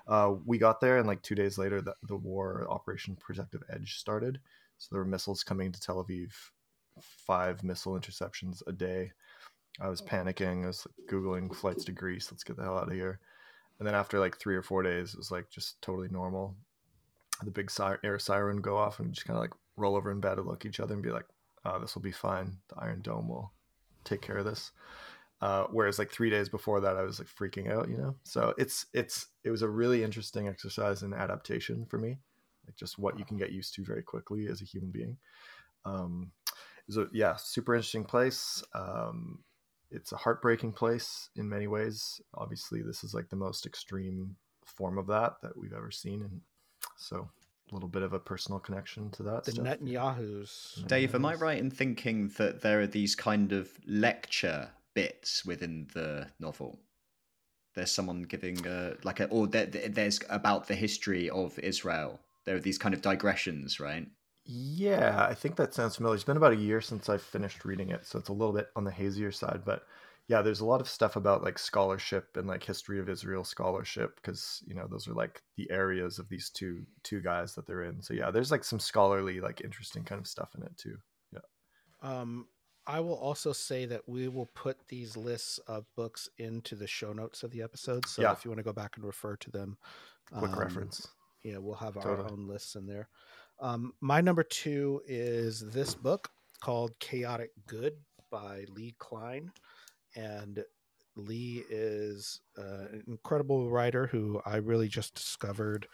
Uh, 0.08 0.36
we 0.46 0.58
got 0.58 0.80
there, 0.80 1.00
and 1.00 1.06
like 1.06 1.22
two 1.22 1.36
days 1.36 1.58
later, 1.58 1.82
the, 1.82 1.94
the 2.08 2.16
war 2.16 2.66
Operation 2.70 3.18
Protective 3.18 3.62
Edge 3.70 3.98
started. 3.98 4.40
So 4.78 4.88
there 4.90 5.02
were 5.02 5.06
missiles 5.06 5.44
coming 5.44 5.74
to 5.74 5.82
Tel 5.82 6.02
Aviv, 6.02 6.32
five 7.02 7.62
missile 7.62 8.00
interceptions 8.00 8.66
a 8.66 8.72
day. 8.72 9.12
I 9.82 9.90
was 9.90 10.02
panicking. 10.02 10.64
I 10.64 10.68
was 10.68 10.88
like, 10.88 11.12
googling 11.12 11.54
flights 11.54 11.84
to 11.84 11.92
Greece. 11.92 12.32
Let's 12.32 12.46
get 12.46 12.56
the 12.56 12.64
hell 12.64 12.78
out 12.78 12.88
of 12.88 12.94
here. 12.94 13.20
And 13.80 13.88
then 13.88 13.96
after 13.96 14.18
like 14.18 14.38
three 14.38 14.56
or 14.56 14.64
four 14.64 14.82
days, 14.82 15.14
it 15.14 15.18
was 15.18 15.30
like 15.30 15.50
just 15.50 15.82
totally 15.82 16.08
normal. 16.08 16.56
The 17.44 17.52
big 17.52 17.70
air 18.06 18.18
siren 18.18 18.62
go 18.62 18.78
off, 18.78 19.02
and 19.02 19.14
just 19.14 19.28
kind 19.28 19.36
of 19.36 19.42
like 19.42 19.54
roll 19.76 19.98
over 19.98 20.10
in 20.10 20.22
bed 20.22 20.38
and 20.38 20.48
look 20.48 20.64
at 20.64 20.70
each 20.70 20.80
other 20.80 20.94
and 20.94 21.04
be 21.04 21.12
like, 21.12 21.26
"Oh, 21.66 21.80
this 21.80 21.96
will 21.96 22.02
be 22.02 22.14
fine. 22.14 22.56
The 22.70 22.76
Iron 22.78 23.02
Dome 23.02 23.28
will 23.28 23.52
take 24.04 24.22
care 24.22 24.38
of 24.38 24.46
this." 24.46 24.72
Uh, 25.44 25.68
whereas 25.72 26.00
like 26.00 26.10
three 26.10 26.30
days 26.30 26.48
before 26.48 26.80
that, 26.80 26.96
I 26.96 27.04
was 27.04 27.20
like 27.20 27.28
freaking 27.28 27.70
out, 27.70 27.90
you 27.90 27.98
know. 27.98 28.16
So 28.24 28.54
it's 28.58 28.86
it's 28.94 29.28
it 29.44 29.50
was 29.50 29.62
a 29.62 29.68
really 29.68 30.02
interesting 30.02 30.48
exercise 30.48 31.04
in 31.04 31.14
adaptation 31.14 31.86
for 31.86 31.98
me, 31.98 32.18
like 32.66 32.78
just 32.78 32.98
what 32.98 33.20
you 33.20 33.26
can 33.26 33.36
get 33.36 33.52
used 33.52 33.76
to 33.76 33.84
very 33.84 34.04
quickly 34.04 34.48
as 34.48 34.62
a 34.62 34.66
human 34.66 34.90
being. 34.90 35.18
Um, 35.84 36.32
it 36.48 36.88
was 36.88 36.98
a 36.98 37.08
yeah, 37.12 37.36
super 37.36 37.76
interesting 37.76 38.06
place. 38.06 38.64
Um, 38.74 39.40
it's 39.92 40.14
a 40.14 40.18
heartbreaking 40.18 40.72
place 40.72 41.30
in 41.36 41.50
many 41.50 41.68
ways. 41.68 42.22
Obviously, 42.36 42.82
this 42.82 43.04
is 43.04 43.14
like 43.14 43.30
the 43.30 43.36
most 43.36 43.66
extreme 43.66 44.38
form 44.66 44.98
of 44.98 45.08
that 45.08 45.42
that 45.42 45.58
we've 45.58 45.74
ever 45.74 45.92
seen, 45.92 46.22
and 46.22 46.40
so 46.96 47.30
little 47.74 47.90
bit 47.90 48.04
of 48.04 48.14
a 48.14 48.20
personal 48.20 48.60
connection 48.60 49.10
to 49.12 49.24
that. 49.24 49.44
The 49.44 49.52
stuff. 49.52 49.66
Netanyahus. 49.66 50.88
Dave, 50.88 51.16
am 51.16 51.26
I 51.26 51.36
right 51.36 51.58
in 51.58 51.72
thinking 51.72 52.30
that 52.38 52.62
there 52.62 52.82
are 52.82 52.88
these 52.88 53.16
kind 53.16 53.52
of 53.52 53.70
lecture 53.86 54.70
bits 54.94 55.46
within 55.46 55.88
the 55.94 56.28
novel. 56.40 56.80
There's 57.76 57.92
someone 57.92 58.24
giving 58.24 58.66
a 58.68 58.94
like 59.04 59.20
a 59.20 59.26
or 59.26 59.48
there, 59.48 59.66
there's 59.66 60.20
about 60.30 60.68
the 60.68 60.76
history 60.76 61.30
of 61.30 61.58
Israel. 61.60 62.20
There 62.46 62.56
are 62.56 62.60
these 62.60 62.78
kind 62.78 62.94
of 62.94 63.02
digressions, 63.02 63.80
right? 63.80 64.08
Yeah, 64.46 65.26
I 65.28 65.34
think 65.34 65.56
that 65.56 65.74
sounds 65.74 65.96
familiar. 65.96 66.16
It's 66.16 66.24
been 66.24 66.38
about 66.38 66.52
a 66.52 66.58
year 66.58 66.82
since 66.82 67.08
I 67.08 67.18
finished 67.18 67.64
reading 67.64 67.90
it, 67.90 68.06
so 68.06 68.20
it's 68.20 68.30
a 68.30 68.34
little 68.34 68.54
bit 68.54 68.70
on 68.76 68.84
the 68.84 68.92
hazier 68.92 69.32
side. 69.32 69.62
But 69.66 69.88
yeah, 70.28 70.42
there's 70.42 70.62
a 70.62 70.66
lot 70.66 70.82
of 70.82 70.88
stuff 70.88 71.16
about 71.16 71.44
like 71.44 71.60
scholarship 71.60 72.38
and 72.38 72.48
like 72.48 72.64
history 72.64 73.00
of 73.00 73.10
Israel 73.10 73.44
scholarship 73.44 74.16
because 74.16 74.64
you 74.66 74.74
know 74.74 74.88
those 74.90 75.08
are 75.08 75.14
like 75.14 75.42
the 75.58 75.70
areas 75.70 76.18
of 76.18 76.30
these 76.30 76.50
two 76.50 76.84
two 77.04 77.22
guys 77.22 77.56
that 77.56 77.68
they're 77.68 77.84
in. 77.84 78.02
So 78.02 78.14
yeah, 78.14 78.32
there's 78.32 78.52
like 78.52 78.64
some 78.64 78.80
scholarly 78.80 79.42
like 79.42 79.62
interesting 79.62 80.04
kind 80.04 80.20
of 80.20 80.28
stuff 80.28 80.50
in 80.56 80.64
it 80.64 80.78
too. 80.78 80.96
Yeah. 81.34 81.40
Um, 82.02 82.48
I 82.88 83.00
will 83.00 83.16
also 83.16 83.54
say 83.54 83.86
that 83.86 84.08
we 84.08 84.28
will 84.28 84.50
put 84.56 84.78
these 84.88 85.18
lists 85.18 85.58
of 85.68 85.86
books 85.96 86.30
into 86.38 86.76
the 86.76 86.88
show 86.88 87.14
notes 87.14 87.44
of 87.44 87.52
the 87.52 87.62
episode. 87.62 88.06
So 88.08 88.22
yeah. 88.22 88.32
if 88.32 88.44
you 88.44 88.52
want 88.52 88.60
to 88.60 88.64
go 88.64 88.74
back 88.74 88.98
and 88.98 89.06
refer 89.06 89.36
to 89.38 89.52
them, 89.52 89.78
quick 90.32 90.52
um, 90.52 90.60
reference. 90.60 91.08
Yeah, 91.44 91.58
we'll 91.58 91.76
have 91.76 91.96
totally. 91.96 92.16
our 92.16 92.32
own 92.32 92.48
lists 92.48 92.76
in 92.76 92.86
there. 92.86 93.10
Um, 93.60 93.94
my 94.02 94.22
number 94.22 94.44
two 94.44 95.02
is 95.06 95.60
this 95.72 95.96
book 95.96 96.30
called 96.62 96.98
Chaotic 97.00 97.52
Good 97.68 97.94
by 98.32 98.66
Lee 98.70 98.96
Klein. 99.00 99.52
And 100.16 100.64
Lee 101.16 101.64
is 101.70 102.42
uh, 102.58 102.88
an 102.92 103.04
incredible 103.08 103.70
writer 103.70 104.08
who 104.08 104.42
I 104.46 104.58
really 104.58 104.88
just 104.88 105.14
discovered 105.16 105.88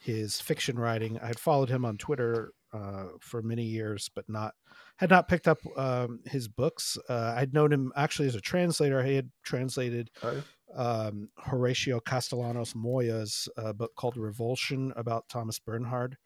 his 0.00 0.40
fiction 0.40 0.78
writing. 0.78 1.18
I 1.20 1.28
had 1.28 1.38
followed 1.38 1.70
him 1.70 1.84
on 1.84 1.96
Twitter 1.96 2.52
uh, 2.72 3.06
for 3.20 3.40
many 3.40 3.62
years, 3.62 4.10
but 4.14 4.28
not 4.28 4.54
had 4.96 5.10
not 5.10 5.28
picked 5.28 5.48
up 5.48 5.58
um, 5.76 6.20
his 6.26 6.48
books. 6.48 6.98
Uh, 7.08 7.34
I'd 7.36 7.54
known 7.54 7.72
him 7.72 7.92
actually 7.96 8.28
as 8.28 8.34
a 8.34 8.40
translator. 8.40 9.02
He 9.02 9.14
had 9.14 9.30
translated 9.42 10.10
oh. 10.22 10.42
um, 10.74 11.28
Horacio 11.46 12.04
Castellanos 12.04 12.74
Moya's 12.74 13.48
uh, 13.56 13.72
book 13.72 13.94
called 13.96 14.16
Revulsion 14.16 14.92
about 14.96 15.28
Thomas 15.28 15.58
Bernhard. 15.58 16.16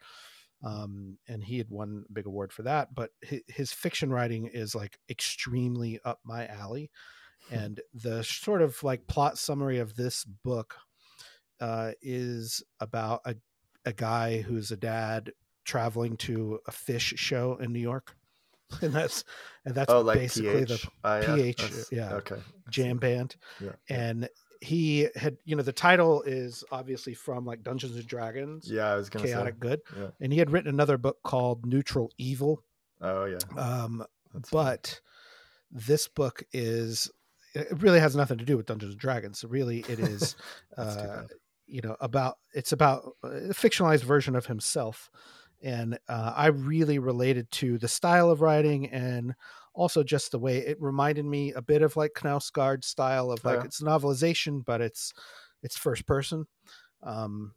Um, 0.64 1.18
and 1.29 1.45
he 1.45 1.57
had 1.58 1.70
won 1.70 2.04
a 2.08 2.12
big 2.12 2.26
award 2.26 2.53
for 2.53 2.62
that. 2.62 2.95
But 2.95 3.11
his, 3.22 3.42
his 3.46 3.72
fiction 3.72 4.11
writing 4.11 4.46
is 4.46 4.75
like 4.75 4.99
extremely 5.08 6.00
up 6.04 6.18
my 6.25 6.46
alley. 6.46 6.91
Hmm. 7.49 7.54
And 7.54 7.80
the 7.95 8.22
sort 8.25 8.62
of 8.62 8.83
like 8.83 9.07
plot 9.07 9.38
summary 9.38 9.79
of 9.79 9.96
this 9.96 10.25
book 10.25 10.76
uh, 11.61 11.92
is 12.03 12.62
about 12.80 13.20
a, 13.25 13.37
a 13.84 13.92
guy 13.92 14.41
who's 14.41 14.70
a 14.70 14.76
dad 14.76 15.33
traveling 15.64 16.16
to 16.16 16.61
a 16.66 16.70
Phish 16.70 17.16
show 17.18 17.58
in 17.61 17.72
New 17.72 17.80
York. 17.80 18.14
And 18.83 18.92
that's 18.92 19.25
and 19.64 19.75
that's 19.75 19.91
oh, 19.91 20.03
like 20.03 20.18
basically 20.18 20.66
PH? 20.66 20.68
the 20.68 20.88
uh, 21.03 21.34
PH, 21.37 21.72
yeah, 21.91 22.12
okay, 22.16 22.37
jam 22.68 22.99
band. 22.99 23.34
Yeah, 23.61 23.70
and 23.88 24.29
he 24.61 25.08
had, 25.14 25.38
you 25.45 25.57
know, 25.57 25.62
the 25.62 25.72
title 25.72 26.22
is 26.22 26.64
obviously 26.70 27.14
from 27.14 27.45
like 27.45 27.62
Dungeons 27.62 27.96
and 27.96 28.07
Dragons. 28.07 28.70
Yeah, 28.70 28.92
I 28.92 28.96
was 28.96 29.08
gonna 29.08 29.26
say. 29.26 29.33
chaotic 29.33 29.54
say. 29.54 29.61
good. 29.61 29.80
Yeah. 29.96 30.08
And 30.20 30.33
he 30.33 30.38
had 30.38 30.50
written 30.50 30.68
another 30.68 30.99
book 30.99 31.18
called 31.22 31.64
Neutral 31.64 32.11
Evil. 32.18 32.62
Oh 33.00 33.25
yeah. 33.25 33.38
Um, 33.57 34.04
that's 34.34 34.50
but 34.50 35.00
funny. 35.72 35.87
this 35.87 36.08
book 36.08 36.42
is 36.53 37.11
it 37.54 37.83
really 37.83 38.00
has 38.00 38.16
nothing 38.16 38.38
to 38.38 38.45
do 38.45 38.57
with 38.57 38.66
Dungeons 38.66 38.92
and 38.92 39.00
Dragons. 39.00 39.45
Really, 39.46 39.80
it 39.88 39.99
is, 39.99 40.37
uh, 40.76 41.22
you 41.66 41.80
know, 41.83 41.96
about 42.00 42.38
it's 42.54 42.72
about 42.72 43.12
a 43.22 43.54
fictionalized 43.54 44.04
version 44.04 44.37
of 44.37 44.46
himself 44.46 45.11
and 45.62 45.99
uh, 46.08 46.33
I 46.37 46.46
really 46.49 46.99
related 46.99 47.50
to 47.53 47.79
the 47.79 47.88
style 47.88 48.30
of 48.30 48.41
writing 48.41 48.91
and 48.91 49.34
also 49.75 50.03
just 50.03 50.30
the 50.30 50.38
way 50.38 50.58
it 50.58 50.80
reminded 50.80 51.25
me 51.25 51.53
a 51.53 51.62
bit 51.62 51.83
of 51.83 51.96
like 51.96 52.12
Knausgaard's 52.14 52.87
style 52.87 53.30
of 53.30 53.45
like 53.45 53.57
oh, 53.57 53.58
yeah. 53.61 53.64
it's 53.64 53.80
novelization, 53.80 54.64
but 54.64 54.80
it's 54.80 55.12
it's 55.62 55.76
first 55.76 56.07
person. 56.07 56.46
Um, 57.03 57.53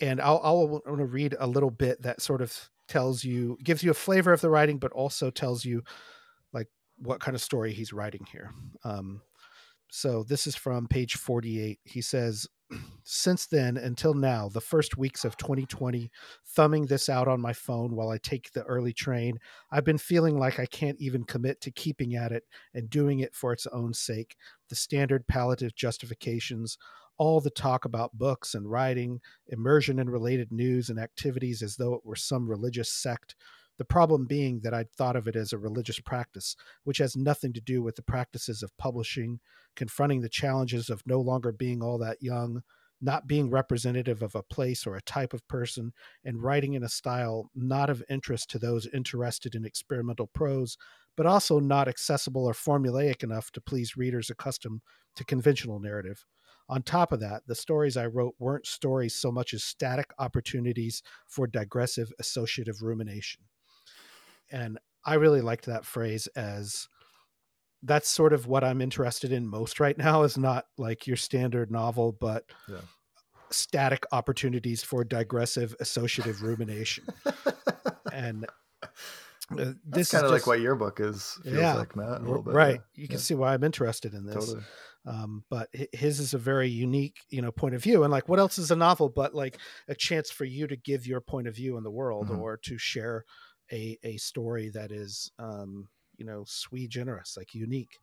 and 0.00 0.20
I'll, 0.20 0.40
I'll 0.42 0.68
want 0.68 0.98
to 0.98 1.04
read 1.04 1.36
a 1.38 1.46
little 1.46 1.70
bit 1.70 2.02
that 2.02 2.22
sort 2.22 2.42
of 2.42 2.70
tells 2.88 3.22
you 3.22 3.58
gives 3.62 3.82
you 3.82 3.90
a 3.90 3.94
flavor 3.94 4.32
of 4.32 4.40
the 4.40 4.50
writing, 4.50 4.78
but 4.78 4.92
also 4.92 5.30
tells 5.30 5.64
you 5.64 5.82
like 6.52 6.68
what 7.00 7.20
kind 7.20 7.34
of 7.34 7.42
story 7.42 7.72
he's 7.72 7.92
writing 7.92 8.26
here. 8.30 8.52
Um, 8.84 9.22
so 9.90 10.22
this 10.22 10.46
is 10.46 10.54
from 10.54 10.86
page 10.86 11.16
48. 11.16 11.80
He 11.84 12.00
says, 12.00 12.46
Since 13.02 13.46
then 13.46 13.76
until 13.76 14.14
now, 14.14 14.48
the 14.48 14.60
first 14.60 14.96
weeks 14.96 15.24
of 15.24 15.36
2020, 15.36 16.10
thumbing 16.46 16.86
this 16.86 17.08
out 17.08 17.26
on 17.26 17.40
my 17.40 17.52
phone 17.52 17.96
while 17.96 18.10
I 18.10 18.18
take 18.18 18.52
the 18.52 18.62
early 18.62 18.92
train, 18.92 19.38
I've 19.72 19.84
been 19.84 19.98
feeling 19.98 20.38
like 20.38 20.60
I 20.60 20.66
can't 20.66 21.00
even 21.00 21.24
commit 21.24 21.60
to 21.62 21.72
keeping 21.72 22.14
at 22.14 22.30
it 22.32 22.44
and 22.72 22.88
doing 22.88 23.20
it 23.20 23.34
for 23.34 23.52
its 23.52 23.66
own 23.66 23.92
sake. 23.92 24.36
The 24.68 24.76
standard 24.76 25.26
palliative 25.26 25.74
justifications, 25.74 26.78
all 27.18 27.40
the 27.40 27.50
talk 27.50 27.84
about 27.84 28.16
books 28.16 28.54
and 28.54 28.70
writing, 28.70 29.20
immersion 29.48 29.98
in 29.98 30.08
related 30.08 30.52
news 30.52 30.88
and 30.88 31.00
activities 31.00 31.62
as 31.62 31.76
though 31.76 31.94
it 31.94 32.04
were 32.04 32.16
some 32.16 32.48
religious 32.48 32.92
sect. 32.92 33.34
The 33.80 33.86
problem 33.86 34.26
being 34.26 34.60
that 34.60 34.74
I'd 34.74 34.92
thought 34.92 35.16
of 35.16 35.26
it 35.26 35.34
as 35.34 35.54
a 35.54 35.58
religious 35.58 35.98
practice, 35.98 36.54
which 36.84 36.98
has 36.98 37.16
nothing 37.16 37.54
to 37.54 37.62
do 37.62 37.82
with 37.82 37.96
the 37.96 38.02
practices 38.02 38.62
of 38.62 38.76
publishing, 38.76 39.40
confronting 39.74 40.20
the 40.20 40.28
challenges 40.28 40.90
of 40.90 41.02
no 41.06 41.18
longer 41.18 41.50
being 41.50 41.82
all 41.82 41.96
that 41.96 42.22
young, 42.22 42.62
not 43.00 43.26
being 43.26 43.48
representative 43.48 44.20
of 44.20 44.34
a 44.34 44.42
place 44.42 44.86
or 44.86 44.96
a 44.96 45.02
type 45.02 45.32
of 45.32 45.48
person, 45.48 45.94
and 46.22 46.42
writing 46.42 46.74
in 46.74 46.82
a 46.82 46.90
style 46.90 47.50
not 47.54 47.88
of 47.88 48.04
interest 48.10 48.50
to 48.50 48.58
those 48.58 48.86
interested 48.92 49.54
in 49.54 49.64
experimental 49.64 50.26
prose, 50.26 50.76
but 51.16 51.24
also 51.24 51.58
not 51.58 51.88
accessible 51.88 52.44
or 52.44 52.52
formulaic 52.52 53.22
enough 53.22 53.50
to 53.50 53.62
please 53.62 53.96
readers 53.96 54.28
accustomed 54.28 54.82
to 55.16 55.24
conventional 55.24 55.80
narrative. 55.80 56.26
On 56.68 56.82
top 56.82 57.12
of 57.12 57.20
that, 57.20 57.46
the 57.46 57.54
stories 57.54 57.96
I 57.96 58.08
wrote 58.08 58.34
weren't 58.38 58.66
stories 58.66 59.14
so 59.14 59.32
much 59.32 59.54
as 59.54 59.64
static 59.64 60.12
opportunities 60.18 61.02
for 61.26 61.46
digressive 61.46 62.12
associative 62.18 62.82
rumination 62.82 63.44
and 64.50 64.78
I 65.04 65.14
really 65.14 65.40
liked 65.40 65.66
that 65.66 65.84
phrase 65.84 66.26
as 66.28 66.88
that's 67.82 68.08
sort 68.08 68.32
of 68.32 68.46
what 68.46 68.62
I'm 68.62 68.80
interested 68.80 69.32
in 69.32 69.46
most 69.46 69.80
right 69.80 69.96
now 69.96 70.22
is 70.22 70.36
not 70.36 70.66
like 70.76 71.06
your 71.06 71.16
standard 71.16 71.70
novel, 71.70 72.12
but 72.12 72.44
yeah. 72.68 72.80
static 73.50 74.04
opportunities 74.12 74.82
for 74.82 75.02
digressive 75.02 75.74
associative 75.80 76.42
rumination. 76.42 77.06
and 78.12 78.46
uh, 79.58 79.72
this 79.84 80.10
kind 80.10 80.26
of 80.26 80.30
like 80.30 80.46
what 80.46 80.60
your 80.60 80.74
book 80.74 81.00
is. 81.00 81.40
yeah, 81.44 81.74
like 81.74 81.96
Matt, 81.96 82.20
right. 82.22 82.74
Yeah. 82.74 83.02
You 83.02 83.08
can 83.08 83.16
yeah. 83.16 83.20
see 83.20 83.34
why 83.34 83.54
I'm 83.54 83.64
interested 83.64 84.12
in 84.12 84.26
this. 84.26 84.34
Totally. 84.34 84.64
Um, 85.06 85.44
but 85.48 85.70
his 85.92 86.20
is 86.20 86.34
a 86.34 86.38
very 86.38 86.68
unique, 86.68 87.20
you 87.30 87.40
know, 87.40 87.50
point 87.50 87.74
of 87.74 87.82
view. 87.82 88.02
And 88.02 88.12
like, 88.12 88.28
what 88.28 88.38
else 88.38 88.58
is 88.58 88.70
a 88.70 88.76
novel 88.76 89.08
but 89.08 89.34
like 89.34 89.56
a 89.88 89.94
chance 89.94 90.30
for 90.30 90.44
you 90.44 90.66
to 90.66 90.76
give 90.76 91.06
your 91.06 91.22
point 91.22 91.48
of 91.48 91.56
view 91.56 91.78
in 91.78 91.84
the 91.84 91.90
world 91.90 92.26
mm-hmm. 92.26 92.40
or 92.40 92.58
to 92.58 92.76
share 92.76 93.24
a 93.72 93.98
a 94.02 94.16
story 94.16 94.68
that 94.70 94.92
is 94.92 95.30
um, 95.38 95.88
you 96.16 96.24
know 96.24 96.44
sui 96.46 96.86
generis, 96.86 97.36
like 97.36 97.54
unique. 97.54 97.98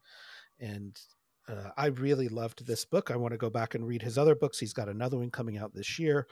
And 0.60 1.00
uh, 1.48 1.70
I 1.78 1.88
really 1.88 2.28
loved 2.28 2.66
this 2.66 2.84
book. 2.84 3.12
I 3.12 3.16
want 3.16 3.32
to 3.32 3.38
go 3.38 3.50
back 3.50 3.76
and 3.76 3.88
read 3.88 4.02
his 4.02 4.18
other 4.18 4.36
books. 4.36 4.60
He's 4.60 4.74
got 4.74 4.90
another 4.90 5.18
one 5.18 5.32
coming 5.32 5.58
out 5.58 5.74
this 5.74 5.98
year. 5.98 6.28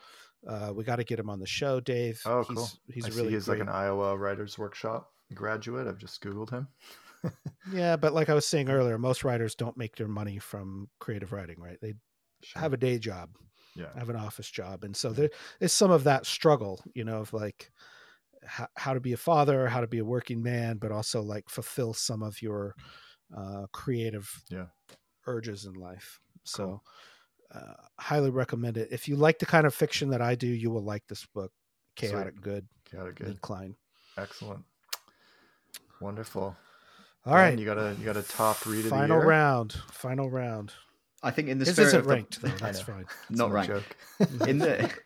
Uh, 0.47 0.71
we 0.75 0.83
got 0.83 0.97
to 0.97 1.03
get 1.03 1.19
him 1.19 1.29
on 1.29 1.39
the 1.39 1.47
show, 1.47 1.79
Dave. 1.79 2.21
Oh, 2.25 2.43
he's, 2.43 2.57
cool. 2.57 2.69
He's 2.91 3.05
I 3.05 3.09
really 3.09 3.33
he's 3.33 3.45
great. 3.45 3.59
like 3.59 3.67
an 3.67 3.73
Iowa 3.73 4.17
Writers 4.17 4.57
Workshop 4.57 5.11
graduate. 5.33 5.87
I've 5.87 5.97
just 5.97 6.21
googled 6.21 6.51
him. 6.51 6.67
yeah, 7.73 7.95
but 7.95 8.13
like 8.13 8.29
I 8.29 8.33
was 8.33 8.45
saying 8.45 8.69
earlier, 8.69 8.97
most 8.97 9.23
writers 9.23 9.55
don't 9.55 9.77
make 9.77 9.95
their 9.95 10.07
money 10.07 10.37
from 10.37 10.89
creative 10.99 11.31
writing, 11.31 11.59
right? 11.59 11.77
They 11.81 11.93
sure. 12.43 12.61
have 12.61 12.73
a 12.73 12.77
day 12.77 12.99
job, 12.99 13.29
yeah, 13.75 13.87
have 13.97 14.09
an 14.09 14.15
office 14.15 14.49
job, 14.49 14.83
and 14.83 14.95
so 14.95 15.11
there 15.11 15.29
is 15.59 15.73
some 15.73 15.91
of 15.91 16.03
that 16.03 16.25
struggle, 16.25 16.83
you 16.93 17.03
know, 17.03 17.21
of 17.21 17.33
like 17.33 17.71
how, 18.45 18.67
how 18.75 18.93
to 18.93 18.99
be 18.99 19.13
a 19.13 19.17
father, 19.17 19.67
how 19.67 19.81
to 19.81 19.87
be 19.87 19.99
a 19.99 20.05
working 20.05 20.41
man, 20.41 20.77
but 20.77 20.91
also 20.91 21.21
like 21.21 21.49
fulfill 21.49 21.93
some 21.93 22.23
of 22.23 22.41
your 22.41 22.75
uh, 23.35 23.65
creative 23.71 24.29
yeah. 24.49 24.65
urges 25.27 25.65
in 25.65 25.73
life. 25.73 26.19
So, 26.43 26.81
uh, 27.53 27.73
highly 27.99 28.29
recommend 28.29 28.77
it. 28.77 28.89
If 28.91 29.07
you 29.07 29.15
like 29.15 29.39
the 29.39 29.45
kind 29.45 29.65
of 29.65 29.73
fiction 29.73 30.09
that 30.09 30.21
I 30.21 30.35
do, 30.35 30.47
you 30.47 30.69
will 30.69 30.83
like 30.83 31.03
this 31.07 31.25
book, 31.25 31.51
Chaotic 31.95 32.33
Sweet. 32.33 32.43
Good. 32.43 32.67
Chaotic 32.89 33.15
Good. 33.15 33.41
Klein. 33.41 33.75
Excellent. 34.17 34.63
Wonderful. 36.01 36.55
All 37.25 37.33
ben, 37.33 37.41
right, 37.41 37.59
you 37.59 37.65
got 37.65 37.77
a 37.77 37.95
you 37.97 38.05
got 38.05 38.17
a 38.17 38.21
top 38.21 38.65
read 38.65 38.85
final 38.85 39.17
round. 39.17 39.73
Final 39.91 40.29
round. 40.29 40.73
I 41.23 41.31
think 41.31 41.49
in 41.49 41.57
the 41.57 41.65
this 41.65 41.73
spirit 41.73 41.87
isn't 41.87 41.99
of 42.01 42.05
ranked 42.05 42.41
though. 42.41 42.49
That's 42.59 42.81
fine. 42.81 43.05
Not 43.31 43.51
ranked. 43.51 43.95
in 44.47 44.59
the 44.59 44.91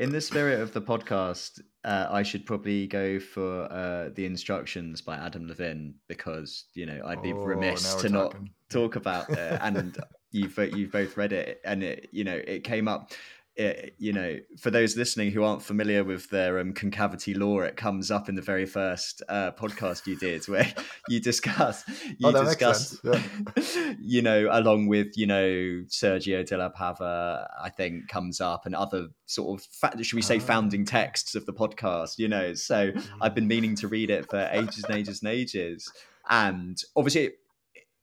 in 0.00 0.10
the 0.10 0.20
spirit 0.20 0.60
of 0.60 0.72
the 0.72 0.80
podcast, 0.80 1.60
uh, 1.84 2.08
I 2.10 2.22
should 2.22 2.46
probably 2.46 2.86
go 2.86 3.20
for 3.20 3.70
uh, 3.70 4.08
the 4.14 4.24
instructions 4.24 5.02
by 5.02 5.16
Adam 5.16 5.46
Levin 5.46 5.94
because 6.08 6.64
you 6.72 6.86
know 6.86 7.02
I'd 7.04 7.22
be 7.22 7.34
oh, 7.34 7.44
remiss 7.44 7.94
to 7.96 8.08
not 8.08 8.34
talk 8.70 8.96
about 8.96 9.28
it. 9.28 9.60
and 9.62 9.98
you've 10.30 10.56
you've 10.74 10.90
both 10.90 11.18
read 11.18 11.34
it, 11.34 11.60
and 11.66 11.82
it 11.82 12.08
you 12.12 12.24
know 12.24 12.40
it 12.46 12.64
came 12.64 12.88
up 12.88 13.12
it, 13.60 13.94
you 13.98 14.12
know, 14.12 14.38
for 14.58 14.70
those 14.70 14.96
listening 14.96 15.30
who 15.30 15.44
aren't 15.44 15.62
familiar 15.62 16.02
with 16.02 16.30
their 16.30 16.58
um, 16.58 16.72
concavity 16.72 17.34
law, 17.34 17.60
it 17.60 17.76
comes 17.76 18.10
up 18.10 18.28
in 18.28 18.34
the 18.34 18.42
very 18.42 18.64
first 18.64 19.22
uh, 19.28 19.50
podcast 19.52 20.06
you 20.06 20.16
did, 20.16 20.48
where 20.48 20.66
you 21.08 21.20
discuss, 21.20 21.84
you 22.18 22.28
oh, 22.28 22.44
discuss, 22.44 22.98
yeah. 23.04 23.94
you 24.00 24.22
know, 24.22 24.48
along 24.50 24.86
with 24.86 25.08
you 25.16 25.26
know 25.26 25.44
Sergio 25.88 26.44
de 26.44 26.56
la 26.56 26.70
Pava, 26.70 27.46
I 27.62 27.68
think 27.68 28.08
comes 28.08 28.40
up, 28.40 28.64
and 28.64 28.74
other 28.74 29.08
sort 29.26 29.60
of 29.60 30.02
should 30.02 30.16
we 30.16 30.22
say 30.22 30.36
ah. 30.36 30.40
founding 30.40 30.86
texts 30.86 31.34
of 31.34 31.44
the 31.44 31.52
podcast, 31.52 32.18
you 32.18 32.28
know. 32.28 32.54
So 32.54 32.92
I've 33.20 33.34
been 33.34 33.46
meaning 33.46 33.74
to 33.76 33.88
read 33.88 34.08
it 34.08 34.30
for 34.30 34.48
ages 34.52 34.84
and 34.84 34.96
ages 34.96 35.20
and 35.22 35.30
ages, 35.30 35.92
and 36.30 36.82
obviously 36.96 37.32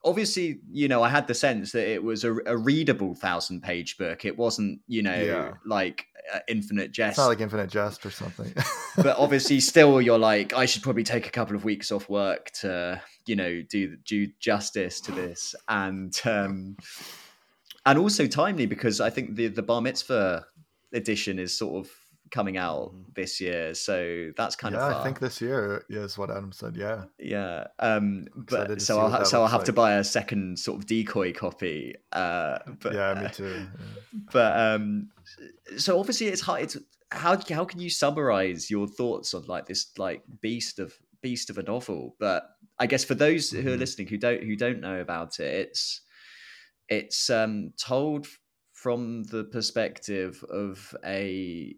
obviously, 0.04 0.60
you 0.72 0.88
know, 0.88 1.04
I 1.04 1.10
had 1.10 1.28
the 1.28 1.34
sense 1.34 1.72
that 1.72 1.88
it 1.88 2.04
was 2.04 2.24
a, 2.24 2.36
a 2.46 2.58
readable 2.58 3.16
thousand 3.16 3.62
page 3.62 3.98
book. 3.98 4.26
It 4.26 4.38
wasn't, 4.38 4.82
you 4.88 5.04
know, 5.04 5.16
yeah. 5.16 5.54
like 5.66 6.06
uh, 6.34 6.40
Infinite 6.48 6.92
Jest. 6.92 7.12
It's 7.12 7.18
not 7.20 7.28
like 7.28 7.42
Infinite 7.42 7.70
Jest 7.70 8.06
or 8.06 8.12
something. 8.12 8.54
but 8.98 9.18
obviously, 9.18 9.60
still, 9.60 10.02
you're 10.02 10.20
like, 10.20 10.54
I 10.54 10.66
should 10.66 10.84
probably 10.84 11.04
take 11.04 11.28
a 11.28 11.32
couple 11.32 11.56
of 11.56 11.64
weeks 11.64 11.92
off 11.92 12.10
work 12.10 12.52
to, 12.62 13.02
you 13.26 13.36
know, 13.36 13.62
do 13.70 13.98
do 13.98 14.28
justice 14.40 15.02
to 15.02 15.12
this, 15.12 15.56
and 15.68 16.14
um, 16.26 16.78
and 17.86 18.00
also 18.00 18.28
timely 18.28 18.66
because 18.66 19.02
I 19.02 19.10
think 19.10 19.36
the 19.36 19.48
the 19.48 19.64
Bar 19.64 19.82
Mitzvah 19.82 20.46
edition 20.94 21.40
is 21.40 21.58
sort 21.58 21.86
of 21.86 21.92
coming 22.32 22.58
out 22.58 22.92
mm-hmm. 22.92 23.02
this 23.16 23.40
year 23.40 23.74
so 23.74 24.32
that's 24.36 24.56
kind 24.56 24.76
yeah, 24.76 24.88
of 24.88 24.98
i 24.98 25.04
think 25.04 25.20
this 25.20 25.42
year 25.42 25.84
is 25.90 26.18
what 26.18 26.30
adam 26.30 26.52
said 26.52 26.76
yeah 26.76 27.04
yeah 27.20 27.66
um 27.80 28.26
but 28.36 28.82
so 28.82 29.00
i'll, 29.00 29.26
so 29.26 29.42
I'll 29.42 29.48
have 29.48 29.60
like. 29.60 29.66
to 29.66 29.74
buy 29.74 29.94
a 29.94 30.04
second 30.04 30.60
sort 30.60 30.80
of 30.80 30.86
decoy 30.86 31.34
copy 31.34 31.96
uh 32.12 32.60
but 32.80 32.94
yeah 32.94 33.14
me 33.14 33.30
too 33.32 33.46
yeah. 33.46 34.20
but 34.32 34.60
um 34.60 35.10
so 35.78 36.00
obviously 36.00 36.28
it's 36.28 36.42
hard 36.42 36.62
it's 36.64 36.78
how 37.12 37.40
how 37.50 37.64
can 37.64 37.80
you 37.80 37.90
summarize 37.90 38.70
your 38.70 38.88
thoughts 38.88 39.34
on 39.34 39.46
like 39.46 39.66
this 39.66 39.92
like 39.98 40.24
beast 40.42 40.80
of 40.80 40.94
beast 41.22 41.50
of 41.50 41.58
a 41.58 41.64
novel 41.64 42.16
but 42.20 42.50
i 42.80 42.86
guess 42.86 43.04
for 43.04 43.16
those 43.16 43.50
mm-hmm. 43.50 43.62
who 43.62 43.70
are 43.70 43.72
mm-hmm. 43.72 43.80
listening 43.80 44.08
who 44.08 44.18
don't 44.18 44.44
who 44.44 44.56
don't 44.56 44.82
know 44.82 45.00
about 45.00 45.40
it 45.40 45.54
it's 45.54 46.02
it's 46.90 47.30
um 47.30 47.72
told 47.78 48.28
from 48.74 49.24
the 49.24 49.44
perspective 49.46 50.44
of 50.50 50.96
a 51.04 51.76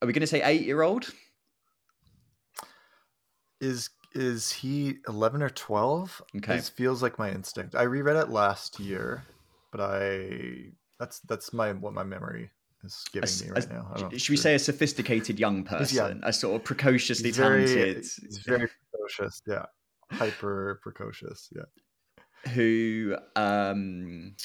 are 0.00 0.06
we 0.06 0.12
going 0.12 0.20
to 0.20 0.26
say 0.26 0.42
eight 0.42 0.62
year 0.62 0.82
old? 0.82 1.12
Is 3.60 3.90
is 4.14 4.50
he 4.50 4.96
11 5.06 5.42
or 5.42 5.50
12 5.50 6.22
okay. 6.36 6.56
This 6.56 6.68
feels 6.68 7.02
like 7.02 7.18
my 7.18 7.30
instinct. 7.30 7.74
I 7.74 7.82
reread 7.82 8.16
it 8.16 8.30
last 8.30 8.80
year 8.80 9.24
but 9.70 9.80
i 9.80 10.64
that's 10.98 11.20
that's 11.20 11.52
my 11.52 11.72
what 11.72 11.92
my 11.92 12.04
memory 12.04 12.50
is 12.84 13.04
giving 13.12 13.28
a, 13.28 13.44
me 13.44 13.50
right 13.50 13.66
a, 13.66 13.72
now 13.72 14.08
should 14.16 14.30
we 14.30 14.36
say 14.36 14.54
a 14.54 14.58
sophisticated 14.58 15.38
young 15.38 15.64
person 15.64 16.20
yeah. 16.22 16.28
a 16.28 16.32
sort 16.32 16.56
of 16.56 16.64
precociously 16.64 17.28
he's 17.28 17.36
very, 17.36 17.66
talented 17.66 17.96
he's 17.96 18.38
very 18.38 18.68
precocious 18.92 19.42
yeah. 19.46 19.64
Hyper 20.10 20.80
precocious 20.82 21.50
yeah. 21.54 22.52
Who 22.52 23.16
um 23.36 24.36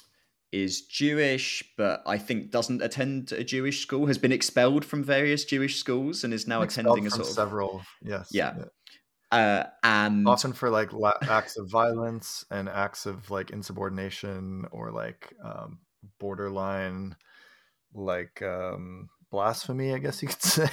is 0.54 0.84
Jewish, 0.84 1.64
but 1.78 2.04
I 2.06 2.18
think 2.18 2.52
doesn't 2.52 2.82
attend 2.82 3.32
a 3.32 3.44
Jewish 3.44 3.82
school, 3.82 4.06
has 4.06 4.20
been 4.20 4.32
expelled 4.32 4.86
from 4.86 5.04
various 5.04 5.44
Jewish 5.44 5.78
schools, 5.78 6.24
and 6.24 6.34
is 6.34 6.48
now 6.48 6.62
expelled 6.62 6.86
attending 6.86 7.08
a 7.08 7.10
sort 7.10 7.28
of 7.28 7.34
several. 7.34 7.82
Yes. 8.02 8.30
Yeah. 8.32 8.54
yeah. 8.58 8.66
Uh, 9.32 9.68
and 9.84 10.28
often 10.28 10.54
for 10.54 10.70
like 10.70 10.92
acts 11.24 11.58
of 11.58 11.68
violence 11.68 12.46
and 12.52 12.70
acts 12.70 13.08
of 13.08 13.32
like 13.32 13.50
insubordination 13.50 14.64
or 14.72 14.92
like 14.92 15.34
um, 15.44 15.80
borderline 16.20 17.16
like 17.96 18.42
um, 18.44 19.10
blasphemy, 19.32 19.94
I 19.94 19.98
guess 19.98 20.22
you 20.22 20.28
could 20.28 20.42
say. 20.44 20.70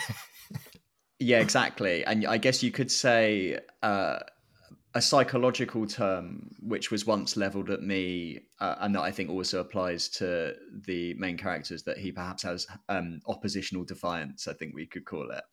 yeah, 1.19 1.41
exactly. 1.41 2.05
And 2.05 2.27
I 2.27 2.37
guess 2.37 2.63
you 2.63 2.71
could 2.71 2.91
say 2.91 3.59
uh, 3.83 4.19
a 4.95 5.01
psychological 5.01 5.87
term 5.87 6.51
which 6.61 6.91
was 6.91 7.07
once 7.07 7.37
leveled 7.37 7.71
at 7.71 7.83
me 7.83 8.41
uh, 8.61 8.77
and 8.81 8.95
that 8.95 9.03
i 9.03 9.11
think 9.11 9.31
also 9.31 9.61
applies 9.61 10.09
to 10.09 10.55
the 10.87 11.15
main 11.15 11.37
characters 11.37 11.83
that 11.85 11.99
he 11.99 12.11
perhaps 12.11 12.43
has 12.43 12.67
um, 12.89 13.21
oppositional 13.27 13.85
defiance 13.85 14.49
i 14.49 14.53
think 14.53 14.75
we 14.75 14.87
could 14.87 15.05
call 15.05 15.31
it 15.31 15.45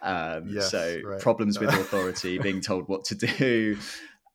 um, 0.00 0.44
Yes, 0.46 0.70
so 0.70 1.00
right. 1.04 1.20
problems 1.20 1.58
with 1.58 1.70
authority 1.74 2.38
being 2.38 2.60
told 2.60 2.88
what 2.88 3.04
to 3.06 3.14
do 3.16 3.76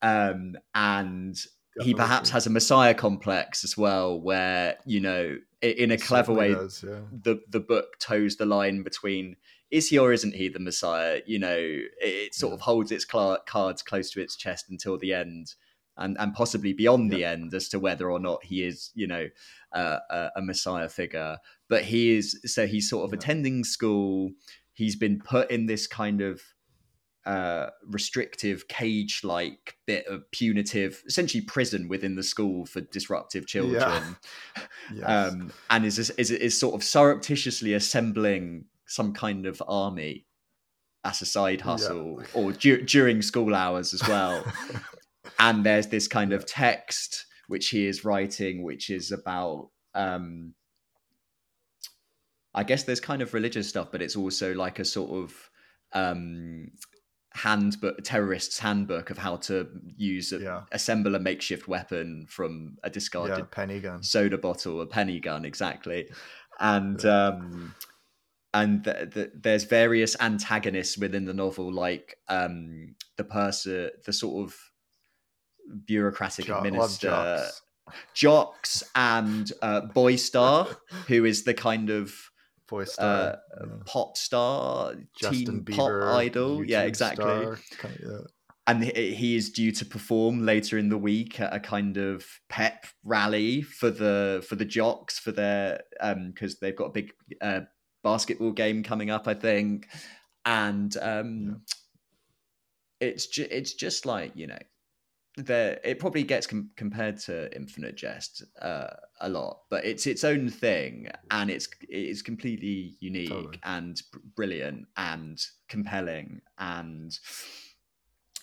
um, 0.02 0.58
and 0.76 1.38
he 1.82 1.94
perhaps 1.94 2.30
has 2.30 2.46
a 2.46 2.50
messiah 2.50 2.94
complex 2.94 3.64
as 3.64 3.78
well 3.78 4.20
where 4.20 4.78
you 4.86 5.00
know 5.00 5.38
in 5.64 5.92
a 5.92 5.98
clever 5.98 6.34
way 6.34 6.54
does, 6.54 6.84
yeah. 6.86 7.00
the 7.24 7.42
the 7.50 7.60
book 7.60 7.98
toes 8.00 8.36
the 8.36 8.46
line 8.46 8.84
between 8.84 9.38
is 9.74 9.90
he 9.90 9.98
or 9.98 10.14
isn't 10.14 10.36
he 10.36 10.50
the 10.50 10.60
Messiah? 10.60 11.22
You 11.26 11.40
know, 11.40 11.58
it, 11.58 11.90
it 12.02 12.36
sort 12.36 12.54
of 12.54 12.62
holds 12.62 12.92
its 12.92 13.06
cla 13.06 13.40
cards 13.48 13.82
close 13.82 14.12
to 14.12 14.22
its 14.22 14.36
chest 14.36 14.68
until 14.70 15.00
the 15.00 15.14
end, 15.16 15.56
and 15.98 16.16
and 16.20 16.32
possibly 16.34 16.74
beyond 16.74 17.12
the 17.12 17.26
end 17.26 17.54
as 17.56 17.70
to 17.70 17.80
whether 17.80 18.12
or 18.12 18.20
not 18.20 18.46
he 18.46 18.64
is, 18.64 18.92
you 18.94 19.08
know, 19.08 19.28
uh, 19.74 19.98
a, 20.12 20.30
a 20.36 20.42
Messiah 20.44 20.88
figure. 20.90 21.38
But 21.70 21.86
he 21.86 22.16
is 22.16 22.40
so 22.46 22.68
he's 22.68 22.88
sort 22.88 23.06
of 23.06 23.14
Yeah. 23.14 23.18
attending 23.18 23.64
school. 23.64 24.32
He's 24.74 24.96
been 24.96 25.20
put 25.20 25.50
in 25.50 25.66
this 25.66 25.88
kind 25.88 26.22
of 26.22 26.42
uh, 27.26 27.70
restrictive 27.88 28.68
cage 28.68 29.22
like 29.24 29.76
bit 29.88 30.06
of 30.06 30.30
punitive, 30.32 31.02
essentially 31.08 31.42
prison 31.42 31.88
within 31.88 32.16
the 32.16 32.24
school 32.24 32.66
for 32.68 32.82
disruptive 32.82 33.48
children 33.48 34.18
Yes. 34.94 35.34
um, 35.34 35.52
and 35.70 35.86
is, 35.86 35.98
is 35.98 36.32
is 36.32 36.60
sort 36.60 36.76
of 36.76 36.84
surreptitiously 36.84 37.74
assembling 37.74 38.66
some 38.94 39.12
kind 39.14 39.46
of 39.46 39.62
army 39.68 40.26
as 41.04 41.22
a 41.22 41.26
side 41.26 41.60
Yeah. 41.60 41.66
hustle 41.66 42.22
or 42.34 42.52
du- 42.54 42.84
during 42.84 43.22
school 43.22 43.54
hours 43.56 43.94
as 43.94 44.02
well. 44.08 44.46
and 45.40 45.66
there's 45.66 45.88
this 45.88 46.08
kind 46.08 46.32
of 46.34 46.46
text 46.46 47.26
which 47.48 47.70
he 47.70 47.88
is 47.88 48.06
writing, 48.06 48.64
which 48.64 48.90
is 48.90 49.12
about. 49.12 49.70
Um, 49.96 50.54
I 52.56 52.64
guess 52.64 52.84
there's 52.84 53.00
kind 53.00 53.22
of 53.24 53.34
religious 53.34 53.68
stuff, 53.68 53.90
but 53.92 54.02
it's 54.02 54.16
also 54.16 54.54
like 54.54 54.78
a 54.80 54.86
sort 54.86 55.10
of 55.12 55.50
um, 55.94 56.70
handbook, 57.34 58.04
terrorist's 58.04 58.60
handbook 58.60 59.10
of 59.10 59.18
how 59.18 59.38
to 59.38 59.68
use, 59.98 60.32
a, 60.34 60.40
Yeah. 60.40 60.62
assemble 60.72 61.16
a 61.16 61.20
makeshift 61.20 61.68
weapon 61.68 62.28
from 62.30 62.78
a 62.84 62.90
discarded 62.92 63.38
yeah, 63.40 63.46
penny 63.50 63.80
gun. 63.80 64.04
soda 64.04 64.38
bottle, 64.38 64.82
a 64.82 64.86
penny 64.88 65.20
gun, 65.20 65.46
exactly. 65.46 66.10
And 66.60 67.04
um, 67.06 67.74
and 68.54 68.84
th- 68.84 69.12
th- 69.14 69.32
there's 69.34 69.64
various 69.64 70.16
antagonists 70.20 70.98
within 70.98 71.26
the 71.26 71.34
novel, 71.34 71.72
like 71.74 72.18
um, 72.30 72.96
the 73.18 73.24
person, 73.24 73.90
the 74.06 74.14
sort 74.14 74.48
of 74.48 74.56
bureaucratic 75.86 76.46
Jo- 76.46 76.58
administrator, 76.58 77.10
jocks. 77.38 77.62
jocks, 78.14 78.84
and 78.96 79.52
uh, 79.62 79.82
Boy 79.82 80.16
Star, 80.16 80.68
who 81.08 81.26
is 81.26 81.44
the 81.44 81.54
kind 81.54 81.90
of 81.90 82.14
Boy 82.70 82.86
star. 82.86 83.38
yeah. 83.60 83.66
pop 83.86 84.18
star, 84.18 84.94
Justin 85.20 85.64
teen 85.66 85.76
pop 85.76 85.90
Bieber. 85.92 86.14
idol. 86.16 86.64
yeah, 86.66 86.84
exactly 86.84 87.24
star, 87.24 87.60
kind 87.78 87.96
of- 87.96 88.02
yeah. 88.12 88.18
and 88.68 88.84
he 88.86 89.14
he 89.14 89.36
is 89.36 89.52
due 89.52 89.72
to 89.74 89.86
perform 89.86 90.46
later 90.46 90.78
in 90.78 90.90
the 90.90 90.98
week 90.98 91.40
at 91.40 91.54
a 91.54 91.60
kind 91.60 91.98
of 91.98 92.26
pep 92.50 92.86
rally 93.04 93.62
for 93.62 93.92
the 93.92 94.44
for 94.48 94.56
the 94.56 94.66
jocks 94.66 95.20
for 95.20 95.32
their 95.32 95.82
um 96.00 96.32
because 96.32 96.60
they've 96.60 96.76
got 96.76 96.86
a 96.86 96.92
big 96.92 97.12
uh, 97.42 97.60
basketball 98.04 98.52
game 98.52 98.84
coming 98.84 99.10
up 99.10 99.28
i 99.28 99.34
think 99.34 99.88
and 100.46 100.98
um 101.02 101.62
it's 103.00 103.28
ju- 103.28 103.48
it's 103.50 103.74
just 103.74 104.06
like 104.06 104.32
you 104.36 104.48
know 104.48 104.60
there 105.36 105.80
it 105.84 105.98
probably 105.98 106.22
gets 106.24 106.46
com- 106.46 106.70
compared 106.76 107.18
to 107.18 107.54
infinite 107.56 107.96
jest 107.96 108.44
uh, 108.62 108.88
a 109.22 109.28
lot 109.30 109.62
but 109.72 109.84
it's 109.84 110.06
its 110.06 110.24
own 110.24 110.48
thing 110.48 111.10
and 111.32 111.50
it's 111.50 111.68
it's 111.90 112.22
completely 112.22 112.96
unique 113.00 113.30
Totally. 113.30 113.60
and 113.64 114.00
br- 114.12 114.20
brilliant 114.36 114.86
and 114.96 115.42
compelling 115.70 116.40
and 116.60 117.18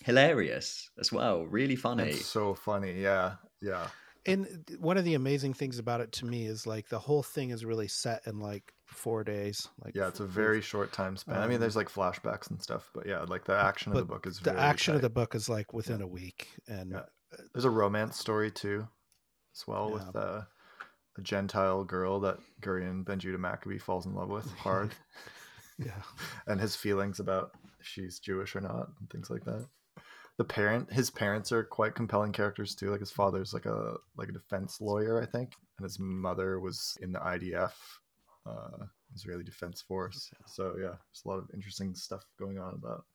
hilarious 0.03 0.89
as 0.99 1.11
well 1.11 1.45
really 1.45 1.75
funny 1.75 2.09
It's 2.09 2.25
so 2.25 2.53
funny. 2.55 3.01
Yeah. 3.01 3.35
Yeah. 3.61 3.87
And 4.25 4.47
one 4.79 4.97
of 4.97 5.05
the 5.05 5.13
amazing 5.15 5.53
things 5.53 5.79
about 5.79 6.01
it 6.01 6.11
to 6.13 6.25
me 6.25 6.45
is 6.45 6.67
like 6.67 6.89
the 6.89 6.99
whole 6.99 7.23
thing 7.23 7.51
is 7.51 7.63
really 7.65 7.87
set 7.87 8.25
in 8.27 8.39
like 8.39 8.73
four 8.91 9.23
days. 9.23 9.67
Like 9.83 9.95
Yeah. 9.95 10.07
It's 10.07 10.19
a 10.19 10.25
very 10.25 10.61
short 10.61 10.91
time 10.93 11.17
span. 11.17 11.37
I 11.37 11.47
mean, 11.47 11.55
Um, 11.55 11.61
there's 11.61 11.75
like 11.75 11.89
flashbacks 11.89 12.49
and 12.49 12.61
stuff, 12.61 12.89
but 12.93 13.05
yeah, 13.07 13.21
like 13.21 13.45
the 13.45 13.55
action 13.55 13.91
of 13.91 13.97
the 13.97 14.05
book 14.05 14.27
is 14.27 14.37
the 14.39 14.51
very 14.51 14.57
action 14.59 14.95
of 14.95 15.01
the 15.01 15.09
book 15.09 15.33
is 15.35 15.49
like 15.49 15.73
within 15.73 16.01
a 16.01 16.07
week, 16.07 16.49
and 16.67 16.91
Yeah. 16.91 17.05
There's 17.53 17.65
a 17.65 17.69
romance 17.69 18.17
story 18.17 18.51
too, 18.51 18.87
as 19.55 19.65
well, 19.65 19.87
Yeah. 19.89 19.93
with 20.05 20.15
uh, 20.15 20.41
a 21.17 21.21
Gentile 21.21 21.83
girl 21.85 22.19
that 22.21 22.39
Gurion 22.61 23.03
ben-Judah 23.05 23.37
Maccabee 23.37 23.77
falls 23.79 24.05
in 24.05 24.13
love 24.13 24.29
with 24.29 24.51
hard, 24.57 24.93
yeah, 25.77 26.01
and 26.47 26.59
his 26.59 26.75
feelings 26.75 27.19
about 27.19 27.51
if 27.79 27.87
she's 27.87 28.19
Jewish 28.19 28.55
or 28.55 28.61
not, 28.61 28.89
and 28.99 29.09
things 29.09 29.29
like 29.29 29.45
that. 29.45 29.65
The 30.37 30.43
parent, 30.45 30.91
his 30.91 31.09
parents 31.09 31.51
are 31.51 31.63
quite 31.63 31.93
compelling 31.95 32.31
characters 32.31 32.73
too. 32.75 32.89
Like 32.89 32.99
his 32.99 33.11
father's 33.11 33.53
like 33.53 33.65
a 33.65 33.95
like 34.17 34.29
a 34.29 34.33
defense 34.33 34.81
lawyer, 34.81 35.21
I 35.21 35.25
think, 35.25 35.53
and 35.77 35.83
his 35.85 35.99
mother 35.99 36.59
was 36.59 36.97
in 37.01 37.11
the 37.11 37.19
IDF, 37.19 37.73
uh, 38.45 38.85
Israeli 39.15 39.43
Defense 39.43 39.81
Force. 39.81 40.31
So 40.47 40.75
yeah, 40.77 40.95
there's 40.95 41.23
a 41.25 41.27
lot 41.27 41.37
of 41.37 41.49
interesting 41.53 41.95
stuff 41.95 42.23
going 42.39 42.59
on 42.59 42.73
about 42.73 43.05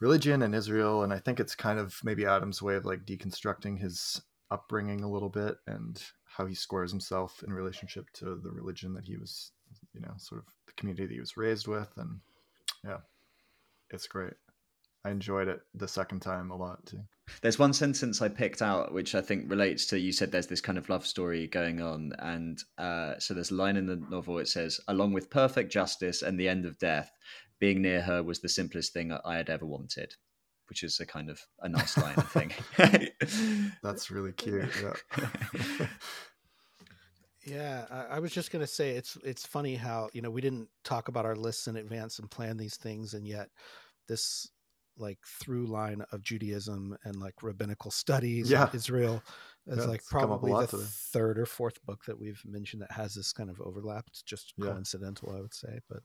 religion 0.00 0.42
and 0.42 0.54
Israel, 0.54 1.02
and 1.02 1.12
I 1.12 1.18
think 1.18 1.40
it's 1.40 1.54
kind 1.54 1.78
of 1.78 1.98
maybe 2.04 2.26
Adam's 2.26 2.62
way 2.62 2.76
of 2.76 2.84
like 2.84 3.04
deconstructing 3.04 3.78
his 3.78 4.20
upbringing 4.50 5.02
a 5.02 5.10
little 5.10 5.28
bit 5.28 5.56
and 5.66 6.02
how 6.24 6.46
he 6.46 6.54
squares 6.54 6.90
himself 6.90 7.42
in 7.46 7.52
relationship 7.52 8.06
to 8.14 8.38
the 8.42 8.50
religion 8.50 8.94
that 8.94 9.04
he 9.04 9.16
was, 9.16 9.52
you 9.94 10.00
know, 10.00 10.12
sort 10.18 10.40
of 10.40 10.46
the 10.66 10.72
community 10.74 11.06
that 11.06 11.14
he 11.14 11.20
was 11.20 11.36
raised 11.36 11.66
with, 11.66 11.88
and 11.96 12.20
yeah, 12.84 12.98
it's 13.90 14.06
great. 14.06 14.34
I 15.06 15.10
enjoyed 15.10 15.46
it 15.46 15.60
the 15.72 15.86
second 15.86 16.18
time 16.18 16.50
a 16.50 16.56
lot 16.56 16.84
too. 16.84 17.00
There's 17.40 17.60
one 17.60 17.72
sentence 17.72 18.20
I 18.20 18.28
picked 18.28 18.60
out 18.60 18.92
which 18.92 19.14
I 19.14 19.20
think 19.20 19.48
relates 19.48 19.86
to 19.86 20.00
you 20.00 20.10
said 20.10 20.32
there's 20.32 20.48
this 20.48 20.60
kind 20.60 20.76
of 20.76 20.88
love 20.88 21.06
story 21.06 21.46
going 21.46 21.80
on, 21.80 22.12
and 22.18 22.60
uh, 22.76 23.14
so 23.20 23.32
there's 23.32 23.52
a 23.52 23.54
line 23.54 23.76
in 23.76 23.86
the 23.86 24.02
novel. 24.10 24.38
It 24.38 24.48
says, 24.48 24.80
"Along 24.88 25.12
with 25.12 25.30
perfect 25.30 25.70
justice 25.70 26.22
and 26.22 26.40
the 26.40 26.48
end 26.48 26.66
of 26.66 26.76
death, 26.78 27.12
being 27.60 27.82
near 27.82 28.02
her 28.02 28.20
was 28.20 28.40
the 28.40 28.48
simplest 28.48 28.92
thing 28.92 29.12
I 29.12 29.36
had 29.36 29.48
ever 29.48 29.64
wanted," 29.64 30.12
which 30.68 30.82
is 30.82 30.98
a 30.98 31.06
kind 31.06 31.30
of 31.30 31.40
a 31.60 31.68
nice 31.68 31.96
line, 31.96 32.14
I 32.16 32.22
think. 32.22 33.72
That's 33.84 34.10
really 34.10 34.32
cute. 34.32 34.68
Yeah. 34.82 35.86
yeah. 37.46 37.84
I, 37.90 38.16
I 38.16 38.18
was 38.18 38.32
just 38.32 38.50
gonna 38.50 38.66
say 38.66 38.90
it's 38.90 39.16
it's 39.24 39.46
funny 39.46 39.76
how 39.76 40.08
you 40.12 40.20
know 40.20 40.30
we 40.30 40.40
didn't 40.40 40.68
talk 40.82 41.06
about 41.06 41.26
our 41.26 41.36
lists 41.36 41.68
in 41.68 41.76
advance 41.76 42.18
and 42.18 42.28
plan 42.28 42.56
these 42.56 42.76
things, 42.76 43.14
and 43.14 43.24
yet 43.24 43.50
this 44.08 44.48
like 44.98 45.18
through 45.26 45.66
line 45.66 46.02
of 46.12 46.22
Judaism 46.22 46.96
and 47.04 47.20
like 47.20 47.42
rabbinical 47.42 47.90
studies 47.90 48.50
Yeah. 48.50 48.70
Israel 48.72 49.22
is 49.66 49.78
Yeah, 49.78 49.84
like 49.90 50.00
it's 50.00 50.08
come 50.08 50.32
up 50.32 50.42
a 50.42 50.46
probably 50.46 50.54
the 50.54 50.66
third 50.68 51.38
or 51.38 51.46
fourth 51.46 51.84
book 51.84 52.04
that 52.06 52.18
we've 52.18 52.42
mentioned 52.44 52.82
that 52.82 52.92
has 52.92 53.14
this 53.14 53.32
kind 53.32 53.50
of 53.50 53.60
overlap. 53.60 54.06
It's 54.08 54.22
just 54.22 54.54
Yeah. 54.56 54.70
coincidental, 54.70 55.34
I 55.36 55.40
would 55.40 55.54
say, 55.54 55.80
but 55.88 56.02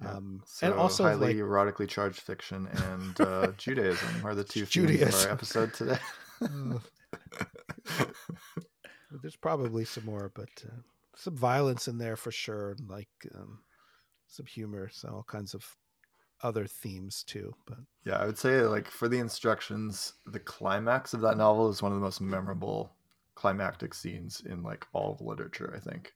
Yeah. 0.00 0.16
um, 0.16 0.42
So 0.46 0.68
and 0.68 0.78
also 0.78 1.04
highly 1.04 1.28
like 1.28 1.36
erotically 1.36 1.88
charged 1.88 2.20
fiction 2.20 2.66
and 2.68 3.20
uh, 3.20 3.52
Judaism 3.56 4.24
are 4.24 4.34
the 4.34 4.44
two 4.44 4.66
themes 4.66 5.02
of 5.02 5.14
our 5.14 5.30
episode 5.30 5.74
today. 5.74 5.98
there's 9.22 9.36
probably 9.36 9.84
some 9.84 10.04
more, 10.04 10.30
but 10.34 10.48
uh, 10.66 10.80
some 11.14 11.36
violence 11.36 11.88
in 11.88 11.98
there 11.98 12.16
for 12.16 12.30
sure, 12.30 12.72
and 12.72 12.88
like 12.88 13.08
um, 13.34 13.62
some 14.26 14.46
humor, 14.46 14.88
so 14.90 15.08
all 15.08 15.24
kinds 15.24 15.54
of 15.54 15.64
other 16.42 16.66
themes 16.66 17.22
too. 17.22 17.54
But 17.66 17.78
Yeah, 18.04 18.16
I 18.16 18.26
would 18.26 18.38
say 18.38 18.62
like 18.62 18.88
for 18.88 19.08
the 19.08 19.18
instructions, 19.18 20.14
the 20.26 20.40
climax 20.40 21.14
of 21.14 21.20
that 21.22 21.36
novel 21.36 21.68
is 21.70 21.82
one 21.82 21.92
of 21.92 21.98
the 21.98 22.04
most 22.04 22.20
memorable 22.20 22.92
climactic 23.34 23.94
scenes 23.94 24.42
in 24.46 24.62
like 24.62 24.86
all 24.92 25.12
of 25.12 25.20
literature. 25.20 25.72
I 25.76 25.80
think 25.80 26.14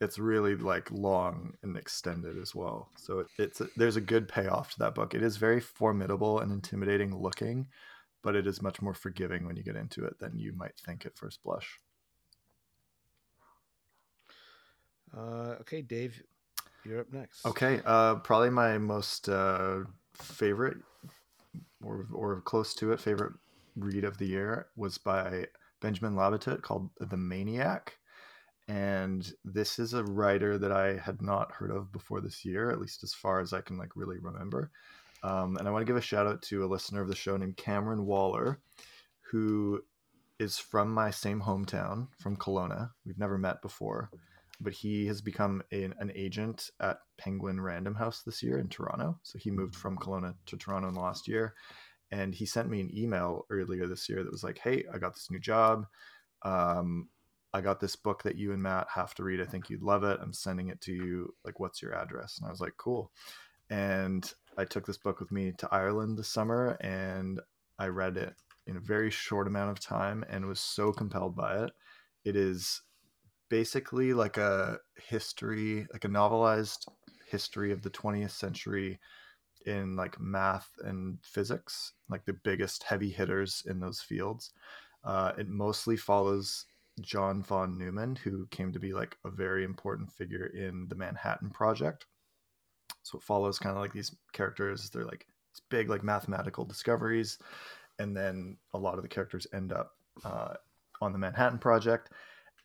it's 0.00 0.18
really 0.18 0.56
like 0.56 0.90
long 0.90 1.54
and 1.62 1.76
extended 1.76 2.38
as 2.38 2.54
well. 2.54 2.90
So 2.96 3.20
it, 3.20 3.26
it's 3.38 3.62
there's 3.76 3.96
a 3.96 4.00
good 4.00 4.28
payoff 4.28 4.72
to 4.72 4.78
that 4.80 4.94
book. 4.94 5.14
It 5.14 5.22
is 5.22 5.36
very 5.36 5.60
formidable 5.60 6.40
and 6.40 6.52
intimidating 6.52 7.16
looking, 7.16 7.68
but 8.22 8.36
it 8.36 8.46
is 8.46 8.62
much 8.62 8.82
more 8.82 8.94
forgiving 8.94 9.46
when 9.46 9.56
you 9.56 9.62
get 9.62 9.76
into 9.76 10.04
it 10.04 10.18
than 10.18 10.38
you 10.38 10.52
might 10.52 10.76
think 10.84 11.06
at 11.06 11.16
first 11.16 11.42
blush. 11.42 11.80
uh, 15.16 15.56
okay, 15.60 15.82
Dave, 15.82 16.22
you're 16.84 17.00
up 17.00 17.12
next. 17.12 17.44
Okay, 17.46 17.80
uh, 17.84 18.16
probably 18.16 18.50
my 18.50 18.78
most 18.78 19.28
uh, 19.28 19.80
favorite 20.14 20.78
or 21.82 22.06
or 22.12 22.40
close 22.40 22.74
to 22.74 22.92
it 22.92 23.00
favorite 23.00 23.32
read 23.76 24.04
of 24.04 24.18
the 24.18 24.26
year 24.26 24.66
was 24.76 24.98
by 24.98 25.46
Benjamin 25.80 26.14
Labatut 26.14 26.62
called 26.62 26.90
The 26.98 27.16
Maniac. 27.16 27.98
And 28.66 29.30
this 29.44 29.78
is 29.78 29.92
a 29.92 30.04
writer 30.04 30.56
that 30.56 30.72
I 30.72 30.96
had 30.96 31.20
not 31.20 31.52
heard 31.52 31.70
of 31.70 31.92
before 31.92 32.22
this 32.22 32.44
year, 32.44 32.70
at 32.70 32.80
least 32.80 33.02
as 33.02 33.12
far 33.12 33.40
as 33.40 33.52
I 33.52 33.60
can 33.60 33.76
like 33.76 33.94
really 33.94 34.18
remember. 34.18 34.70
Um, 35.22 35.56
and 35.56 35.68
I 35.68 35.70
want 35.70 35.82
to 35.82 35.86
give 35.86 35.96
a 35.96 36.00
shout 36.00 36.26
out 36.26 36.40
to 36.42 36.64
a 36.64 36.66
listener 36.66 37.02
of 37.02 37.08
the 37.08 37.14
show 37.14 37.36
named 37.36 37.56
Cameron 37.56 38.06
Waller, 38.06 38.60
who 39.20 39.82
is 40.38 40.58
from 40.58 40.92
my 40.92 41.10
same 41.10 41.40
hometown, 41.40 42.08
from 42.18 42.36
Kelowna. 42.36 42.90
We've 43.04 43.18
never 43.18 43.36
met 43.38 43.60
before, 43.60 44.10
but 44.64 44.72
he 44.72 45.06
has 45.06 45.20
become 45.20 45.62
an, 45.70 45.94
an 46.00 46.10
agent 46.14 46.70
at 46.80 46.98
Penguin 47.18 47.60
Random 47.60 47.94
House 47.94 48.22
this 48.22 48.42
year 48.42 48.58
in 48.58 48.68
Toronto. 48.68 49.18
So 49.22 49.38
he 49.38 49.50
moved 49.50 49.76
from 49.76 49.98
Kelowna 49.98 50.34
to 50.46 50.56
Toronto 50.56 50.88
in 50.88 50.94
the 50.94 51.00
last 51.00 51.28
year. 51.28 51.54
And 52.10 52.34
he 52.34 52.46
sent 52.46 52.70
me 52.70 52.80
an 52.80 52.96
email 52.96 53.46
earlier 53.50 53.86
this 53.86 54.08
year 54.08 54.22
that 54.22 54.32
was 54.32 54.44
like, 54.44 54.58
Hey, 54.58 54.84
I 54.92 54.98
got 54.98 55.14
this 55.14 55.30
new 55.30 55.38
job. 55.38 55.86
Um, 56.42 57.08
I 57.52 57.60
got 57.60 57.78
this 57.78 57.94
book 57.94 58.24
that 58.24 58.36
you 58.36 58.52
and 58.52 58.62
Matt 58.62 58.88
have 58.92 59.14
to 59.14 59.22
read. 59.22 59.40
I 59.40 59.44
think 59.44 59.70
you'd 59.70 59.82
love 59.82 60.02
it. 60.02 60.18
I'm 60.20 60.32
sending 60.32 60.68
it 60.68 60.80
to 60.82 60.92
you. 60.92 61.34
Like, 61.44 61.60
what's 61.60 61.80
your 61.80 61.94
address? 61.94 62.38
And 62.38 62.48
I 62.48 62.50
was 62.50 62.60
like, 62.60 62.76
cool. 62.76 63.12
And 63.70 64.30
I 64.58 64.64
took 64.64 64.86
this 64.86 64.98
book 64.98 65.20
with 65.20 65.30
me 65.30 65.52
to 65.58 65.68
Ireland 65.70 66.18
this 66.18 66.28
summer 66.28 66.76
and 66.80 67.40
I 67.78 67.86
read 67.88 68.16
it 68.16 68.34
in 68.66 68.76
a 68.76 68.80
very 68.80 69.10
short 69.10 69.46
amount 69.46 69.70
of 69.70 69.80
time 69.80 70.24
and 70.28 70.46
was 70.46 70.60
so 70.60 70.92
compelled 70.92 71.36
by 71.36 71.64
it. 71.64 71.70
It 72.24 72.36
is 72.36 72.82
basically 73.48 74.12
like 74.12 74.36
a 74.36 74.78
history, 74.96 75.86
like 75.92 76.04
a 76.04 76.08
novelized 76.08 76.86
history 77.28 77.72
of 77.72 77.82
the 77.82 77.90
20th 77.90 78.30
century 78.30 78.98
in 79.66 79.96
like 79.96 80.20
math 80.20 80.68
and 80.84 81.18
physics, 81.22 81.92
like 82.08 82.24
the 82.24 82.38
biggest 82.44 82.82
heavy 82.82 83.10
hitters 83.10 83.62
in 83.66 83.80
those 83.80 84.00
fields. 84.00 84.52
Uh, 85.04 85.32
it 85.38 85.48
mostly 85.48 85.96
follows 85.96 86.66
John 87.00 87.42
von 87.42 87.76
Neumann, 87.76 88.16
who 88.16 88.46
came 88.50 88.72
to 88.72 88.78
be 88.78 88.92
like 88.92 89.16
a 89.24 89.30
very 89.30 89.64
important 89.64 90.10
figure 90.12 90.46
in 90.46 90.86
the 90.88 90.94
Manhattan 90.94 91.50
Project. 91.50 92.06
So 93.02 93.18
it 93.18 93.24
follows 93.24 93.58
kind 93.58 93.74
of 93.76 93.82
like 93.82 93.92
these 93.92 94.14
characters. 94.32 94.88
They're 94.90 95.04
like 95.04 95.26
big, 95.70 95.90
like 95.90 96.04
mathematical 96.04 96.64
discoveries, 96.64 97.38
and 97.98 98.16
then 98.16 98.56
a 98.72 98.78
lot 98.78 98.96
of 98.96 99.02
the 99.02 99.08
characters 99.08 99.46
end 99.52 99.72
up 99.72 99.92
uh, 100.24 100.54
on 101.00 101.12
the 101.12 101.18
Manhattan 101.18 101.58
Project, 101.58 102.10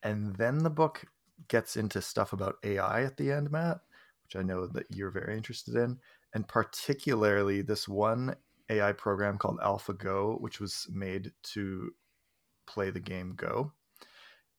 and 0.04 0.36
then 0.36 0.60
the 0.60 0.70
book 0.70 1.06
gets 1.48 1.78
into 1.78 2.02
stuff 2.02 2.34
about 2.34 2.58
AI 2.64 3.04
at 3.04 3.18
the 3.18 3.32
end, 3.32 3.52
Matt, 3.52 3.80
which 4.24 4.36
I 4.36 4.44
know 4.44 4.68
that 4.68 4.86
you're 4.90 5.12
very 5.12 5.36
interested 5.36 5.76
in, 5.76 5.98
and 6.34 6.48
particularly 6.48 7.62
this 7.62 7.88
one 7.88 8.36
AI 8.70 8.92
program 8.94 9.38
called 9.38 9.60
AlphaGo, 9.60 10.40
which 10.40 10.60
was 10.60 10.88
made 10.92 11.32
to 11.54 11.92
play 12.68 12.92
the 12.92 13.00
game 13.00 13.34
Go. 13.36 13.72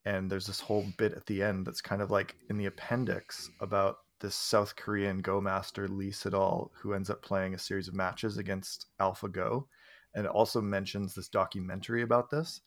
And 0.04 0.30
there's 0.30 0.46
this 0.46 0.60
whole 0.60 0.86
bit 0.98 1.12
at 1.12 1.26
the 1.26 1.42
end 1.42 1.66
that's 1.66 1.82
kind 1.82 2.02
of 2.02 2.10
like 2.10 2.34
in 2.48 2.56
the 2.56 2.66
appendix 2.66 3.50
about 3.60 3.98
this 4.20 4.34
South 4.34 4.74
Korean 4.76 5.18
Go 5.18 5.40
master 5.40 5.88
Lee 5.88 6.10
Sedol, 6.10 6.70
who 6.74 6.94
ends 6.94 7.10
up 7.10 7.22
playing 7.22 7.54
a 7.54 7.58
series 7.58 7.88
of 7.88 7.94
matches 7.94 8.38
against 8.38 8.86
AlphaGo. 9.00 9.64
And 10.14 10.26
it 10.26 10.32
also 10.32 10.60
mentions 10.60 11.14
this 11.14 11.28
documentary 11.28 12.02
about 12.02 12.30
this. 12.30 12.62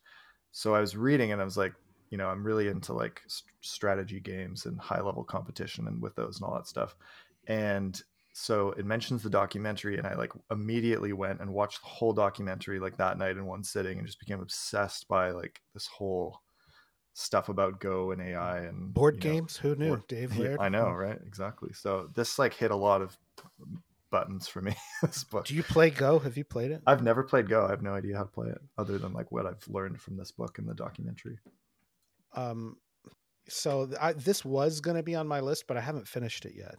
So 0.52 0.74
I 0.74 0.80
was 0.80 0.96
reading 0.96 1.32
and 1.32 1.40
I 1.40 1.44
was 1.44 1.56
like, 1.56 1.74
you 2.10 2.18
know, 2.18 2.28
I'm 2.28 2.44
really 2.44 2.68
into 2.68 2.92
like 2.92 3.22
st- 3.26 3.50
strategy 3.60 4.20
games 4.20 4.66
and 4.66 4.78
high 4.80 5.00
level 5.00 5.24
competition 5.24 5.88
and 5.88 6.00
with 6.00 6.14
those 6.14 6.36
and 6.40 6.48
all 6.48 6.54
that 6.54 6.66
stuff. 6.66 6.94
And 7.46 8.00
so 8.32 8.72
it 8.72 8.84
mentions 8.84 9.22
the 9.22 9.30
documentary 9.30 9.96
and 9.96 10.06
I 10.06 10.14
like 10.14 10.32
immediately 10.50 11.12
went 11.12 11.40
and 11.40 11.52
watched 11.52 11.80
the 11.82 11.88
whole 11.88 12.12
documentary 12.12 12.78
like 12.80 12.96
that 12.96 13.18
night 13.18 13.36
in 13.36 13.46
one 13.46 13.62
sitting 13.62 13.98
and 13.98 14.06
just 14.06 14.18
became 14.18 14.40
obsessed 14.40 15.06
by 15.08 15.30
like 15.30 15.60
this 15.72 15.86
whole 15.86 16.40
stuff 17.14 17.48
about 17.48 17.80
Go 17.80 18.10
and 18.10 18.20
AI 18.20 18.58
and 18.60 18.92
board 18.92 19.22
you 19.22 19.30
know, 19.30 19.34
games. 19.36 19.56
Who 19.56 19.76
knew? 19.76 19.88
board- 19.88 20.06
Dave 20.08 20.36
Laird. 20.38 20.58
I 20.60 20.68
know, 20.68 20.90
right? 20.90 21.18
Exactly. 21.26 21.72
So 21.72 22.10
this 22.14 22.38
like 22.38 22.54
hit 22.54 22.70
a 22.72 22.76
lot 22.76 23.02
of 23.02 23.16
buttons 24.10 24.46
for 24.48 24.60
me. 24.60 24.74
this 25.02 25.24
book. 25.24 25.46
Do 25.46 25.54
you 25.54 25.62
play 25.62 25.90
Go? 25.90 26.18
Have 26.18 26.36
you 26.36 26.44
played 26.44 26.70
it? 26.70 26.82
I've 26.86 27.02
never 27.02 27.22
played 27.22 27.48
Go. 27.48 27.66
I 27.66 27.70
have 27.70 27.82
no 27.82 27.94
idea 27.94 28.16
how 28.16 28.24
to 28.24 28.30
play 28.30 28.48
it, 28.48 28.60
other 28.78 28.98
than 28.98 29.12
like 29.12 29.30
what 29.32 29.46
I've 29.46 29.66
learned 29.68 30.00
from 30.00 30.16
this 30.16 30.32
book 30.32 30.58
and 30.58 30.68
the 30.68 30.74
documentary. 30.74 31.38
Um, 32.34 32.76
so 33.48 33.90
I, 34.00 34.14
this 34.14 34.44
was 34.44 34.80
going 34.80 34.96
to 34.96 35.02
be 35.02 35.14
on 35.14 35.28
my 35.28 35.40
list, 35.40 35.66
but 35.66 35.76
I 35.76 35.80
haven't 35.80 36.08
finished 36.08 36.46
it 36.46 36.54
yet. 36.56 36.76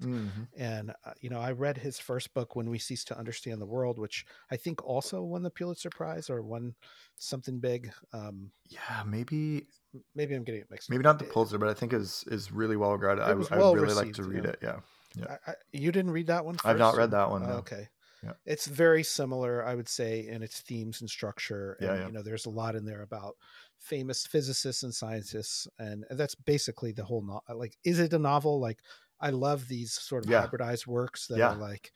And 0.58 0.92
uh, 1.06 1.12
you 1.22 1.30
know, 1.30 1.40
I 1.40 1.52
read 1.52 1.78
his 1.78 2.00
first 2.00 2.34
book, 2.34 2.56
"When 2.56 2.70
We 2.70 2.80
Cease 2.80 3.04
to 3.06 3.18
Understand 3.18 3.62
the 3.62 3.68
World," 3.68 4.00
which 4.00 4.26
I 4.50 4.58
think 4.58 4.84
also 4.84 5.22
won 5.22 5.44
the 5.44 5.52
Pulitzer 5.52 5.90
Prize 5.90 6.30
or 6.30 6.42
won 6.42 6.74
something 7.18 7.60
big. 7.60 7.92
Um, 8.14 8.52
Yeah, 8.68 9.04
maybe 9.06 9.68
maybe 10.16 10.34
I'm 10.34 10.44
getting 10.44 10.62
it 10.62 10.72
mixed. 10.72 10.90
Up. 10.90 10.92
Maybe 10.92 11.04
not 11.04 11.20
the 11.20 11.26
Pulitzer, 11.26 11.58
but 11.58 11.70
I 11.70 11.74
think 11.74 11.94
is 11.94 12.24
is 12.28 12.52
really 12.52 12.76
well 12.76 12.94
regarded. 12.94 13.24
I, 13.24 13.34
well 13.58 13.76
really 13.76 13.94
like 13.94 14.14
to 14.14 14.24
read 14.24 14.46
it. 14.46 14.58
Yeah, 14.62 14.80
Yeah. 15.16 15.38
I, 15.46 15.52
I, 15.52 15.56
you 15.72 15.92
didn't 15.92 16.12
read 16.12 16.28
that 16.28 16.46
one. 16.46 16.58
I've 16.66 16.80
not 16.80 16.96
read 16.96 17.12
that 17.12 17.30
one. 17.30 17.44
Oh, 17.44 17.48
no. 17.48 17.54
okay. 17.58 17.90
Yeah. 18.26 18.34
It's 18.46 18.66
very 18.68 19.04
similar, 19.04 19.64
I 19.66 19.76
would 19.76 19.88
say, 19.90 20.28
in 20.28 20.42
its 20.44 20.62
themes 20.62 21.02
and 21.02 21.10
structure. 21.10 21.74
And, 21.82 21.88
Yeah, 21.90 21.96
yeah. 22.02 22.06
you 22.08 22.12
know, 22.12 22.24
there's 22.24 22.46
a 22.46 22.50
lot 22.50 22.76
in 22.76 22.86
there 22.86 23.02
about 23.04 23.38
famous 23.80 24.26
physicists 24.26 24.84
and 24.84 24.94
scientists. 24.94 25.68
And 25.80 26.06
that's 26.12 26.36
basically 26.36 26.92
the 26.92 27.04
whole, 27.06 27.42
like, 27.54 27.78
is 27.84 28.00
it 28.00 28.14
a 28.14 28.20
novel? 28.20 28.60
Like, 28.60 28.82
I 29.20 29.30
love 29.30 29.68
these 29.68 29.94
sort 29.94 30.26
of 30.26 30.32
Yeah. 30.32 30.42
hybridized 30.48 30.88
works 30.88 31.28
that 31.28 31.44
are 31.44 31.56
like, 31.56 31.92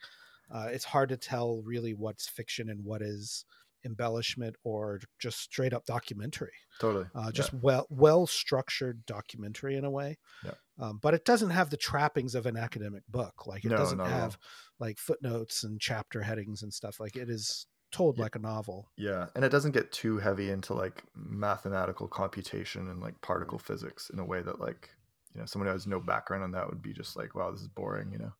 uh, 0.51 0.69
it's 0.71 0.85
hard 0.85 1.09
to 1.09 1.17
tell 1.17 1.61
really 1.63 1.93
what's 1.93 2.27
fiction 2.27 2.69
and 2.69 2.83
what 2.83 3.01
is 3.01 3.45
embellishment 3.85 4.55
or 4.63 4.99
just 5.19 5.39
straight 5.39 5.73
up 5.73 5.85
documentary 5.85 6.51
Totally. 6.79 7.07
uh, 7.15 7.31
just 7.31 7.53
well 7.53 7.87
well 7.89 8.27
structured 8.27 9.05
documentary 9.05 9.77
in 9.77 9.85
a 9.85 9.89
way 9.89 10.17
Yeah. 10.43 10.55
Um, 10.79 10.97
but 11.01 11.13
it 11.13 11.25
doesn't 11.25 11.49
have 11.51 11.69
the 11.69 11.77
trappings 11.77 12.35
of 12.35 12.45
an 12.45 12.57
academic 12.57 13.03
book 13.07 13.45
like 13.47 13.65
it 13.65 13.69
No, 13.69 13.75
doesn't 13.75 13.97
not 13.97 14.13
at 14.13 14.13
all. 14.13 14.19
have 14.21 14.37
like 14.79 14.97
footnotes 14.97 15.63
and 15.63 15.79
chapter 15.79 16.21
headings 16.21 16.63
and 16.63 16.73
stuff 16.73 16.99
like 16.99 17.15
it 17.15 17.29
is 17.29 17.67
told 17.91 18.17
Yeah. 18.17 18.23
like 18.23 18.35
a 18.35 18.39
novel 18.39 18.91
Yeah, 18.97 19.27
and 19.35 19.43
it 19.45 19.49
doesn't 19.49 19.71
get 19.71 19.91
too 19.91 20.17
heavy 20.17 20.49
into 20.49 20.73
like 20.73 21.03
mathematical 21.15 22.07
computation 22.07 22.89
and 22.89 22.99
like 23.01 23.19
particle 23.21 23.57
physics 23.59 24.09
in 24.09 24.19
a 24.19 24.25
way 24.25 24.41
that 24.41 24.59
like 24.59 24.89
you 25.33 25.39
know 25.39 25.45
someone 25.45 25.67
who 25.67 25.73
has 25.73 25.87
no 25.87 25.99
background 25.99 26.43
on 26.43 26.51
that 26.51 26.67
would 26.69 26.81
be 26.81 26.93
just 26.93 27.15
like, 27.15 27.35
wow, 27.35 27.51
this 27.51 27.61
is 27.61 27.67
boring. 27.67 28.11
You 28.11 28.19
know, 28.19 28.33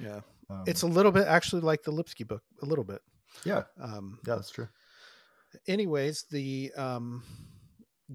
yeah 0.00 0.20
um, 0.50 0.64
it's 0.66 0.82
a 0.82 0.86
little 0.86 1.12
bit 1.12 1.26
actually 1.26 1.62
like 1.62 1.82
the 1.82 1.90
lipsky 1.90 2.24
book 2.24 2.42
a 2.62 2.66
little 2.66 2.84
bit 2.84 3.00
yeah, 3.44 3.64
um, 3.80 4.18
yeah, 4.26 4.34
that's 4.36 4.50
true. 4.50 4.68
anyways 5.68 6.24
the 6.30 6.72
um 6.76 7.22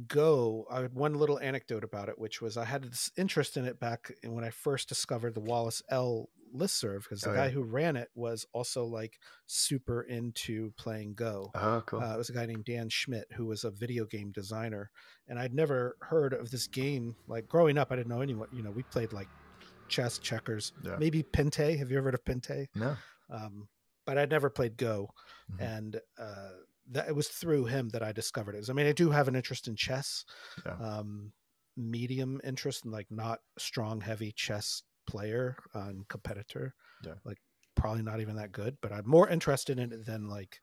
go 0.07 0.65
i 0.71 0.81
had 0.81 0.93
one 0.93 1.15
little 1.15 1.39
anecdote 1.39 1.83
about 1.83 2.07
it 2.09 2.17
which 2.17 2.41
was 2.41 2.55
i 2.57 2.63
had 2.65 2.83
this 2.83 3.11
interest 3.17 3.57
in 3.57 3.65
it 3.65 3.79
back 3.79 4.11
when 4.23 4.43
i 4.43 4.49
first 4.49 4.87
discovered 4.87 5.33
the 5.35 5.41
wallace 5.41 5.81
l 5.89 6.29
listserv 6.55 7.03
because 7.03 7.21
the 7.21 7.31
Oh, 7.31 7.35
guy 7.35 7.45
yeah. 7.45 7.51
who 7.51 7.63
ran 7.63 7.95
it 7.95 8.09
was 8.13 8.45
also 8.53 8.85
like 8.85 9.17
super 9.47 10.01
into 10.03 10.71
playing 10.77 11.13
go 11.15 11.49
Oh, 11.55 11.81
cool. 11.85 12.01
uh, 12.01 12.13
it 12.13 12.17
was 12.17 12.29
a 12.29 12.33
guy 12.33 12.45
named 12.45 12.65
dan 12.65 12.89
schmidt 12.89 13.25
who 13.33 13.45
was 13.45 13.63
a 13.63 13.71
video 13.71 14.05
game 14.05 14.31
designer 14.31 14.91
and 15.29 15.39
i'd 15.39 15.53
never 15.53 15.95
heard 16.01 16.33
of 16.33 16.51
this 16.51 16.67
game 16.67 17.15
like 17.27 17.47
growing 17.47 17.77
up 17.77 17.91
i 17.91 17.95
didn't 17.95 18.09
know 18.09 18.21
anyone 18.21 18.47
you 18.53 18.63
know 18.63 18.71
we 18.71 18.83
played 18.83 19.13
like 19.13 19.27
chess 19.87 20.17
checkers 20.19 20.71
yeah. 20.83 20.95
maybe 20.99 21.21
pente 21.23 21.77
have 21.77 21.89
you 21.91 21.97
ever 21.97 22.05
heard 22.07 22.15
of 22.15 22.23
pente 22.25 22.67
No. 22.75 22.95
um, 23.29 23.67
but 24.05 24.17
I'd 24.17 24.31
never 24.31 24.49
played 24.49 24.77
Go, 24.77 25.09
Mhm. 25.53 25.61
and 25.61 26.01
uh, 26.17 26.49
that 26.91 27.07
it 27.07 27.15
was 27.15 27.27
through 27.29 27.65
him 27.65 27.89
that 27.89 28.03
I 28.03 28.11
discovered 28.11 28.55
it. 28.55 28.69
I 28.69 28.73
mean, 28.73 28.87
I 28.87 28.91
do 28.93 29.11
have 29.11 29.27
an 29.27 29.35
interest 29.35 29.67
in 29.67 29.75
chess, 29.75 30.25
Yeah. 30.65 30.79
um, 30.79 31.33
medium 31.77 32.41
interest, 32.43 32.83
and 32.83 32.93
like 32.93 33.11
not 33.11 33.39
strong, 33.57 34.01
heavy 34.01 34.31
chess 34.31 34.83
player 35.07 35.57
uh, 35.75 35.87
and 35.89 36.07
competitor. 36.07 36.75
Yeah. 37.01 37.15
like 37.25 37.39
probably 37.75 38.03
not 38.03 38.19
even 38.21 38.35
that 38.35 38.51
good, 38.51 38.77
but 38.81 38.91
I'm 38.91 39.07
more 39.09 39.29
interested 39.29 39.79
in 39.79 39.91
it 39.93 40.05
than 40.05 40.27
like 40.27 40.61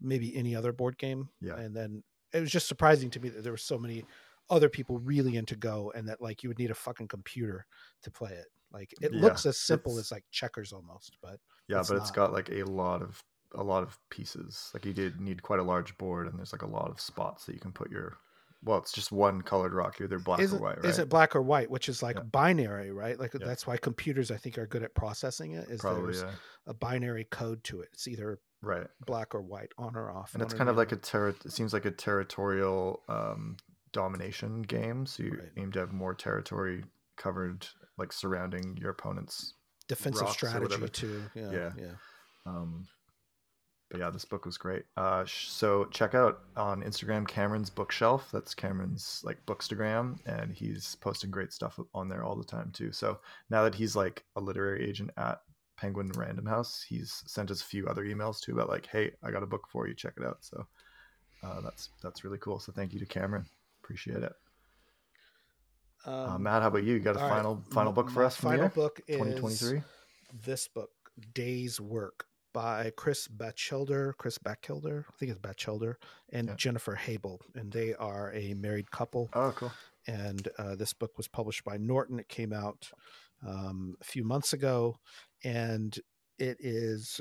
maybe 0.00 0.34
any 0.36 0.54
other 0.56 0.72
board 0.72 0.98
game. 0.98 1.30
Yeah. 1.40 1.58
and 1.58 1.76
then 1.76 2.02
it 2.32 2.40
was 2.40 2.50
just 2.50 2.68
surprising 2.68 3.10
to 3.10 3.20
me 3.20 3.28
that 3.28 3.42
there 3.42 3.52
were 3.52 3.56
so 3.56 3.78
many 3.78 4.04
other 4.50 4.68
people 4.68 4.98
really 4.98 5.36
into 5.36 5.56
Go, 5.56 5.92
and 5.92 6.08
that 6.08 6.20
like 6.20 6.42
you 6.42 6.48
would 6.50 6.58
need 6.58 6.70
a 6.70 6.74
fucking 6.74 7.08
computer 7.08 7.66
to 8.02 8.10
play 8.10 8.32
it. 8.32 8.48
Like 8.72 8.94
it 9.00 9.12
Yeah, 9.12 9.14
looks 9.14 9.46
as 9.46 9.58
simple 9.60 9.98
as 9.98 10.10
like 10.10 10.24
checkers 10.30 10.72
almost, 10.72 11.16
but 11.22 11.40
Yeah, 11.68 11.82
It's 11.82 11.88
but 11.88 11.96
it's 11.96 12.10
got 12.10 12.32
like 12.32 12.50
a 12.50 12.64
lot 12.64 13.02
of 13.02 13.22
a 13.54 13.62
lot 13.62 13.82
of 13.82 13.98
pieces. 14.10 14.70
Like 14.74 14.84
you 14.84 14.92
did 14.92 15.20
need 15.20 15.42
quite 15.42 15.60
a 15.60 15.62
large 15.64 15.96
board, 15.98 16.26
and 16.28 16.38
there's 16.38 16.52
like 16.52 16.62
a 16.62 16.66
lot 16.66 16.90
of 16.90 17.00
spots 17.00 17.44
that 17.46 17.54
you 17.54 17.60
can 17.60 17.72
put 17.72 17.90
your. 17.90 18.16
Well, 18.62 18.78
it's 18.78 18.92
just 18.92 19.12
one 19.12 19.42
colored 19.42 19.74
rock, 19.74 20.00
either 20.00 20.18
black 20.18 20.40
is 20.40 20.52
or 20.54 20.56
it, 20.56 20.62
white, 20.62 20.76
right? 20.78 20.86
is 20.86 20.98
it 20.98 21.10
black 21.10 21.36
or 21.36 21.42
white, 21.42 21.70
which 21.70 21.88
is 21.90 22.02
like 22.02 22.16
Yeah. 22.16 22.22
binary, 22.22 22.90
right? 22.92 23.18
Like 23.20 23.34
Yeah. 23.34 23.44
that's 23.46 23.66
why 23.66 23.76
computers, 23.76 24.30
I 24.30 24.38
think, 24.38 24.56
are 24.56 24.66
good 24.66 24.82
at 24.82 24.94
processing 24.94 25.52
it. 25.52 25.68
Is 25.68 25.82
Probably, 25.82 26.04
there's 26.04 26.22
yeah. 26.22 26.30
a 26.66 26.72
binary 26.72 27.24
code 27.24 27.62
to 27.64 27.82
it. 27.82 27.90
It's 27.92 28.08
either 28.08 28.38
Right. 28.62 28.86
black 29.04 29.34
or 29.34 29.42
white, 29.42 29.72
on 29.76 29.94
or 29.96 30.10
off. 30.10 30.32
and 30.32 30.42
it's 30.42 30.54
kind 30.54 30.70
of 30.70 30.76
like 30.78 30.92
a 30.92 30.96
terri- 30.96 31.44
it 31.44 31.52
seems 31.52 31.74
like 31.74 31.84
a 31.84 31.90
territorial 31.90 33.02
um, 33.08 33.58
domination 33.92 34.62
game 34.62 35.04
so 35.06 35.22
you 35.22 35.32
Right. 35.32 35.52
aim 35.58 35.70
to 35.72 35.80
have 35.80 35.92
more 35.92 36.14
territory 36.14 36.84
covered 37.16 37.66
like 37.98 38.12
surrounding 38.12 38.76
your 38.78 38.90
opponent's 38.90 39.54
defensive 39.88 40.30
strategy 40.30 40.88
too. 40.88 41.22
Yeah, 41.34 41.50
Yeah. 41.52 41.72
yeah. 41.76 41.92
um, 42.46 42.86
but 43.94 44.00
yeah 44.00 44.10
this 44.10 44.24
book 44.24 44.44
was 44.44 44.58
great 44.58 44.82
uh, 44.96 45.24
sh- 45.24 45.46
so 45.48 45.84
check 45.86 46.14
out 46.16 46.40
on 46.56 46.82
instagram 46.82 47.26
cameron's 47.26 47.70
bookshelf 47.70 48.28
that's 48.32 48.52
cameron's 48.52 49.22
like 49.24 49.38
bookstagram 49.46 50.18
and 50.26 50.52
he's 50.52 50.96
posting 50.96 51.30
great 51.30 51.52
stuff 51.52 51.78
on 51.94 52.08
there 52.08 52.24
all 52.24 52.34
the 52.34 52.44
time 52.44 52.72
too 52.72 52.90
so 52.90 53.20
now 53.50 53.62
that 53.62 53.74
he's 53.74 53.94
like 53.94 54.24
a 54.34 54.40
literary 54.40 54.84
agent 54.88 55.10
at 55.16 55.40
Penguin 55.76 56.12
Random 56.14 56.46
House. 56.46 56.84
He's 56.88 57.24
sent 57.26 57.50
us 57.50 57.60
a 57.60 57.64
few 57.64 57.88
other 57.88 58.04
emails 58.04 58.40
too 58.40 58.52
about 58.52 58.68
like, 58.68 58.86
hey, 58.86 59.10
I 59.24 59.32
got 59.32 59.42
a 59.42 59.46
book 59.46 59.66
for 59.68 59.88
you, 59.88 59.92
check 59.92 60.14
it 60.16 60.24
out. 60.24 60.38
So 60.40 60.64
uh, 61.42 61.60
that's 61.62 61.90
that's 62.00 62.22
really 62.22 62.38
cool. 62.38 62.60
So 62.60 62.70
thank 62.70 62.92
you 62.92 63.00
to 63.00 63.06
Cameron, 63.06 63.44
appreciate 63.82 64.22
it. 64.22 64.32
Um, 66.06 66.14
uh, 66.14 66.38
Matt, 66.38 66.62
how 66.62 66.68
about 66.68 66.84
you? 66.84 66.94
You 66.94 67.00
got 67.00 67.16
a 67.16 67.18
all 67.18 67.28
right, 67.28 67.34
final 67.36 67.64
final 67.72 67.92
book 67.92 68.08
for 68.08 68.24
us? 68.24 68.36
Final 68.36 68.68
book 68.68 69.00
is 69.08 69.16
2023. 69.16 69.82
this 70.44 70.68
book, 70.68 70.90
Day's 71.34 71.80
Work 71.80 72.26
by 72.54 72.90
Chris 72.96 73.28
Bachelder, 73.28 74.14
Chris 74.16 74.38
Bachelder, 74.38 75.04
I 75.06 75.12
think 75.18 75.30
it's 75.30 75.38
Bachelder, 75.40 75.96
and 76.32 76.48
Yeah. 76.48 76.54
Jennifer 76.56 76.96
Habel, 76.96 77.40
and 77.54 77.70
they 77.70 77.92
are 77.94 78.32
a 78.32 78.54
married 78.54 78.90
couple. 78.90 79.28
Oh, 79.34 79.52
cool. 79.54 79.72
and 80.06 80.48
uh, 80.58 80.74
this 80.74 80.94
book 80.94 81.16
was 81.18 81.28
published 81.28 81.64
by 81.64 81.76
Norton. 81.76 82.18
It 82.18 82.28
came 82.28 82.52
out 82.54 82.90
um, 83.46 83.96
a 84.00 84.04
few 84.04 84.24
months 84.24 84.52
ago, 84.54 84.96
and 85.42 85.94
it 86.38 86.56
is 86.60 87.20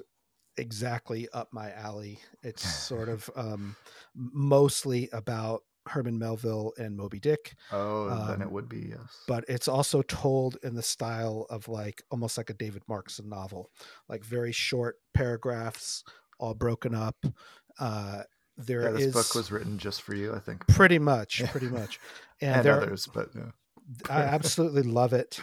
exactly 0.57 1.27
up 1.33 1.49
my 1.51 1.71
alley. 1.73 2.19
It's 2.43 2.63
sort 2.63 3.09
of 3.09 3.29
um, 3.35 3.75
mostly 4.15 5.09
about 5.13 5.63
Herman 5.87 6.17
Melville 6.17 6.73
and 6.77 6.95
Moby 6.95 7.19
Dick, 7.19 7.55
Oh, 7.71 8.09
then 8.27 8.41
it 8.41 8.45
Um, 8.45 8.51
would 8.53 8.69
be 8.69 8.87
yes. 8.89 9.23
but 9.27 9.43
it's 9.47 9.67
also 9.67 10.01
told 10.03 10.57
in 10.63 10.75
the 10.75 10.81
style 10.83 11.45
of 11.49 11.67
like 11.67 12.01
almost 12.11 12.37
like 12.37 12.49
a 12.49 12.53
David 12.53 12.83
Markson 12.89 13.25
novel, 13.25 13.69
like 14.07 14.23
very 14.23 14.51
short 14.51 14.97
paragraphs, 15.13 16.03
all 16.39 16.53
broken 16.53 16.95
up. 16.95 17.17
Uh, 17.79 18.23
there 18.57 18.83
yeah, 18.83 18.89
is 18.97 19.13
this 19.13 19.13
book 19.13 19.35
was 19.35 19.51
written 19.51 19.77
just 19.77 20.01
for 20.03 20.13
you, 20.15 20.33
I 20.33 20.39
think, 20.39 20.65
pretty 20.67 20.99
much, 20.99 21.39
Yeah. 21.39 21.47
pretty 21.51 21.69
much, 21.69 21.99
and, 22.41 22.55
and, 22.57 22.65
there, 22.65 22.81
others. 22.81 23.07
But 23.11 23.29
yeah. 23.35 23.51
I 24.09 24.21
absolutely 24.21 24.83
love 24.83 25.11
it. 25.13 25.39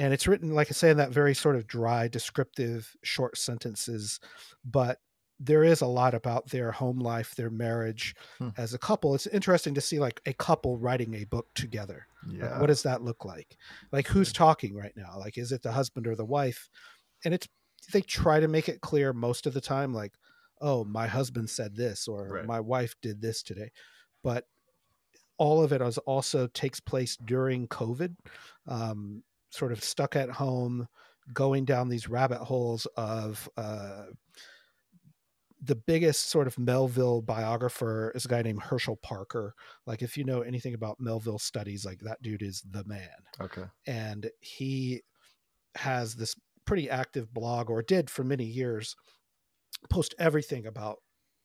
And 0.00 0.12
it's 0.12 0.28
written, 0.28 0.54
like 0.54 0.68
I 0.70 0.72
say, 0.74 0.90
in 0.90 0.96
that 0.98 1.10
very 1.10 1.34
sort 1.34 1.56
of 1.56 1.66
dry, 1.66 2.06
descriptive, 2.08 2.94
short 3.02 3.36
sentences. 3.38 4.20
But 4.64 4.98
there 5.40 5.62
is 5.62 5.80
a 5.80 5.86
lot 5.86 6.14
about 6.14 6.48
their 6.50 6.72
home 6.72 6.98
life, 6.98 7.34
their 7.36 7.50
marriage 7.50 8.14
Hmm. 8.38 8.48
as 8.56 8.74
a 8.74 8.78
couple. 8.78 9.14
It's 9.14 9.26
interesting 9.28 9.74
to 9.74 9.80
see 9.80 9.98
like 10.00 10.20
a 10.26 10.32
couple 10.32 10.76
writing 10.78 11.14
a 11.14 11.24
book 11.24 11.46
together. 11.54 12.06
Like, 12.26 12.36
yeah, 12.40 12.60
what 12.60 12.66
does 12.66 12.82
that 12.82 13.02
look 13.02 13.24
like? 13.24 13.56
Like, 13.92 14.08
who's 14.08 14.32
talking 14.32 14.74
right 14.76 14.92
now? 14.96 15.16
Like, 15.18 15.38
is 15.38 15.52
it 15.52 15.62
the 15.62 15.72
husband 15.72 16.06
or 16.08 16.16
the 16.16 16.24
wife? 16.24 16.68
And 17.24 17.32
it's, 17.32 17.46
they 17.92 18.00
try 18.00 18.40
to 18.40 18.48
make 18.48 18.68
it 18.68 18.80
clear 18.80 19.12
most 19.12 19.46
of 19.46 19.54
the 19.54 19.60
time, 19.60 19.94
like, 19.94 20.14
oh, 20.60 20.82
my 20.84 21.06
husband 21.06 21.48
said 21.48 21.76
this 21.76 22.08
or 22.08 22.28
Right. 22.28 22.44
my 22.46 22.58
wife 22.58 22.96
did 23.00 23.22
this 23.22 23.42
today. 23.44 23.70
But 24.24 24.48
all 25.36 25.62
of 25.62 25.72
it 25.72 25.80
is 25.80 25.98
also 25.98 26.48
takes 26.48 26.80
place 26.80 27.16
during 27.16 27.68
COVID, 27.68 28.16
um, 28.66 29.22
sort 29.50 29.70
of 29.70 29.84
stuck 29.84 30.16
at 30.16 30.30
home, 30.30 30.88
going 31.32 31.64
down 31.64 31.88
these 31.88 32.08
rabbit 32.08 32.38
holes 32.40 32.86
of 32.96 33.48
uh, 33.56 34.06
the 35.60 35.74
biggest 35.76 36.30
sort 36.30 36.46
of 36.46 36.58
Melville 36.58 37.20
biographer 37.22 38.12
is 38.14 38.24
a 38.24 38.28
guy 38.28 38.42
named 38.42 38.62
Hershel 38.62 38.96
Parker. 39.02 39.54
Like, 39.86 40.02
if 40.02 40.16
you 40.16 40.24
know 40.24 40.42
anything 40.42 40.74
about 40.74 41.00
Melville 41.00 41.38
studies, 41.38 41.84
like 41.84 42.00
that 42.00 42.22
dude 42.22 42.42
is 42.42 42.62
the 42.70 42.84
man 42.84 43.08
okay. 43.40 43.64
and 43.86 44.30
he 44.40 45.02
has 45.74 46.14
this 46.14 46.34
pretty 46.64 46.90
active 46.90 47.32
blog 47.32 47.70
or 47.70 47.82
did 47.82 48.10
for 48.10 48.24
many 48.24 48.44
years 48.44 48.94
post 49.90 50.14
everything 50.18 50.66
about 50.66 50.98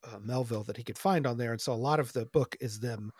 uh, 0.03 0.17
melville 0.19 0.63
that 0.63 0.75
he 0.75 0.83
could 0.83 0.97
find 0.97 1.25
on 1.25 1.37
there 1.37 1.51
and 1.51 1.61
so 1.61 1.71
a 1.71 1.75
lot 1.75 1.99
of 1.99 2.11
the 2.13 2.25
book 2.27 2.55
is 2.59 2.79
them 2.79 3.11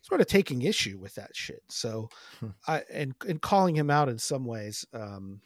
sort 0.00 0.20
of 0.20 0.26
taking 0.26 0.62
issue 0.62 0.98
with 0.98 1.14
that 1.14 1.30
shit 1.34 1.62
so 1.68 2.08
Hmm. 2.40 2.48
i 2.66 2.82
and 2.92 3.14
and 3.28 3.40
calling 3.40 3.76
him 3.76 3.90
out 3.90 4.08
in 4.08 4.18
some 4.18 4.44
ways 4.44 4.84
um 4.94 5.40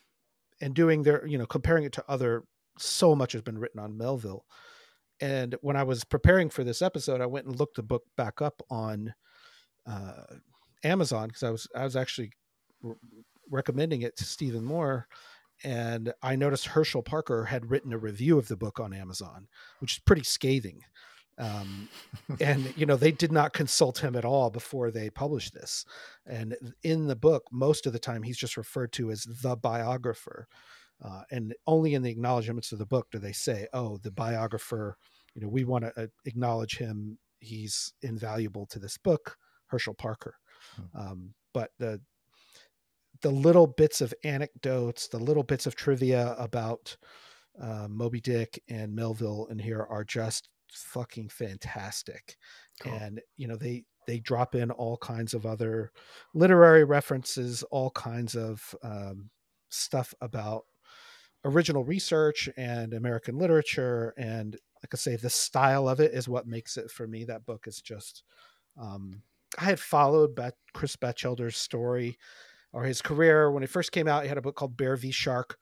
and 0.61 0.75
doing 0.75 1.03
their 1.03 1.27
you 1.27 1.37
know 1.37 1.47
comparing 1.47 1.85
it 1.85 1.93
to 1.93 2.05
other 2.09 2.45
so 2.79 3.15
much 3.15 3.33
has 3.33 3.43
been 3.43 3.59
written 3.59 3.81
on 3.81 3.99
melville 3.99 4.47
and 5.23 5.57
when 5.63 5.77
i 5.77 5.83
was 5.83 6.05
preparing 6.05 6.51
for 6.51 6.65
this 6.65 6.83
episode 6.83 7.21
i 7.21 7.27
went 7.27 7.47
and 7.47 7.59
looked 7.59 7.77
the 7.77 7.83
book 7.83 8.03
back 8.17 8.43
up 8.43 8.61
on 8.69 9.15
uh 9.87 10.25
amazon 10.85 11.29
because 11.29 11.43
i 11.43 11.51
was 11.51 11.67
i 11.75 11.85
was 11.85 11.97
actually 11.97 12.31
r- 12.85 12.97
recommending 13.51 14.03
it 14.03 14.17
to 14.17 14.25
Stephen 14.25 14.65
Moore, 14.65 15.07
and 15.63 16.13
I 16.23 16.35
noticed 16.35 16.67
Hershel 16.67 17.05
Parker 17.05 17.45
had 17.45 17.71
written 17.71 17.93
a 17.93 17.99
review 17.99 18.39
of 18.39 18.49
the 18.49 18.57
book 18.57 18.81
on 18.81 18.93
Amazon, 18.93 19.47
which 19.79 19.95
is 19.95 19.99
pretty 20.01 20.25
scathing. 20.25 20.81
Um, 21.39 21.89
and 22.41 22.77
you 22.77 22.85
know 22.87 22.97
they 22.97 23.13
did 23.13 23.33
not 23.33 23.53
consult 23.53 23.99
him 24.03 24.17
at 24.17 24.25
all 24.25 24.51
before 24.51 24.91
they 24.91 25.11
published 25.11 25.55
this. 25.55 25.85
And 26.27 26.57
in 26.83 27.07
the 27.07 27.17
book, 27.17 27.45
most 27.53 27.87
of 27.87 27.93
the 27.93 27.99
time 27.99 28.23
he's 28.23 28.37
just 28.37 28.57
referred 28.57 28.93
to 28.95 29.11
as 29.11 29.25
the 29.25 29.57
biographer, 29.57 30.49
uh, 31.03 31.23
and 31.31 31.55
only 31.67 31.95
in 31.95 32.03
the 32.03 32.11
acknowledgments 32.11 32.73
of 32.73 32.79
the 32.79 32.87
book 32.87 33.09
do 33.11 33.19
they 33.19 33.33
say, 33.33 33.69
"Oh, 33.73 33.99
the 33.99 34.11
biographer." 34.11 34.97
You 35.35 35.43
know, 35.43 35.49
we 35.49 35.65
want 35.65 35.85
to 35.85 36.03
uh, 36.03 36.07
acknowledge 36.25 36.79
him. 36.79 37.19
He's 37.41 37.93
invaluable 38.03 38.67
to 38.67 38.79
this 38.79 38.99
book, 38.99 39.37
Hershel 39.67 39.97
Parker. 39.97 40.37
Hmm. 40.77 41.01
Um, 41.01 41.35
but 41.53 41.71
the 41.79 42.01
the 43.23 43.31
little 43.31 43.67
bits 43.67 44.01
of 44.01 44.13
anecdotes, 44.25 45.09
the 45.09 45.19
little 45.19 45.45
bits 45.45 45.67
of 45.67 45.77
trivia 45.77 46.35
about 46.39 46.97
uh, 47.61 47.87
Moby 47.89 48.21
Dick 48.21 48.61
and 48.69 48.95
Melville 48.95 49.47
in 49.51 49.59
here 49.59 49.87
are 49.89 50.05
just 50.05 50.49
fucking 50.73 51.29
fantastic. 51.29 52.37
Cool. 52.81 52.93
And 52.93 53.21
you 53.37 53.47
know 53.49 53.57
they 53.57 53.85
they 54.07 54.19
drop 54.19 54.55
in 54.55 54.71
all 54.71 54.97
kinds 54.97 55.35
of 55.35 55.47
other 55.47 55.93
literary 56.35 56.85
references, 56.85 57.63
all 57.65 57.91
kinds 57.91 58.35
of 58.35 58.75
um, 58.83 59.31
stuff 59.69 60.13
about 60.21 60.63
original 61.45 61.85
research 61.85 62.49
and 62.57 62.95
American 62.95 63.39
literature, 63.39 64.15
and 64.17 64.57
like 64.83 64.95
I 64.95 64.97
say, 64.97 65.17
the 65.17 65.31
style 65.31 65.89
of 65.89 66.01
it 66.01 66.13
is 66.13 66.29
what 66.29 66.47
makes 66.47 66.77
it 66.77 66.91
for 66.91 67.07
me. 67.07 67.25
That 67.25 67.47
book 67.47 67.67
is 67.67 67.81
just. 67.81 68.25
Um, 68.81 69.23
I 69.59 69.65
had 69.65 69.81
followed 69.81 70.39
Chris 70.73 70.97
Bachelder's 70.97 71.59
story 71.59 72.19
or 72.73 72.85
his 72.85 73.03
career 73.03 73.51
when 73.51 73.63
it 73.63 73.71
first 73.71 73.93
came 73.93 74.09
out. 74.09 74.23
He 74.23 74.29
had 74.29 74.39
a 74.39 74.43
book 74.43 74.57
called 74.57 74.77
Bear 74.77 74.97
v 74.97 75.11
Shark 75.11 75.59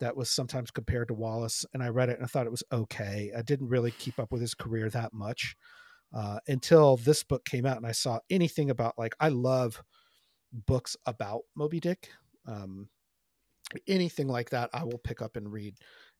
that 0.00 0.16
was 0.16 0.30
sometimes 0.30 0.70
compared 0.70 1.08
to 1.08 1.14
Wallace, 1.14 1.64
and 1.72 1.82
I 1.82 1.88
read 1.88 2.08
it 2.08 2.16
and 2.16 2.24
I 2.24 2.26
thought 2.26 2.46
it 2.46 2.50
was 2.50 2.64
okay. 2.72 3.30
I 3.36 3.42
didn't 3.42 3.68
really 3.68 3.90
keep 3.92 4.18
up 4.18 4.32
with 4.32 4.40
his 4.40 4.54
career 4.54 4.88
that 4.90 5.12
much 5.12 5.56
uh, 6.14 6.38
until 6.48 6.96
this 6.96 7.22
book 7.22 7.44
came 7.44 7.66
out, 7.66 7.76
and 7.76 7.86
I 7.86 7.92
saw 7.92 8.18
anything 8.30 8.70
about 8.70 8.98
like 8.98 9.14
I 9.20 9.28
love 9.28 9.82
books 10.66 10.96
about 11.06 11.42
Moby 11.54 11.80
Dick. 11.80 12.10
Um, 12.46 12.88
anything 13.86 14.28
like 14.28 14.50
that, 14.50 14.70
I 14.72 14.84
will 14.84 14.98
pick 14.98 15.22
up 15.22 15.36
and 15.36 15.52
read. 15.52 15.74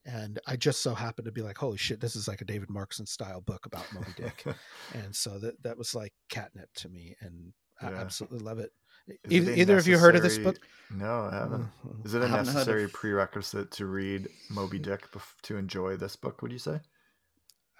And 0.06 0.38
I 0.46 0.56
just 0.56 0.82
so 0.82 0.94
happened 0.94 1.24
to 1.26 1.32
be 1.32 1.40
like, 1.40 1.56
holy 1.56 1.78
shit, 1.78 1.98
this 2.00 2.14
is 2.14 2.28
like 2.28 2.42
a 2.42 2.44
David 2.44 2.68
Markson 2.68 3.08
style 3.08 3.40
book 3.40 3.64
about 3.66 3.90
Moby 3.94 4.12
Dick. 4.16 4.44
and 4.94 5.14
so 5.16 5.38
that 5.38 5.62
that 5.62 5.78
was 5.78 5.94
like 5.94 6.12
catnip 6.28 6.68
to 6.76 6.88
me, 6.90 7.16
and 7.20 7.52
I 7.80 7.90
Yeah. 7.90 7.96
absolutely 8.00 8.40
love 8.40 8.58
it. 8.58 8.70
Is 9.06 9.16
Either, 9.32 9.52
it 9.52 9.58
either 9.58 9.78
of 9.78 9.86
you 9.86 9.98
heard 9.98 10.16
of 10.16 10.22
this 10.22 10.38
book? 10.38 10.56
No, 10.90 11.28
I 11.30 11.34
haven't. 11.34 11.68
Mhm. 11.86 12.06
Is 12.06 12.14
it 12.14 12.22
a 12.22 12.28
necessary 12.28 12.84
of- 12.84 12.92
prerequisite 12.92 13.70
to 13.72 13.86
read 13.86 14.28
Moby 14.50 14.78
Dick 14.78 15.10
bef- 15.12 15.40
to 15.42 15.56
enjoy 15.56 15.96
this 15.96 16.16
book? 16.16 16.40
Would 16.42 16.52
you 16.52 16.58
say? 16.58 16.80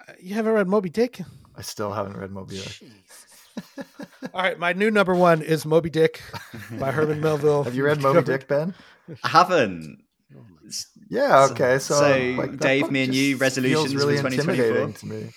Uh, 0.07 0.13
You 0.19 0.33
haven't 0.35 0.53
read 0.53 0.67
Moby 0.67 0.89
Dick? 0.89 1.21
I 1.55 1.61
still 1.61 1.93
haven't 1.93 2.17
read 2.17 2.31
Moby 2.31 2.57
Dick. 2.61 2.89
All 4.33 4.41
right, 4.41 4.59
my 4.59 4.73
new 4.73 4.91
number 4.91 5.15
one 5.15 5.41
is 5.41 5.65
Moby 5.65 5.89
Dick 5.89 6.21
by 6.79 6.91
Herman 6.91 7.21
Melville. 7.21 7.63
Have 7.63 7.75
you 7.75 7.85
read 7.85 8.01
Moby 8.01 8.23
Dick, 8.23 8.47
Ben? 8.47 8.73
I 9.23 9.27
haven't. 9.29 10.03
Oh 10.35 10.41
my 10.41 10.67
S- 10.67 10.87
Yeah. 11.09 11.47
Okay. 11.51 11.79
So, 11.79 11.95
so, 11.95 12.41
like, 12.41 12.57
Dave, 12.57 12.89
me 12.91 13.03
and 13.03 13.13
you, 13.13 13.37
resolutions 13.37 13.95
really 13.95 14.17
for 14.17 14.29
2024? 14.29 14.77
intimidating 14.77 14.93
to 14.93 15.05
me. 15.05 15.31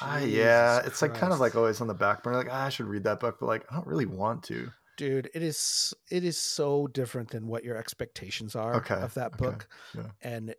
Ah, 0.00 0.18
yeah, 0.18 0.80
it's 0.84 1.02
like 1.02 1.14
kind 1.14 1.32
of 1.32 1.38
like 1.40 1.54
always 1.54 1.80
on 1.80 1.86
the 1.86 1.94
back 1.94 2.22
burner. 2.22 2.38
Like 2.38 2.48
ah, 2.50 2.66
I 2.66 2.68
should 2.68 2.86
read 2.86 3.04
that 3.04 3.20
book, 3.20 3.36
but 3.38 3.46
like 3.46 3.64
I 3.70 3.76
don't 3.76 3.86
really 3.86 4.06
want 4.06 4.42
to. 4.44 4.70
dude 4.96 5.28
it 5.34 5.42
is 5.42 5.94
it 6.10 6.24
is 6.24 6.38
so 6.38 6.86
different 6.88 7.30
than 7.30 7.46
what 7.46 7.64
your 7.64 7.76
expectations 7.76 8.56
are 8.56 8.74
Okay, 8.74 8.94
of 8.94 9.14
that 9.14 9.34
okay, 9.34 9.44
book 9.44 9.68
yeah. 9.94 10.10
and 10.22 10.54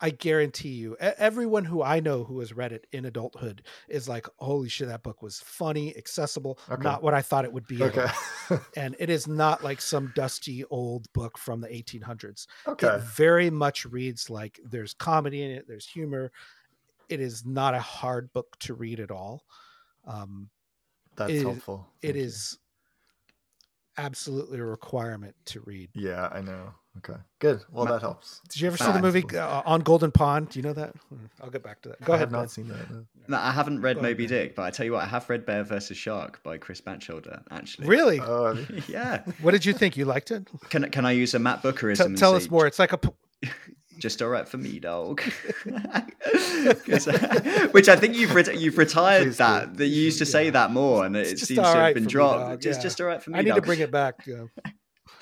i 0.00 0.10
guarantee 0.10 0.70
you 0.70 0.96
everyone 0.98 1.64
who 1.64 1.82
i 1.82 2.00
know 2.00 2.24
who 2.24 2.40
has 2.40 2.52
read 2.52 2.72
it 2.72 2.86
in 2.92 3.04
adulthood 3.04 3.66
is 3.88 4.08
like 4.08 4.26
holy 4.38 4.68
shit 4.68 4.88
that 4.88 5.02
book 5.02 5.22
was 5.22 5.40
funny 5.40 5.96
accessible 5.96 6.58
Okay. 6.68 6.82
not 6.82 7.02
what 7.02 7.14
i 7.14 7.22
thought 7.22 7.44
it 7.44 7.52
would 7.52 7.66
be 7.66 7.80
Okay. 7.80 8.06
and 8.76 8.96
it 8.98 9.10
is 9.10 9.26
not 9.28 9.62
like 9.62 9.80
some 9.80 10.08
dusty 10.08 10.64
old 10.66 11.12
book 11.12 11.38
from 11.38 11.60
the 11.60 11.72
1800s 11.72 12.46
okay. 12.66 12.86
it 12.86 13.00
very 13.00 13.50
much 13.50 13.84
reads 13.84 14.30
like 14.30 14.60
there's 14.64 14.94
comedy 14.94 15.42
in 15.42 15.50
it 15.50 15.66
there's 15.68 15.86
humor 15.86 16.30
it 17.08 17.20
is 17.20 17.44
not 17.46 17.74
a 17.74 17.80
hard 17.80 18.32
book 18.32 18.56
to 18.60 18.74
read 18.74 19.00
at 19.00 19.10
all 19.10 19.44
um, 20.06 20.50
That's 21.16 21.32
it 21.32 21.42
helpful. 21.42 21.88
it 22.02 22.16
you. 22.16 22.22
is 22.22 22.58
absolutely 23.96 24.58
a 24.58 24.64
requirement 24.64 25.36
to 25.46 25.60
read 25.60 25.90
Yeah, 25.94 26.28
I 26.32 26.40
know. 26.40 26.74
Okay. 26.98 27.18
Good. 27.40 27.62
Well, 27.72 27.86
that 27.86 28.00
helps. 28.00 28.40
Did 28.48 28.60
you 28.60 28.68
ever 28.68 28.76
see 28.76 28.90
the 28.92 29.00
movie 29.02 29.24
uh, 29.36 29.62
on 29.66 29.80
Golden 29.80 30.12
Pond? 30.12 30.48
Do 30.50 30.58
you 30.58 30.62
know 30.62 30.72
that? 30.74 30.94
I'll 31.42 31.50
get 31.50 31.62
back 31.64 31.82
to 31.82 31.88
that. 31.90 32.00
Go 32.02 32.12
I 32.12 32.16
ahead. 32.16 32.28
have 32.28 32.32
not 32.32 32.40
Ben. 32.42 32.48
seen 32.48 32.68
that. 32.68 32.90
no. 32.90 33.04
No, 33.26 33.36
I 33.38 33.50
haven't 33.50 33.80
read 33.80 33.94
Go 33.96 34.00
ahead, 34.00 34.12
Moby 34.12 34.26
Ben. 34.28 34.38
Dick, 34.38 34.54
but 34.54 34.62
I 34.62 34.70
tell 34.70 34.86
you 34.86 34.92
what, 34.92 35.02
I 35.02 35.06
have 35.06 35.28
read 35.28 35.44
Bear 35.44 35.64
vs. 35.64 35.96
Shark 35.96 36.42
by 36.44 36.56
Chris 36.56 36.80
Bachelder, 36.80 37.42
actually. 37.50 37.88
Really? 37.88 38.20
Oh, 38.20 38.56
yeah. 38.88 39.24
what 39.42 39.50
did 39.50 39.64
you 39.66 39.72
think? 39.72 39.96
You 39.96 40.04
liked 40.04 40.30
it? 40.30 40.46
Can 40.70 40.88
can 40.90 41.04
I 41.04 41.10
use 41.12 41.34
a 41.34 41.38
Matt 41.38 41.62
Bookerism? 41.62 41.96
Tell, 41.96 42.06
and 42.06 42.18
tell 42.18 42.34
us 42.36 42.48
more. 42.48 42.66
It's 42.66 42.78
like 42.78 42.92
a 42.92 42.98
p- 42.98 43.10
just 43.98 44.22
all 44.22 44.28
right 44.28 44.48
for 44.48 44.58
me, 44.58 44.78
dog. 44.78 45.20
Which 47.72 47.88
I 47.88 47.96
think 47.96 48.16
you've 48.16 48.34
re- 48.34 48.56
you've 48.56 48.78
retired 48.78 49.24
Please 49.24 49.36
that. 49.38 49.72
do. 49.72 49.78
That 49.78 49.86
you 49.88 50.02
used 50.02 50.18
to 50.18 50.26
say 50.26 50.50
that 50.50 50.70
more, 50.70 51.04
and 51.04 51.16
it 51.16 51.26
It's 51.28 51.42
seems 51.46 51.58
to 51.58 51.64
have 51.64 51.74
right 51.76 51.94
been 51.94 52.04
for 52.04 52.08
me, 52.08 52.12
dropped. 52.12 52.40
dog, 52.62 52.64
yeah. 52.64 52.80
just 52.80 53.00
all 53.00 53.06
right 53.08 53.22
for 53.22 53.30
me. 53.30 53.38
I 53.38 53.42
need 53.42 53.54
to 53.54 53.62
bring 53.62 53.80
it 53.80 53.90
back. 53.90 54.26
Yeah. 54.26 54.44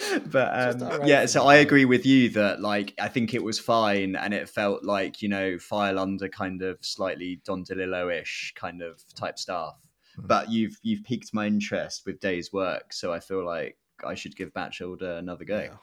but 0.27 0.83
um, 0.83 1.07
yeah, 1.07 1.27
so 1.27 1.47
I 1.47 1.57
agree 1.57 1.85
with 1.85 2.05
you 2.05 2.29
that 2.31 2.61
like 2.61 2.95
I 3.01 3.09
think 3.09 3.35
it 3.35 3.43
was 3.43 3.59
fine, 3.59 4.17
and 4.17 4.35
it 4.35 4.49
felt 4.49 4.85
like 4.85 5.23
you 5.23 5.29
know 5.29 5.59
file 5.59 5.99
under 5.99 6.29
kind 6.29 6.63
of 6.63 6.79
slightly 6.83 7.41
Don 7.45 7.65
DeLillo 7.65 8.13
ish 8.21 8.53
kind 8.57 8.83
of 8.83 9.03
type 9.15 9.39
stuff. 9.39 9.77
Mhm. 10.19 10.27
But 10.29 10.51
you've 10.51 10.77
you've 10.83 11.05
piqued 11.05 11.33
my 11.33 11.47
interest 11.47 12.03
with 12.07 12.21
Dayswork, 12.21 12.93
so 12.93 13.13
I 13.13 13.21
feel 13.21 13.45
like 13.45 13.79
I 14.05 14.15
should 14.15 14.37
give 14.37 14.53
Bachelder 14.53 15.19
another 15.19 15.45
go. 15.45 15.59
Yeah. 15.61 15.77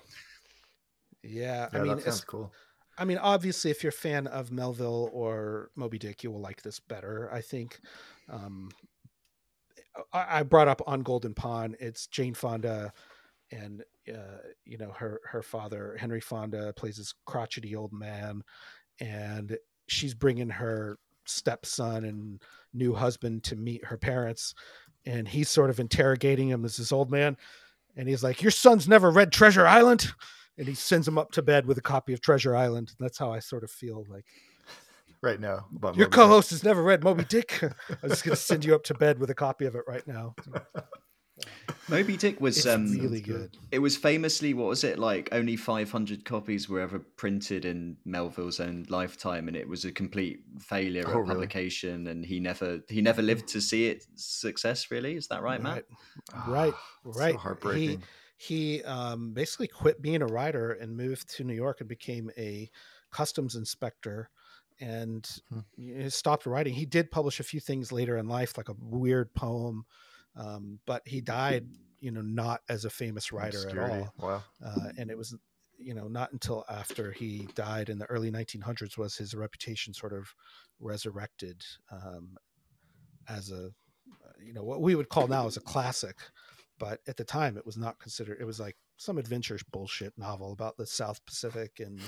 Yeah, 1.23 1.67
Yeah, 1.73 1.79
I 1.79 1.83
mean, 1.83 1.87
that 1.87 2.03
sounds 2.03 2.17
it's- 2.17 2.23
cool. 2.23 2.51
I 2.97 3.05
mean, 3.05 3.17
obviously, 3.17 3.71
if 3.71 3.81
you're 3.81 3.91
a 3.91 3.93
fan 3.93 4.27
of 4.27 4.51
Melville 4.51 5.09
or 5.13 5.71
Moby 5.75 5.97
Dick, 5.97 6.21
you 6.21 6.31
will 6.31 6.41
like 6.41 6.61
this 6.63 6.79
better. 6.81 7.29
I 7.31 7.39
think. 7.41 7.79
Um, 8.29 8.71
I, 10.13 10.39
I 10.39 10.43
brought 10.43 10.67
up 10.67 10.81
on 10.85 11.01
Golden 11.01 11.33
Pond. 11.33 11.77
It's 11.79 12.07
Jane 12.07 12.33
Fonda, 12.33 12.91
and 13.51 13.83
uh, 14.11 14.47
you 14.65 14.77
know 14.77 14.91
her 14.91 15.19
her 15.25 15.41
father 15.41 15.95
Henry 15.99 16.21
Fonda 16.21 16.73
plays 16.73 16.97
this 16.97 17.13
crotchety 17.25 17.75
old 17.75 17.93
man, 17.93 18.41
and 18.99 19.57
she's 19.87 20.13
bringing 20.13 20.49
her 20.49 20.97
stepson 21.25 22.05
and 22.05 22.41
new 22.73 22.93
husband 22.93 23.43
to 23.43 23.55
meet 23.55 23.85
her 23.85 23.97
parents, 23.97 24.53
and 25.05 25.27
he's 25.27 25.49
sort 25.49 25.69
of 25.69 25.79
interrogating 25.79 26.49
him 26.49 26.65
as 26.65 26.77
this 26.77 26.91
old 26.91 27.11
man, 27.11 27.37
and 27.95 28.07
he's 28.07 28.23
like, 28.23 28.41
"Your 28.41 28.51
son's 28.51 28.87
never 28.87 29.11
read 29.11 29.31
Treasure 29.31 29.67
Island." 29.67 30.11
and 30.57 30.67
he 30.67 30.73
sends 30.75 31.07
him 31.07 31.17
up 31.17 31.31
to 31.31 31.41
bed 31.41 31.65
with 31.65 31.77
a 31.77 31.81
copy 31.81 32.11
of 32.11 32.19
Treasure 32.19 32.53
Island. 32.53 32.91
That's 32.99 33.17
how 33.17 33.31
I 33.31 33.39
sort 33.39 33.63
of 33.63 33.71
feel 33.71 34.03
like 34.09 34.25
Right 35.21 35.39
now, 35.39 35.65
about 35.75 35.97
your 35.97 36.07
Moby 36.07 36.15
co-host 36.15 36.51
has 36.51 36.63
never 36.63 36.81
read 36.81 37.03
Moby 37.03 37.25
Dick. 37.25 37.61
I'm 37.63 38.09
just 38.09 38.23
going 38.23 38.35
to 38.35 38.41
send 38.41 38.63
you 38.63 38.73
up 38.73 38.85
to 38.85 38.93
bed 38.93 39.19
with 39.19 39.29
a 39.29 39.35
copy 39.35 39.65
of 39.65 39.75
it 39.75 39.83
right 39.85 40.05
now. 40.07 40.33
Moby 41.87 42.17
Dick 42.17 42.39
was 42.39 42.57
It's 42.57 42.73
um, 42.75 42.91
really 42.99 43.21
good. 43.21 43.51
good. 43.51 43.57
it 43.71 43.79
was 43.79 43.97
famously 43.97 44.53
what 44.53 44.67
was 44.67 44.83
it 44.83 44.97
like 44.99 45.29
only 45.31 45.55
500 45.55 46.25
copies 46.25 46.67
were 46.67 46.79
ever 46.79 46.99
printed 46.99 47.65
in 47.65 47.97
melville's 48.05 48.59
own 48.59 48.85
lifetime 48.89 49.47
and 49.47 49.55
it 49.55 49.67
was 49.67 49.85
a 49.85 49.91
complete 49.91 50.43
failure 50.59 51.11
Oh, 51.11 51.11
of 51.11 51.19
really? 51.19 51.25
publication 51.25 52.07
and 52.07 52.25
he 52.25 52.39
never 52.39 52.81
he 52.89 53.01
never 53.01 53.21
lived 53.21 53.47
to 53.49 53.61
see 53.61 53.85
it 53.87 54.03
success 54.15 54.89
really 54.91 55.15
is 55.15 55.27
that 55.27 55.41
right 55.43 55.61
matt 55.61 55.85
Right, 56.43 56.73
Ah, 56.73 56.99
right, 57.03 57.37
so 57.37 57.37
heartbreaking. 57.37 58.03
He 58.37 58.83
um, 58.83 59.33
basically 59.33 59.67
quit 59.67 60.01
being 60.01 60.21
a 60.21 60.27
writer 60.27 60.71
and 60.71 60.95
moved 60.95 61.29
to 61.35 61.43
New 61.43 61.53
York 61.53 61.81
and 61.81 61.89
became 61.89 62.31
a 62.37 62.69
customs 63.11 63.55
inspector 63.55 64.29
and 64.79 65.29
Hmm. 65.49 65.59
stopped 66.09 66.45
writing. 66.45 66.73
He 66.73 66.85
did 66.85 67.11
publish 67.11 67.39
a 67.39 67.43
few 67.43 67.59
things 67.59 67.91
later 67.91 68.17
in 68.17 68.27
life, 68.27 68.57
like 68.57 68.69
a 68.69 68.75
weird 68.79 69.33
poem, 69.35 69.85
um, 70.39 70.79
but 70.85 71.01
he 71.05 71.21
died, 71.21 71.67
you 71.99 72.11
know, 72.11 72.21
not 72.21 72.61
as 72.69 72.85
a 72.85 72.89
famous 72.89 73.31
writer 73.31 73.69
at 73.69 73.77
all. 73.77 74.13
Wow. 74.17 74.43
uh, 74.65 74.89
and 74.97 75.11
it 75.11 75.17
was 75.17 75.35
you 75.77 75.93
know 75.93 76.07
not 76.07 76.31
until 76.33 76.65
after 76.69 77.11
he 77.11 77.47
died 77.55 77.89
in 77.89 77.99
the 77.99 78.05
early 78.07 78.31
1900s 78.31 78.97
was 78.97 79.15
his 79.15 79.33
reputation 79.33 79.93
sort 79.93 80.11
of 80.11 80.33
resurrected 80.79 81.63
um, 81.91 82.35
as 83.29 83.49
a 83.51 83.71
you 84.43 84.53
know 84.53 84.63
what 84.63 84.81
we 84.81 84.95
would 84.95 85.07
call 85.07 85.27
now 85.27 85.47
as 85.47 85.55
a 85.55 85.61
classic 85.61 86.17
but 86.79 86.99
at 87.07 87.15
the 87.15 87.23
time 87.23 87.55
it 87.55 87.65
was 87.65 87.77
not 87.77 87.97
considered 87.99 88.37
it 88.41 88.45
was 88.45 88.59
like 88.59 88.75
some 88.97 89.17
adventure 89.17 89.57
bullshit 89.71 90.11
novel 90.17 90.51
about 90.51 90.75
the 90.75 90.85
south 90.85 91.25
pacific 91.25 91.79
and 91.79 92.01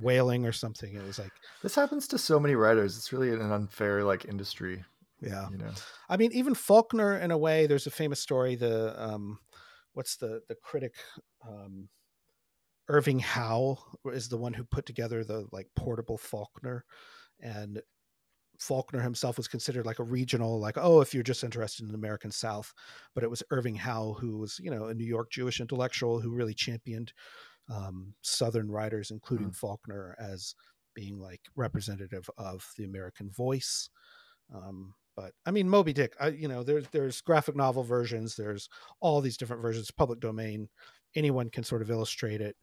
whaling 0.00 0.46
or 0.46 0.52
something 0.52 0.94
it 0.94 1.04
was 1.04 1.18
like 1.18 1.32
This 1.62 1.74
happens 1.74 2.06
to 2.08 2.18
so 2.18 2.38
many 2.38 2.54
writers. 2.54 2.96
It's 2.96 3.12
really 3.12 3.30
an 3.30 3.50
unfair 3.50 4.04
like 4.04 4.24
industry. 4.24 4.84
Yeah 5.20 5.48
You 5.50 5.58
know. 5.58 5.70
I 6.08 6.16
mean, 6.16 6.32
even 6.32 6.54
Faulkner, 6.54 7.18
in 7.18 7.30
a 7.30 7.38
way, 7.38 7.66
there's 7.66 7.86
a 7.86 7.90
famous 7.90 8.20
story. 8.20 8.54
The 8.54 8.94
um, 9.02 9.38
what's 9.92 10.16
the 10.16 10.42
the 10.48 10.54
critic, 10.54 10.94
um, 11.46 11.88
Irving 12.88 13.18
Howe 13.18 13.78
is 14.06 14.28
the 14.28 14.38
one 14.38 14.54
who 14.54 14.64
put 14.64 14.86
together 14.86 15.24
the 15.24 15.46
like 15.52 15.68
portable 15.76 16.18
Faulkner, 16.18 16.84
and 17.40 17.82
Faulkner 18.58 19.00
himself 19.00 19.36
was 19.36 19.48
considered 19.48 19.86
like 19.86 19.98
a 19.98 20.04
regional, 20.04 20.58
like 20.60 20.76
oh, 20.78 21.00
if 21.00 21.14
you're 21.14 21.22
just 21.22 21.44
interested 21.44 21.84
in 21.84 21.92
the 21.92 21.98
American 21.98 22.30
South, 22.30 22.72
but 23.14 23.24
it 23.24 23.30
was 23.30 23.42
Irving 23.50 23.76
Howe 23.76 24.16
who 24.20 24.38
was 24.38 24.60
you 24.62 24.70
know 24.70 24.86
a 24.86 24.94
New 24.94 25.06
York 25.06 25.30
Jewish 25.30 25.60
intellectual 25.60 26.20
who 26.20 26.30
really 26.30 26.54
championed 26.54 27.12
um, 27.70 28.14
Southern 28.22 28.70
writers, 28.70 29.10
including 29.10 29.52
Faulkner, 29.52 30.16
as 30.18 30.54
being 30.94 31.18
like 31.18 31.42
representative 31.54 32.28
of 32.38 32.66
the 32.76 32.84
American 32.84 33.30
voice. 33.30 33.90
Um, 34.54 34.94
but 35.18 35.32
I 35.44 35.50
mean, 35.50 35.68
Moby 35.68 35.92
Dick. 35.92 36.14
I, 36.20 36.28
you 36.28 36.46
know, 36.46 36.62
there's 36.62 36.86
there's 36.92 37.20
graphic 37.22 37.56
novel 37.56 37.82
versions. 37.82 38.36
There's 38.36 38.68
all 39.00 39.20
these 39.20 39.36
different 39.36 39.62
versions. 39.62 39.90
Public 39.90 40.20
domain. 40.20 40.68
Anyone 41.16 41.50
can 41.50 41.64
sort 41.64 41.82
of 41.82 41.90
illustrate 41.90 42.40
it, 42.40 42.54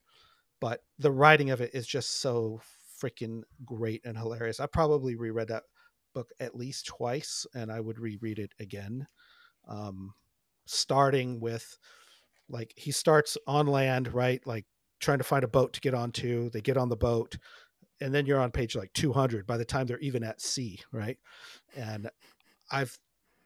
but 0.62 0.80
the 0.98 1.12
writing 1.12 1.50
of 1.50 1.60
it 1.60 1.72
is 1.74 1.86
just 1.86 2.22
so 2.22 2.62
freaking 2.98 3.42
great 3.66 4.06
and 4.06 4.18
hilarious. 4.18 4.62
I 4.62 4.68
probably 4.68 5.18
reread 5.18 5.50
that 5.50 5.64
book 6.14 6.30
at 6.40 6.56
least 6.56 6.86
twice, 6.86 7.46
and 7.54 7.70
I 7.70 7.82
would 7.82 8.00
reread 8.00 8.40
it 8.40 8.54
again. 8.58 9.06
Um, 9.68 10.14
starting 10.66 11.42
with 11.42 11.78
like 12.48 12.72
he 12.78 12.94
starts 12.94 13.38
on 13.48 13.68
land, 13.68 14.14
right? 14.14 14.40
Like 14.48 14.66
trying 15.02 15.18
to 15.18 15.26
find 15.26 15.44
a 15.44 15.50
boat 15.50 15.74
to 15.74 15.82
get 15.82 15.94
onto. 15.94 16.50
They 16.52 16.62
get 16.62 16.78
on 16.78 16.88
the 16.88 16.96
boat, 16.96 17.36
and 18.00 18.14
then 18.14 18.26
you're 18.26 18.40
on 18.40 18.52
page 18.52 18.78
like 18.78 18.94
200 18.94 19.46
by 19.46 19.58
the 19.58 19.66
time 19.66 19.88
they're 19.88 20.00
even 20.00 20.24
at 20.24 20.40
sea, 20.40 20.80
right? 20.94 21.18
And 21.76 22.10
I've 22.72 22.98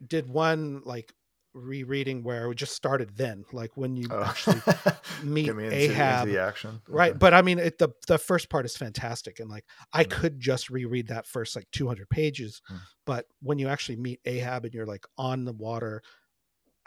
did 0.05 0.29
one 0.29 0.81
like 0.85 1.11
rereading 1.53 2.23
where 2.23 2.47
we 2.47 2.55
just 2.55 2.75
started 2.75 3.15
then, 3.17 3.43
like 3.51 3.75
when 3.75 3.95
you 3.95 4.07
Oh. 4.11 4.23
actually 4.23 4.61
meet 5.23 5.53
me 5.55 5.65
into, 5.65 5.75
Ahab. 5.75 6.27
into 6.27 6.33
the 6.37 6.41
action. 6.41 6.81
right. 6.87 7.09
Okay. 7.11 7.17
But 7.17 7.33
I 7.33 7.41
mean, 7.41 7.59
it, 7.59 7.77
the 7.79 7.89
the 8.07 8.17
first 8.17 8.49
part 8.49 8.65
is 8.65 8.77
fantastic, 8.77 9.39
and 9.39 9.49
like 9.49 9.65
I 9.93 10.03
Mm. 10.03 10.09
could 10.11 10.39
just 10.39 10.69
reread 10.69 11.07
that 11.07 11.25
first 11.25 11.55
like 11.55 11.67
200 11.71 12.09
pages, 12.09 12.61
Mm. 12.71 12.79
but 13.05 13.25
when 13.41 13.59
you 13.59 13.67
actually 13.67 13.97
meet 13.97 14.19
Ahab 14.25 14.65
and 14.65 14.73
you're 14.73 14.85
like 14.85 15.05
on 15.17 15.43
the 15.45 15.53
water, 15.53 16.01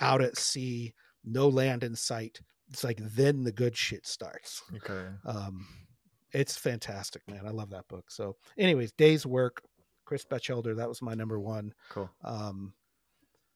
out 0.01 0.23
at 0.23 0.37
sea, 0.39 0.95
no 1.25 1.49
land 1.49 1.85
in 1.85 1.95
sight, 1.97 2.41
it's 2.71 2.83
like 2.85 2.99
then 2.99 3.45
the 3.45 3.53
good 3.53 3.77
shit 3.77 4.07
starts. 4.07 4.63
Okay. 4.77 5.09
Um, 5.25 5.67
it's 6.33 6.57
fantastic, 6.57 7.23
man. 7.29 7.47
I 7.47 7.51
love 7.51 7.71
that 7.71 7.87
book. 7.89 8.11
So, 8.11 8.37
anyways, 8.57 8.93
Dayswork, 8.93 9.63
Chris 10.13 10.27
Bachelder. 10.27 10.77
That 10.77 10.91
was 10.91 11.01
my 11.01 11.15
number 11.15 11.41
one. 11.41 11.73
Cool. 11.89 12.11
Um, 12.23 12.75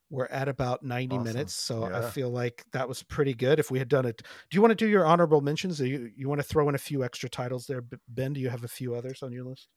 we're 0.09 0.25
at 0.25 0.47
about 0.47 0.81
90 0.81 1.15
Awesome. 1.17 1.23
minutes, 1.23 1.53
so 1.53 1.83
I 1.83 2.09
feel 2.09 2.31
like 2.31 2.65
that 2.71 2.87
was 2.89 3.03
pretty 3.03 3.35
good. 3.35 3.59
If 3.59 3.69
we 3.69 3.77
had 3.77 3.89
done 3.89 4.05
it, 4.07 4.23
do 4.49 4.55
you 4.55 4.61
want 4.61 4.71
to 4.71 4.75
do 4.75 4.87
your 4.87 5.05
honorable 5.05 5.41
mentions? 5.41 5.77
Do 5.77 5.85
you 5.85 6.09
you 6.15 6.27
want 6.27 6.39
to 6.39 6.47
throw 6.47 6.67
in 6.69 6.73
a 6.73 6.79
few 6.79 7.03
extra 7.03 7.29
titles 7.29 7.67
there, 7.67 7.83
Ben? 8.07 8.33
Do 8.33 8.39
you 8.39 8.49
have 8.49 8.63
a 8.63 8.67
few 8.69 8.95
others 8.95 9.21
on 9.21 9.31
your 9.31 9.43
list? 9.43 9.67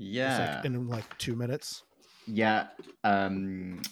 Just, 0.00 0.10
yeah 0.12 0.56
like, 0.56 0.64
in 0.64 0.88
like 0.88 1.18
two 1.18 1.34
minutes. 1.36 1.82
Yeah. 2.26 2.68
Um, 3.02 3.82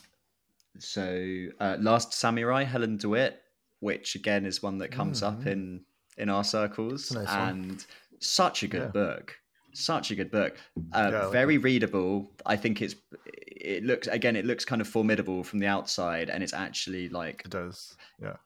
so 0.78 1.46
uh, 1.60 1.76
Last 1.80 2.14
Samurai, 2.14 2.62
Helen 2.64 2.96
DeWitt, 2.96 3.42
which 3.80 4.14
again 4.14 4.46
is 4.46 4.62
one 4.62 4.78
that 4.78 4.90
comes 4.90 5.22
up 5.22 5.40
Mhm. 5.42 5.46
in 5.46 5.84
in 6.16 6.28
our 6.30 6.44
circles, 6.44 7.10
a 7.10 7.14
nice 7.24 7.28
one. 7.28 7.48
and 7.48 7.86
such 8.20 8.62
a 8.62 8.68
good 8.68 8.82
Yeah. 8.82 8.88
book. 8.88 9.36
Such 9.74 10.10
a 10.10 10.14
good 10.14 10.30
book. 10.30 10.56
Uh, 10.92 11.10
Yeah, 11.12 11.22
like 11.24 11.32
very 11.32 11.58
readable. 11.58 12.30
I 12.46 12.56
think 12.56 12.82
it's 12.82 12.94
it 13.26 13.84
looks 13.84 14.06
again 14.08 14.36
it 14.36 14.44
looks 14.44 14.64
kind 14.64 14.80
of 14.80 14.88
formidable 14.88 15.42
from 15.44 15.58
the 15.60 15.66
outside, 15.66 16.28
and 16.30 16.42
it's 16.42 16.52
actually 16.52 17.08
like 17.08 17.42
It 17.44 17.50
does. 17.50 17.96
Yeah. 18.20 18.36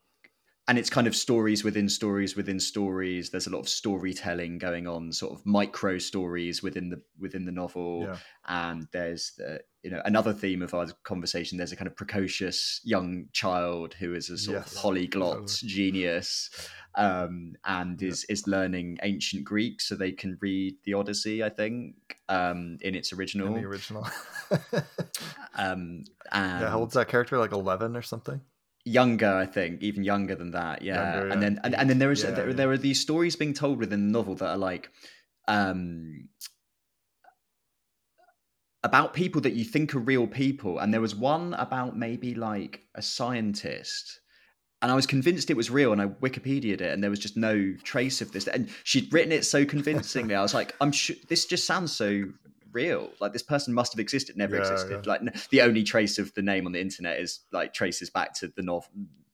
and 0.68 0.78
it's 0.78 0.90
kind 0.90 1.06
of 1.06 1.14
stories 1.16 1.62
within 1.64 1.88
stories 1.88 2.34
within 2.36 2.58
stories 2.60 3.30
there's 3.30 3.46
a 3.46 3.50
lot 3.50 3.60
of 3.60 3.68
storytelling 3.68 4.58
going 4.58 4.86
on 4.88 5.12
sort 5.12 5.32
of 5.32 5.46
micro 5.46 5.96
stories 5.98 6.62
within 6.62 6.88
the 6.90 7.00
within 7.20 7.44
the 7.44 7.52
novel 7.52 8.02
Yeah. 8.02 8.16
and 8.48 8.88
there's 8.92 9.32
the 9.38 9.60
you 9.86 9.92
know 9.92 10.02
another 10.04 10.32
theme 10.32 10.62
of 10.62 10.74
our 10.74 10.86
conversation 11.04 11.56
there's 11.58 11.70
a 11.70 11.76
kind 11.76 11.86
of 11.86 11.94
precocious 11.94 12.80
young 12.82 13.26
child 13.32 13.94
who 14.00 14.14
is 14.14 14.28
a 14.30 14.36
sort 14.36 14.56
Yes, 14.58 14.74
of 14.74 14.82
polyglot 14.82 15.46
totally. 15.46 15.68
genius 15.76 16.50
um, 16.96 17.54
and 17.64 18.02
is 18.02 18.24
is 18.28 18.48
learning 18.48 18.98
ancient 19.04 19.44
greek 19.44 19.80
so 19.80 19.94
they 19.94 20.10
can 20.22 20.36
read 20.40 20.74
the 20.84 20.94
odyssey 20.94 21.44
i 21.44 21.48
think 21.48 21.94
um, 22.28 22.78
in 22.80 22.96
its 22.96 23.12
In 23.12 23.18
original 23.18 23.54
the 23.54 23.64
original. 23.64 24.04
um, 25.56 26.04
and 26.32 26.60
yeah. 26.60 26.70
How 26.70 26.78
old's 26.80 26.94
that 26.94 27.08
character? 27.08 27.38
Like 27.38 27.52
eleven 27.52 27.96
or 27.96 28.02
something? 28.02 28.40
younger 28.88 29.32
i 29.34 29.44
think 29.44 29.82
even 29.82 30.04
younger 30.04 30.36
than 30.36 30.52
that 30.52 30.80
yeah 30.80 31.12
Younger, 31.16 31.28
and 31.32 31.42
then 31.42 31.60
and, 31.64 31.74
and 31.74 31.90
then 31.90 31.98
there 31.98 32.12
is 32.12 32.22
Yeah, 32.22 32.30
there, 32.30 32.46
yeah. 32.50 32.54
there 32.54 32.70
are 32.70 32.78
these 32.78 33.00
stories 33.00 33.34
being 33.34 33.52
told 33.52 33.80
within 33.80 34.06
the 34.06 34.12
novel 34.18 34.36
that 34.36 34.48
are 34.50 34.56
like 34.56 34.90
um 35.48 36.28
about 38.86 39.12
people 39.12 39.40
that 39.42 39.54
you 39.54 39.64
think 39.64 39.94
are 39.94 39.98
real 39.98 40.26
people 40.26 40.78
and 40.78 40.94
there 40.94 41.00
was 41.00 41.14
one 41.14 41.54
about 41.54 41.96
maybe 41.96 42.34
like 42.34 42.82
a 42.94 43.02
scientist 43.02 44.20
and 44.82 44.92
I 44.92 44.94
was 44.94 45.06
convinced 45.06 45.50
it 45.50 45.56
was 45.56 45.70
real, 45.70 45.92
and 45.92 46.02
I 46.02 46.06
Wikipedia'd 46.06 46.82
it, 46.82 46.92
and 46.92 47.02
there 47.02 47.08
was 47.08 47.18
just 47.18 47.36
no 47.36 47.74
trace 47.82 48.20
of 48.20 48.30
this. 48.32 48.46
And 48.46 48.68
she'd 48.84 49.10
written 49.12 49.32
it 49.32 49.46
so 49.46 49.64
convincingly. 49.64 50.34
I 50.34 50.42
was 50.42 50.52
like, 50.52 50.74
I'm 50.82 50.92
sure 50.92 51.16
this 51.28 51.46
just 51.46 51.64
sounds 51.64 51.96
so 51.96 52.24
real. 52.72 53.10
Like 53.18 53.32
this 53.32 53.42
person 53.42 53.72
must 53.72 53.94
have 53.94 54.00
existed, 54.00 54.36
never 54.36 54.54
Yeah, 54.56 54.60
existed. 54.60 55.00
yeah. 55.04 55.10
Like 55.10 55.22
n- 55.22 55.32
the 55.50 55.62
only 55.62 55.82
trace 55.82 56.18
of 56.18 56.32
the 56.34 56.42
name 56.42 56.66
on 56.66 56.72
the 56.72 56.80
internet 56.80 57.18
is 57.18 57.40
like 57.52 57.72
traces 57.72 58.10
back 58.10 58.34
to 58.34 58.52
the 58.54 58.62
North, 58.62 58.86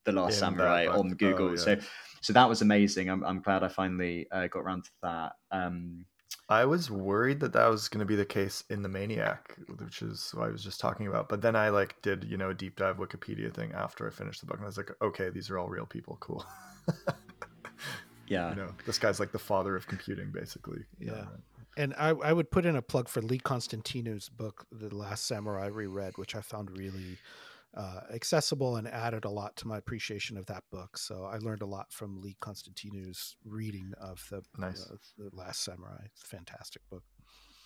The 0.04 0.12
Last 0.12 0.34
In 0.34 0.38
Samurai 0.38 0.86
on 0.86 1.10
Google. 1.14 1.48
Oh, 1.48 1.50
yeah. 1.50 1.56
So, 1.56 1.76
so 2.20 2.32
that 2.32 2.48
was 2.48 2.62
amazing. 2.62 3.10
I'm, 3.10 3.24
I'm 3.24 3.42
glad 3.42 3.64
I 3.64 3.68
finally 3.68 4.28
uh, 4.30 4.46
got 4.46 4.60
around 4.60 4.84
to 4.84 4.90
that. 5.02 5.32
Um, 5.50 6.06
I 6.48 6.64
was 6.64 6.90
worried 6.90 7.40
that 7.40 7.52
that 7.54 7.66
was 7.68 7.88
going 7.88 8.00
to 8.00 8.06
be 8.06 8.16
the 8.16 8.24
case 8.24 8.64
in 8.70 8.82
the 8.82 8.88
Maniac, 8.88 9.56
which 9.78 10.02
is 10.02 10.32
what 10.34 10.48
I 10.48 10.50
was 10.50 10.62
just 10.62 10.80
talking 10.80 11.06
about. 11.06 11.28
But 11.28 11.40
then 11.42 11.56
I 11.56 11.68
like 11.70 12.00
did 12.02 12.24
you 12.24 12.36
know 12.36 12.50
a 12.50 12.54
deep 12.54 12.76
dive 12.76 12.98
Wikipedia 12.98 13.52
thing 13.52 13.72
after 13.72 14.06
I 14.06 14.10
finished 14.10 14.40
the 14.40 14.46
book, 14.46 14.56
and 14.56 14.64
I 14.64 14.68
was 14.68 14.76
like, 14.76 14.90
okay, 15.00 15.30
these 15.30 15.50
are 15.50 15.58
all 15.58 15.68
real 15.68 15.86
people. 15.86 16.16
Cool. 16.20 16.44
yeah, 18.28 18.50
you 18.50 18.56
know, 18.56 18.68
this 18.86 18.98
guy's 18.98 19.20
like 19.20 19.32
the 19.32 19.38
father 19.38 19.76
of 19.76 19.86
computing, 19.86 20.30
basically. 20.30 20.84
you 20.98 21.08
know, 21.08 21.14
Yeah. 21.14 21.20
right? 21.20 21.28
And 21.74 21.94
I, 21.96 22.08
I 22.10 22.32
would 22.34 22.50
put 22.50 22.66
in 22.66 22.76
a 22.76 22.82
plug 22.82 23.08
for 23.08 23.22
Lee 23.22 23.38
Konstantinou's 23.38 24.28
book, 24.28 24.66
The 24.70 24.94
Last 24.94 25.24
Samurai 25.26 25.68
Reread, 25.68 26.18
which 26.18 26.34
I 26.34 26.42
found 26.42 26.70
really 26.76 27.16
uh, 27.76 28.00
accessible 28.12 28.76
and 28.76 28.86
added 28.88 29.24
a 29.24 29.30
lot 29.30 29.56
to 29.56 29.66
my 29.66 29.78
appreciation 29.78 30.36
of 30.36 30.46
that 30.46 30.64
book. 30.70 30.98
So 30.98 31.24
I 31.24 31.38
learned 31.38 31.62
a 31.62 31.66
lot 31.66 31.92
from 31.92 32.20
Lee 32.20 32.36
Konstantinou's 32.40 33.36
reading 33.44 33.92
of 34.00 34.22
the, 34.30 34.42
Nice. 34.58 34.88
uh, 34.90 34.96
the 35.18 35.30
Last 35.32 35.64
Samurai. 35.64 36.02
It's 36.06 36.22
a 36.22 36.26
fantastic 36.26 36.82
book. 36.90 37.02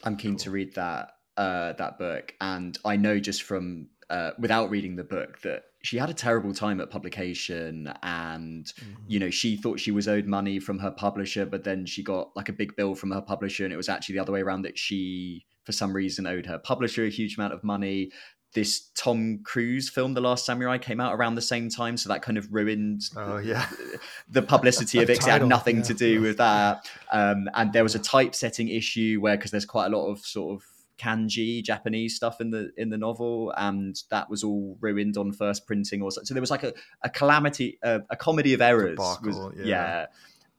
I'm 0.05 0.17
keen 0.17 0.37
to 0.39 0.51
read 0.51 0.75
that 0.75 1.13
uh, 1.37 1.75
that 1.75 1.99
book, 1.99 2.35
and 2.41 2.79
I 2.85 2.97
know 2.97 3.19
just 3.19 3.43
from 3.43 3.89
uh, 4.09 4.31
without 4.39 4.71
reading 4.71 4.97
the 4.97 5.05
book 5.05 5.41
that 5.43 5.65
she 5.83 5.99
had 5.99 6.09
a 6.09 6.15
terrible 6.15 6.55
time 6.55 6.81
at 6.81 6.91
publication, 6.91 7.93
and 8.03 8.73
you 9.07 9.19
know 9.19 9.31
she 9.31 9.57
thought 9.57 9.81
she 9.81 9.91
was 9.91 10.09
owed 10.09 10.27
money 10.27 10.59
from 10.61 10.79
her 10.79 10.91
publisher, 10.91 11.45
but 11.45 11.65
then 11.65 11.85
she 11.87 12.03
got 12.03 12.31
like 12.37 12.49
a 12.49 12.53
big 12.53 12.75
bill 12.77 12.95
from 12.95 13.11
her 13.11 13.21
publisher, 13.21 13.65
and 13.65 13.73
it 13.73 13.77
was 13.77 13.89
actually 13.89 14.15
the 14.15 14.21
other 14.23 14.33
way 14.33 14.41
around 14.41 14.63
that 14.63 14.79
she, 14.79 15.45
for 15.65 15.73
some 15.73 15.93
reason, 15.95 16.27
owed 16.27 16.47
her 16.47 16.59
publisher 16.59 17.05
a 17.05 17.11
huge 17.11 17.37
amount 17.37 17.53
of 17.53 17.63
money. 17.65 18.11
This 18.57 18.91
Tom 18.97 19.41
Cruise 19.45 19.89
film, 19.89 20.15
The 20.15 20.21
Last 20.21 20.45
Samurai, 20.47 20.79
came 20.79 20.99
out 20.99 21.15
around 21.15 21.35
the 21.37 21.43
same 21.43 21.69
time, 21.69 21.97
so 21.97 22.09
that 22.09 22.23
kind 22.23 22.39
of 22.39 22.53
ruined 22.53 23.03
Oh 23.15 23.37
yeah. 23.37 23.69
the 24.31 24.43
publicity 24.43 24.99
of 24.99 25.09
it. 25.09 25.13
it 25.13 25.19
'cause 25.21 25.29
it 25.29 25.31
had 25.33 25.47
nothing 25.47 25.77
yeah. 25.77 25.83
to 25.83 25.95
do 25.95 26.21
with 26.23 26.39
that. 26.39 26.91
Um, 27.13 27.49
and 27.55 27.73
there 27.73 27.83
was 27.85 27.95
a 27.95 27.99
typesetting 28.01 28.69
issue 28.69 29.19
where 29.21 29.37
because 29.37 29.51
there's 29.51 29.67
quite 29.67 29.87
a 29.87 29.97
lot 29.97 30.11
of 30.11 30.21
sort 30.21 30.57
of 30.57 30.67
kanji 30.99 31.63
Japanese 31.63 32.17
stuff 32.17 32.41
in 32.41 32.51
the 32.51 32.71
in 32.79 32.89
the 32.89 32.97
novel, 32.97 33.53
and 33.59 34.03
that 34.11 34.31
was 34.31 34.43
all 34.43 34.79
ruined 34.81 35.17
on 35.19 35.31
first 35.33 35.67
printing 35.67 36.01
or 36.03 36.11
so. 36.11 36.23
So 36.25 36.33
there 36.35 36.41
was 36.41 36.51
like 36.51 36.63
a, 36.65 36.73
a 37.03 37.11
calamity, 37.11 37.79
uh, 37.85 37.99
a 38.11 38.17
comedy 38.17 38.55
of 38.55 38.63
errors. 38.63 38.97
was- 38.99 39.19
Debacle, 39.19 39.53
yeah. 39.59 39.67
yeah. 39.67 40.07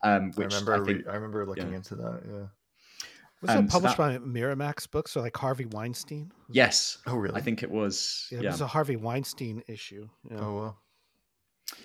Um, 0.04 0.32
I 0.38 0.40
which 0.40 0.54
I, 0.54 0.60
remember. 0.60 0.86
think 0.86 1.06
re- 1.08 1.12
I 1.12 1.16
remember 1.16 1.46
looking 1.48 1.72
yeah. 1.72 1.78
into 1.78 1.96
that. 1.96 2.22
Yeah. 2.32 2.46
Was 3.42 3.52
Um, 3.52 3.66
it 3.66 3.72
so 3.72 3.74
published 3.80 3.98
that- 3.98 4.22
by 4.22 4.26
Miramax 4.26 4.90
Books 4.90 5.16
or 5.16 5.22
like 5.22 5.38
Harvey 5.38 5.66
Weinstein? 5.66 6.32
yes, 6.50 6.98
Oh 7.06 7.16
really? 7.16 7.36
I 7.36 7.42
think 7.42 7.62
it 7.64 7.70
was. 7.70 8.28
Yeah, 8.32 8.40
Yeah. 8.42 8.50
it 8.50 8.52
was 8.54 8.62
a 8.62 8.68
Harvey 8.68 8.96
Weinstein 8.96 9.64
issue. 9.68 10.10
Yeah. 10.30 10.38
Oh 10.40 10.56
well. 10.56 10.82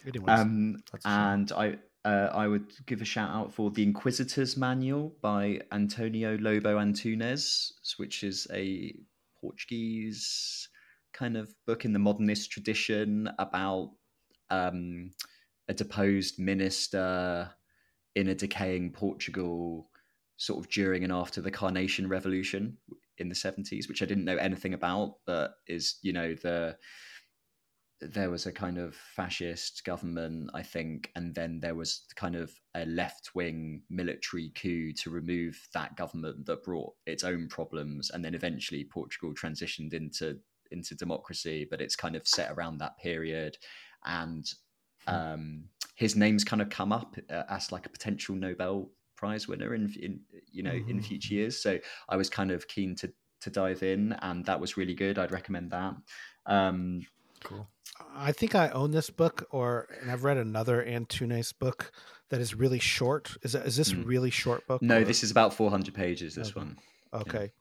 Anyways, 0.07 0.39
Um, 0.41 0.73
That's 0.93 1.05
a 1.05 1.09
shame. 1.09 1.19
and 1.19 1.53
I 1.53 1.79
uh, 2.05 2.31
I 2.35 2.49
would 2.49 2.73
give 2.87 3.01
a 3.01 3.05
shout 3.05 3.31
out 3.31 3.53
for 3.55 3.71
the 3.71 3.83
Inquisitor's 3.85 4.57
Manual 4.57 5.17
by 5.21 5.61
Antonio 5.71 6.37
Lobo 6.37 6.77
Antunes, 6.79 7.73
which 7.97 8.25
is 8.25 8.49
a 8.53 8.93
Portuguese 9.41 10.69
kind 11.13 11.37
of 11.37 11.55
book 11.67 11.85
in 11.85 11.93
the 11.93 11.99
modernist 12.01 12.51
tradition 12.51 13.31
about 13.39 13.93
um, 14.51 15.13
a 15.69 15.75
deposed 15.75 16.39
minister 16.41 17.53
in 18.17 18.29
a 18.29 18.35
decaying 18.35 18.91
Portugal, 18.93 19.89
sort 20.43 20.59
of 20.59 20.69
during 20.73 21.05
and 21.05 21.13
after 21.13 21.41
the 21.41 21.53
Carnation 21.53 22.09
Revolution 22.09 22.77
in 23.19 23.29
the 23.29 23.35
seventies, 23.35 23.87
which 23.89 24.03
I 24.03 24.07
didn't 24.07 24.25
know 24.25 24.39
anything 24.39 24.75
about, 24.75 25.15
but 25.25 25.55
is 25.69 25.99
you 26.03 26.13
know 26.13 26.35
the 26.35 26.77
there 28.01 28.31
was 28.31 28.47
a 28.47 28.53
kind 28.53 28.79
of 28.79 28.97
fascist 28.97 29.85
government, 29.85 30.51
I 30.53 30.63
think, 30.63 31.13
and 31.15 31.33
then 31.33 31.61
there 31.61 31.77
was 31.77 32.07
kind 32.17 32.35
of 32.35 32.51
a 32.75 32.85
left 32.87 33.31
wing 33.37 33.83
military 33.89 34.51
coup 34.61 34.93
to 34.95 35.11
remove 35.11 35.57
that 35.75 35.97
government 35.97 36.47
that 36.47 36.65
brought 36.65 36.93
its 37.07 37.23
own 37.23 37.47
problems, 37.47 38.11
and 38.11 38.25
then 38.25 38.35
eventually 38.35 38.83
Portugal 38.83 39.33
transitioned 39.35 39.95
into 39.95 40.41
into 40.73 40.97
democracy, 40.97 41.69
but 41.71 41.81
it's 41.81 41.95
kind 41.95 42.17
of 42.17 42.27
set 42.27 42.51
around 42.51 42.79
that 42.79 42.99
period, 42.99 43.57
and 44.05 44.53
um, 45.07 45.67
his 45.95 46.17
name's 46.17 46.43
kind 46.43 46.61
of 46.61 46.69
come 46.69 46.91
up 46.91 47.15
uh, 47.31 47.45
as 47.49 47.71
like 47.71 47.87
a 47.87 47.91
potential 47.91 48.35
Nobel 48.35 48.91
Prize 49.23 49.47
winner 49.47 49.73
in, 49.73 49.85
in 50.01 50.19
you 50.51 50.65
know 50.65 50.73
in 50.73 50.99
Mhm. 50.99 51.05
future 51.05 51.35
years. 51.35 51.63
So 51.63 51.79
I 52.09 52.17
was 52.17 52.29
kind 52.29 52.51
of 52.51 52.67
keen 52.67 52.97
to 52.97 53.13
to 53.43 53.51
dive 53.51 53.85
in, 53.85 54.13
and 54.15 54.45
that 54.47 54.59
was 54.61 54.77
really 54.77 54.95
good. 54.95 55.17
I'd 55.17 55.31
recommend 55.31 55.71
that. 55.71 55.95
Um, 56.47 57.07
Cool. 57.45 57.69
I 58.15 58.33
think 58.33 58.55
I 58.57 58.69
own 58.71 58.91
this 58.91 59.11
book, 59.11 59.47
or 59.51 59.87
and 60.01 60.11
I've 60.11 60.25
read 60.25 60.39
another 60.39 60.85
Antunes 60.85 61.53
book 61.57 61.93
that 62.31 62.41
is 62.41 62.53
really 62.57 62.81
short. 62.81 63.37
Is 63.43 63.53
that, 63.53 63.65
is 63.67 63.77
this 63.77 63.93
Mm. 63.93 64.07
really 64.07 64.31
short 64.31 64.67
book? 64.67 64.83
No, 64.83 65.01
or- 65.01 65.05
this 65.05 65.23
is 65.23 65.31
about 65.31 65.55
400 65.55 65.95
pages. 65.95 66.35
This 66.35 66.51
Okay. 66.51 66.59
one. 66.61 66.79
okay. 67.13 67.53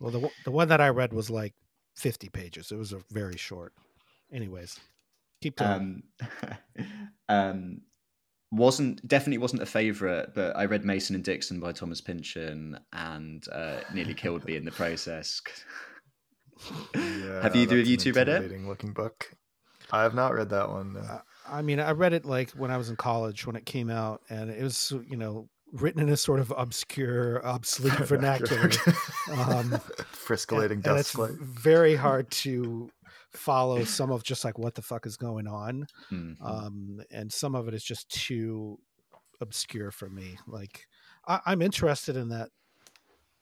Well, 0.00 0.10
the 0.12 0.18
one- 0.20 0.32
the 0.44 0.50
one 0.50 0.68
that 0.68 0.80
I 0.80 0.88
read 0.88 1.12
was 1.12 1.28
like 1.28 1.54
fifty 1.94 2.30
pages. 2.30 2.72
It 2.72 2.76
was 2.76 2.92
a 2.94 3.02
very 3.10 3.36
short. 3.36 3.74
Anyways, 4.32 4.80
keep 5.42 5.56
going. 5.56 5.70
Um, 5.70 6.02
um, 7.28 7.80
wasn't 8.52 9.06
definitely 9.08 9.38
wasn't 9.38 9.62
a 9.62 9.66
favorite, 9.66 10.32
but 10.34 10.54
I 10.56 10.66
read 10.66 10.84
Mason 10.84 11.16
and 11.16 11.24
Dixon 11.24 11.58
by 11.58 11.72
Thomas 11.72 12.00
Pynchon 12.00 12.78
and 12.92 13.44
uh, 13.50 13.80
nearly 13.92 14.14
killed 14.14 14.44
me 14.44 14.54
in 14.56 14.64
the 14.64 14.70
process. 14.70 15.40
Yeah, 16.94 17.42
Have 17.42 17.56
either 17.56 17.80
of 17.80 17.86
you 17.86 17.94
an 17.94 17.98
two 18.00 18.12
read 18.12 18.28
it? 18.28 18.36
intimidating 18.36 18.68
Looking 18.68 18.92
book. 18.92 19.32
I 19.90 20.02
have 20.02 20.14
not 20.14 20.34
read 20.34 20.50
that 20.50 20.68
one. 20.70 20.92
no. 20.94 21.20
I 21.50 21.60
mean, 21.60 21.80
I 21.80 21.90
read 21.90 22.12
it 22.12 22.24
like 22.24 22.50
when 22.50 22.70
I 22.70 22.76
was 22.76 22.88
in 22.88 22.96
college 22.96 23.46
when 23.46 23.56
it 23.56 23.66
came 23.66 23.90
out, 23.90 24.22
and 24.30 24.48
it 24.50 24.62
was 24.62 24.92
you 25.08 25.16
know 25.16 25.48
written 25.72 26.00
in 26.02 26.08
a 26.08 26.16
sort 26.16 26.38
of 26.38 26.52
obscure, 26.56 27.44
obsolete 27.44 27.94
vernacular. 28.06 28.70
Um, 29.32 29.70
Friscalating 30.12 30.76
and 30.76 30.82
dust 30.84 31.16
it's 31.18 31.34
very 31.40 31.96
hard 31.96 32.30
to 32.30 32.90
follow 33.32 33.82
some 33.84 34.10
of 34.10 34.22
just 34.22 34.44
like 34.44 34.58
what 34.58 34.74
the 34.74 34.82
fuck 34.82 35.06
is 35.06 35.16
going 35.16 35.46
on 35.46 35.86
Mhm. 36.10 36.36
um 36.40 37.00
and 37.10 37.32
some 37.32 37.54
of 37.54 37.66
it 37.68 37.74
is 37.74 37.82
just 37.84 38.08
too 38.10 38.78
obscure 39.40 39.90
for 39.90 40.08
me 40.08 40.36
like 40.46 40.86
I, 41.26 41.40
i'm 41.46 41.62
interested 41.62 42.16
in 42.16 42.28
that 42.28 42.50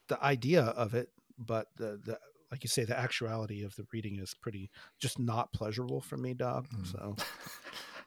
the 0.08 0.22
idea 0.24 0.62
of 0.62 0.94
it 0.94 1.08
but 1.38 1.66
the 1.76 2.00
the 2.04 2.18
like 2.50 2.62
you 2.64 2.68
say 2.68 2.84
the 2.84 2.98
actuality 2.98 3.62
of 3.64 3.74
the 3.76 3.86
reading 3.92 4.18
is 4.20 4.34
pretty 4.40 4.70
just 4.98 5.18
not 5.18 5.52
pleasurable 5.52 6.00
for 6.00 6.16
me 6.16 6.34
dog 6.34 6.68
Mm. 6.70 6.86
so 6.90 7.16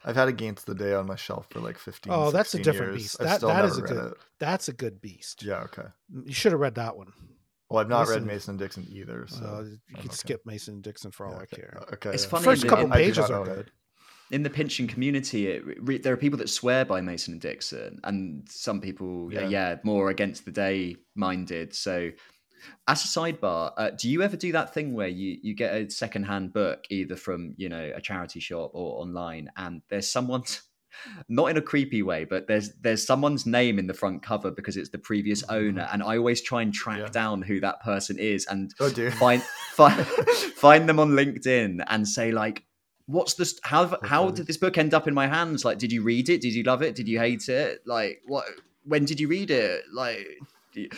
I've 0.05 0.17
had 0.17 0.27
Against 0.27 0.65
the 0.65 0.75
Day 0.75 0.93
on 0.93 1.07
my 1.07 1.15
shelf 1.15 1.47
for 1.49 1.61
like 1.61 1.77
15 1.77 2.11
Oh, 2.11 2.29
that's 2.29 2.53
a 2.53 2.59
different 2.61 2.91
years. 2.91 3.03
beast. 3.03 3.19
That- 3.19 3.37
still 3.37 3.47
that 3.47 3.55
never 3.55 3.67
is 3.69 3.77
a 3.77 3.81
read 3.83 3.89
good- 3.89 4.11
it. 4.11 4.17
that's 4.37 4.67
a 4.67 4.73
good 4.73 4.99
beast 4.99 5.43
Yeah, 5.43 5.61
okay. 5.61 5.87
you 6.25 6.33
should 6.33 6.51
have 6.51 6.59
read 6.59 6.75
that 6.75 6.97
one 6.97 7.13
Well, 7.73 7.81
I've 7.81 7.89
not 7.89 8.07
read 8.07 8.23
Mason- 8.23 8.27
Mason 8.27 8.57
Dixon 8.57 8.85
either. 8.87 9.25
So 9.27 9.43
uh, 9.43 9.61
you 9.63 9.77
I'm 9.95 10.01
could 10.03 10.11
okay. 10.11 10.15
skip 10.15 10.41
mason 10.45 10.79
dixon 10.81 11.09
for 11.09 11.25
all 11.25 11.33
Yeah, 11.33 11.39
i 11.41 11.45
care 11.55 11.83
Okay. 11.93 12.11
It's 12.11 12.23
yeah. 12.23 12.29
funny 12.29 12.43
first 12.45 12.63
in 12.63 12.69
couple 12.69 12.87
the- 12.87 12.93
pages 12.93 13.29
are 13.31 13.39
own 13.39 13.49
it. 13.49 13.55
good 13.55 13.71
in 14.31 14.41
the 14.41 14.49
Pynchon 14.49 14.87
community, 14.87 15.47
it, 15.47 15.63
re- 15.81 15.97
there 15.99 16.13
are 16.13 16.17
people 16.17 16.39
that 16.39 16.49
swear 16.49 16.85
by 16.85 17.01
Mason 17.01 17.33
and 17.33 17.41
Dixon, 17.41 17.99
and 18.03 18.47
some 18.49 18.81
people, 18.81 19.31
yeah, 19.31 19.41
Yeah. 19.41 19.47
yeah 19.49 19.75
more 19.83 20.09
against 20.09 20.45
the 20.45 20.51
day 20.51 20.95
minded. 21.13 21.75
So, 21.75 22.09
as 22.87 23.03
a 23.03 23.07
sidebar, 23.07 23.73
uh, 23.77 23.91
do 23.91 24.09
you 24.09 24.23
ever 24.23 24.37
do 24.37 24.51
that 24.53 24.73
thing 24.73 24.93
where 24.93 25.09
you 25.09 25.37
you 25.43 25.53
get 25.53 25.75
a 25.75 25.89
secondhand 25.89 26.53
book 26.53 26.85
either 26.89 27.15
from 27.15 27.53
you 27.57 27.69
know 27.69 27.91
a 27.93 28.01
charity 28.01 28.39
shop 28.39 28.71
or 28.73 29.01
online, 29.01 29.49
and 29.57 29.81
there's 29.89 30.09
someone. 30.09 30.43
Not 31.29 31.47
in 31.47 31.57
a 31.57 31.61
creepy 31.61 32.01
way, 32.03 32.23
but 32.25 32.47
there's 32.47 32.71
there's 32.81 33.05
someone's 33.05 33.45
name 33.45 33.79
in 33.79 33.87
the 33.87 33.93
front 33.93 34.23
cover 34.23 34.51
because 34.51 34.77
it's 34.77 34.89
the 34.89 34.97
previous 34.97 35.43
owner, 35.49 35.87
and 35.91 36.01
I 36.03 36.17
always 36.17 36.41
try 36.41 36.61
and 36.61 36.73
track 36.73 36.99
Yeah. 36.99 37.07
down 37.09 37.41
who 37.41 37.59
that 37.61 37.81
person 37.81 38.17
is 38.19 38.45
and 38.47 38.71
Oh, 38.79 38.89
find 39.19 39.41
find 39.73 40.05
find 40.55 40.87
them 40.89 40.99
on 40.99 41.11
LinkedIn 41.11 41.83
and 41.87 42.07
say 42.07 42.31
like, 42.31 42.63
what's 43.05 43.33
this? 43.35 43.59
How 43.63 43.97
how 44.03 44.29
did 44.31 44.47
this 44.47 44.57
book 44.57 44.77
end 44.77 44.93
up 44.93 45.07
in 45.07 45.13
my 45.13 45.27
hands? 45.27 45.65
Like, 45.65 45.77
did 45.77 45.91
you 45.91 46.03
read 46.03 46.29
it? 46.29 46.41
Did 46.41 46.53
you 46.53 46.63
love 46.63 46.81
it? 46.81 46.95
Did 46.95 47.07
you 47.07 47.19
hate 47.19 47.49
it? 47.49 47.79
Like, 47.85 48.21
what? 48.25 48.45
When 48.85 49.05
did 49.05 49.19
you 49.19 49.27
read 49.29 49.49
it? 49.51 49.83
Like, 49.93 50.27
you- 50.73 50.89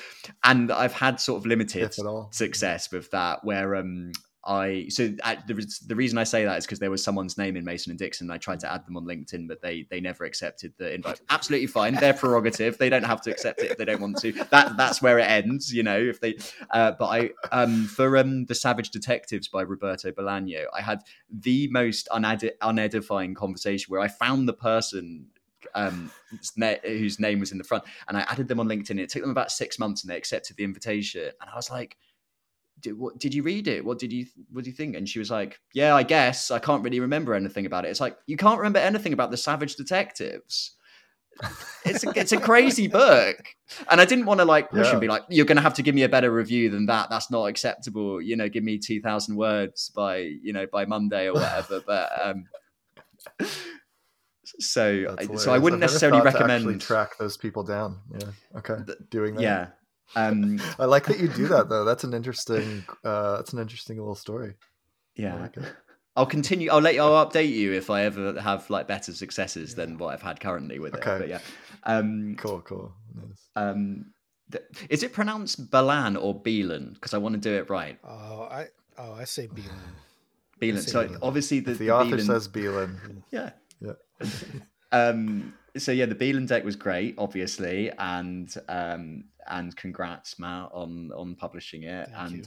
and 0.44 0.72
I've 0.72 0.94
had 0.94 1.20
sort 1.20 1.40
of 1.42 1.46
limited 1.46 1.84
If 1.84 2.00
at 2.00 2.06
all. 2.06 2.30
success 2.32 2.92
with 2.92 3.12
that, 3.12 3.44
where 3.44 3.76
um 3.76 4.12
I 4.46 4.88
so 4.90 5.12
uh, 5.24 5.36
the, 5.48 5.66
the 5.88 5.96
reason 5.96 6.18
I 6.18 6.24
say 6.24 6.46
that 6.46 6.58
is 6.58 6.66
because 6.66 6.80
there 6.80 6.92
was 6.92 7.04
someone's 7.04 7.38
name 7.38 7.56
in 7.56 7.66
Mason 7.66 7.92
and 7.92 8.00
Dixon. 8.00 8.26
And 8.26 8.34
I 8.34 8.38
tried 8.38 8.60
to 8.62 8.72
add 8.72 8.86
them 8.86 8.96
on 8.96 9.06
LinkedIn, 9.06 9.48
but 9.48 9.62
they 9.62 9.88
they 9.90 10.00
never 10.00 10.24
accepted 10.24 10.74
the 10.78 10.94
invite. 10.94 11.22
Absolutely 11.30 11.68
fine, 11.68 11.96
their 11.96 12.14
prerogative. 12.14 12.78
They 12.78 12.90
don't 12.90 13.04
have 13.04 13.22
to 13.22 13.32
accept 13.32 13.62
it 13.62 13.72
if 13.72 13.78
they 13.78 13.86
don't 13.86 14.02
want 14.02 14.18
to. 14.20 14.32
That 14.52 14.78
that's 14.78 15.02
where 15.02 15.18
it 15.18 15.28
ends, 15.28 15.74
you 15.74 15.84
know. 15.84 15.98
If 15.98 16.22
they, 16.22 16.38
uh, 16.72 16.94
but 17.00 17.08
I 17.08 17.30
um 17.52 17.86
for 17.86 18.18
um 18.18 18.46
the 18.46 18.56
Savage 18.56 18.92
Detectives 18.92 19.48
by 19.48 19.62
Roberto 19.62 20.12
Bolaño, 20.12 20.66
I 20.74 20.82
had 20.82 21.02
the 21.30 21.68
most 21.70 22.08
uned- 22.14 22.52
unedifying 22.62 23.36
conversation 23.36 23.92
where 23.92 24.02
I 24.02 24.08
found 24.08 24.48
the 24.48 24.54
person 24.54 25.28
um, 25.74 26.12
whose 26.84 27.20
name 27.20 27.40
was 27.40 27.52
in 27.52 27.58
the 27.58 27.64
front, 27.64 27.84
and 28.08 28.18
I 28.18 28.22
added 28.22 28.48
them 28.48 28.60
on 28.60 28.68
LinkedIn. 28.68 29.00
It 29.00 29.10
took 29.10 29.22
them 29.22 29.32
about 29.32 29.52
six 29.52 29.80
months, 29.80 30.04
and 30.04 30.12
they 30.12 30.18
accepted 30.18 30.58
the 30.58 30.64
invitation. 30.64 31.32
And 31.42 31.50
I 31.52 31.56
was 31.56 31.72
like, 31.72 31.98
did, 32.80 32.98
what, 32.98 33.18
did 33.20 33.34
you 33.34 33.44
read 33.44 33.68
it? 33.68 33.84
What 33.84 34.00
did 34.00 34.12
you 34.12 34.26
what 34.52 34.64
do 34.64 34.70
you 34.70 34.76
think? 34.76 34.96
And 34.96 35.08
she 35.08 35.20
was 35.20 35.32
like, 35.32 35.60
Yeah, 35.74 35.96
I 35.96 36.04
guess 36.04 36.52
I 36.52 36.60
can't 36.60 36.84
really 36.84 37.00
remember 37.00 37.34
anything 37.34 37.66
about 37.66 37.86
it. 37.86 37.90
It's 37.90 38.00
like 38.00 38.18
you 38.28 38.38
can't 38.38 38.58
remember 38.58 38.80
anything 38.80 39.14
about 39.14 39.32
the 39.32 39.38
Savage 39.38 39.76
Detectives. 39.76 40.72
it's 41.84 42.06
a, 42.06 42.18
it's 42.18 42.32
a 42.32 42.40
crazy 42.40 42.88
book, 43.02 43.38
and 43.92 44.00
I 44.00 44.06
didn't 44.06 44.26
want 44.26 44.40
to 44.40 44.46
like 44.46 44.70
push 44.70 44.88
yeah. 44.88 44.92
and 44.92 45.02
be 45.02 45.08
like, 45.08 45.24
"You're 45.30 45.46
going 45.46 45.58
to 45.58 45.62
have 45.62 45.74
to 45.74 45.82
give 45.82 45.94
me 45.94 46.04
a 46.04 46.10
better 46.10 46.32
review 46.32 46.70
than 46.70 46.86
that. 46.86 47.10
That's 47.10 47.30
not 47.30 47.46
acceptable." 47.46 48.22
You 48.22 48.38
know, 48.38 48.48
give 48.48 48.64
me 48.64 48.78
two 48.78 49.02
thousand 49.02 49.36
words 49.36 49.90
by 49.90 50.18
you 50.20 50.54
know 50.54 50.66
by 50.72 50.86
Monday 50.86 51.28
or 51.28 51.34
whatever. 51.34 51.82
but 51.86 52.10
um, 52.24 52.46
so 54.46 55.16
so 55.36 55.54
I 55.54 55.58
wouldn't 55.58 55.82
necessarily 55.82 56.22
recommend 56.22 56.82
track 56.82 57.18
those 57.18 57.38
people 57.38 57.64
down. 57.64 58.00
Yeah, 58.18 58.60
okay, 58.60 58.78
doing 59.10 59.36
that. 59.36 59.42
Yeah, 59.42 59.68
um, 60.16 60.60
I 60.80 60.86
like 60.86 61.06
that 61.06 61.20
you 61.20 61.28
do 61.28 61.48
that 61.48 61.70
though. 61.70 61.84
That's 61.84 62.04
an 62.04 62.14
interesting. 62.14 62.86
Uh, 63.04 63.38
that's 63.38 63.54
an 63.54 63.60
interesting 63.60 63.98
little 63.98 64.16
story. 64.16 64.56
Yeah. 65.16 65.36
Like 65.36 65.58
I'll 66.16 66.26
continue. 66.26 66.72
I'll 66.72 66.80
let 66.80 66.96
you. 66.96 67.02
I'll 67.02 67.26
update 67.26 67.52
you 67.52 67.74
if 67.74 67.90
I 67.90 68.04
ever 68.04 68.40
have 68.40 68.70
like 68.70 68.88
better 68.88 69.12
successes 69.14 69.72
yeah. 69.72 69.86
than 69.86 69.98
what 69.98 70.14
I've 70.14 70.22
had 70.22 70.40
currently 70.40 70.80
with 70.80 70.96
okay. 70.96 71.16
it. 71.16 71.20
But 71.20 71.30
yeah. 71.30 71.40
Um, 71.84 72.36
cool. 72.38 72.62
Cool. 72.62 72.94
Nice. 73.14 73.50
Um, 73.56 74.14
th- 74.52 74.64
is 74.90 75.04
it 75.04 75.12
pronounced 75.12 75.70
Balan 75.70 76.16
or 76.16 76.40
Beelan? 76.40 76.94
Because 76.94 77.14
I 77.14 77.18
want 77.18 77.36
to 77.36 77.42
do 77.42 77.56
it 77.56 77.70
right. 77.70 78.00
Oh, 78.04 78.48
I 78.50 78.68
oh 78.98 79.14
I 79.14 79.26
say 79.26 79.48
Beelan. 79.48 79.72
Beelan. 80.62 80.90
So 80.90 81.08
Beelan. 81.08 81.20
obviously 81.22 81.60
the, 81.60 81.72
the, 81.72 81.78
the 81.78 81.92
author 81.92 82.16
Beelan... 82.16 82.26
says 82.26 82.48
Beelan. 82.48 83.24
Yeah. 83.32 83.50
Yeah. 83.82 84.28
um 84.94 85.54
so 85.78 85.92
yeah, 85.92 86.06
the 86.06 86.16
Beelan 86.16 86.48
deck 86.48 86.64
was 86.64 86.76
great, 86.76 87.16
obviously, 87.18 87.92
and 87.98 88.54
um, 88.70 89.26
and 89.48 89.76
congrats, 89.76 90.40
Matt, 90.40 90.70
on 90.74 91.12
on 91.16 91.36
publishing 91.36 91.84
it. 91.84 92.10
Thank 92.10 92.32
and 92.32 92.38
you. 92.38 92.44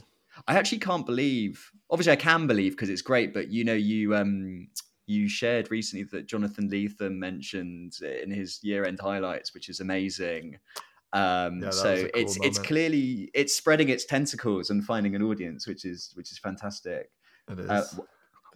I 0.47 0.55
actually 0.55 0.79
can't 0.79 1.05
believe. 1.05 1.71
Obviously, 1.89 2.13
I 2.13 2.17
can 2.17 2.47
believe 2.47 2.73
because 2.73 2.89
it's 2.89 3.01
great, 3.01 3.33
but 3.33 3.49
you 3.49 3.63
know, 3.63 3.73
you 3.73 4.15
um 4.15 4.67
you 5.05 5.27
shared 5.27 5.71
recently 5.71 6.03
that 6.11 6.27
Jonathan 6.27 6.69
Lethem 6.69 7.17
mentioned 7.17 7.97
in 8.01 8.29
his 8.29 8.59
year-end 8.61 8.99
highlights, 8.99 9.53
which 9.53 9.67
is 9.67 9.79
amazing. 9.79 10.59
Um, 11.13 11.63
yeah, 11.63 11.71
so 11.71 11.95
cool 11.95 12.09
it's 12.13 12.37
moment. 12.37 12.57
it's 12.57 12.59
clearly 12.59 13.31
it's 13.33 13.55
spreading 13.55 13.89
its 13.89 14.05
tentacles 14.05 14.69
and 14.69 14.85
finding 14.85 15.15
an 15.15 15.23
audience, 15.23 15.67
which 15.67 15.83
is 15.85 16.11
which 16.13 16.31
is 16.31 16.37
fantastic. 16.37 17.09
It 17.49 17.59
uh. 17.59 17.73
Uh, 17.73 17.83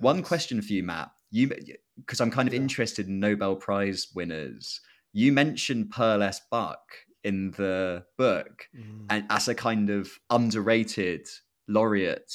one 0.04 0.22
question 0.22 0.62
for 0.62 0.74
you, 0.74 0.84
Matt. 0.84 1.12
You 1.32 1.50
because 1.98 2.22
I'm 2.22 2.32
kind 2.32 2.48
of 2.48 2.54
yeah. 2.54 2.60
interested 2.60 3.08
in 3.08 3.20
Nobel 3.20 3.56
Prize 3.56 4.08
winners. 4.16 4.82
You 5.14 5.32
mentioned 5.32 5.90
Pearl 5.92 6.22
S. 6.22 6.42
Buck 6.52 6.82
in 7.24 7.52
the 7.52 8.04
book 8.18 8.68
mm. 8.76 9.06
and 9.10 9.26
as 9.30 9.48
a 9.48 9.56
kind 9.56 9.90
of 9.90 10.12
underrated 10.30 11.28
laureate. 11.68 12.34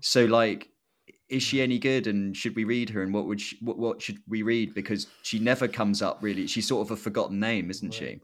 So 0.00 0.24
like 0.24 0.68
is 1.28 1.42
she 1.42 1.62
any 1.62 1.78
good 1.78 2.06
and 2.06 2.36
should 2.36 2.54
we 2.54 2.64
read 2.64 2.90
her 2.90 3.02
and 3.02 3.14
what 3.14 3.26
would 3.26 3.40
she, 3.40 3.56
what, 3.62 3.78
what 3.78 4.02
should 4.02 4.18
we 4.28 4.42
read 4.42 4.74
because 4.74 5.06
she 5.22 5.38
never 5.38 5.66
comes 5.66 6.02
up 6.02 6.18
really 6.20 6.46
she's 6.46 6.68
sort 6.68 6.86
of 6.86 6.90
a 6.90 6.96
forgotten 6.96 7.40
name 7.40 7.70
isn't 7.70 7.88
right. 7.88 7.94
she 7.94 8.20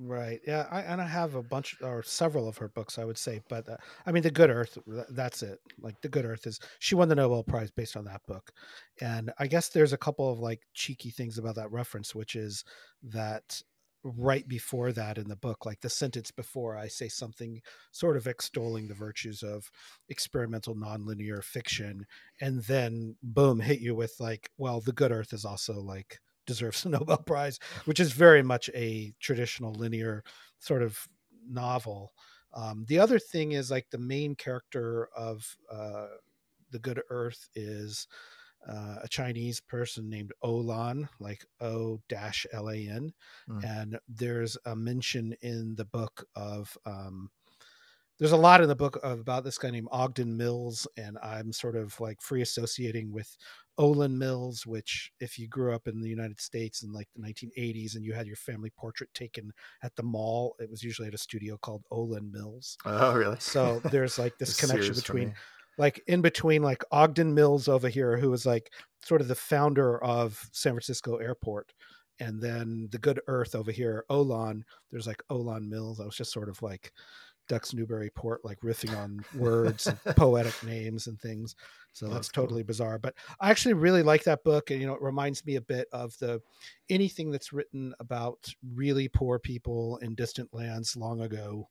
Right. 0.00 0.40
Yeah. 0.46 0.66
I, 0.70 0.82
and 0.82 1.00
I 1.00 1.06
have 1.06 1.34
a 1.34 1.42
bunch 1.42 1.76
or 1.82 2.04
several 2.04 2.46
of 2.48 2.56
her 2.58 2.68
books, 2.68 2.98
I 2.98 3.04
would 3.04 3.18
say. 3.18 3.40
But 3.48 3.68
uh, 3.68 3.78
I 4.06 4.12
mean, 4.12 4.22
The 4.22 4.30
Good 4.30 4.48
Earth, 4.48 4.78
that's 5.10 5.42
it. 5.42 5.58
Like, 5.80 6.00
The 6.02 6.08
Good 6.08 6.24
Earth 6.24 6.46
is, 6.46 6.60
she 6.78 6.94
won 6.94 7.08
the 7.08 7.16
Nobel 7.16 7.42
Prize 7.42 7.72
based 7.72 7.96
on 7.96 8.04
that 8.04 8.24
book. 8.26 8.52
And 9.00 9.32
I 9.40 9.48
guess 9.48 9.70
there's 9.70 9.92
a 9.92 9.98
couple 9.98 10.30
of 10.30 10.38
like 10.38 10.60
cheeky 10.72 11.10
things 11.10 11.36
about 11.36 11.56
that 11.56 11.72
reference, 11.72 12.14
which 12.14 12.36
is 12.36 12.64
that 13.02 13.60
right 14.04 14.46
before 14.46 14.92
that 14.92 15.18
in 15.18 15.26
the 15.26 15.34
book, 15.34 15.66
like 15.66 15.80
the 15.80 15.90
sentence 15.90 16.30
before, 16.30 16.76
I 16.76 16.86
say 16.86 17.08
something 17.08 17.60
sort 17.90 18.16
of 18.16 18.28
extolling 18.28 18.86
the 18.86 18.94
virtues 18.94 19.42
of 19.42 19.68
experimental 20.08 20.76
nonlinear 20.76 21.42
fiction. 21.42 22.06
And 22.40 22.62
then, 22.62 23.16
boom, 23.22 23.58
hit 23.58 23.80
you 23.80 23.96
with 23.96 24.14
like, 24.20 24.48
well, 24.58 24.80
The 24.80 24.92
Good 24.92 25.10
Earth 25.10 25.32
is 25.32 25.44
also 25.44 25.80
like, 25.80 26.20
deserves 26.48 26.84
a 26.84 26.88
Nobel 26.98 27.18
Prize, 27.18 27.60
which 27.84 28.00
is 28.00 28.10
very 28.10 28.42
much 28.42 28.68
a 28.74 29.14
traditional 29.20 29.72
linear 29.72 30.24
sort 30.58 30.82
of 30.82 30.98
novel. 31.48 32.12
Um, 32.54 32.84
the 32.88 32.98
other 32.98 33.20
thing 33.20 33.52
is 33.52 33.70
like 33.70 33.86
the 33.90 33.98
main 33.98 34.34
character 34.34 35.08
of 35.16 35.46
uh, 35.70 36.06
The 36.72 36.80
Good 36.80 37.00
Earth 37.10 37.48
is 37.54 38.08
uh, 38.66 38.96
a 39.02 39.08
Chinese 39.08 39.60
person 39.60 40.10
named 40.10 40.32
Olan, 40.42 41.08
like 41.20 41.44
O 41.60 42.00
dash 42.08 42.46
L 42.52 42.70
A 42.70 42.88
N, 42.88 43.12
mm. 43.48 43.64
and 43.64 43.98
there's 44.08 44.56
a 44.64 44.74
mention 44.74 45.34
in 45.42 45.76
the 45.76 45.84
book 45.84 46.26
of 46.34 46.76
um, 46.84 47.30
there's 48.18 48.32
a 48.32 48.36
lot 48.36 48.60
in 48.60 48.68
the 48.68 48.74
book 48.74 48.98
about 49.04 49.44
this 49.44 49.58
guy 49.58 49.70
named 49.70 49.88
Ogden 49.92 50.36
Mills, 50.36 50.88
and 50.96 51.18
I'm 51.22 51.52
sort 51.52 51.76
of 51.76 51.98
like 52.00 52.20
free 52.20 52.42
associating 52.42 53.12
with 53.12 53.36
Olan 53.78 54.16
Mills, 54.16 54.66
which 54.66 55.12
if 55.20 55.38
you 55.38 55.48
grew 55.48 55.74
up 55.74 55.86
in 55.86 56.00
the 56.00 56.08
United 56.08 56.40
States 56.40 56.82
in 56.82 56.92
like 56.92 57.08
the 57.14 57.22
1980s 57.22 57.94
and 57.94 58.04
you 58.04 58.12
had 58.12 58.26
your 58.26 58.36
family 58.36 58.70
portrait 58.76 59.12
taken 59.14 59.52
at 59.82 59.94
the 59.96 60.02
mall, 60.02 60.56
it 60.58 60.70
was 60.70 60.82
usually 60.82 61.08
at 61.08 61.14
a 61.14 61.18
studio 61.18 61.56
called 61.58 61.84
Olan 61.92 62.32
Mills. 62.32 62.76
Oh, 62.84 63.14
really? 63.14 63.36
So 63.38 63.80
there's 63.90 64.18
like 64.18 64.36
this 64.38 64.58
connection 64.58 64.94
between 64.94 65.34
like 65.78 66.02
in 66.08 66.20
between 66.20 66.62
like 66.62 66.82
Ogden 66.90 67.32
Mills 67.34 67.68
over 67.68 67.88
here, 67.88 68.16
who 68.16 68.30
was 68.30 68.44
like 68.44 68.72
sort 69.04 69.20
of 69.20 69.28
the 69.28 69.34
founder 69.34 70.02
of 70.02 70.48
San 70.52 70.72
Francisco 70.72 71.16
Airport, 71.16 71.72
and 72.20 72.42
then 72.42 72.88
the 72.90 72.98
Good 72.98 73.20
Earth 73.28 73.54
over 73.54 73.70
here, 73.70 74.04
Olan. 74.10 74.62
There's 74.90 75.06
like 75.06 75.22
Olan 75.30 75.68
Mills. 75.68 76.00
I 76.00 76.04
was 76.04 76.16
just 76.16 76.32
sort 76.32 76.48
of 76.48 76.60
like 76.62 76.92
Ducks 77.48 77.74
Newburyport, 77.74 78.44
like 78.44 78.60
riffing 78.60 78.96
on 78.96 79.24
words 79.34 79.86
and 79.86 80.16
poetic 80.16 80.62
names 80.62 81.06
and 81.06 81.20
things. 81.20 81.56
So 81.92 82.06
that's, 82.06 82.16
that's 82.16 82.28
totally 82.28 82.62
cool. 82.62 82.68
bizarre. 82.68 82.98
But 82.98 83.14
I 83.40 83.50
actually 83.50 83.74
really 83.74 84.02
like 84.02 84.24
that 84.24 84.44
book. 84.44 84.70
And, 84.70 84.80
you 84.80 84.86
know, 84.86 84.94
it 84.94 85.02
reminds 85.02 85.44
me 85.44 85.56
a 85.56 85.60
bit 85.60 85.88
of 85.92 86.16
the 86.18 86.40
anything 86.88 87.30
that's 87.30 87.52
written 87.52 87.94
about 87.98 88.52
really 88.74 89.08
poor 89.08 89.38
people 89.38 89.98
in 89.98 90.14
distant 90.14 90.52
lands 90.52 90.96
long 90.96 91.22
ago. 91.22 91.68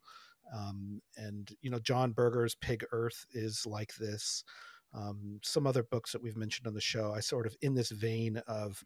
Um, 0.55 1.01
and, 1.15 1.49
you 1.61 1.69
know, 1.69 1.79
John 1.79 2.11
Berger's 2.11 2.55
Pig 2.55 2.85
Earth 2.91 3.25
is 3.33 3.65
like 3.65 3.95
this. 3.95 4.43
Um, 4.93 5.39
some 5.43 5.67
other 5.67 5.83
books 5.83 6.11
that 6.11 6.23
we've 6.23 6.37
mentioned 6.37 6.67
on 6.67 6.73
the 6.73 6.81
show, 6.81 7.13
I 7.13 7.19
sort 7.19 7.45
of 7.45 7.55
in 7.61 7.75
this 7.75 7.91
vein 7.91 8.41
of 8.47 8.83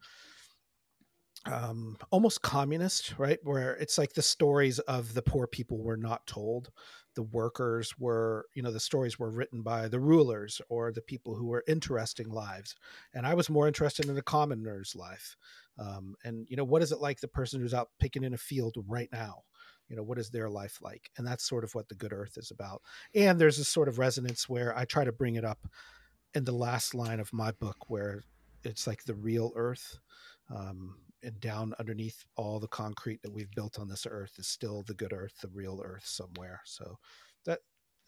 um, 1.45 1.97
almost 2.11 2.41
communist, 2.41 3.15
right? 3.17 3.39
Where 3.43 3.75
it's 3.75 3.97
like 3.97 4.13
the 4.13 4.21
stories 4.21 4.79
of 4.79 5.13
the 5.13 5.21
poor 5.21 5.47
people 5.47 5.81
were 5.81 5.97
not 5.97 6.27
told. 6.27 6.71
The 7.15 7.23
workers 7.23 7.97
were, 7.97 8.45
you 8.53 8.61
know, 8.61 8.71
the 8.71 8.79
stories 8.79 9.19
were 9.19 9.31
written 9.31 9.63
by 9.63 9.87
the 9.87 9.99
rulers 9.99 10.61
or 10.69 10.91
the 10.91 11.01
people 11.01 11.35
who 11.35 11.47
were 11.47 11.63
interesting 11.67 12.29
lives. 12.29 12.75
And 13.13 13.25
I 13.25 13.33
was 13.33 13.49
more 13.49 13.67
interested 13.67 14.07
in 14.07 14.15
the 14.15 14.21
commoner's 14.21 14.95
life. 14.95 15.35
Um, 15.77 16.15
and, 16.23 16.45
you 16.49 16.55
know, 16.55 16.63
what 16.63 16.81
is 16.81 16.91
it 16.91 17.01
like 17.01 17.19
the 17.19 17.27
person 17.27 17.59
who's 17.59 17.73
out 17.73 17.89
picking 17.99 18.23
in 18.23 18.33
a 18.33 18.37
field 18.37 18.75
right 18.87 19.09
now? 19.11 19.43
You 19.89 19.97
know, 19.97 20.03
what 20.03 20.19
is 20.19 20.29
their 20.29 20.49
life 20.49 20.77
like? 20.81 21.09
And 21.17 21.27
that's 21.27 21.47
sort 21.47 21.65
of 21.65 21.75
what 21.75 21.89
the 21.89 21.95
good 21.95 22.13
earth 22.13 22.37
is 22.37 22.51
about. 22.51 22.81
And 23.13 23.39
there's 23.39 23.59
a 23.59 23.65
sort 23.65 23.89
of 23.89 23.99
resonance 23.99 24.47
where 24.47 24.77
I 24.77 24.85
try 24.85 25.03
to 25.03 25.11
bring 25.11 25.35
it 25.35 25.43
up 25.43 25.67
in 26.33 26.45
the 26.45 26.53
last 26.53 26.93
line 26.93 27.19
of 27.19 27.33
my 27.33 27.51
book 27.51 27.89
where 27.89 28.23
it's 28.63 28.87
like 28.87 29.03
the 29.03 29.15
real 29.15 29.51
earth. 29.55 29.99
Um, 30.49 30.95
and 31.23 31.39
down 31.39 31.73
underneath 31.79 32.23
all 32.35 32.59
the 32.59 32.67
concrete 32.67 33.21
that 33.21 33.33
we've 33.33 33.51
built 33.51 33.79
on 33.79 33.87
this 33.87 34.07
earth 34.09 34.33
is 34.37 34.47
still 34.47 34.83
the 34.83 34.93
good 34.93 35.13
earth, 35.13 35.33
the 35.41 35.49
real 35.49 35.81
earth 35.83 36.05
somewhere. 36.05 36.61
So 36.65 36.97
that 37.45 37.59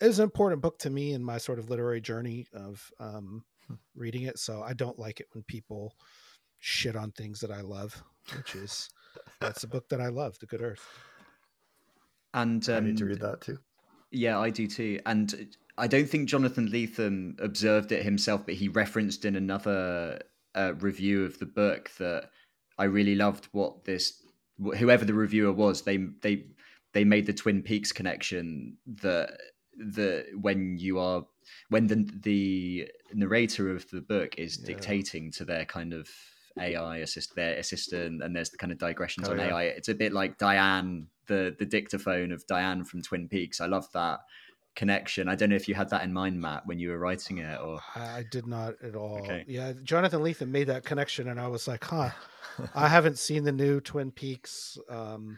is 0.02 0.19
an 0.19 0.23
important 0.23 0.61
book 0.61 0.80
to 0.80 0.90
me 0.90 1.14
in 1.14 1.23
my 1.23 1.38
sort 1.38 1.60
of 1.60 1.69
literary 1.69 2.02
journey 2.02 2.48
of 2.53 2.90
um, 2.99 3.44
hmm. 3.68 3.76
reading 3.95 4.23
it. 4.23 4.40
So 4.40 4.61
I 4.61 4.73
don't 4.73 4.99
like 4.99 5.19
it 5.19 5.27
when 5.34 5.44
people 5.44 5.95
shit 6.60 6.95
on 6.95 7.11
things 7.11 7.40
that 7.41 7.52
I 7.52 7.61
love, 7.61 8.02
which 8.35 8.56
is 8.56 8.90
that's 9.40 9.64
a 9.64 9.68
book 9.68 9.90
that 9.90 10.02
I 10.02 10.07
love, 10.07 10.40
The 10.40 10.45
Good 10.45 10.61
Earth. 10.61 10.88
And 12.34 12.68
um, 12.69 12.76
I 12.76 12.80
need 12.80 12.98
to 12.98 13.03
um, 13.03 13.10
read 13.10 13.22
that 13.22 13.41
too. 13.41 13.60
Yeah, 14.11 14.40
I 14.40 14.49
do 14.49 14.68
too. 14.68 14.99
And 15.06 15.56
I 15.77 15.88
don't 15.88 16.07
think 16.07 16.30
Jonathan 16.30 16.69
Lethem 16.69 17.40
observed 17.41 17.91
it 17.91 18.03
himself, 18.03 18.45
but 18.45 18.56
he 18.56 18.68
referenced 18.68 19.26
in 19.26 19.35
another 19.35 20.19
uh, 20.56 20.73
review 20.80 21.26
of 21.26 21.40
the 21.40 21.45
book 21.45 21.91
that 21.98 22.30
I 22.77 22.85
really 22.85 23.15
loved 23.15 23.47
what 23.51 23.85
this 23.85 24.21
whoever 24.77 25.03
the 25.05 25.13
reviewer 25.13 25.51
was 25.51 25.81
they 25.81 25.97
they 26.21 26.45
they 26.93 27.03
made 27.03 27.25
the 27.25 27.33
Twin 27.33 27.61
Peaks 27.61 27.91
connection 27.91 28.77
that 29.01 29.37
the 29.77 30.25
when 30.39 30.77
you 30.77 30.99
are 30.99 31.25
when 31.69 31.87
the 31.87 32.07
the 32.21 32.89
narrator 33.13 33.71
of 33.71 33.89
the 33.89 34.01
book 34.01 34.35
is 34.37 34.59
Yeah. 34.59 34.67
dictating 34.67 35.31
to 35.31 35.45
their 35.45 35.65
kind 35.65 35.93
of 35.93 36.07
AI 36.59 36.97
assist 36.97 37.33
their 37.35 37.57
assistant, 37.57 38.21
and 38.21 38.35
there's 38.35 38.51
the 38.51 38.57
kind 38.57 38.71
of 38.71 38.77
digressions 38.77 39.27
Oh, 39.27 39.31
on 39.31 39.39
yeah. 39.39 39.47
AI. 39.47 39.63
It's 39.63 39.89
a 39.89 39.95
bit 39.95 40.13
like 40.13 40.37
Diane, 40.37 41.07
the 41.25 41.55
the 41.57 41.65
dictaphone 41.65 42.31
of 42.31 42.45
Diane 42.45 42.83
from 42.83 43.01
Twin 43.01 43.27
Peaks. 43.27 43.59
I 43.59 43.65
love 43.65 43.87
that 43.93 44.19
connection. 44.75 45.27
I 45.27 45.35
don't 45.35 45.49
know 45.49 45.55
if 45.55 45.67
you 45.67 45.75
had 45.75 45.89
that 45.89 46.03
in 46.03 46.13
mind, 46.13 46.39
Matt, 46.39 46.65
when 46.65 46.79
you 46.79 46.89
were 46.89 46.97
writing 46.97 47.39
it, 47.39 47.59
or 47.59 47.79
I 47.95 48.19
I 48.19 48.25
did 48.29 48.47
not 48.47 48.75
at 48.83 48.95
all. 48.95 49.19
Okay. 49.19 49.45
Yeah, 49.47 49.73
Jonathan 49.83 50.21
Lethem 50.21 50.49
made 50.49 50.67
that 50.67 50.83
connection, 50.83 51.29
and 51.29 51.39
I 51.39 51.47
was 51.47 51.67
like, 51.67 51.83
huh. 51.83 52.09
I 52.75 52.87
haven't 52.97 53.17
seen 53.19 53.43
the 53.43 53.51
new 53.51 53.81
Twin 53.81 54.11
Peaks. 54.11 54.77
Um, 54.89 55.37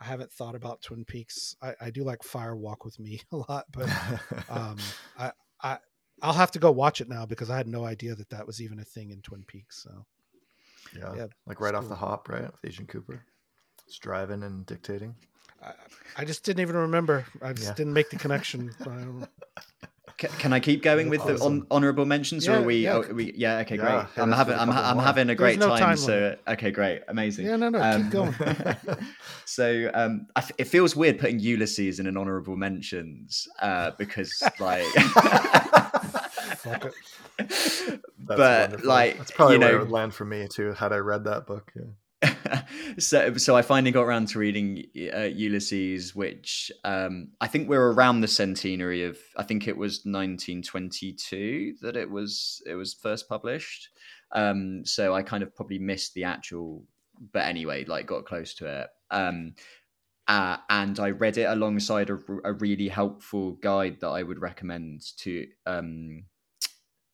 I 0.00 0.04
haven't 0.04 0.32
thought 0.32 0.54
about 0.54 0.82
Twin 0.82 1.04
Peaks. 1.04 1.56
I, 1.62 1.74
I 1.80 1.90
do 1.90 2.02
like 2.02 2.22
Fire 2.22 2.56
Walk 2.56 2.84
with 2.84 2.98
Me 2.98 3.20
a 3.32 3.36
lot, 3.36 3.66
but 3.72 3.88
um, 4.48 4.76
I, 5.18 5.32
I 5.62 5.78
I'll 6.20 6.32
have 6.32 6.50
to 6.52 6.58
go 6.58 6.70
watch 6.70 7.00
it 7.00 7.08
now 7.08 7.26
because 7.26 7.50
I 7.50 7.56
had 7.56 7.68
no 7.68 7.84
idea 7.84 8.14
that 8.14 8.30
that 8.30 8.46
was 8.46 8.60
even 8.60 8.78
a 8.78 8.84
thing 8.84 9.10
in 9.10 9.22
Twin 9.22 9.44
Peaks. 9.46 9.82
So 9.82 10.04
yeah, 10.96 11.14
yeah, 11.14 11.26
like 11.46 11.60
right 11.60 11.74
off 11.74 11.88
the 11.88 11.94
hop, 11.94 12.28
right? 12.28 12.42
With 12.42 12.64
Agent 12.64 12.88
Cooper, 12.88 13.24
just 13.86 14.02
driving 14.02 14.42
and 14.42 14.66
dictating. 14.66 15.14
I, 15.62 15.72
I 16.16 16.24
just 16.24 16.44
didn't 16.44 16.60
even 16.60 16.76
remember. 16.76 17.24
I 17.40 17.52
just 17.52 17.68
Yeah. 17.68 17.74
didn't 17.74 17.92
make 17.94 18.10
the 18.10 18.16
connection. 18.16 18.70
I 18.80 18.84
don't- 18.84 19.28
Can 20.38 20.52
I 20.52 20.60
keep 20.60 20.82
going 20.84 21.08
with 21.08 21.24
the 21.26 21.36
on, 21.40 21.66
honorable 21.70 22.04
mentions, 22.06 22.46
or 22.46 22.56
are 22.58 22.62
we? 22.62 22.76
yeah. 22.84 22.94
oh, 22.94 23.12
we 23.12 23.32
yeah, 23.34 23.58
okay, 23.60 23.74
Yeah, 23.76 23.82
great. 23.82 24.06
hit 24.14 24.22
I'm 24.22 24.30
having 24.30 24.52
with 24.52 24.58
a 24.60 24.62
I'm, 24.62 24.70
I'm 24.70 24.98
having 25.04 25.30
a 25.30 25.34
great 25.34 25.58
no 25.58 25.68
time. 25.68 25.78
time 25.78 25.96
so 25.96 26.36
okay, 26.46 26.70
great, 26.70 27.02
amazing. 27.08 27.46
yeah, 27.46 27.56
no, 27.56 27.70
no, 27.70 27.80
Um, 27.82 28.02
keep 28.04 28.12
going. 28.12 28.34
so 29.44 29.90
um, 29.94 30.26
I 30.36 30.40
f- 30.40 30.52
it 30.58 30.64
feels 30.68 30.94
weird 30.94 31.18
putting 31.18 31.40
Ulysses 31.40 31.98
in 31.98 32.06
an 32.06 32.16
honorable 32.16 32.56
mentions 32.56 33.48
uh, 33.60 33.92
because 33.98 34.40
like. 34.60 34.84
Fuck 36.62 36.84
it. 36.84 36.94
That's 37.38 38.00
but 38.18 38.38
wonderful. 38.70 38.88
like 38.88 39.18
that's 39.18 39.30
probably 39.32 39.54
you 39.56 39.60
where 39.60 39.76
it 39.76 39.80
would 39.80 39.90
land 39.90 40.14
for 40.14 40.24
me 40.24 40.46
too. 40.48 40.72
Had 40.72 40.92
I 40.92 40.98
read 40.98 41.24
that 41.24 41.46
book, 41.46 41.72
yeah. 41.74 41.82
so 42.98 43.34
so 43.36 43.56
I 43.56 43.62
finally 43.62 43.90
got 43.90 44.02
around 44.02 44.28
to 44.28 44.38
reading 44.38 44.84
uh, 45.14 45.22
Ulysses, 45.22 46.14
which 46.14 46.70
um, 46.84 47.28
I 47.40 47.46
think 47.46 47.68
we're 47.68 47.92
around 47.92 48.20
the 48.20 48.28
centenary 48.28 49.04
of. 49.04 49.18
I 49.36 49.42
think 49.42 49.68
it 49.68 49.76
was 49.76 50.04
1922 50.04 51.74
that 51.82 51.96
it 51.96 52.10
was 52.10 52.62
it 52.66 52.74
was 52.74 52.94
first 52.94 53.28
published. 53.28 53.88
Um, 54.32 54.84
so 54.84 55.14
I 55.14 55.22
kind 55.22 55.42
of 55.42 55.54
probably 55.54 55.78
missed 55.78 56.14
the 56.14 56.24
actual, 56.24 56.84
but 57.32 57.44
anyway, 57.46 57.84
like 57.84 58.06
got 58.06 58.24
close 58.24 58.54
to 58.54 58.66
it. 58.66 58.88
Um, 59.10 59.54
uh, 60.28 60.56
and 60.70 60.98
I 61.00 61.10
read 61.10 61.36
it 61.36 61.44
alongside 61.44 62.08
a, 62.08 62.18
a 62.44 62.52
really 62.54 62.88
helpful 62.88 63.52
guide 63.52 63.98
that 64.00 64.08
I 64.08 64.22
would 64.22 64.40
recommend 64.40 65.02
to 65.18 65.46
um, 65.66 66.24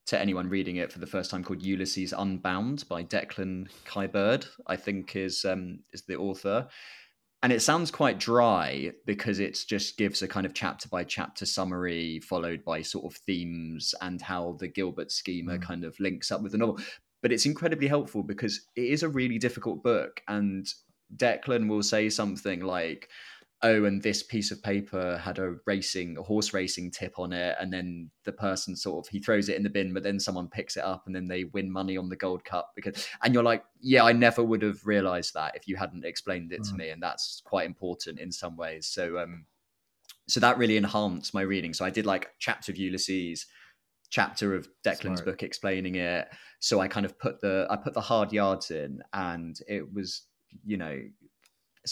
to 0.08 0.18
anyone 0.18 0.48
reading 0.48 0.76
it 0.76 0.90
for 0.90 0.98
the 0.98 1.06
first 1.06 1.30
time 1.30 1.44
called 1.44 1.62
Ulysses 1.62 2.14
Unbound 2.16 2.88
by 2.88 3.04
Declan 3.04 3.68
Kiberd, 3.86 4.46
I 4.66 4.74
think 4.76 5.14
is 5.16 5.44
um, 5.44 5.80
is 5.92 6.02
the 6.02 6.16
author. 6.16 6.66
And 7.42 7.52
it 7.52 7.60
sounds 7.60 7.90
quite 7.92 8.18
dry 8.18 8.90
because 9.06 9.38
it 9.38 9.56
just 9.68 9.96
gives 9.96 10.22
a 10.22 10.28
kind 10.28 10.44
of 10.44 10.54
chapter 10.54 10.88
by 10.88 11.04
chapter 11.04 11.46
summary, 11.46 12.20
followed 12.20 12.64
by 12.64 12.82
sort 12.82 13.04
of 13.04 13.20
themes 13.20 13.94
and 14.00 14.20
how 14.20 14.56
the 14.58 14.66
Gilbert 14.66 15.12
schema 15.12 15.56
Mm. 15.58 15.62
kind 15.62 15.84
of 15.84 16.00
links 16.00 16.32
up 16.32 16.42
with 16.42 16.52
the 16.52 16.58
novel. 16.58 16.80
But 17.22 17.30
it's 17.30 17.46
incredibly 17.46 17.86
helpful 17.86 18.22
because 18.22 18.66
it 18.76 18.86
is 18.86 19.02
a 19.02 19.08
really 19.08 19.38
difficult 19.38 19.84
book. 19.84 20.22
And 20.26 20.66
Declan 21.16 21.68
will 21.68 21.82
say 21.82 22.08
something 22.08 22.60
like, 22.60 23.08
oh, 23.62 23.84
and 23.84 24.02
this 24.02 24.22
piece 24.22 24.50
of 24.50 24.62
paper 24.62 25.18
had 25.18 25.38
a 25.38 25.56
racing, 25.66 26.16
a 26.16 26.22
horse 26.22 26.52
racing 26.54 26.90
tip 26.90 27.18
on 27.18 27.32
it, 27.32 27.56
and 27.60 27.72
then 27.72 28.10
the 28.24 28.32
person 28.32 28.76
sort 28.76 29.04
of 29.04 29.10
he 29.10 29.18
throws 29.18 29.48
it 29.48 29.56
in 29.56 29.62
the 29.62 29.70
bin, 29.70 29.92
but 29.92 30.02
then 30.02 30.20
someone 30.20 30.48
picks 30.48 30.76
it 30.76 30.84
up, 30.84 31.04
and 31.06 31.14
then 31.14 31.26
they 31.26 31.44
win 31.44 31.70
money 31.70 31.96
on 31.96 32.08
the 32.08 32.16
Gold 32.16 32.44
Cup 32.44 32.70
because, 32.76 33.08
and 33.22 33.34
you're 33.34 33.42
like, 33.42 33.64
yeah, 33.80 34.04
I 34.04 34.12
never 34.12 34.42
would 34.44 34.62
have 34.62 34.86
realised 34.86 35.34
that 35.34 35.56
if 35.56 35.66
you 35.66 35.76
hadn't 35.76 36.04
explained 36.04 36.52
it 36.52 36.62
to 36.64 36.74
Mm. 36.74 36.76
me, 36.76 36.88
and 36.90 37.02
that's 37.02 37.42
quite 37.44 37.66
important 37.66 38.20
in 38.20 38.30
some 38.30 38.56
ways. 38.56 38.86
So, 38.86 39.18
um, 39.18 39.46
so 40.28 40.40
that 40.40 40.58
really 40.58 40.76
enhanced 40.76 41.34
my 41.34 41.42
reading. 41.42 41.74
So 41.74 41.84
I 41.84 41.90
did 41.90 42.06
like 42.06 42.30
chapter 42.38 42.70
of 42.70 42.78
Ulysses, 42.78 43.46
chapter 44.10 44.54
of 44.54 44.68
Declan's 44.84 45.20
Smart. 45.20 45.24
book 45.24 45.42
explaining 45.42 45.96
it. 45.96 46.28
So 46.60 46.80
I 46.80 46.88
kind 46.88 47.06
of 47.06 47.18
put 47.18 47.40
the 47.40 47.66
I 47.70 47.76
put 47.76 47.94
the 47.94 48.00
hard 48.00 48.32
yards 48.32 48.70
in, 48.70 49.02
and 49.12 49.58
it 49.66 49.92
was 49.92 50.22
you 50.64 50.76
know 50.76 51.00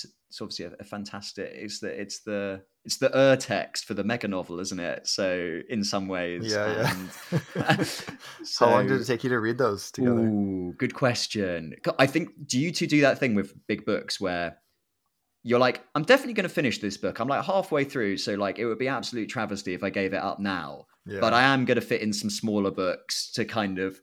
it's, 0.05 0.15
it's 0.29 0.41
obviously 0.41 0.67
a, 0.67 0.73
a 0.81 0.85
fantastic. 0.85 1.51
It's 1.55 1.81
the 1.81 1.89
it's 1.89 2.21
the 2.21 2.63
it's 2.85 2.99
the 2.99 3.17
ur 3.17 3.37
text 3.37 3.85
for 3.85 3.95
the 3.95 4.05
mega 4.05 4.29
novel, 4.29 4.61
isn't 4.61 4.79
it? 4.79 5.07
So 5.07 5.61
in 5.69 5.83
some 5.83 6.09
ways, 6.09 6.53
Yeah, 6.53 6.93
and- 6.93 7.43
yeah. 7.57 7.85
How 8.61 8.71
long 8.71 8.87
did 8.87 9.01
it 9.01 9.05
take 9.07 9.25
you 9.25 9.31
to 9.31 9.41
read 9.41 9.59
those 9.59 9.91
together? 9.91 10.21
Ooh, 10.21 10.75
good 10.79 10.95
question. 10.95 11.75
I 11.99 12.07
think 12.07 12.31
do 12.47 12.59
you 12.61 12.71
two 12.73 12.87
do 12.87 13.01
that 13.03 13.19
thing 13.19 13.35
with 13.35 13.55
big 13.67 13.85
books 13.85 14.21
where 14.21 14.59
you're 15.43 15.61
like, 15.61 15.85
I'm 15.95 16.03
definitely 16.03 16.35
going 16.35 16.49
to 16.49 16.55
finish 16.55 16.79
this 16.81 16.97
book. 16.97 17.21
I'm 17.21 17.29
like 17.29 17.45
halfway 17.45 17.85
through, 17.85 18.17
so 18.17 18.35
like 18.35 18.59
it 18.59 18.67
would 18.67 18.79
be 18.79 18.89
absolute 18.89 19.29
travesty 19.29 19.75
if 19.75 19.85
I 19.85 19.91
gave 19.91 20.13
it 20.13 20.23
up 20.23 20.41
now. 20.41 20.87
Yeah. 21.07 21.21
But 21.21 21.35
I 21.35 21.43
am 21.45 21.65
going 21.65 21.77
to 21.77 21.87
fit 21.87 22.01
in 22.03 22.13
some 22.13 22.31
smaller 22.31 22.73
books 22.73 23.31
to 23.35 23.45
kind 23.45 23.79
of 23.79 23.97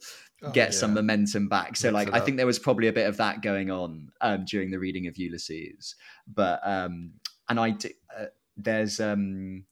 Oh, 0.43 0.51
get 0.51 0.73
some 0.73 0.93
momentum 0.93 1.47
back. 1.47 1.77
So 1.77 1.91
Mix 1.91 1.93
like 2.11 2.13
I 2.13 2.19
think 2.19 2.37
there 2.37 2.45
was 2.45 2.59
probably 2.59 2.87
a 2.87 2.93
bit 2.93 3.07
of 3.07 3.17
that 3.17 3.41
going 3.41 3.71
on 3.71 4.09
um, 4.21 4.45
during 4.45 4.71
the 4.71 4.79
reading 4.79 5.07
of 5.07 5.17
Ulysses. 5.17 5.95
But 6.27 6.59
um, 6.63 7.13
and 7.49 7.59
I 7.59 7.71
d- 7.71 7.93
uh, 8.17 8.25
there's 8.57 8.99
um 8.99 9.63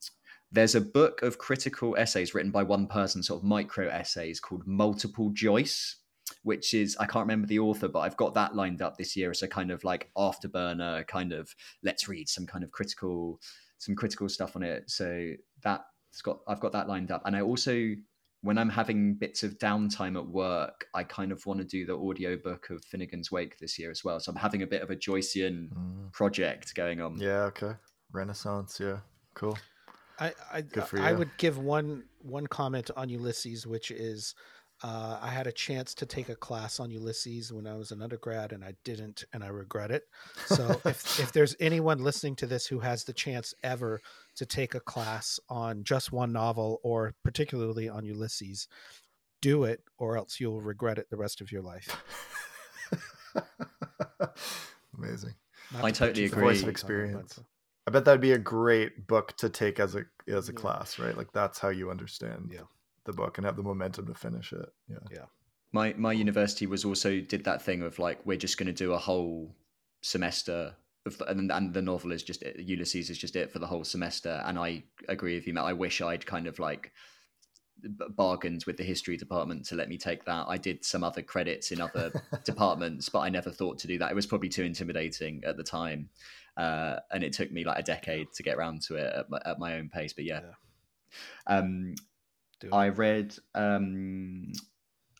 there's 0.51 0.75
a 0.75 0.81
book 0.81 1.21
of 1.21 1.37
critical 1.37 1.95
essays 1.97 2.33
written 2.33 2.51
by 2.51 2.63
one 2.63 2.87
person, 2.87 3.23
sort 3.23 3.41
of 3.41 3.43
micro 3.45 3.87
essays 3.87 4.39
called 4.39 4.65
Multiple 4.65 5.29
Joyce, 5.33 5.97
which 6.43 6.73
is 6.73 6.97
I 6.99 7.05
can't 7.05 7.23
remember 7.23 7.47
the 7.47 7.59
author, 7.59 7.87
but 7.87 7.99
I've 7.99 8.17
got 8.17 8.33
that 8.35 8.55
lined 8.55 8.81
up 8.81 8.97
this 8.97 9.15
year 9.15 9.31
as 9.31 9.41
a 9.41 9.47
kind 9.47 9.71
of 9.71 9.83
like 9.83 10.09
afterburner 10.17 11.07
kind 11.07 11.33
of 11.33 11.53
let's 11.83 12.07
read 12.07 12.29
some 12.29 12.45
kind 12.45 12.63
of 12.63 12.71
critical 12.71 13.39
some 13.77 13.95
critical 13.95 14.29
stuff 14.29 14.55
on 14.55 14.63
it. 14.63 14.89
So 14.89 15.31
that's 15.63 16.21
got 16.23 16.39
I've 16.47 16.59
got 16.59 16.71
that 16.73 16.87
lined 16.87 17.11
up, 17.11 17.23
and 17.25 17.35
I 17.35 17.41
also 17.41 17.93
when 18.41 18.57
I'm 18.57 18.69
having 18.69 19.13
bits 19.15 19.43
of 19.43 19.57
downtime 19.59 20.17
at 20.17 20.25
work, 20.27 20.87
I 20.95 21.03
kind 21.03 21.31
of 21.31 21.45
want 21.45 21.59
to 21.59 21.65
do 21.65 21.85
the 21.85 21.93
audiobook 21.93 22.69
of 22.71 22.83
Finnegans 22.83 23.31
Wake 23.31 23.59
this 23.59 23.77
year 23.77 23.91
as 23.91 24.03
well. 24.03 24.19
So 24.19 24.31
I'm 24.31 24.37
having 24.37 24.63
a 24.63 24.67
bit 24.67 24.81
of 24.81 24.89
a 24.89 24.95
Joycean 24.95 25.69
Mm. 25.69 26.11
project 26.11 26.73
going 26.75 27.01
on. 27.01 27.17
Yeah. 27.19 27.43
Okay. 27.43 27.73
Renaissance. 28.11 28.79
Yeah. 28.79 28.99
Cool. 29.35 29.57
I 30.19 30.33
I, 30.51 30.61
Good 30.61 30.83
for 30.83 30.99
I 30.99 31.13
would 31.13 31.31
give 31.37 31.57
one 31.57 32.03
one 32.19 32.47
comment 32.47 32.89
on 32.95 33.09
Ulysses, 33.09 33.65
which 33.65 33.91
is 33.91 34.35
uh, 34.83 35.19
I 35.21 35.29
had 35.29 35.47
a 35.47 35.51
chance 35.51 35.93
to 35.95 36.05
take 36.05 36.29
a 36.29 36.35
class 36.35 36.79
on 36.79 36.89
Ulysses 36.91 37.53
when 37.53 37.67
I 37.67 37.75
was 37.75 37.91
an 37.91 38.01
undergrad, 38.01 38.51
and 38.51 38.63
I 38.63 38.73
didn't, 38.83 39.25
and 39.33 39.43
I 39.43 39.47
regret 39.47 39.91
it. 39.91 40.03
So 40.45 40.81
if 40.85 41.19
if 41.19 41.31
there's 41.33 41.55
anyone 41.59 42.03
listening 42.03 42.35
to 42.37 42.47
this 42.47 42.65
who 42.65 42.79
has 42.79 43.03
the 43.03 43.13
chance 43.13 43.53
ever 43.63 44.01
to 44.35 44.45
take 44.45 44.73
a 44.75 44.79
class 44.79 45.39
on 45.49 45.83
just 45.83 46.11
one 46.11 46.31
novel, 46.31 46.79
or 46.83 47.13
particularly 47.23 47.89
on 47.89 48.05
Ulysses, 48.05 48.67
do 49.41 49.63
it, 49.65 49.83
or 49.97 50.17
else 50.17 50.39
you'll 50.39 50.61
regret 50.61 50.97
it 50.97 51.09
the 51.09 51.17
rest 51.17 51.41
of 51.41 51.51
your 51.51 51.61
life. 51.61 51.95
Amazing. 54.97 55.35
Not 55.73 55.85
I 55.85 55.91
to 55.91 55.99
put 55.99 56.07
totally 56.07 56.25
agree. 56.25 56.41
Voice 56.43 56.63
of 56.63 56.69
experience. 56.69 57.39
I 57.87 57.91
bet 57.91 58.05
that'd 58.05 58.21
be 58.21 58.33
a 58.33 58.37
great 58.37 59.07
book 59.07 59.35
to 59.37 59.49
take 59.49 59.79
as 59.79 59.95
a 59.95 60.05
as 60.27 60.49
a 60.49 60.51
Yeah. 60.51 60.57
class, 60.59 60.99
right? 60.99 61.15
Like 61.17 61.31
that's 61.31 61.59
how 61.59 61.69
you 61.69 61.89
understand 61.89 62.51
Yeah. 62.53 62.61
The 63.05 63.13
book 63.13 63.37
and 63.37 63.45
have 63.45 63.55
the 63.55 63.63
momentum 63.63 64.07
to 64.07 64.13
finish 64.13 64.53
it. 64.53 64.69
Yeah. 64.89 64.97
Yeah. 65.11 65.25
My 65.73 65.93
my 65.97 66.11
university 66.11 66.67
was 66.67 66.85
also 66.85 67.21
did 67.21 67.43
that 67.45 67.61
thing 67.61 67.81
of 67.81 67.97
like 67.99 68.19
we're 68.25 68.37
just 68.37 68.57
going 68.57 68.67
to 68.67 68.73
do 68.73 68.93
a 68.93 68.97
whole 68.97 69.55
semester 70.01 70.75
of 71.05 71.17
the, 71.17 71.25
and, 71.25 71.51
and 71.51 71.73
the 71.73 71.81
novel 71.81 72.11
is 72.11 72.23
just 72.23 72.43
it, 72.43 72.59
Ulysses 72.59 73.09
is 73.09 73.17
just 73.17 73.35
it 73.35 73.51
for 73.51 73.59
the 73.59 73.67
whole 73.67 73.83
semester 73.83 74.41
and 74.45 74.59
I 74.59 74.83
agree 75.07 75.35
with 75.35 75.47
you 75.47 75.53
Matt 75.53 75.65
I 75.65 75.73
wish 75.73 76.01
I'd 76.01 76.25
kind 76.25 76.45
of 76.45 76.59
like 76.59 76.91
b- 77.81 78.05
bargained 78.09 78.65
with 78.65 78.77
the 78.77 78.83
history 78.83 79.17
department 79.17 79.65
to 79.67 79.75
let 79.75 79.89
me 79.89 79.97
take 79.97 80.25
that 80.25 80.45
I 80.47 80.57
did 80.57 80.83
some 80.83 81.03
other 81.03 81.21
credits 81.21 81.71
in 81.71 81.81
other 81.81 82.11
departments 82.43 83.09
but 83.09 83.19
I 83.19 83.29
never 83.29 83.49
thought 83.49 83.79
to 83.79 83.87
do 83.87 83.97
that 83.99 84.11
it 84.11 84.15
was 84.15 84.27
probably 84.27 84.49
too 84.49 84.63
intimidating 84.63 85.41
at 85.45 85.57
the 85.57 85.63
time 85.63 86.09
uh, 86.57 86.97
and 87.11 87.23
it 87.23 87.33
took 87.33 87.51
me 87.51 87.63
like 87.63 87.79
a 87.79 87.83
decade 87.83 88.27
to 88.33 88.43
get 88.43 88.57
around 88.57 88.81
to 88.83 88.95
it 88.95 89.13
at 89.15 89.29
my, 89.29 89.41
at 89.45 89.57
my 89.57 89.77
own 89.77 89.89
pace 89.89 90.13
but 90.13 90.25
yeah, 90.25 90.41
um 91.47 91.93
do 91.93 91.93
it. 91.93 91.99
I 92.71 92.89
read 92.89 93.35
um, 93.55 94.51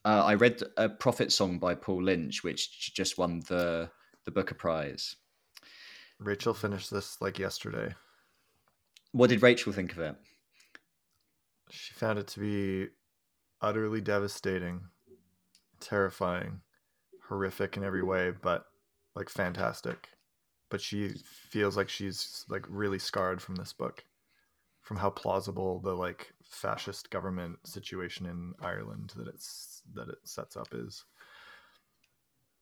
uh, 0.03 0.23
I 0.25 0.33
read 0.35 0.61
a 0.77 0.89
Prophet 0.89 1.31
Song 1.31 1.59
by 1.59 1.75
Paul 1.75 2.03
Lynch, 2.03 2.43
which 2.43 2.93
just 2.93 3.17
won 3.17 3.41
the 3.47 3.89
the 4.25 4.31
Booker 4.31 4.55
Prize. 4.55 5.15
Rachel 6.19 6.53
finished 6.53 6.91
this 6.91 7.19
like 7.21 7.39
yesterday. 7.39 7.93
What 9.11 9.29
did 9.29 9.41
Rachel 9.41 9.73
think 9.73 9.91
of 9.91 9.99
it? 9.99 10.15
She 11.69 11.93
found 11.93 12.19
it 12.19 12.27
to 12.27 12.39
be 12.39 12.89
utterly 13.61 14.01
devastating, 14.01 14.81
terrifying, 15.79 16.61
horrific 17.27 17.77
in 17.77 17.83
every 17.83 18.03
way, 18.03 18.31
but 18.31 18.65
like 19.15 19.29
fantastic. 19.29 20.09
But 20.69 20.81
she 20.81 21.09
feels 21.49 21.75
like 21.75 21.89
she's 21.89 22.45
like 22.49 22.65
really 22.69 22.99
scarred 22.99 23.41
from 23.41 23.55
this 23.55 23.73
book 23.73 24.05
from 24.81 24.97
how 24.97 25.09
plausible 25.09 25.79
the 25.79 25.93
like 25.93 26.33
fascist 26.51 27.09
government 27.09 27.57
situation 27.65 28.25
in 28.25 28.53
Ireland 28.61 29.13
that 29.15 29.27
it's 29.27 29.81
that 29.93 30.09
it 30.09 30.19
sets 30.23 30.55
up 30.55 30.67
is. 30.73 31.05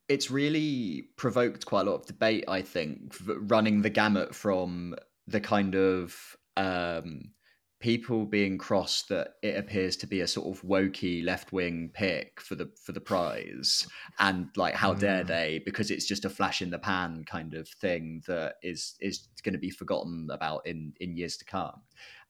It's 0.08 0.32
really 0.32 1.10
provoked 1.18 1.66
quite 1.66 1.86
a 1.86 1.90
lot 1.92 2.00
of 2.00 2.06
debate, 2.08 2.46
I 2.48 2.62
think, 2.62 3.16
running 3.28 3.82
the 3.82 3.92
gamut 3.92 4.34
from 4.34 4.96
the 5.28 5.40
kind 5.40 5.76
of 5.76 6.36
um, 6.58 7.32
people 7.80 8.26
being 8.26 8.58
crossed 8.58 9.08
that 9.08 9.36
it 9.42 9.58
appears 9.58 9.96
to 9.96 10.06
be 10.06 10.20
a 10.20 10.28
sort 10.28 10.48
of 10.48 10.62
wokey 10.64 11.24
left 11.24 11.54
wing 11.54 11.90
pick 11.94 12.42
for 12.42 12.56
the 12.56 12.70
for 12.84 12.92
the 12.92 13.00
prize 13.00 13.88
and 14.20 14.48
like 14.58 14.76
how 14.76 14.94
dare 14.94 15.24
mm. 15.24 15.28
they 15.28 15.62
because 15.66 15.90
it's 15.90 16.06
just 16.06 16.26
a 16.26 16.30
flash 16.30 16.62
in 16.62 16.70
the 16.70 16.80
pan 16.80 17.24
kind 17.26 17.54
of 17.54 17.70
thing 17.70 18.22
that 18.28 18.56
is 18.62 18.96
is 19.00 19.30
going 19.44 19.54
to 19.54 19.60
be 19.60 19.70
forgotten 19.70 20.28
about 20.32 20.66
in 20.66 20.94
in 21.00 21.16
years 21.16 21.38
to 21.38 21.46
come 21.46 21.82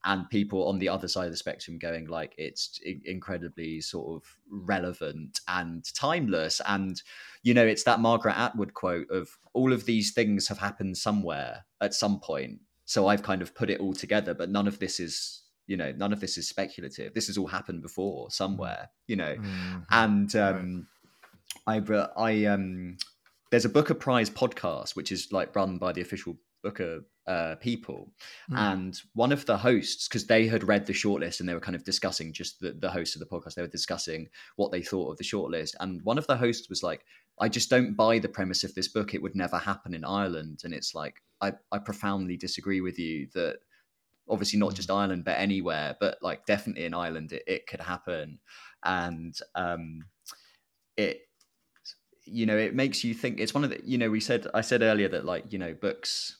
and 0.05 0.29
people 0.29 0.67
on 0.67 0.79
the 0.79 0.89
other 0.89 1.07
side 1.07 1.25
of 1.25 1.31
the 1.31 1.37
spectrum 1.37 1.77
going 1.77 2.07
like 2.07 2.33
it's 2.37 2.79
incredibly 3.03 3.81
sort 3.81 4.15
of 4.15 4.37
relevant 4.49 5.39
and 5.47 5.93
timeless 5.93 6.61
and 6.67 7.01
you 7.43 7.53
know 7.53 7.65
it's 7.65 7.83
that 7.83 7.99
margaret 7.99 8.37
atwood 8.37 8.73
quote 8.73 9.09
of 9.09 9.37
all 9.53 9.73
of 9.73 9.85
these 9.85 10.11
things 10.11 10.47
have 10.47 10.59
happened 10.59 10.97
somewhere 10.97 11.65
at 11.81 11.93
some 11.93 12.19
point 12.19 12.59
so 12.89 13.05
I've 13.05 13.21
kind 13.21 13.43
of 13.43 13.53
put 13.53 13.69
it 13.69 13.79
all 13.79 13.93
together, 13.93 14.33
but 14.33 14.49
none 14.49 14.67
of 14.67 14.79
this 14.79 14.99
is 14.99 15.43
you 15.67 15.77
know 15.77 15.93
none 15.95 16.11
of 16.11 16.21
this 16.21 16.39
is 16.39 16.49
speculative. 16.49 17.13
This 17.13 17.27
has 17.27 17.37
all 17.37 17.45
happened 17.45 17.83
before 17.83 18.31
somewhere, 18.31 18.89
you 19.05 19.15
know, 19.15 19.35
mm-hmm. 19.35 19.77
and 19.91 20.35
um, 20.35 20.87
right. 21.67 21.87
I 21.87 22.07
I 22.17 22.45
um 22.45 22.97
there's 23.51 23.65
a 23.65 23.69
Booker 23.69 23.93
Prize 23.93 24.31
podcast 24.31 24.95
which 24.95 25.11
is 25.11 25.31
like 25.31 25.55
run 25.55 25.77
by 25.77 25.91
the 25.91 26.01
official 26.01 26.37
Booker 26.61 27.01
uh, 27.27 27.55
people, 27.55 28.11
mm. 28.51 28.57
and 28.57 28.99
one 29.13 29.31
of 29.31 29.45
the 29.45 29.57
hosts 29.57 30.07
because 30.07 30.25
they 30.25 30.47
had 30.47 30.67
read 30.67 30.85
the 30.85 30.93
shortlist 30.93 31.39
and 31.39 31.47
they 31.47 31.53
were 31.53 31.59
kind 31.59 31.75
of 31.75 31.83
discussing 31.83 32.33
just 32.33 32.59
the, 32.59 32.71
the 32.71 32.89
host 32.89 33.15
of 33.15 33.19
the 33.19 33.25
podcast. 33.25 33.53
They 33.53 33.61
were 33.61 33.67
discussing 33.67 34.27
what 34.55 34.71
they 34.71 34.81
thought 34.81 35.11
of 35.11 35.17
the 35.17 35.23
shortlist, 35.23 35.75
and 35.79 36.01
one 36.03 36.17
of 36.17 36.27
the 36.27 36.37
hosts 36.37 36.69
was 36.69 36.83
like, 36.83 37.05
"I 37.39 37.49
just 37.49 37.69
don't 37.69 37.95
buy 37.95 38.19
the 38.19 38.29
premise 38.29 38.63
of 38.63 38.73
this 38.73 38.87
book. 38.87 39.13
It 39.13 39.21
would 39.21 39.35
never 39.35 39.57
happen 39.57 39.93
in 39.93 40.03
Ireland." 40.03 40.61
And 40.63 40.73
it's 40.73 40.95
like, 40.95 41.21
I 41.39 41.53
I 41.71 41.79
profoundly 41.79 42.37
disagree 42.37 42.81
with 42.81 42.97
you 42.97 43.27
that 43.35 43.57
obviously 44.27 44.59
not 44.59 44.75
just 44.75 44.89
mm. 44.89 44.95
Ireland 44.95 45.25
but 45.25 45.37
anywhere, 45.37 45.95
but 45.99 46.17
like 46.21 46.45
definitely 46.45 46.85
in 46.85 46.93
Ireland 46.93 47.31
it, 47.31 47.43
it 47.45 47.67
could 47.67 47.81
happen, 47.81 48.39
and 48.83 49.35
um, 49.55 50.01
it 50.97 51.21
you 52.25 52.45
know 52.45 52.57
it 52.57 52.75
makes 52.75 53.03
you 53.03 53.13
think 53.13 53.39
it's 53.39 53.53
one 53.53 53.63
of 53.63 53.69
the 53.69 53.81
you 53.83 53.97
know 53.97 54.09
we 54.09 54.19
said 54.19 54.45
i 54.53 54.61
said 54.61 54.83
earlier 54.83 55.07
that 55.07 55.25
like 55.25 55.51
you 55.51 55.57
know 55.57 55.73
books 55.73 56.38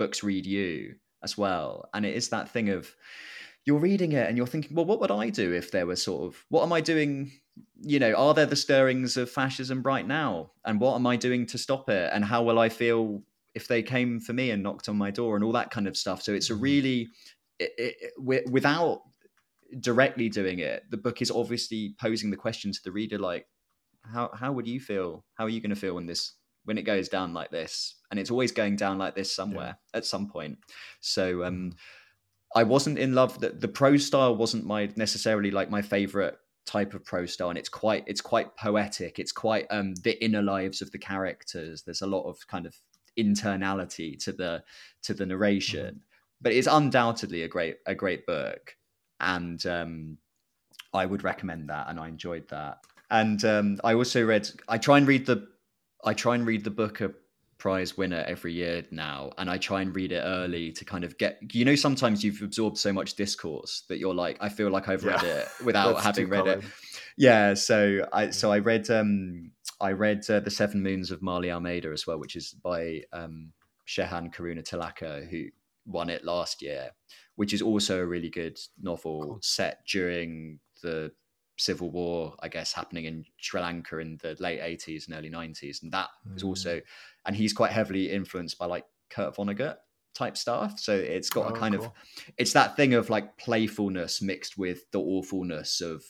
books 0.00 0.22
read 0.22 0.46
you 0.46 0.94
as 1.22 1.36
well. 1.36 1.90
And 1.92 2.06
it 2.06 2.16
is 2.16 2.30
that 2.30 2.48
thing 2.48 2.70
of 2.70 2.96
you're 3.66 3.78
reading 3.78 4.12
it 4.12 4.26
and 4.26 4.36
you're 4.38 4.46
thinking, 4.46 4.74
well, 4.74 4.86
what 4.86 4.98
would 5.00 5.10
I 5.10 5.28
do 5.28 5.52
if 5.52 5.70
there 5.70 5.86
was 5.86 6.02
sort 6.02 6.22
of 6.24 6.42
what 6.48 6.62
am 6.62 6.72
I 6.72 6.80
doing? 6.80 7.32
You 7.82 7.98
know, 7.98 8.14
are 8.14 8.32
there 8.32 8.46
the 8.46 8.56
stirrings 8.56 9.18
of 9.18 9.30
fascism 9.30 9.82
right 9.82 10.06
now? 10.06 10.52
And 10.64 10.80
what 10.80 10.94
am 10.94 11.06
I 11.06 11.16
doing 11.16 11.44
to 11.46 11.58
stop 11.58 11.90
it? 11.90 12.10
And 12.14 12.24
how 12.24 12.42
will 12.42 12.58
I 12.58 12.70
feel 12.70 13.22
if 13.54 13.68
they 13.68 13.82
came 13.82 14.20
for 14.20 14.32
me 14.32 14.50
and 14.50 14.62
knocked 14.62 14.88
on 14.88 14.96
my 14.96 15.10
door 15.10 15.36
and 15.36 15.44
all 15.44 15.52
that 15.52 15.70
kind 15.70 15.86
of 15.86 15.98
stuff? 15.98 16.22
So 16.22 16.32
it's 16.32 16.48
a 16.48 16.54
mm-hmm. 16.54 16.62
really, 16.62 17.08
it, 17.58 17.72
it, 17.76 18.50
without 18.50 19.02
directly 19.80 20.30
doing 20.30 20.60
it, 20.60 20.84
the 20.90 20.96
book 20.96 21.20
is 21.20 21.30
obviously 21.30 21.94
posing 22.00 22.30
the 22.30 22.38
question 22.38 22.72
to 22.72 22.80
the 22.82 22.92
reader 22.92 23.18
like, 23.18 23.46
how 24.02 24.30
how 24.32 24.50
would 24.50 24.66
you 24.66 24.80
feel? 24.80 25.26
How 25.34 25.44
are 25.44 25.50
you 25.50 25.60
going 25.60 25.76
to 25.76 25.76
feel 25.84 25.94
when 25.96 26.06
this 26.06 26.32
when 26.64 26.78
it 26.78 26.84
goes 26.84 27.10
down 27.10 27.34
like 27.34 27.50
this 27.50 27.99
and 28.10 28.18
it's 28.18 28.30
always 28.30 28.52
going 28.52 28.76
down 28.76 28.98
like 28.98 29.14
this 29.14 29.32
somewhere 29.34 29.78
yeah. 29.92 29.98
at 29.98 30.04
some 30.04 30.28
point. 30.28 30.58
So 31.00 31.44
um 31.44 31.72
i 32.56 32.64
wasn't 32.64 32.98
in 32.98 33.14
love 33.14 33.38
that 33.40 33.60
the 33.60 33.68
prose 33.68 34.04
style 34.04 34.34
wasn't 34.34 34.66
my 34.66 34.90
necessarily 34.96 35.52
like 35.52 35.70
my 35.70 35.80
favorite 35.80 36.36
type 36.66 36.94
of 36.94 37.04
prose 37.04 37.32
style 37.32 37.48
and 37.48 37.58
it's 37.58 37.68
quite 37.68 38.04
it's 38.06 38.20
quite 38.20 38.56
poetic. 38.56 39.18
It's 39.18 39.32
quite 39.32 39.66
um 39.70 39.94
the 39.94 40.22
inner 40.22 40.42
lives 40.42 40.82
of 40.82 40.90
the 40.90 40.98
characters. 40.98 41.82
There's 41.82 42.02
a 42.02 42.06
lot 42.06 42.28
of 42.28 42.46
kind 42.48 42.66
of 42.66 42.76
internality 43.18 44.18
to 44.24 44.32
the 44.32 44.62
to 45.02 45.14
the 45.14 45.26
narration. 45.26 45.94
Mm-hmm. 45.94 46.40
but 46.40 46.52
it's 46.52 46.68
undoubtedly 46.70 47.42
a 47.42 47.48
great 47.48 47.76
a 47.86 47.94
great 47.94 48.24
book 48.26 48.76
and 49.20 49.64
um 49.66 50.16
i 50.94 51.04
would 51.04 51.22
recommend 51.22 51.68
that 51.68 51.88
and 51.88 51.98
i 52.00 52.08
enjoyed 52.08 52.48
that. 52.48 52.78
And 53.10 53.44
um 53.44 53.80
i 53.84 53.94
also 53.94 54.24
read 54.24 54.48
i 54.68 54.78
try 54.78 54.98
and 54.98 55.06
read 55.06 55.26
the 55.26 55.48
I 56.04 56.14
try 56.14 56.34
and 56.34 56.46
read 56.46 56.64
the 56.64 56.70
Booker 56.70 57.14
Prize 57.60 57.96
winner 57.96 58.24
every 58.26 58.52
year 58.52 58.82
now, 58.90 59.30
and 59.38 59.48
I 59.48 59.58
try 59.58 59.82
and 59.82 59.94
read 59.94 60.12
it 60.12 60.22
early 60.24 60.72
to 60.72 60.84
kind 60.84 61.04
of 61.04 61.16
get. 61.18 61.38
You 61.52 61.64
know, 61.64 61.76
sometimes 61.76 62.24
you've 62.24 62.42
absorbed 62.42 62.78
so 62.78 62.92
much 62.92 63.14
discourse 63.14 63.84
that 63.88 63.98
you're 63.98 64.14
like, 64.14 64.38
I 64.40 64.48
feel 64.48 64.70
like 64.70 64.88
I've 64.88 65.04
read 65.04 65.22
it 65.22 65.46
without 65.64 66.02
having 66.02 66.28
read 66.28 66.46
it. 66.46 66.64
Yeah, 67.16 67.54
so 67.54 68.08
I 68.12 68.30
so 68.30 68.50
I 68.50 68.58
read 68.58 68.90
um 68.90 69.52
I 69.80 69.92
read 69.92 70.28
uh, 70.28 70.40
the 70.40 70.50
Seven 70.50 70.82
Moons 70.82 71.10
of 71.10 71.20
Maali 71.20 71.52
Almeida 71.52 71.90
as 71.92 72.06
well, 72.06 72.18
which 72.18 72.34
is 72.34 72.54
by 72.64 73.02
um 73.12 73.52
Shehan 73.86 74.34
Karunatilaka, 74.34 75.28
who 75.28 75.44
won 75.84 76.08
it 76.08 76.24
last 76.24 76.62
year, 76.62 76.90
which 77.36 77.52
is 77.52 77.62
also 77.62 78.00
a 78.00 78.06
really 78.06 78.30
good 78.30 78.58
novel 78.80 79.22
cool. 79.22 79.38
set 79.42 79.86
during 79.86 80.60
the 80.82 81.12
civil 81.60 81.90
war, 81.90 82.34
I 82.40 82.48
guess, 82.48 82.72
happening 82.72 83.04
in 83.04 83.24
Sri 83.36 83.60
Lanka 83.60 83.98
in 83.98 84.18
the 84.22 84.34
late 84.40 84.60
80s 84.60 85.06
and 85.06 85.16
early 85.16 85.30
90s. 85.30 85.82
And 85.82 85.92
that 85.92 86.08
mm. 86.26 86.34
was 86.34 86.42
also, 86.42 86.76
mm. 86.76 86.82
And 87.26 87.36
he's 87.36 87.52
quite 87.52 87.72
heavily 87.72 88.10
influenced 88.10 88.58
by 88.58 88.66
like 88.66 88.84
Kurt 89.10 89.36
Vonnegut 89.36 89.76
type 90.14 90.36
stuff. 90.36 90.78
So 90.78 90.94
it's 90.94 91.30
got 91.30 91.46
oh, 91.46 91.54
a 91.54 91.58
kind 91.58 91.76
cool. 91.76 91.86
of, 91.86 91.92
it's 92.36 92.52
that 92.52 92.76
thing 92.76 92.94
of 92.94 93.10
like 93.10 93.36
playfulness 93.36 94.22
mixed 94.22 94.58
with 94.58 94.90
the 94.92 95.00
awfulness 95.00 95.80
of 95.80 96.02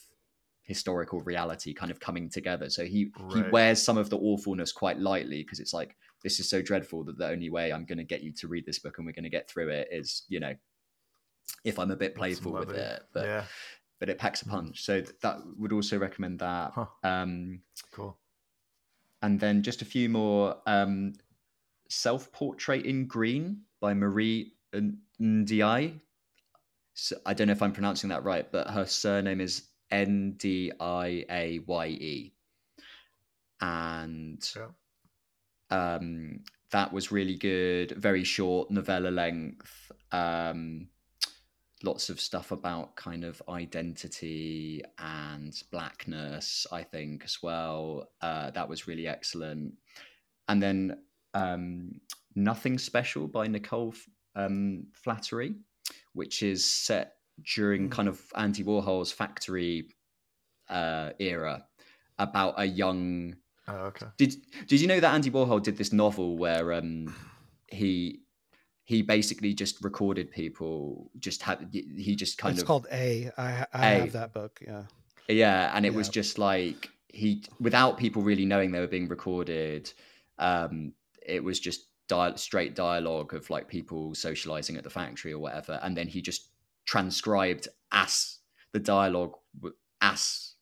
historical 0.62 1.20
reality 1.20 1.74
kind 1.74 1.90
of 1.90 2.00
coming 2.00 2.30
together. 2.30 2.70
So 2.70 2.84
he, 2.84 3.12
right. 3.18 3.36
he 3.36 3.50
wears 3.50 3.82
some 3.82 3.98
of 3.98 4.08
the 4.08 4.18
awfulness 4.18 4.72
quite 4.72 4.98
lightly 4.98 5.42
because 5.42 5.60
it's 5.60 5.74
like, 5.74 5.96
this 6.22 6.38
is 6.38 6.48
so 6.48 6.62
dreadful 6.62 7.04
that 7.04 7.18
the 7.18 7.28
only 7.28 7.50
way 7.50 7.72
I'm 7.72 7.84
going 7.84 7.98
to 7.98 8.04
get 8.04 8.22
you 8.22 8.32
to 8.34 8.48
read 8.48 8.66
this 8.66 8.78
book 8.78 8.98
and 8.98 9.06
we're 9.06 9.12
going 9.12 9.24
to 9.24 9.30
get 9.30 9.48
through 9.48 9.70
it 9.70 9.88
is, 9.90 10.24
you 10.28 10.38
know, 10.38 10.54
if 11.64 11.78
I'm 11.78 11.90
a 11.90 11.96
bit 11.96 12.14
playful 12.14 12.52
with 12.52 12.70
it. 12.70 13.02
But 13.12 13.26
yeah 13.26 13.44
but 14.00 14.08
it 14.08 14.18
packs 14.18 14.42
a 14.42 14.46
punch. 14.46 14.82
So 14.82 15.02
that 15.22 15.36
would 15.58 15.72
also 15.72 15.98
recommend 15.98 16.40
that. 16.40 16.72
Huh. 16.74 16.86
Um, 17.04 17.60
cool. 17.92 18.18
And 19.22 19.38
then 19.38 19.62
just 19.62 19.82
a 19.82 19.84
few 19.84 20.08
more. 20.08 20.56
Um, 20.66 21.14
Self 21.90 22.30
Portrait 22.30 22.86
in 22.86 23.06
Green 23.06 23.62
by 23.80 23.94
Marie 23.94 24.52
Ndiaye. 25.20 26.00
So 26.94 27.16
I 27.26 27.34
don't 27.34 27.48
know 27.48 27.52
if 27.52 27.62
I'm 27.62 27.72
pronouncing 27.72 28.10
that 28.10 28.24
right, 28.24 28.50
but 28.50 28.70
her 28.70 28.86
surname 28.86 29.40
is 29.40 29.64
N 29.90 30.34
D 30.38 30.72
I 30.78 31.24
A 31.28 31.58
Y 31.66 31.86
E. 31.86 32.32
And 33.60 34.48
yeah. 34.56 35.94
um, 35.96 36.40
that 36.70 36.92
was 36.92 37.10
really 37.10 37.36
good. 37.36 37.92
Very 37.92 38.24
short 38.24 38.70
novella 38.70 39.08
length. 39.08 39.90
Um, 40.12 40.88
lots 41.82 42.10
of 42.10 42.20
stuff 42.20 42.50
about 42.50 42.94
kind 42.96 43.24
of 43.24 43.42
identity 43.48 44.82
and 44.98 45.62
blackness 45.70 46.66
i 46.72 46.82
think 46.82 47.24
as 47.24 47.38
well. 47.42 48.08
Uh, 48.20 48.50
that 48.50 48.68
was 48.68 48.86
really 48.86 49.06
excellent. 49.06 49.74
And 50.48 50.62
then 50.62 50.98
um, 51.34 52.00
nothing 52.34 52.78
special 52.78 53.28
by 53.28 53.46
nicole 53.46 53.94
um, 54.34 54.86
flattery 54.92 55.54
which 56.12 56.42
is 56.42 56.66
set 56.66 57.14
during 57.54 57.88
mm. 57.88 57.90
kind 57.90 58.08
of 58.08 58.20
andy 58.36 58.62
warhol's 58.64 59.12
factory 59.12 59.88
uh, 60.68 61.10
era 61.18 61.64
about 62.18 62.54
a 62.58 62.64
young 62.64 63.34
oh, 63.68 63.74
okay. 63.74 64.06
Did 64.18 64.34
did 64.66 64.80
you 64.80 64.86
know 64.86 65.00
that 65.00 65.14
andy 65.14 65.30
warhol 65.30 65.62
did 65.62 65.76
this 65.76 65.92
novel 65.92 66.36
where 66.36 66.72
um, 66.72 67.14
he 67.68 68.20
he 68.90 69.02
basically 69.02 69.54
just 69.54 69.84
recorded 69.84 70.32
people 70.32 71.12
just 71.20 71.42
had 71.42 71.68
he 71.72 72.16
just 72.16 72.38
kind 72.38 72.54
it's 72.54 72.62
of 72.62 72.66
called 72.66 72.88
a 72.90 73.30
i, 73.38 73.64
I 73.72 73.90
a. 73.92 74.00
have 74.00 74.12
that 74.12 74.32
book 74.32 74.60
yeah 74.66 74.82
yeah 75.28 75.70
and 75.76 75.86
it 75.86 75.92
yeah. 75.92 75.96
was 75.96 76.08
just 76.08 76.40
like 76.40 76.90
he 77.06 77.44
without 77.60 77.98
people 77.98 78.20
really 78.20 78.44
knowing 78.44 78.72
they 78.72 78.80
were 78.80 78.88
being 78.88 79.06
recorded 79.06 79.92
um 80.40 80.92
it 81.24 81.44
was 81.44 81.60
just 81.60 81.86
di- 82.08 82.34
straight 82.34 82.74
dialogue 82.74 83.32
of 83.32 83.48
like 83.48 83.68
people 83.68 84.12
socializing 84.16 84.76
at 84.76 84.82
the 84.82 84.90
factory 84.90 85.32
or 85.32 85.38
whatever 85.38 85.78
and 85.84 85.96
then 85.96 86.08
he 86.08 86.20
just 86.20 86.48
transcribed 86.84 87.68
as 87.92 88.38
the 88.72 88.80
dialogue 88.80 89.36
as 90.00 90.54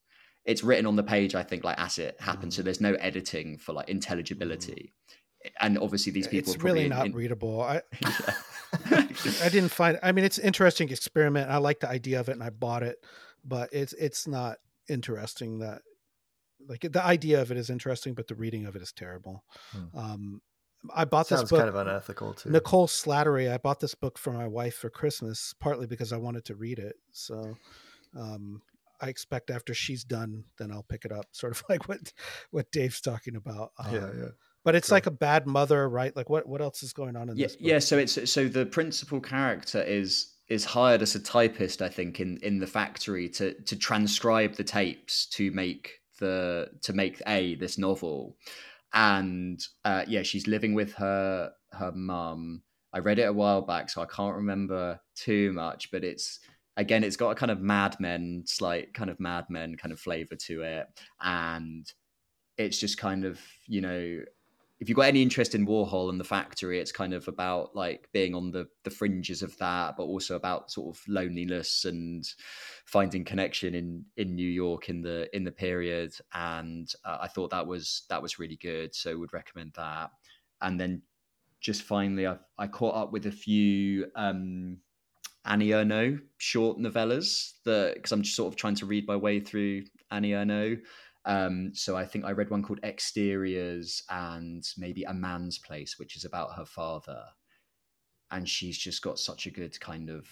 it's 0.45 0.63
written 0.63 0.85
on 0.85 0.95
the 0.95 1.01
page 1.15 1.33
i 1.33 1.41
think 1.41 1.63
like 1.63 1.79
as 1.79 1.97
it 1.97 2.15
happened 2.21 2.51
mm. 2.51 2.55
so 2.55 2.61
there's 2.61 2.79
no 2.79 2.93
editing 2.93 3.57
for 3.57 3.73
like 3.73 3.89
intelligibility 3.89 4.93
mm 4.93 5.15
and 5.61 5.77
obviously 5.77 6.11
these 6.11 6.27
people 6.27 6.53
it's 6.53 6.63
really 6.63 6.87
not 6.87 7.07
in, 7.07 7.13
readable 7.13 7.61
i 7.61 7.81
i 8.91 9.49
didn't 9.49 9.69
find 9.69 9.97
i 10.03 10.11
mean 10.11 10.25
it's 10.25 10.37
an 10.37 10.45
interesting 10.45 10.89
experiment 10.89 11.49
i 11.49 11.57
like 11.57 11.79
the 11.79 11.89
idea 11.89 12.19
of 12.19 12.29
it 12.29 12.33
and 12.33 12.43
i 12.43 12.49
bought 12.49 12.83
it 12.83 13.03
but 13.45 13.69
it's 13.71 13.93
it's 13.93 14.27
not 14.27 14.57
interesting 14.89 15.59
that 15.59 15.81
like 16.67 16.81
the 16.81 17.03
idea 17.03 17.41
of 17.41 17.51
it 17.51 17.57
is 17.57 17.69
interesting 17.69 18.13
but 18.13 18.27
the 18.27 18.35
reading 18.35 18.65
of 18.65 18.75
it 18.75 18.81
is 18.81 18.91
terrible 18.91 19.43
hmm. 19.71 19.97
um 19.97 20.41
I 20.95 21.05
bought 21.05 21.27
Sounds 21.27 21.41
this 21.41 21.49
book. 21.49 21.59
kind 21.59 21.69
of 21.69 21.75
unethical 21.75 22.33
too. 22.33 22.51
Nicole 22.51 22.87
Flattery. 22.87 23.49
I 23.49 23.57
bought 23.57 23.79
this 23.79 23.95
book 23.95 24.17
for 24.17 24.31
my 24.31 24.47
wife 24.47 24.75
for 24.75 24.89
Christmas, 24.89 25.53
partly 25.59 25.87
because 25.87 26.13
I 26.13 26.17
wanted 26.17 26.45
to 26.45 26.55
read 26.55 26.79
it. 26.79 26.95
So 27.11 27.57
um, 28.17 28.61
I 29.01 29.07
expect 29.07 29.49
after 29.49 29.73
she's 29.73 30.03
done, 30.03 30.45
then 30.57 30.71
I'll 30.71 30.83
pick 30.87 31.05
it 31.05 31.11
up. 31.11 31.25
Sort 31.31 31.51
of 31.51 31.63
like 31.69 31.87
what 31.87 32.13
what 32.51 32.71
Dave's 32.71 33.01
talking 33.01 33.35
about. 33.35 33.71
Um, 33.77 33.93
yeah, 33.93 34.09
yeah. 34.17 34.29
But 34.69 34.75
it's 34.75 34.89
Sure. 34.89 34.97
like 34.97 35.07
a 35.07 35.11
bad 35.11 35.47
mother, 35.47 35.89
right? 35.89 36.15
Like 36.15 36.29
what 36.29 36.47
what 36.47 36.61
else 36.61 36.83
is 36.83 36.93
going 36.93 37.15
on 37.15 37.27
in 37.27 37.35
yeah, 37.35 37.47
this? 37.47 37.55
Book? 37.55 37.67
yeah. 37.67 37.79
So 37.79 37.97
it's 37.97 38.31
so 38.31 38.47
the 38.47 38.67
principal 38.67 39.19
character 39.19 39.81
is 39.81 40.35
is 40.47 40.63
hired 40.63 41.01
as 41.01 41.15
a 41.15 41.19
typist, 41.19 41.81
I 41.81 41.89
think, 41.89 42.19
in 42.19 42.37
in 42.43 42.59
the 42.59 42.67
factory 42.67 43.29
to 43.29 43.59
to 43.63 43.75
transcribe 43.75 44.53
the 44.53 44.63
tapes 44.63 45.25
to 45.29 45.49
make 45.49 46.01
the 46.19 46.69
to 46.83 46.93
make 46.93 47.19
a 47.25 47.55
this 47.55 47.79
novel, 47.79 48.37
and 48.93 49.59
uh, 49.85 50.05
yeah, 50.07 50.21
she's 50.21 50.45
living 50.45 50.75
with 50.75 50.93
her 50.93 51.51
her 51.71 51.91
mum. 51.91 52.61
I 52.93 52.99
read 52.99 53.17
it 53.17 53.23
a 53.23 53.33
while 53.33 53.63
back, 53.63 53.89
so 53.89 54.03
I 54.03 54.05
can't 54.05 54.35
remember 54.35 54.99
too 55.15 55.51
much, 55.51 55.89
but 55.89 56.03
it's 56.03 56.41
again, 56.77 57.03
it's 57.03 57.17
got 57.17 57.31
a 57.31 57.35
kind 57.35 57.51
of 57.51 57.59
Mad 57.59 57.95
Men, 57.99 58.43
slight 58.45 58.93
kind 58.93 59.09
of 59.09 59.19
Mad 59.19 59.45
Men 59.49 59.77
kind 59.77 59.91
of 59.91 59.99
flavor 59.99 60.35
to 60.35 60.61
it, 60.61 60.85
and 61.21 61.91
it's 62.59 62.77
just 62.77 62.99
kind 62.99 63.25
of 63.25 63.39
you 63.65 63.81
know 63.81 64.19
if 64.79 64.87
you've 64.87 64.95
got 64.95 65.07
any 65.07 65.21
interest 65.21 65.55
in 65.55 65.67
Warhol 65.67 66.09
and 66.09 66.19
the 66.19 66.23
factory, 66.23 66.79
it's 66.79 66.91
kind 66.91 67.13
of 67.13 67.27
about 67.27 67.75
like 67.75 68.07
being 68.13 68.33
on 68.33 68.51
the 68.51 68.67
the 68.83 68.89
fringes 68.89 69.41
of 69.41 69.57
that, 69.57 69.97
but 69.97 70.03
also 70.03 70.35
about 70.35 70.71
sort 70.71 70.95
of 70.95 71.03
loneliness 71.07 71.85
and 71.85 72.25
finding 72.85 73.25
connection 73.25 73.75
in 73.75 74.05
in 74.15 74.35
New 74.35 74.47
York 74.49 74.89
in 74.89 75.01
the 75.01 75.33
in 75.35 75.43
the 75.43 75.51
period. 75.51 76.13
And 76.33 76.91
uh, 77.03 77.17
I 77.21 77.27
thought 77.27 77.49
that 77.51 77.67
was 77.67 78.03
that 78.09 78.21
was 78.21 78.39
really 78.39 78.57
good, 78.57 78.95
so 78.95 79.17
would 79.17 79.33
recommend 79.33 79.73
that. 79.75 80.11
And 80.61 80.79
then 80.79 81.01
just 81.59 81.83
finally, 81.83 82.25
I 82.27 82.37
I 82.57 82.67
caught 82.67 82.95
up 82.95 83.11
with 83.11 83.25
a 83.25 83.31
few. 83.31 84.07
um 84.15 84.77
Annie 85.45 85.69
Ernaux 85.69 86.21
short 86.37 86.77
novellas 86.77 87.53
that 87.63 87.95
because 87.95 88.11
I'm 88.11 88.21
just 88.21 88.35
sort 88.35 88.53
of 88.53 88.57
trying 88.57 88.75
to 88.75 88.85
read 88.85 89.07
my 89.07 89.15
way 89.15 89.39
through 89.39 89.83
Annie 90.11 90.31
Ernaux. 90.31 90.79
Um, 91.29 91.71
so 91.75 91.95
I 91.95 92.05
think 92.05 92.25
I 92.25 92.31
read 92.31 92.49
one 92.49 92.63
called 92.63 92.79
Exteriors 92.81 94.01
and 94.09 94.67
maybe 94.79 95.03
A 95.03 95.13
Man's 95.13 95.59
Place, 95.59 95.99
which 95.99 96.15
is 96.15 96.25
about 96.25 96.55
her 96.55 96.65
father. 96.65 97.23
And 98.31 98.49
she's 98.49 98.79
just 98.79 99.03
got 99.03 99.19
such 99.19 99.45
a 99.45 99.51
good 99.51 99.79
kind 99.79 100.09
of 100.09 100.27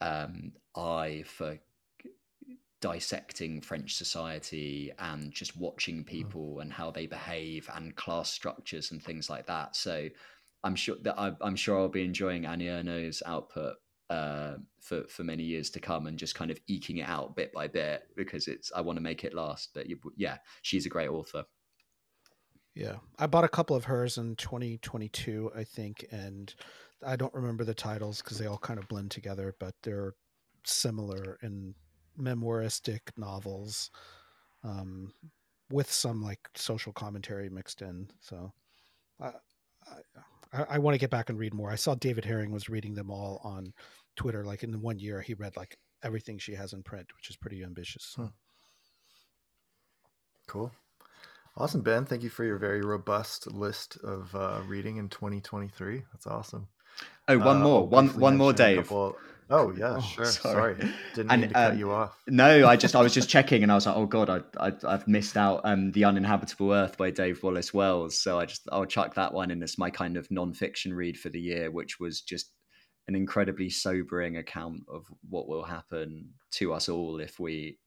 um, 0.00 0.52
eye 0.74 1.24
for 1.26 1.58
dissecting 2.80 3.60
French 3.60 3.94
society 3.94 4.90
and 4.98 5.30
just 5.32 5.54
watching 5.58 6.02
people 6.02 6.60
and 6.60 6.72
how 6.72 6.90
they 6.90 7.06
behave 7.06 7.68
and 7.74 7.94
class 7.94 8.30
structures 8.30 8.90
and 8.90 9.02
things 9.02 9.28
like 9.28 9.46
that. 9.46 9.76
So 9.76 10.08
I'm 10.62 10.76
sure 10.76 10.96
that 11.02 11.18
I, 11.18 11.32
I'm 11.42 11.56
sure 11.56 11.78
I'll 11.78 11.88
be 11.88 12.04
enjoying 12.04 12.46
Annie 12.46 12.68
Ernaux's 12.68 13.22
output 13.26 13.74
uh, 14.14 14.56
for 14.80 15.04
for 15.08 15.24
many 15.24 15.42
years 15.42 15.70
to 15.70 15.80
come 15.80 16.06
and 16.06 16.18
just 16.18 16.34
kind 16.34 16.50
of 16.50 16.60
eking 16.68 16.98
it 16.98 17.08
out 17.08 17.34
bit 17.34 17.52
by 17.52 17.66
bit 17.66 18.04
because 18.16 18.46
it's 18.46 18.70
I 18.74 18.80
want 18.80 18.96
to 18.96 19.02
make 19.02 19.24
it 19.24 19.34
last. 19.34 19.70
But 19.74 19.86
yeah, 20.16 20.36
she's 20.62 20.86
a 20.86 20.90
great 20.90 21.08
author. 21.08 21.44
Yeah, 22.74 22.96
I 23.18 23.26
bought 23.26 23.44
a 23.44 23.48
couple 23.48 23.76
of 23.76 23.84
hers 23.84 24.18
in 24.18 24.34
2022, 24.36 25.52
I 25.56 25.62
think, 25.62 26.06
and 26.10 26.52
I 27.06 27.14
don't 27.14 27.34
remember 27.34 27.62
the 27.64 27.74
titles 27.74 28.20
because 28.20 28.38
they 28.38 28.46
all 28.46 28.58
kind 28.58 28.80
of 28.80 28.88
blend 28.88 29.12
together, 29.12 29.54
but 29.60 29.74
they're 29.82 30.14
similar 30.64 31.38
in 31.42 31.74
memoiristic 32.20 33.00
novels, 33.16 33.90
um, 34.64 35.12
with 35.70 35.90
some 35.90 36.20
like 36.20 36.40
social 36.56 36.92
commentary 36.92 37.48
mixed 37.48 37.80
in. 37.80 38.08
So, 38.20 38.52
I 39.20 39.30
I, 40.52 40.64
I 40.70 40.78
want 40.78 40.94
to 40.94 40.98
get 40.98 41.10
back 41.10 41.30
and 41.30 41.38
read 41.38 41.54
more. 41.54 41.70
I 41.70 41.76
saw 41.76 41.94
David 41.94 42.24
Hering 42.24 42.52
was 42.52 42.68
reading 42.68 42.94
them 42.94 43.10
all 43.10 43.40
on 43.44 43.72
Twitter. 44.16 44.44
Like 44.44 44.62
in 44.62 44.80
one 44.80 44.98
year, 44.98 45.20
he 45.20 45.34
read 45.34 45.56
like 45.56 45.78
everything 46.02 46.38
she 46.38 46.54
has 46.54 46.72
in 46.72 46.82
print, 46.82 47.08
which 47.16 47.30
is 47.30 47.36
pretty 47.36 47.62
ambitious. 47.62 48.12
Hmm. 48.16 48.26
Cool. 50.46 50.72
Awesome, 51.56 51.82
Ben. 51.82 52.04
Thank 52.04 52.22
you 52.22 52.30
for 52.30 52.44
your 52.44 52.58
very 52.58 52.80
robust 52.82 53.46
list 53.46 53.96
of 54.02 54.34
uh, 54.34 54.60
reading 54.66 54.96
in 54.96 55.08
2023. 55.08 56.02
That's 56.12 56.26
awesome. 56.26 56.68
Oh, 57.28 57.38
one 57.38 57.58
Uh, 57.58 57.60
more, 57.60 57.80
I'll 57.82 57.86
one 57.86 58.08
one 58.20 58.36
more, 58.36 58.48
mention 58.52 58.64
a 58.66 58.68
Dave. 58.76 58.82
couple- 58.84 59.16
Oh 59.50 59.72
yeah, 59.76 59.96
Oh, 59.98 60.00
sure. 60.00 60.24
sorry. 60.24 60.74
Sorry. 60.80 60.92
didn't 61.14 61.30
And, 61.30 61.40
mean 61.42 61.48
to 61.50 61.54
cut 61.54 61.72
um, 61.72 61.78
you 61.78 61.92
off. 61.92 62.18
No, 62.26 62.66
I 62.66 62.76
just 62.76 62.96
I 62.96 63.02
was 63.02 63.12
just 63.12 63.28
checking 63.36 63.62
and 63.62 63.70
I 63.70 63.74
was 63.74 63.84
like, 63.86 63.94
oh 63.94 64.06
god, 64.06 64.30
I, 64.30 64.68
I 64.68 64.72
I've 64.86 65.06
missed 65.06 65.36
out 65.36 65.60
um 65.64 65.92
the 65.92 66.04
Uninhabitable 66.04 66.72
Earth 66.72 66.96
by 66.96 67.10
Dave 67.10 67.42
Wallace 67.42 67.72
Wells. 67.74 68.18
So 68.18 68.38
I 68.38 68.46
just 68.46 68.66
I'll 68.72 68.86
chuck 68.86 69.14
that 69.16 69.34
one 69.34 69.50
in 69.50 69.62
as 69.62 69.76
my 69.76 69.90
kind 69.90 70.16
of 70.16 70.30
non-fiction 70.30 70.94
read 70.94 71.18
for 71.18 71.28
the 71.28 71.40
year, 71.40 71.70
which 71.70 72.00
was 72.00 72.22
just 72.22 72.52
an 73.08 73.14
incredibly 73.14 73.70
sobering 73.70 74.36
account 74.36 74.82
of 74.88 75.06
what 75.28 75.48
will 75.48 75.64
happen 75.64 76.34
to 76.52 76.72
us 76.72 76.88
all 76.88 77.20
if 77.20 77.38
we 77.38 77.78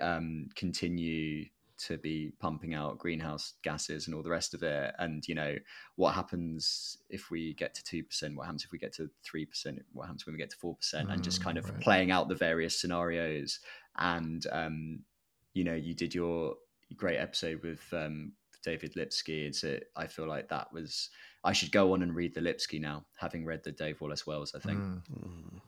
um 0.00 0.48
continue 0.54 1.44
to 1.78 1.98
be 1.98 2.32
pumping 2.38 2.72
out 2.72 2.96
greenhouse 2.98 3.52
gases 3.62 4.06
and 4.06 4.14
all 4.14 4.22
the 4.22 4.30
rest 4.30 4.54
of 4.54 4.62
it. 4.62 4.94
And 4.98 5.22
you 5.28 5.34
know 5.34 5.56
what 5.96 6.14
happens 6.14 6.96
if 7.10 7.30
we 7.30 7.52
get 7.52 7.74
to 7.74 7.84
2% 7.84 8.34
what 8.34 8.46
happens 8.46 8.64
if 8.64 8.72
we 8.72 8.78
get 8.78 8.94
to 8.94 9.10
3% 9.22 9.78
what 9.92 10.04
happens 10.06 10.24
when 10.24 10.32
we 10.34 10.38
get 10.38 10.50
to 10.50 10.56
4% 10.56 11.10
and 11.10 11.22
just 11.22 11.40
Mm, 11.40 11.44
kind 11.44 11.58
of 11.58 11.70
right. 11.70 11.82
playing 11.82 12.10
out 12.10 12.28
the 12.28 12.34
various 12.34 12.80
scenarios. 12.80 13.60
And 13.98 14.46
um 14.52 15.04
you 15.52 15.64
know 15.64 15.74
you 15.74 15.94
did 15.94 16.14
your 16.14 16.56
great 16.96 17.18
episode 17.18 17.62
with 17.62 17.82
um 17.92 18.32
david 18.64 18.96
lipsky. 18.96 19.46
It's 19.46 19.62
a, 19.64 19.80
i 19.96 20.06
feel 20.06 20.26
like 20.26 20.48
that 20.48 20.72
was 20.72 21.10
i 21.46 21.52
should 21.52 21.72
go 21.72 21.92
on 21.94 22.02
and 22.02 22.14
read 22.14 22.34
the 22.34 22.40
lipsky 22.40 22.78
now 22.78 23.04
having 23.16 23.44
read 23.44 23.62
the 23.64 23.72
dave 23.72 24.00
wallace 24.00 24.26
wells 24.26 24.54
i 24.54 24.58
think 24.58 24.78
Mm. 24.78 25.02
Mm. 25.10 25.60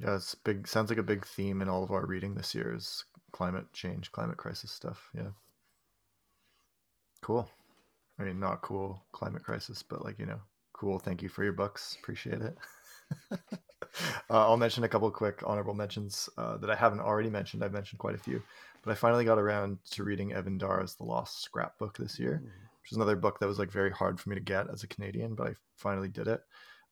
Yeah, 0.00 0.16
it's 0.16 0.34
big. 0.34 0.66
Sounds 0.66 0.88
like 0.88 0.98
a 0.98 1.02
big 1.02 1.26
theme 1.26 1.60
in 1.60 1.68
all 1.68 1.84
of 1.84 1.90
our 1.90 2.06
reading 2.06 2.34
this 2.34 2.54
year 2.54 2.74
is 2.74 3.04
climate 3.32 3.70
change, 3.72 4.10
climate 4.12 4.38
crisis 4.38 4.70
stuff. 4.70 5.10
Yeah. 5.14 5.28
Cool. 7.20 7.48
I 8.18 8.22
mean, 8.22 8.40
not 8.40 8.62
cool 8.62 9.02
climate 9.12 9.42
crisis, 9.42 9.82
but 9.82 10.02
like 10.02 10.18
you 10.18 10.26
know, 10.26 10.40
cool. 10.72 10.98
Thank 10.98 11.22
you 11.22 11.28
for 11.28 11.44
your 11.44 11.52
books. 11.52 11.96
Appreciate 12.00 12.40
it. 12.40 12.56
uh, 13.32 13.36
I'll 14.30 14.56
mention 14.56 14.84
a 14.84 14.88
couple 14.88 15.10
quick 15.10 15.42
honorable 15.44 15.74
mentions 15.74 16.30
uh, 16.38 16.56
that 16.58 16.70
I 16.70 16.76
haven't 16.76 17.00
already 17.00 17.28
mentioned. 17.30 17.62
I've 17.62 17.72
mentioned 17.72 17.98
quite 17.98 18.14
a 18.14 18.18
few, 18.18 18.42
but 18.82 18.92
I 18.92 18.94
finally 18.94 19.26
got 19.26 19.38
around 19.38 19.78
to 19.90 20.04
reading 20.04 20.32
Evan 20.32 20.56
Dara's 20.56 20.94
The 20.94 21.04
Lost 21.04 21.42
Scrapbook 21.42 21.98
this 21.98 22.18
year 22.18 22.42
which 22.90 22.94
is 22.94 22.96
another 22.96 23.16
book 23.16 23.38
that 23.38 23.46
was 23.46 23.58
like 23.58 23.70
very 23.70 23.90
hard 23.92 24.18
for 24.18 24.30
me 24.30 24.34
to 24.34 24.40
get 24.40 24.68
as 24.68 24.82
a 24.82 24.88
Canadian, 24.88 25.34
but 25.36 25.46
I 25.46 25.54
finally 25.76 26.08
did 26.08 26.26
it. 26.26 26.40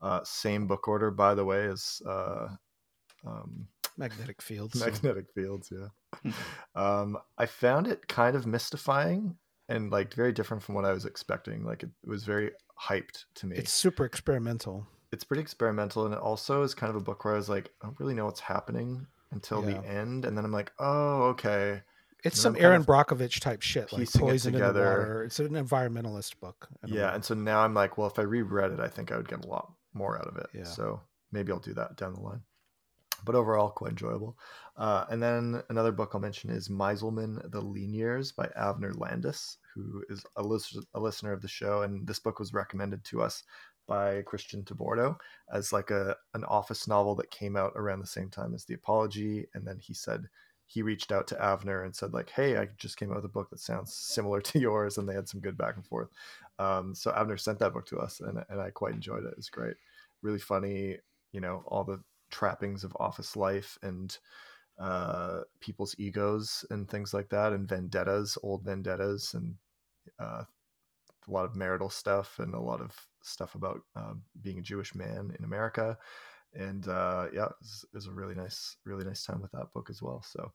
Uh, 0.01 0.21
same 0.23 0.69
book 0.69 0.87
order, 0.87 1.11
by 1.11 1.35
the 1.35 1.45
way, 1.45 1.67
as 1.67 2.01
uh, 2.09 2.47
um, 3.27 3.67
Magnetic 3.97 4.41
fields. 4.41 4.79
Magnetic 4.79 5.27
Fields. 5.35 5.73
Yeah, 5.73 6.33
um, 6.77 7.19
I 7.37 7.47
found 7.47 7.89
it 7.89 8.07
kind 8.07 8.37
of 8.37 8.47
mystifying 8.47 9.37
and 9.69 9.91
like 9.91 10.15
very 10.15 10.33
different 10.33 10.63
from 10.63 10.77
what 10.77 10.85
I 10.85 10.93
was 10.93 11.05
expecting. 11.05 11.65
Like 11.65 11.83
it, 11.83 11.91
it 12.05 12.09
was 12.09 12.23
very 12.23 12.53
hyped 12.81 13.25
to 13.37 13.47
me. 13.49 13.57
It's 13.57 13.73
super 13.73 14.05
experimental. 14.05 14.87
it's 15.11 15.25
pretty 15.25 15.41
experimental, 15.43 16.05
and 16.05 16.15
it 16.15 16.21
also 16.21 16.63
is 16.63 16.75
kind 16.75 16.91
of 16.91 16.97
a 16.97 17.01
book 17.05 17.25
where 17.25 17.35
I 17.35 17.39
was 17.39 17.49
like, 17.49 17.71
I 17.83 17.87
don't 17.87 17.99
really 17.99 18.15
know 18.15 18.27
what's 18.27 18.39
happening 18.41 19.05
until 19.33 19.63
Yeah. 19.63 19.81
the 19.81 19.89
end, 19.89 20.25
and 20.25 20.37
then 20.39 20.45
I'm 20.45 20.53
like, 20.53 20.71
oh, 20.79 21.23
okay. 21.31 21.83
It's 22.25 22.45
And 22.45 22.57
some 22.57 22.57
Erin 22.57 22.85
Brockovich 22.85 23.41
type 23.41 23.63
shit, 23.63 23.93
like 23.93 24.13
poison 24.13 24.55
in 24.55 24.61
the 24.61 24.67
water. 24.67 25.25
It's 25.25 25.39
an 25.39 25.51
environmentalist 25.51 26.41
book. 26.41 26.69
Yeah, 26.85 27.15
and 27.15 27.25
so 27.25 27.35
now 27.35 27.61
I'm 27.61 27.75
like, 27.75 27.97
well, 27.97 28.09
if 28.09 28.19
I 28.19 28.23
reread 28.23 28.73
it, 28.73 28.81
I 28.81 28.89
think 28.89 29.13
I 29.13 29.17
would 29.17 29.29
get 29.29 29.45
a 29.45 29.49
lot 29.49 29.73
more 29.93 30.19
out 30.19 30.27
of 30.27 30.37
it. 30.37 30.47
Yeah. 30.53 30.65
So 30.65 31.01
maybe 31.31 31.53
I'll 31.53 31.61
do 31.61 31.75
that 31.75 31.97
down 31.97 32.15
the 32.15 32.21
line. 32.21 32.43
But 33.25 33.35
overall, 33.35 33.71
quite 33.71 33.91
enjoyable. 33.91 34.37
Uh, 34.77 35.05
and 35.11 35.23
then 35.23 35.63
another 35.71 35.93
book 35.93 36.13
I'll 36.15 36.21
mention 36.21 36.51
is 36.51 36.69
Meiselman, 36.69 37.51
The 37.51 37.61
Lean 37.61 37.93
Years 37.93 38.31
by 38.31 38.47
Avner 38.57 38.97
Landes, 38.97 39.59
who 39.75 40.05
is 40.09 40.25
a, 40.37 40.43
a 40.95 41.01
listener 41.01 41.33
of 41.33 41.43
the 41.43 41.49
show. 41.49 41.83
And 41.83 42.07
this 42.07 42.21
book 42.21 42.39
was 42.39 42.53
recommended 42.53 43.05
to 43.07 43.23
us 43.23 43.43
by 43.89 44.23
Christian 44.23 44.63
Tabordo 44.63 45.17
as 45.53 45.73
like 45.73 45.91
a 45.91 46.15
an 46.35 46.45
office 46.45 46.87
novel 46.87 47.15
that 47.17 47.31
came 47.31 47.57
out 47.57 47.73
around 47.75 48.01
the 48.01 48.07
same 48.07 48.29
time 48.29 48.55
as 48.55 48.65
The 48.65 48.75
Apology. 48.75 49.47
And 49.55 49.67
then 49.67 49.79
he 49.81 49.95
said 49.95 50.29
he 50.69 50.83
reached 50.83 51.11
out 51.13 51.27
to 51.29 51.35
Avner 51.37 51.85
and 51.85 51.97
said 51.97 52.13
like, 52.13 52.31
"Hey, 52.31 52.59
I 52.59 52.69
just 52.77 52.99
came 52.99 53.11
out 53.11 53.17
with 53.17 53.25
a 53.25 53.29
book 53.29 53.49
that 53.51 53.59
sounds 53.61 53.95
similar 53.95 54.41
to 54.43 54.59
yours," 54.59 54.99
and 54.99 55.09
they 55.09 55.15
had 55.15 55.29
some 55.29 55.41
good 55.41 55.57
back 55.57 55.77
and 55.77 55.87
forth. 55.87 56.09
Um, 56.59 56.95
so 56.95 57.11
Avner 57.11 57.41
sent 57.41 57.59
that 57.61 57.73
book 57.73 57.87
to 57.87 57.99
us, 57.99 58.21
and 58.21 58.45
and 58.49 58.61
I 58.61 58.71
quite 58.71 58.95
enjoyed 58.95 59.25
it. 59.25 59.33
It 59.33 59.37
was 59.37 59.51
great, 59.51 59.77
really 60.23 60.39
funny. 60.39 60.99
You 61.33 61.41
know, 61.41 61.65
all 61.67 61.85
the 61.85 62.03
trappings 62.31 62.85
of 62.85 62.97
office 63.01 63.37
life 63.37 63.79
and 63.83 64.17
uh, 64.79 65.41
people's 65.61 65.95
egos 65.99 66.65
and 66.71 66.89
things 66.89 67.15
like 67.15 67.31
that, 67.31 67.53
and 67.55 67.69
vendettas, 67.69 68.37
old 68.43 68.63
vendettas, 68.65 69.35
and 69.35 69.55
uh, 70.21 70.45
a 71.27 71.31
lot 71.31 71.45
of 71.45 71.57
marital 71.57 71.91
stuff 71.91 72.39
and 72.39 72.55
a 72.55 72.61
lot 72.61 72.81
of 72.81 72.95
stuff 73.23 73.55
about 73.55 73.81
um, 73.97 74.23
being 74.43 74.59
a 74.59 74.63
Jewish 74.63 74.95
man 74.95 75.35
in 75.39 75.45
America. 75.45 75.99
And 76.55 76.89
uh, 76.89 77.27
yeah, 77.33 77.47
it 77.47 77.53
was, 77.61 77.85
it 77.93 77.97
was 77.97 78.07
a 78.07 78.13
really 78.13 78.35
nice, 78.35 78.77
really 78.85 79.05
nice 79.05 79.25
time 79.25 79.41
with 79.41 79.53
that 79.53 79.73
book 79.73 79.89
as 79.91 80.03
well. 80.03 80.23
So 80.27 80.53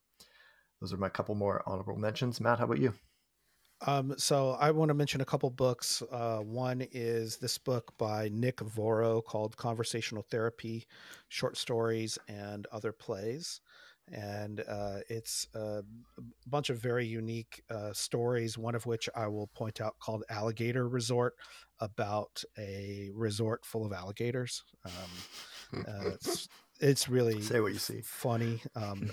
those 0.81 0.93
are 0.93 0.97
my 0.97 1.09
couple 1.09 1.35
more 1.35 1.63
honorable 1.65 1.95
mentions. 1.95 2.41
Matt, 2.41 2.59
how 2.59 2.65
about 2.65 2.79
you? 2.79 2.93
Um, 3.85 4.13
so 4.17 4.51
I 4.59 4.71
want 4.71 4.89
to 4.89 4.93
mention 4.93 5.21
a 5.21 5.25
couple 5.25 5.49
books. 5.49 6.01
Uh, 6.11 6.39
one 6.39 6.87
is 6.91 7.37
this 7.37 7.57
book 7.57 7.93
by 7.97 8.29
Nick 8.31 8.57
Voro 8.57 9.23
called 9.23 9.57
Conversational 9.57 10.23
Therapy, 10.29 10.87
Short 11.27 11.57
Stories 11.57 12.17
and 12.29 12.65
Other 12.71 12.93
Plays. 12.93 13.59
And 14.11 14.61
uh, 14.67 14.99
it's 15.09 15.47
a 15.53 15.83
bunch 16.47 16.69
of 16.69 16.77
very 16.77 17.05
unique 17.05 17.63
uh, 17.69 17.93
stories, 17.93 18.57
one 18.57 18.75
of 18.75 18.85
which 18.85 19.09
I 19.15 19.27
will 19.27 19.47
point 19.47 19.79
out 19.79 19.95
called 19.99 20.23
Alligator 20.29 20.87
Resort, 20.87 21.35
about 21.79 22.43
a 22.57 23.09
resort 23.13 23.65
full 23.65 23.85
of 23.85 23.93
alligators. 23.93 24.63
Um, 24.85 24.91
uh, 25.75 26.09
it's, 26.13 26.47
it's 26.79 27.09
really 27.09 27.41
Say 27.41 27.59
what 27.59 27.73
you 27.73 27.79
see. 27.79 28.01
funny. 28.01 28.61
Um, 28.75 29.11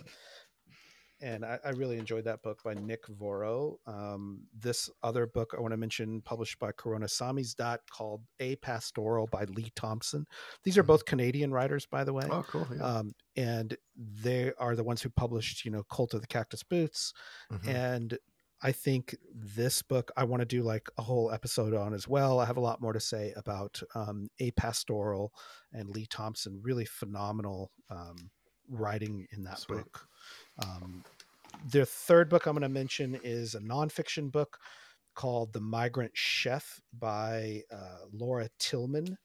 and 1.22 1.44
I, 1.44 1.58
I, 1.64 1.70
really 1.70 1.98
enjoyed 1.98 2.24
that 2.24 2.42
book 2.42 2.62
by 2.62 2.74
Nick 2.74 3.06
Voro. 3.08 3.76
Um, 3.86 4.44
this 4.58 4.88
other 5.02 5.26
book 5.26 5.54
I 5.56 5.60
want 5.60 5.72
to 5.72 5.76
mention, 5.76 6.22
published 6.22 6.58
by 6.58 6.72
Corona 6.72 7.06
Samis 7.06 7.54
dot, 7.54 7.80
called 7.90 8.22
A 8.40 8.56
Pastoral 8.56 9.26
by 9.26 9.44
Lee 9.44 9.70
Thompson. 9.76 10.26
These 10.64 10.78
are 10.78 10.82
both 10.82 11.04
Canadian 11.04 11.52
writers, 11.52 11.86
by 11.86 12.04
the 12.04 12.12
way. 12.14 12.26
Oh, 12.30 12.44
cool. 12.48 12.66
Yeah. 12.74 12.82
Um, 12.82 13.12
and 13.36 13.76
they 13.96 14.52
are 14.58 14.74
the 14.74 14.84
ones 14.84 15.02
who 15.02 15.10
published, 15.10 15.64
you 15.64 15.70
know, 15.70 15.82
Cult 15.92 16.14
of 16.14 16.22
the 16.22 16.26
Cactus 16.26 16.62
Boots. 16.62 17.12
Mm-hmm. 17.52 17.68
And 17.68 18.18
I 18.62 18.72
think 18.72 19.16
this 19.34 19.80
book 19.82 20.10
I 20.16 20.24
want 20.24 20.40
to 20.40 20.46
do 20.46 20.62
like 20.62 20.88
a 20.98 21.02
whole 21.02 21.32
episode 21.32 21.74
on 21.74 21.94
as 21.94 22.06
well. 22.06 22.40
I 22.40 22.44
have 22.44 22.58
a 22.58 22.60
lot 22.60 22.80
more 22.80 22.92
to 22.92 23.00
say 23.00 23.32
about 23.36 23.82
um, 23.94 24.28
A 24.38 24.50
Pastoral 24.52 25.32
and 25.72 25.88
Lee 25.88 26.06
Thompson. 26.06 26.60
Really 26.62 26.84
phenomenal 26.84 27.70
um, 27.88 28.30
writing 28.68 29.26
in 29.32 29.44
that 29.44 29.60
Sweet. 29.60 29.76
book. 29.76 30.06
Um, 30.62 31.04
the 31.70 31.86
third 31.86 32.28
book 32.28 32.46
I'm 32.46 32.54
going 32.54 32.62
to 32.62 32.68
mention 32.68 33.18
is 33.24 33.54
a 33.54 33.60
nonfiction 33.60 34.30
book 34.30 34.58
called 35.14 35.52
The 35.52 35.60
Migrant 35.60 36.12
Chef 36.14 36.80
by 36.98 37.62
uh, 37.72 38.06
Laura 38.12 38.48
Tillman. 38.58 39.16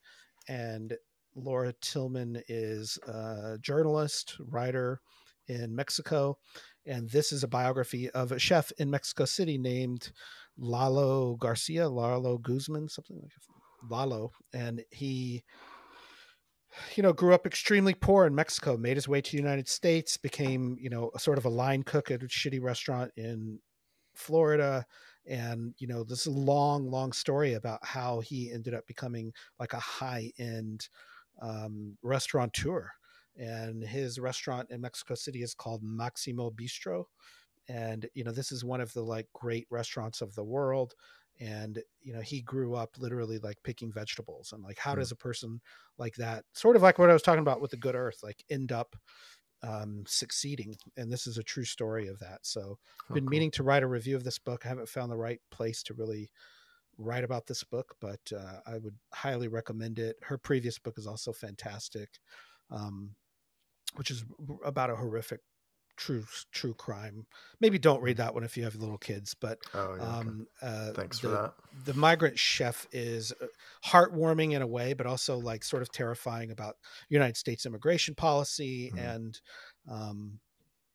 And 0.47 0.93
Laura 1.35 1.73
Tillman 1.81 2.41
is 2.47 2.97
a 3.07 3.57
journalist, 3.61 4.37
writer 4.39 5.01
in 5.47 5.75
Mexico. 5.75 6.37
And 6.85 7.09
this 7.09 7.31
is 7.31 7.43
a 7.43 7.47
biography 7.47 8.09
of 8.11 8.31
a 8.31 8.39
chef 8.39 8.71
in 8.77 8.89
Mexico 8.89 9.25
City 9.25 9.57
named 9.57 10.11
Lalo 10.57 11.35
Garcia, 11.35 11.89
Lalo 11.89 12.37
Guzman, 12.37 12.89
something 12.89 13.17
like 13.17 13.31
that. 13.31 13.89
Lalo. 13.89 14.31
And 14.53 14.83
he 14.91 15.43
you 16.95 17.03
know, 17.03 17.13
grew 17.13 17.33
up 17.33 17.45
extremely 17.45 17.93
poor 17.93 18.25
in 18.25 18.35
Mexico, 18.35 18.77
made 18.77 18.97
his 18.97 19.07
way 19.07 19.21
to 19.21 19.31
the 19.31 19.37
United 19.37 19.67
States, 19.67 20.17
became, 20.17 20.77
you 20.79 20.89
know, 20.89 21.11
a 21.15 21.19
sort 21.19 21.37
of 21.37 21.45
a 21.45 21.49
line 21.49 21.83
cook 21.83 22.11
at 22.11 22.23
a 22.23 22.27
shitty 22.27 22.61
restaurant 22.61 23.11
in 23.15 23.59
Florida. 24.13 24.85
And, 25.27 25.73
you 25.77 25.87
know, 25.87 26.03
this 26.03 26.21
is 26.21 26.27
a 26.27 26.39
long, 26.39 26.89
long 26.89 27.11
story 27.11 27.53
about 27.53 27.79
how 27.83 28.19
he 28.19 28.51
ended 28.51 28.73
up 28.73 28.85
becoming 28.87 29.31
like 29.59 29.73
a 29.73 29.79
high 29.79 30.31
end 30.37 30.87
um, 31.41 31.97
restaurateur. 32.03 32.89
And 33.37 33.83
his 33.83 34.19
restaurant 34.19 34.71
in 34.71 34.81
Mexico 34.81 35.15
City 35.15 35.43
is 35.43 35.53
called 35.53 35.83
Maximo 35.83 36.51
Bistro. 36.51 37.05
And, 37.67 38.07
you 38.13 38.23
know, 38.23 38.31
this 38.31 38.51
is 38.51 38.63
one 38.63 38.79
of 38.79 38.93
the 38.93 39.01
like 39.01 39.27
great 39.33 39.67
restaurants 39.69 40.21
of 40.21 40.33
the 40.35 40.43
world 40.43 40.95
and 41.39 41.81
you 42.01 42.13
know 42.13 42.21
he 42.21 42.41
grew 42.41 42.75
up 42.75 42.91
literally 42.97 43.39
like 43.39 43.57
picking 43.63 43.91
vegetables 43.91 44.53
and 44.53 44.63
like 44.63 44.77
how 44.77 44.93
mm. 44.93 44.97
does 44.97 45.11
a 45.11 45.15
person 45.15 45.59
like 45.97 46.15
that 46.15 46.45
sort 46.53 46.75
of 46.75 46.81
like 46.81 46.97
what 46.97 47.09
i 47.09 47.13
was 47.13 47.21
talking 47.21 47.41
about 47.41 47.61
with 47.61 47.71
the 47.71 47.77
good 47.77 47.95
earth 47.95 48.19
like 48.23 48.43
end 48.49 48.71
up 48.71 48.95
um, 49.63 50.03
succeeding 50.05 50.75
and 50.95 51.11
this 51.11 51.25
is 51.25 51.39
a 51.39 51.43
true 51.43 51.63
story 51.63 52.07
of 52.07 52.19
that 52.19 52.39
so 52.43 52.77
I've 53.05 53.11
oh, 53.11 53.13
been 53.15 53.23
cool. 53.23 53.31
meaning 53.31 53.51
to 53.51 53.63
write 53.63 53.81
a 53.81 53.87
review 53.87 54.15
of 54.15 54.23
this 54.23 54.37
book 54.37 54.63
i 54.63 54.69
haven't 54.69 54.89
found 54.89 55.11
the 55.11 55.17
right 55.17 55.39
place 55.49 55.81
to 55.83 55.95
really 55.95 56.29
write 56.99 57.23
about 57.23 57.47
this 57.47 57.63
book 57.63 57.95
but 57.99 58.19
uh, 58.35 58.59
i 58.67 58.77
would 58.77 58.95
highly 59.11 59.47
recommend 59.47 59.97
it 59.97 60.17
her 60.21 60.37
previous 60.37 60.77
book 60.77 60.99
is 60.99 61.07
also 61.07 61.33
fantastic 61.33 62.19
um, 62.69 63.09
which 63.95 64.11
is 64.11 64.23
about 64.63 64.89
a 64.89 64.95
horrific 64.95 65.41
true 65.97 66.25
true 66.51 66.73
crime. 66.73 67.25
Maybe 67.59 67.79
don't 67.79 68.01
read 68.01 68.17
that 68.17 68.33
one 68.33 68.43
if 68.43 68.57
you 68.57 68.63
have 68.63 68.75
little 68.75 68.97
kids. 68.97 69.33
But 69.33 69.59
oh, 69.73 69.95
yeah, 69.95 70.03
um, 70.03 70.47
okay. 70.63 70.71
uh, 70.71 70.93
thanks 70.93 71.19
the, 71.19 71.27
for 71.27 71.33
that. 71.33 71.53
The 71.85 71.93
Migrant 71.93 72.37
Chef 72.37 72.87
is 72.91 73.31
uh, 73.41 73.47
heartwarming 73.85 74.53
in 74.53 74.61
a 74.61 74.67
way, 74.67 74.93
but 74.93 75.05
also 75.05 75.37
like 75.37 75.63
sort 75.63 75.81
of 75.81 75.91
terrifying 75.91 76.51
about 76.51 76.75
United 77.09 77.37
States 77.37 77.65
immigration 77.65 78.15
policy 78.15 78.91
mm-hmm. 78.93 79.05
and. 79.05 79.41
Um, 79.89 80.39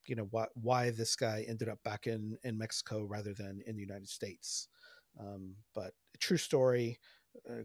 you 0.06 0.16
know 0.16 0.27
why 0.32 0.47
why 0.55 0.90
this 0.90 1.14
guy 1.14 1.44
ended 1.47 1.68
up 1.68 1.78
back 1.85 2.09
in 2.09 2.36
in 2.43 2.59
Mexico 2.59 3.05
rather 3.05 3.32
than 3.32 3.60
in 3.64 3.77
the 3.77 3.82
United 3.82 4.09
States. 4.09 4.66
Um, 5.20 5.55
but 5.72 5.93
true 6.18 6.36
story 6.36 6.98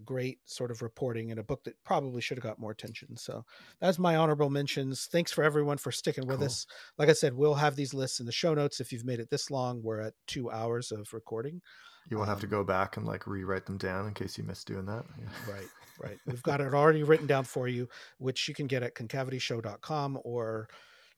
great 0.04 0.40
sort 0.46 0.72
of 0.72 0.82
reporting 0.82 1.30
in 1.30 1.40
a 1.40 1.44
book 1.44 1.64
that 1.64 1.82
probably 1.84 2.22
should 2.22 2.38
have 2.38 2.44
got 2.44 2.60
more 2.60 2.72
attention. 2.72 3.16
So 3.18 3.46
that's 3.80 4.00
my 4.00 4.16
honorable 4.16 4.50
mentions. 4.50 5.08
Thanks 5.08 5.32
for 5.32 5.44
everyone 5.44 5.78
for 5.78 5.92
sticking 5.92 6.28
with 6.28 6.40
cool. 6.40 6.46
us. 6.46 6.66
Like 6.98 7.10
I 7.10 7.14
said, 7.14 7.34
we'll 7.34 7.56
have 7.56 7.76
these 7.76 7.94
lists 7.94 8.20
in 8.20 8.26
the 8.26 8.32
show 8.32 8.54
notes. 8.54 8.80
If 8.80 8.92
you've 8.92 9.06
made 9.06 9.20
it 9.20 9.30
this 9.30 9.52
long, 9.52 9.82
we're 9.84 10.02
at 10.02 10.14
two 10.28 10.50
hours 10.52 10.92
of 10.92 11.14
recording. 11.14 11.62
You 12.10 12.18
won't 12.18 12.30
um, 12.30 12.36
have 12.36 12.42
to 12.42 12.48
um, 12.48 12.52
go 12.52 12.64
back 12.64 12.98
and 12.98 13.06
like 13.06 13.28
rewrite 13.28 13.66
them 13.66 13.78
down 13.78 14.08
in 14.08 14.14
case 14.14 14.38
you 14.38 14.44
missed 14.44 14.68
doing 14.68 14.86
that. 14.86 15.06
Yeah. 15.18 15.54
Right, 15.54 15.68
right. 16.00 16.18
We've 16.26 16.44
got 16.44 16.62
it 16.62 16.74
already 16.74 17.04
written 17.04 17.28
down 17.28 17.44
for 17.44 17.68
you, 17.68 17.90
which 18.18 18.48
you 18.48 18.54
can 18.54 18.68
get 18.68 18.84
at 18.84 18.96
concavityshow.com 18.96 20.20
or 20.24 20.70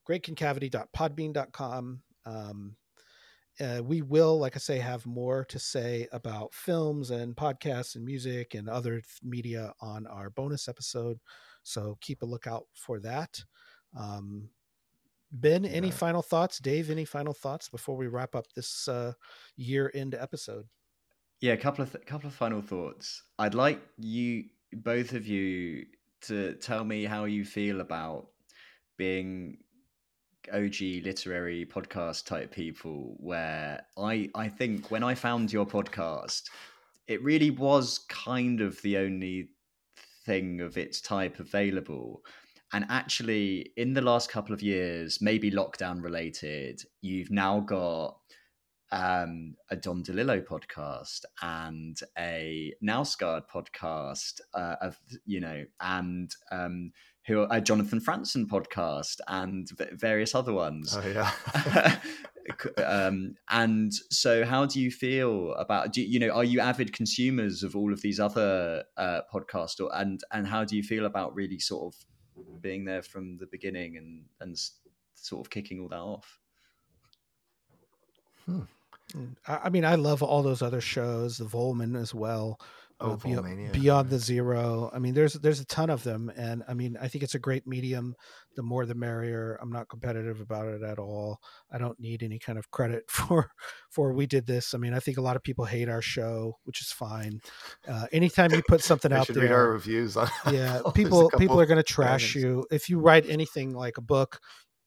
greatconcavity.podbean.com. 0.07 2.01
Um, 2.25 2.75
uh, 3.59 3.81
we 3.83 4.01
will, 4.01 4.39
like 4.39 4.55
I 4.55 4.59
say, 4.59 4.77
have 4.77 5.05
more 5.05 5.45
to 5.45 5.59
say 5.59 6.07
about 6.11 6.53
films 6.53 7.09
and 7.11 7.35
podcasts 7.35 7.95
and 7.95 8.05
music 8.05 8.53
and 8.53 8.69
other 8.69 9.01
media 9.23 9.73
on 9.81 10.05
our 10.07 10.29
bonus 10.29 10.67
episode. 10.67 11.17
So 11.63 11.97
keep 12.01 12.21
a 12.21 12.25
lookout 12.25 12.65
for 12.73 12.99
that. 12.99 13.43
Um, 13.97 14.49
ben, 15.31 15.63
yeah. 15.63 15.71
any 15.71 15.91
final 15.91 16.21
thoughts? 16.21 16.59
Dave, 16.59 16.89
any 16.89 17.05
final 17.05 17.33
thoughts 17.33 17.69
before 17.69 17.97
we 17.97 18.07
wrap 18.07 18.35
up 18.35 18.45
this 18.55 18.87
uh, 18.87 19.13
year 19.55 19.91
end 19.93 20.15
episode? 20.15 20.65
Yeah, 21.39 21.53
a 21.53 21.57
couple 21.57 21.83
of 21.83 21.91
th- 21.91 22.05
couple 22.05 22.27
of 22.27 22.33
final 22.33 22.61
thoughts. 22.61 23.23
I'd 23.37 23.53
like 23.53 23.81
you, 23.97 24.45
both 24.73 25.13
of 25.13 25.27
you, 25.27 25.85
to 26.21 26.53
tell 26.55 26.83
me 26.83 27.05
how 27.05 27.25
you 27.25 27.45
feel 27.45 27.81
about 27.81 28.27
being 28.97 29.57
OG 30.53 31.05
literary 31.05 31.65
podcast 31.65 32.25
type 32.25 32.51
people 32.51 33.15
where 33.19 33.81
I 33.97 34.29
I 34.35 34.47
think 34.49 34.91
when 34.91 35.03
I 35.03 35.15
found 35.15 35.51
your 35.51 35.65
podcast, 35.65 36.43
it 37.07 37.23
really 37.23 37.51
was 37.51 37.99
kind 38.09 38.61
of 38.61 38.81
the 38.81 38.97
only 38.97 39.49
thing 40.25 40.61
of 40.61 40.77
its 40.77 41.01
type 41.01 41.39
available. 41.39 42.21
And 42.73 42.85
actually, 42.89 43.71
in 43.77 43.93
the 43.93 44.01
last 44.01 44.29
couple 44.29 44.53
of 44.53 44.61
years, 44.61 45.21
maybe 45.21 45.49
lockdown 45.49 46.03
related, 46.03 46.81
you've 47.01 47.31
now 47.31 47.61
got 47.61 48.17
um, 48.91 49.55
a 49.69 49.75
Don 49.75 50.03
DeLillo 50.03 50.45
podcast 50.45 51.21
and 51.41 51.97
a 52.17 52.73
Now 52.81 53.03
podcast 53.03 54.41
uh, 54.53 54.75
of 54.81 54.97
you 55.25 55.39
know, 55.39 55.65
and 55.81 56.33
um, 56.51 56.91
who 57.27 57.45
a 57.49 57.59
Jonathan 57.59 57.99
Franzen 57.99 58.45
podcast 58.45 59.19
and 59.27 59.69
various 59.91 60.33
other 60.33 60.53
ones. 60.53 60.97
Oh 60.97 61.07
yeah. 61.07 61.99
um, 62.85 63.35
and 63.49 63.93
so, 64.09 64.45
how 64.45 64.65
do 64.65 64.79
you 64.79 64.89
feel 64.89 65.53
about? 65.53 65.91
Do, 65.91 66.01
you 66.01 66.19
know, 66.19 66.29
are 66.29 66.45
you 66.45 66.61
avid 66.61 66.93
consumers 66.93 67.63
of 67.63 67.75
all 67.75 67.91
of 67.91 68.01
these 68.01 68.19
other 68.19 68.85
uh, 68.95 69.21
podcasts, 69.31 69.81
or 69.81 69.93
and 69.93 70.21
and 70.31 70.47
how 70.47 70.63
do 70.63 70.75
you 70.77 70.83
feel 70.83 71.05
about 71.05 71.35
really 71.35 71.59
sort 71.59 71.93
of 71.93 72.61
being 72.61 72.85
there 72.85 73.01
from 73.01 73.37
the 73.37 73.47
beginning 73.47 73.97
and 73.97 74.23
and 74.39 74.57
sort 75.15 75.45
of 75.45 75.49
kicking 75.49 75.81
all 75.81 75.89
that 75.89 75.99
off? 75.99 76.39
Hmm. 78.45 78.61
I 79.47 79.69
mean, 79.69 79.85
I 79.85 79.95
love 79.95 80.21
all 80.21 80.43
those 80.43 80.61
other 80.61 80.81
shows, 80.81 81.37
the 81.37 81.45
Vollmann 81.45 81.99
as 81.99 82.13
well. 82.13 82.59
Oh, 82.99 83.11
uh, 83.11 83.15
beyond, 83.17 83.71
beyond 83.73 84.09
the 84.09 84.17
zero. 84.17 84.89
I 84.91 84.97
mean, 84.97 85.13
there's 85.13 85.33
there's 85.33 85.59
a 85.59 85.65
ton 85.65 85.91
of 85.91 86.03
them, 86.03 86.31
and 86.35 86.63
I 86.67 86.73
mean, 86.73 86.97
I 86.99 87.07
think 87.07 87.23
it's 87.23 87.35
a 87.35 87.39
great 87.39 87.67
medium. 87.67 88.15
The 88.55 88.63
more, 88.63 88.87
the 88.87 88.95
merrier. 88.95 89.55
I'm 89.61 89.71
not 89.71 89.87
competitive 89.87 90.41
about 90.41 90.65
it 90.65 90.81
at 90.81 90.97
all. 90.97 91.39
I 91.71 91.77
don't 91.77 91.99
need 91.99 92.23
any 92.23 92.39
kind 92.39 92.57
of 92.57 92.71
credit 92.71 93.03
for 93.09 93.51
for 93.91 94.13
we 94.13 94.25
did 94.25 94.47
this. 94.47 94.73
I 94.73 94.79
mean, 94.79 94.95
I 94.95 94.99
think 94.99 95.17
a 95.17 95.21
lot 95.21 95.35
of 95.35 95.43
people 95.43 95.65
hate 95.65 95.89
our 95.89 96.01
show, 96.01 96.57
which 96.63 96.81
is 96.81 96.91
fine. 96.91 97.39
Uh, 97.87 98.07
anytime 98.11 98.51
you 98.51 98.63
put 98.67 98.81
something 98.81 99.13
out 99.13 99.27
there, 99.27 99.43
read 99.43 99.51
our 99.51 99.69
reviews. 99.69 100.17
On, 100.17 100.27
yeah, 100.51 100.81
people 100.95 101.29
people 101.37 101.61
are 101.61 101.67
going 101.67 101.77
to 101.77 101.83
trash 101.83 102.33
you 102.33 102.65
if 102.71 102.89
you 102.89 102.99
write 102.99 103.29
anything 103.29 103.73
like 103.73 103.99
a 103.99 104.01
book 104.01 104.39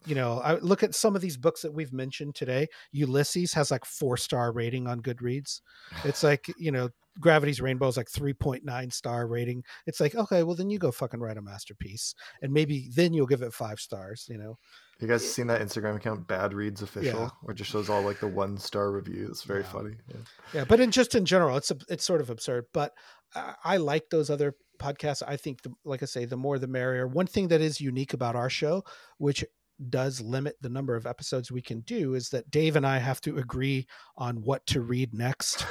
you 0.07 0.15
know, 0.15 0.41
I 0.41 0.55
look 0.59 0.83
at 0.83 0.95
some 0.95 1.15
of 1.15 1.23
these 1.23 1.37
books 1.37 1.63
that 1.63 1.75
we've 1.75 1.93
mentioned 1.93 2.35
today. 2.35 2.69
Ulysses 2.93 3.53
has 3.55 3.71
like 3.71 3.85
four 3.85 4.17
star 4.17 4.53
rating 4.53 4.87
on 4.87 5.01
Goodreads. 5.03 5.61
It's 6.05 6.23
like, 6.23 6.47
you 6.59 6.73
know, 6.73 6.89
Gravity's 7.21 7.61
Rainbow 7.61 7.89
is 7.89 7.97
like 7.97 8.09
3.9 8.09 8.93
star 8.93 9.27
rating. 9.27 9.63
It's 9.87 10.01
like, 10.01 10.15
okay, 10.15 10.43
well, 10.43 10.55
then 10.55 10.71
you 10.71 10.79
go 10.79 10.91
fucking 10.91 11.21
write 11.21 11.37
a 11.37 11.43
masterpiece. 11.43 12.15
And 12.41 12.53
maybe 12.53 12.89
then 12.95 13.13
you'll 13.13 13.27
give 13.27 13.43
it 13.43 13.53
five 13.53 13.79
stars, 13.81 14.27
you 14.31 14.39
know? 14.39 14.57
You 15.01 15.09
guys 15.09 15.29
seen 15.31 15.47
that 15.49 15.61
Instagram 15.61 15.97
account, 15.97 16.27
Bad 16.29 16.55
Reads 16.55 16.83
Official, 16.83 17.21
Yeah. 17.21 17.29
where 17.43 17.53
it 17.53 17.57
just 17.57 17.71
shows 17.71 17.91
all 17.91 18.03
like 18.03 18.21
the 18.21 18.29
one 18.29 18.57
star 18.59 18.91
reviews? 18.91 19.31
It's 19.31 19.43
very 19.43 19.63
Yeah. 19.63 19.73
funny. 19.73 19.95
Yeah. 20.09 20.17
Yeah, 20.55 20.65
but 20.65 20.81
in 20.81 20.91
just 20.93 21.15
in 21.15 21.25
general, 21.27 21.57
it's 21.57 21.71
a, 21.71 21.77
it's 21.89 22.05
sort 22.05 22.21
of 22.21 22.31
absurd. 22.31 22.67
But 22.73 22.93
I, 23.35 23.55
I 23.65 23.77
like 23.79 24.05
those 24.11 24.31
other 24.31 24.55
podcasts. 24.79 25.23
I 25.27 25.37
think, 25.37 25.63
the, 25.63 25.73
like 25.85 26.03
I 26.03 26.07
say, 26.07 26.25
the 26.27 26.37
more 26.37 26.59
the 26.59 26.67
merrier. 26.69 27.07
One 27.07 27.27
thing 27.27 27.49
that 27.49 27.61
is 27.61 27.81
unique 27.81 28.15
about 28.15 28.37
our 28.37 28.49
show, 28.51 28.83
which 29.19 29.45
does 29.89 30.21
limit 30.21 30.57
the 30.61 30.69
number 30.69 30.95
of 30.95 31.07
episodes 31.07 31.51
we 31.51 31.63
can 31.63 31.81
do, 31.81 32.15
is 32.15 32.29
that 32.31 32.51
Dave 32.51 32.77
and 32.77 32.87
I 32.87 32.99
have 32.99 33.21
to 33.23 33.39
agree 33.39 33.87
on 34.17 34.43
what 34.43 34.67
to 34.67 34.81
read 34.81 35.15
next, 35.15 35.65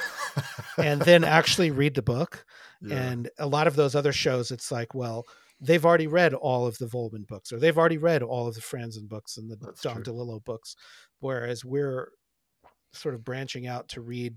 and 0.78 1.00
then 1.02 1.22
actually 1.22 1.70
read 1.70 1.94
the 1.94 2.02
book. 2.02 2.44
Yeah. 2.80 2.96
And 2.96 3.30
a 3.38 3.46
lot 3.46 3.66
of 3.66 3.76
those 3.76 3.94
other 3.94 4.12
shows, 4.12 4.50
it's 4.50 4.72
like, 4.72 4.94
well, 4.94 5.24
they've 5.60 5.84
already 5.84 6.06
read 6.06 6.34
all 6.34 6.66
of 6.66 6.78
the 6.78 6.86
Vollmann 6.86 7.26
books, 7.26 7.52
or 7.52 7.58
they've 7.58 7.78
already 7.78 7.98
read 7.98 8.22
all 8.22 8.48
of 8.48 8.54
the 8.54 8.60
Franzen 8.60 9.08
books 9.08 9.36
and 9.36 9.50
the 9.50 9.56
That's 9.56 9.82
John 9.82 10.02
true. 10.02 10.14
DeLillo 10.14 10.44
books, 10.44 10.74
whereas 11.20 11.64
we're 11.64 12.10
sort 12.92 13.14
of 13.14 13.24
branching 13.24 13.66
out 13.66 13.88
to 13.90 14.00
read 14.00 14.34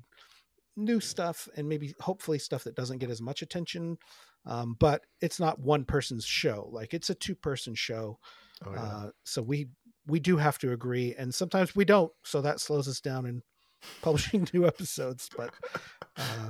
new 0.76 1.00
stuff 1.00 1.48
and 1.56 1.68
maybe 1.68 1.94
hopefully 2.00 2.40
stuff 2.40 2.64
that 2.64 2.76
doesn't 2.76 2.98
get 2.98 3.10
as 3.10 3.22
much 3.22 3.42
attention. 3.42 3.98
Um, 4.46 4.76
but 4.80 5.06
it's 5.22 5.40
not 5.40 5.60
one 5.60 5.86
person's 5.86 6.26
show; 6.26 6.70
like 6.72 6.94
it's 6.94 7.10
a 7.10 7.16
two-person 7.16 7.76
show. 7.76 8.20
Oh, 8.66 8.72
yeah. 8.74 8.82
Uh, 8.82 9.10
so 9.24 9.42
we 9.42 9.70
we 10.08 10.20
do 10.20 10.38
have 10.38 10.58
to 10.60 10.72
agree, 10.74 11.16
and 11.18 11.34
sometimes 11.34 11.76
we 11.76 11.86
don't. 11.86 12.12
So 12.24 12.42
that 12.42 12.60
slows 12.60 12.88
us 12.88 13.00
down 13.00 13.26
in 13.26 13.42
publishing 14.02 14.48
new 14.54 14.66
episodes. 14.68 15.30
But 15.36 15.54
uh, 16.18 16.50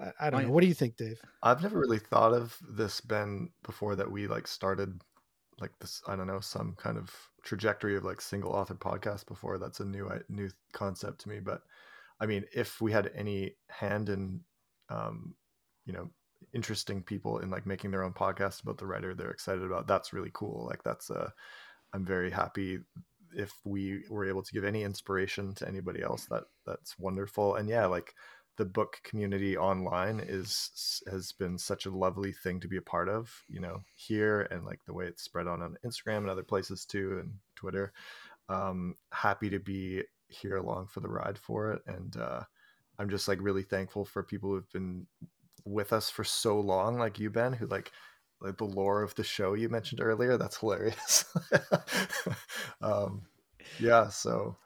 I, 0.00 0.26
I 0.26 0.30
don't 0.30 0.40
I- 0.40 0.44
know. 0.44 0.50
What 0.50 0.60
do 0.62 0.66
you 0.66 0.74
think, 0.74 0.96
Dave? 0.96 1.20
I've 1.42 1.62
never 1.62 1.78
really 1.78 1.98
thought 1.98 2.32
of 2.32 2.56
this 2.68 3.00
Ben 3.00 3.50
before 3.64 3.96
that 3.96 4.10
we 4.10 4.26
like 4.26 4.46
started 4.46 5.00
like 5.60 5.72
this 5.80 6.02
I 6.06 6.16
don't 6.16 6.26
know 6.26 6.40
some 6.40 6.74
kind 6.76 6.98
of 6.98 7.14
trajectory 7.42 7.96
of 7.96 8.04
like 8.04 8.20
single 8.20 8.52
author 8.52 8.74
podcast 8.74 9.26
before 9.26 9.56
that's 9.58 9.80
a 9.80 9.84
new 9.84 10.08
i- 10.08 10.20
new 10.28 10.50
concept 10.72 11.20
to 11.22 11.28
me 11.30 11.40
but 11.40 11.62
I 12.20 12.26
mean 12.26 12.44
if 12.54 12.80
we 12.80 12.92
had 12.92 13.10
any 13.14 13.56
hand 13.68 14.08
in 14.10 14.40
um 14.90 15.34
you 15.86 15.92
know 15.94 16.10
interesting 16.54 17.02
people 17.02 17.38
in 17.38 17.50
like 17.50 17.66
making 17.66 17.90
their 17.90 18.02
own 18.02 18.12
podcast 18.12 18.62
about 18.62 18.78
the 18.78 18.86
writer 18.86 19.14
they're 19.14 19.30
excited 19.30 19.62
about 19.62 19.86
that's 19.86 20.12
really 20.12 20.30
cool 20.32 20.66
like 20.68 20.82
that's 20.82 21.10
uh 21.10 21.28
I'm 21.92 22.04
very 22.04 22.30
happy 22.30 22.80
if 23.34 23.52
we 23.64 24.02
were 24.08 24.28
able 24.28 24.42
to 24.42 24.52
give 24.52 24.64
any 24.64 24.82
inspiration 24.82 25.54
to 25.54 25.68
anybody 25.68 26.02
else 26.02 26.26
that 26.26 26.44
that's 26.64 26.98
wonderful 26.98 27.56
and 27.56 27.68
yeah 27.68 27.86
like 27.86 28.14
the 28.56 28.64
book 28.64 28.98
community 29.04 29.56
online 29.56 30.20
is 30.26 31.02
has 31.10 31.32
been 31.32 31.58
such 31.58 31.86
a 31.86 31.90
lovely 31.90 32.32
thing 32.32 32.58
to 32.60 32.68
be 32.68 32.78
a 32.78 32.82
part 32.82 33.08
of 33.08 33.30
you 33.48 33.60
know 33.60 33.80
here 33.94 34.42
and 34.50 34.64
like 34.64 34.80
the 34.86 34.94
way 34.94 35.06
it's 35.06 35.22
spread 35.22 35.46
on 35.46 35.62
on 35.62 35.76
instagram 35.84 36.18
and 36.18 36.30
other 36.30 36.42
places 36.42 36.84
too 36.84 37.18
and 37.20 37.32
twitter 37.54 37.92
um 38.48 38.94
happy 39.12 39.50
to 39.50 39.58
be 39.58 40.02
here 40.28 40.56
along 40.56 40.86
for 40.86 41.00
the 41.00 41.08
ride 41.08 41.38
for 41.38 41.72
it 41.72 41.82
and 41.86 42.16
uh 42.16 42.40
i'm 42.98 43.10
just 43.10 43.28
like 43.28 43.38
really 43.42 43.62
thankful 43.62 44.04
for 44.04 44.22
people 44.22 44.50
who've 44.50 44.72
been 44.72 45.06
with 45.66 45.92
us 45.92 46.08
for 46.08 46.24
so 46.24 46.58
long 46.58 46.98
like 46.98 47.18
you 47.18 47.30
ben 47.30 47.52
who 47.52 47.66
like 47.66 47.90
like 48.40 48.56
the 48.58 48.64
lore 48.64 49.02
of 49.02 49.14
the 49.14 49.24
show 49.24 49.54
you 49.54 49.68
mentioned 49.68 50.00
earlier 50.00 50.36
that's 50.36 50.58
hilarious 50.58 51.24
um 52.80 53.22
yeah 53.78 54.08
so 54.08 54.56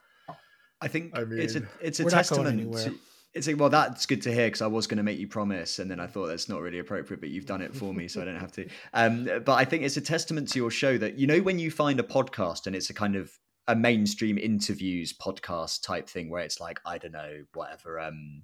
I 0.80 0.88
think 0.88 1.16
I 1.16 1.24
mean, 1.24 1.40
it's 1.40 1.54
a 1.54 1.60
mean- 1.60 1.68
it's 1.80 2.00
a 2.00 2.04
We're 2.04 2.10
not 2.10 2.28
going 2.28 2.58
testament. 2.58 2.96
To, 2.96 3.00
it's 3.32 3.48
a, 3.48 3.54
well, 3.54 3.68
that's 3.68 4.06
good 4.06 4.22
to 4.22 4.32
hear 4.32 4.46
because 4.46 4.62
I 4.62 4.66
was 4.66 4.86
going 4.86 4.96
to 4.96 5.02
make 5.02 5.18
you 5.18 5.28
promise, 5.28 5.78
and 5.78 5.90
then 5.90 6.00
I 6.00 6.06
thought 6.06 6.26
that's 6.26 6.48
not 6.48 6.62
really 6.62 6.78
appropriate. 6.78 7.20
But 7.20 7.28
you've 7.30 7.46
done 7.46 7.62
it 7.62 7.74
for 7.74 7.92
me, 7.92 8.08
so 8.08 8.20
I 8.20 8.24
don't 8.24 8.40
have 8.40 8.52
to. 8.52 8.68
Um, 8.92 9.24
but 9.24 9.52
I 9.52 9.64
think 9.64 9.84
it's 9.84 9.96
a 9.96 10.00
testament 10.00 10.48
to 10.48 10.58
your 10.58 10.70
show 10.70 10.98
that 10.98 11.18
you 11.18 11.26
know 11.26 11.40
when 11.40 11.58
you 11.58 11.70
find 11.70 12.00
a 12.00 12.02
podcast 12.02 12.66
and 12.66 12.74
it's 12.74 12.90
a 12.90 12.94
kind 12.94 13.14
of 13.14 13.30
a 13.68 13.76
mainstream 13.76 14.36
interviews 14.36 15.12
podcast 15.12 15.82
type 15.82 16.08
thing 16.08 16.28
where 16.28 16.42
it's 16.42 16.60
like 16.60 16.80
I 16.84 16.98
don't 16.98 17.12
know 17.12 17.44
whatever. 17.54 18.00
Um, 18.00 18.42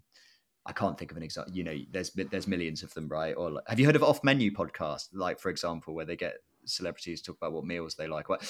I 0.66 0.72
can't 0.72 0.98
think 0.98 1.10
of 1.10 1.16
an 1.16 1.22
example. 1.22 1.54
You 1.54 1.64
know, 1.64 1.76
there's 1.90 2.10
there's 2.10 2.46
millions 2.46 2.82
of 2.82 2.92
them, 2.94 3.08
right? 3.08 3.34
Or 3.36 3.50
like, 3.50 3.64
have 3.68 3.78
you 3.80 3.86
heard 3.86 3.96
of 3.96 4.02
off 4.02 4.22
menu 4.24 4.50
podcast? 4.50 5.08
Like 5.12 5.38
for 5.40 5.48
example, 5.50 5.94
where 5.94 6.04
they 6.04 6.16
get 6.16 6.34
celebrities 6.68 7.22
talk 7.22 7.36
about 7.36 7.52
what 7.52 7.64
meals 7.64 7.94
they 7.94 8.08
like, 8.08 8.28
what, 8.28 8.42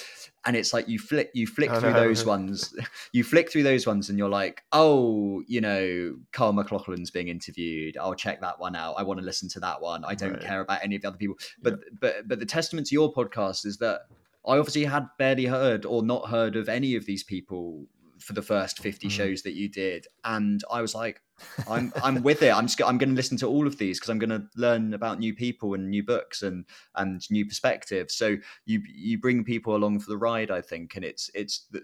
and 0.47 0.57
it's 0.57 0.73
like 0.73 0.89
you 0.89 0.99
flick 0.99 1.31
you 1.35 1.47
flick 1.47 1.71
Oh, 1.71 1.79
through 1.81 1.91
haven't 1.91 2.07
those 2.09 2.25
ones, 2.25 2.75
you 3.13 3.23
flick 3.23 3.53
through 3.53 3.63
those 3.65 3.87
ones, 3.87 4.09
and 4.09 4.19
you're 4.19 4.31
like, 4.31 4.65
oh, 4.73 5.43
you 5.47 5.61
know, 5.61 6.17
Carl 6.33 6.55
McLaughlin's 6.55 7.11
being 7.11 7.29
interviewed. 7.29 7.97
I'll 7.99 8.15
check 8.15 8.41
that 8.41 8.59
one 8.59 8.75
out. 8.75 8.95
I 8.97 9.03
want 9.03 9.21
to 9.21 9.27
listen 9.27 9.49
to 9.51 9.61
that 9.61 9.83
one. 9.83 10.03
I 10.05 10.15
don't 10.15 10.33
Right. 10.33 10.41
care 10.41 10.61
about 10.63 10.83
any 10.83 10.97
of 10.97 11.03
the 11.03 11.09
other 11.09 11.19
people. 11.19 11.37
But 11.63 11.81
but 12.01 12.27
but 12.27 12.39
the 12.41 12.47
testament 12.47 12.87
to 12.87 12.95
your 12.95 13.13
podcast 13.13 13.67
is 13.67 13.77
that 13.79 14.03
I 14.49 14.57
obviously 14.59 14.85
had 14.85 15.09
barely 15.19 15.47
heard 15.47 15.85
or 15.85 16.03
not 16.03 16.31
heard 16.31 16.57
of 16.57 16.69
any 16.69 16.95
of 16.97 17.05
these 17.05 17.23
people 17.25 17.87
for 18.21 18.33
the 18.33 18.43
first 18.43 18.79
50 18.79 19.09
Mhm. 19.09 19.11
shows 19.11 19.43
that 19.43 19.53
you 19.55 19.69
did 19.69 20.07
and 20.25 20.63
i 20.71 20.81
was 20.81 20.95
like 20.95 21.21
i'm 21.69 21.93
i'm 22.03 22.23
with 22.23 22.43
it. 22.43 22.51
I'm 22.55 22.67
just 22.67 22.81
i'm 22.83 22.97
going 22.99 23.11
to 23.11 23.15
listen 23.15 23.37
to 23.39 23.47
all 23.47 23.67
of 23.67 23.77
these 23.77 23.99
because 23.99 24.09
i'm 24.09 24.19
going 24.19 24.31
to 24.31 24.47
learn 24.57 24.95
about 24.95 25.19
new 25.19 25.35
people 25.35 25.75
and 25.75 25.91
new 25.91 26.03
books 26.03 26.43
and 26.43 26.65
and 26.95 27.21
new 27.31 27.45
perspectives. 27.45 28.15
So 28.15 28.37
you 28.65 28.83
you 28.87 29.19
bring 29.19 29.45
people 29.45 29.77
along 29.77 30.01
for 30.01 30.09
the 30.09 30.17
ride 30.17 30.51
i 30.51 30.63
think 30.63 30.97
and 30.97 31.05
it's 31.05 31.31
it's 31.35 31.67
the, 31.71 31.83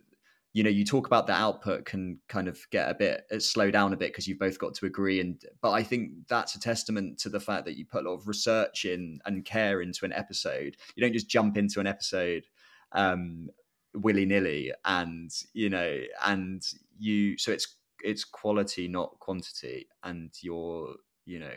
you 0.55 0.63
know 0.63 0.71
you 0.71 0.85
talk 0.87 1.07
about 1.07 1.27
the 1.27 1.35
output 1.35 1.85
can 1.85 2.19
kind 2.29 2.49
of 2.49 2.59
get 2.71 2.91
a 2.91 2.95
bit 2.95 3.25
uh, 3.31 3.39
slow 3.39 3.71
down 3.71 3.93
a 3.93 3.97
bit 3.97 4.11
because 4.13 4.27
you've 4.27 4.39
both 4.39 4.59
got 4.59 4.75
to 4.75 4.87
agree 4.87 5.21
and 5.21 5.45
but 5.61 5.73
i 5.73 5.83
think 5.83 6.13
that's 6.29 6.55
a 6.55 6.61
testament 6.61 7.19
to 7.19 7.29
the 7.29 7.41
fact 7.41 7.65
that 7.67 7.77
you 7.77 7.85
put 7.85 8.05
a 8.07 8.09
lot 8.09 8.17
of 8.17 8.29
research 8.29 8.87
in 8.87 9.19
and 9.27 9.45
care 9.45 9.83
into 9.83 10.05
an 10.07 10.13
episode. 10.15 10.77
You 10.95 11.03
don't 11.03 11.13
just 11.13 11.29
jump 11.29 11.57
into 11.59 11.79
an 11.81 11.87
episode 11.87 12.45
um 12.93 13.49
willy 13.95 14.27
nilly, 14.27 14.73
and 14.85 15.31
you 15.53 15.71
know, 15.71 16.01
and 16.25 16.63
you. 16.99 17.39
So 17.39 17.53
it's 17.53 17.77
it's 18.03 18.25
quality, 18.25 18.89
not 18.89 19.19
quantity, 19.21 19.89
and 20.03 20.31
you're 20.41 20.95
you 21.25 21.39
know, 21.39 21.55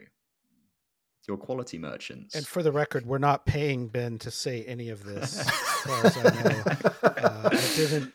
you're 1.28 1.38
quality 1.38 1.78
merchants. 1.78 2.36
And 2.36 2.46
for 2.46 2.62
the 2.64 2.72
record, 2.72 3.06
we're 3.06 3.18
not 3.18 3.46
paying 3.46 3.88
Ben 3.88 4.20
to 4.20 4.32
say 4.32 4.64
any 4.66 4.90
of 4.90 5.04
this. 5.04 5.40
as 5.40 5.50
far 5.50 6.06
as 6.06 6.18
I 6.18 6.44
know. 6.44 6.92
Uh, 7.16 7.50
I 7.52 7.76
didn't. 7.76 8.14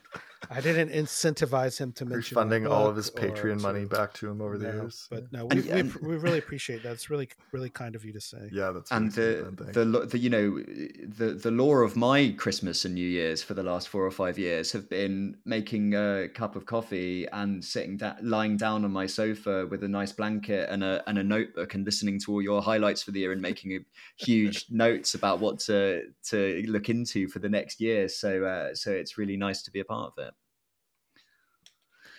I 0.52 0.60
didn't 0.60 0.90
incentivize 0.90 1.78
him 1.78 1.92
to 1.92 2.04
We're 2.04 2.16
mention 2.16 2.34
funding 2.34 2.66
all 2.66 2.88
of 2.88 2.96
his 2.96 3.08
book 3.08 3.22
or 3.22 3.28
Patreon 3.30 3.60
money 3.60 3.84
back 3.84 4.12
to 4.14 4.28
him 4.28 4.40
over 4.42 4.58
the 4.58 4.66
no, 4.66 4.82
years. 4.82 5.06
But 5.08 5.32
no, 5.32 5.46
And- 5.48 5.54
we, 5.62 5.70
we, 5.70 5.80
and- 5.80 5.94
we 5.94 6.16
really 6.16 6.38
appreciate 6.38 6.82
that. 6.82 6.92
It's 6.92 7.08
really 7.08 7.28
really 7.52 7.70
kind 7.70 7.94
of 7.94 8.04
you 8.04 8.12
to 8.12 8.20
say. 8.20 8.48
yeah, 8.50 8.72
that's 8.72 8.90
and 8.90 9.12
the, 9.12 9.54
the 9.72 9.84
the 9.84 10.18
you 10.18 10.28
know 10.28 10.58
the 10.58 11.38
the 11.40 11.52
law 11.52 11.76
of 11.76 11.94
my 11.94 12.34
Christmas 12.36 12.84
and 12.84 12.96
New 12.96 13.08
Year's 13.08 13.44
for 13.44 13.54
the 13.54 13.62
last 13.62 13.88
four 13.88 14.04
or 14.04 14.10
five 14.10 14.38
years 14.38 14.72
have 14.72 14.90
been 14.90 15.36
making 15.44 15.94
a 15.94 16.28
cup 16.34 16.56
of 16.56 16.66
coffee 16.66 17.28
and 17.32 17.64
sitting 17.64 17.96
down, 17.96 18.16
lying 18.20 18.56
down 18.56 18.84
on 18.84 18.90
my 18.90 19.06
sofa 19.06 19.66
with 19.68 19.84
a 19.84 19.88
nice 19.88 20.10
blanket 20.10 20.68
and 20.68 20.82
a 20.82 21.00
and 21.08 21.16
a 21.16 21.22
notebook 21.22 21.74
and 21.74 21.84
listening 21.84 22.18
to 22.20 22.32
all 22.32 22.42
your 22.42 22.60
highlights 22.60 23.04
for 23.04 23.12
the 23.12 23.20
year 23.20 23.30
and 23.30 23.40
making 23.40 23.72
a 23.72 23.78
huge 24.16 24.66
notes 24.70 25.14
about 25.14 25.38
what 25.38 25.60
to 25.60 26.02
to 26.24 26.64
look 26.66 26.88
into 26.88 27.28
for 27.28 27.38
the 27.38 27.48
next 27.48 27.80
year. 27.80 28.08
So 28.08 28.44
uh, 28.44 28.74
so 28.74 28.90
it's 28.90 29.16
really 29.16 29.36
nice 29.36 29.62
to 29.62 29.70
be 29.70 29.78
a 29.78 29.84
part 29.84 30.12
of 30.16 30.26
it. 30.26 30.34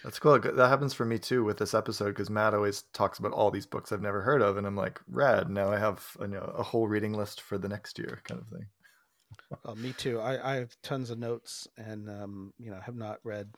That's 0.03 0.17
cool. 0.19 0.39
That 0.39 0.67
happens 0.69 0.93
for 0.93 1.05
me 1.05 1.19
too 1.19 1.43
with 1.43 1.57
this 1.57 1.73
episode 1.73 2.07
because 2.09 2.29
Matt 2.29 2.53
always 2.53 2.83
talks 2.93 3.19
about 3.19 3.33
all 3.33 3.51
these 3.51 3.65
books 3.67 3.91
I've 3.91 4.01
never 4.01 4.21
heard 4.21 4.41
of, 4.41 4.57
and 4.57 4.65
I'm 4.65 4.75
like, 4.75 4.99
rad. 5.07 5.49
Now 5.49 5.71
I 5.71 5.77
have 5.77 6.17
you 6.19 6.27
know, 6.27 6.53
a 6.57 6.63
whole 6.63 6.87
reading 6.87 7.13
list 7.13 7.41
for 7.41 7.57
the 7.57 7.69
next 7.69 7.99
year, 7.99 8.19
kind 8.23 8.41
of 8.41 8.47
thing. 8.47 8.65
Uh, 9.63 9.75
me 9.75 9.93
too. 9.93 10.19
I, 10.19 10.53
I 10.53 10.55
have 10.55 10.75
tons 10.81 11.11
of 11.11 11.19
notes, 11.19 11.67
and 11.77 12.09
um, 12.09 12.53
you 12.57 12.71
know, 12.71 12.79
have 12.79 12.95
not 12.95 13.19
read 13.23 13.49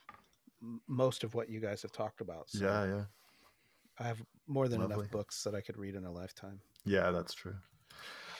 m- 0.61 0.81
most 0.87 1.23
of 1.23 1.33
what 1.33 1.49
you 1.49 1.59
guys 1.61 1.81
have 1.81 1.93
talked 1.93 2.19
about. 2.19 2.49
So 2.49 2.65
Yeah, 2.65 2.85
yeah, 2.85 3.03
I 3.99 4.03
have 4.03 4.21
more 4.47 4.67
than 4.67 4.81
Lovely. 4.81 4.95
enough 4.95 5.11
books 5.11 5.43
that 5.43 5.55
I 5.55 5.61
could 5.61 5.77
read 5.77 5.95
in 5.95 6.03
a 6.05 6.11
lifetime. 6.11 6.59
yeah. 6.85 7.11
That's 7.11 7.33
true. 7.33 7.55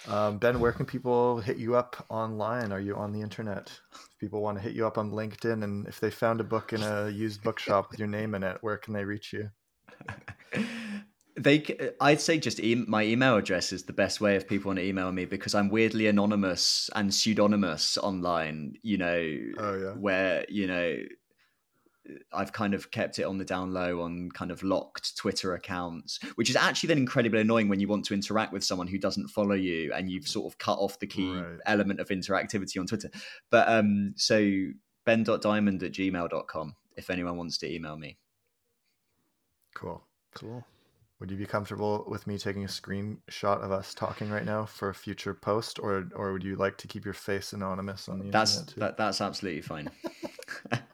Um, 0.08 0.38
ben, 0.38 0.60
where 0.60 0.72
can 0.74 0.86
people 0.86 1.40
hit 1.40 1.58
you 1.58 1.76
up 1.76 2.06
online? 2.10 2.72
Are 2.72 2.80
you 2.80 2.96
on 2.96 3.14
the 3.14 3.22
internet? 3.22 3.72
If 3.94 4.20
people 4.20 4.42
want 4.42 4.58
to 4.58 4.62
hit 4.62 4.74
you 4.74 4.86
up 4.86 4.98
on 4.98 5.12
LinkedIn, 5.12 5.64
and 5.64 5.88
if 5.88 6.00
they 6.00 6.12
found 6.12 6.42
a 6.42 6.44
book 6.44 6.74
in 6.74 6.84
a 6.84 7.10
used 7.10 7.44
bookshop 7.44 7.90
with 7.90 8.00
your 8.00 8.08
name 8.10 8.36
in 8.36 8.44
it, 8.44 8.58
where 8.62 8.78
can 8.78 8.94
they 8.94 9.06
reach 9.06 9.32
you? 9.34 9.50
they 11.38 11.66
i'd 12.02 12.22
say 12.22 12.38
just 12.38 12.60
e- 12.60 12.86
my 12.88 13.04
email 13.04 13.36
address 13.38 13.72
is 13.74 13.84
the 13.84 13.94
best 13.94 14.22
way 14.22 14.36
if 14.36 14.48
people 14.48 14.70
want 14.70 14.78
to 14.78 14.86
email 14.86 15.12
me 15.12 15.26
because 15.26 15.56
i'm 15.56 15.70
weirdly 15.70 16.06
anonymous 16.06 16.92
and 16.96 17.12
pseudonymous 17.12 17.98
online 17.98 18.74
you 18.84 18.98
know 18.98 19.38
Oh 19.58 19.74
yeah. 19.76 19.94
where 19.94 20.46
you 20.48 20.68
know 20.68 20.96
i've 22.34 22.52
kind 22.52 22.74
of 22.74 22.92
kept 22.92 23.18
it 23.20 23.24
on 23.24 23.38
the 23.38 23.46
down 23.46 23.72
low 23.74 24.02
on 24.02 24.30
kind 24.32 24.52
of 24.52 24.62
locked 24.64 25.16
twitter 25.18 25.54
accounts 25.56 26.20
which 26.36 26.50
is 26.50 26.56
actually 26.56 26.88
then 26.88 26.98
incredibly 26.98 27.40
annoying 27.40 27.70
when 27.70 27.80
you 27.80 27.88
want 27.88 28.04
to 28.04 28.14
interact 28.14 28.52
with 28.52 28.64
someone 28.64 28.88
who 28.88 28.98
doesn't 28.98 29.30
follow 29.30 29.56
you 29.56 29.92
and 29.94 30.10
you've 30.12 30.28
sort 30.28 30.52
of 30.52 30.58
cut 30.58 30.78
off 30.80 31.00
the 31.00 31.08
key 31.08 31.32
Right. 31.32 31.60
element 31.66 32.00
of 32.02 32.10
interactivity 32.10 32.80
on 32.80 32.88
twitter 32.88 33.10
but 33.50 33.68
um 33.70 34.14
so 34.18 34.68
ben.diamond 35.06 35.82
at 35.84 35.92
gmail.com 35.94 36.76
if 36.96 37.10
anyone 37.10 37.38
wants 37.38 37.58
to 37.58 37.74
email 37.74 37.98
me. 37.98 38.18
Cool. 39.76 40.06
Cool. 40.36 40.64
Would 41.20 41.32
you 41.32 41.38
be 41.38 41.46
comfortable 41.46 42.06
with 42.08 42.28
me 42.28 42.38
taking 42.38 42.64
a 42.64 42.68
screenshot 42.68 43.62
of 43.64 43.72
us 43.72 43.94
talking 43.94 44.30
right 44.30 44.46
now 44.46 44.66
for 44.66 44.90
a 44.90 44.94
future 44.96 45.34
post, 45.34 45.80
or 45.80 46.10
or 46.16 46.34
would 46.34 46.44
you 46.44 46.56
like 46.56 46.78
to 46.78 46.88
keep 46.88 47.06
your 47.06 47.14
face 47.14 47.54
anonymous 47.54 48.08
on 48.10 48.20
the 48.20 48.26
That's 48.30 48.60
internet 48.60 48.74
too? 48.76 48.80
that, 48.82 48.98
that's 48.98 49.22
absolutely 49.22 49.62
fine. 49.62 49.90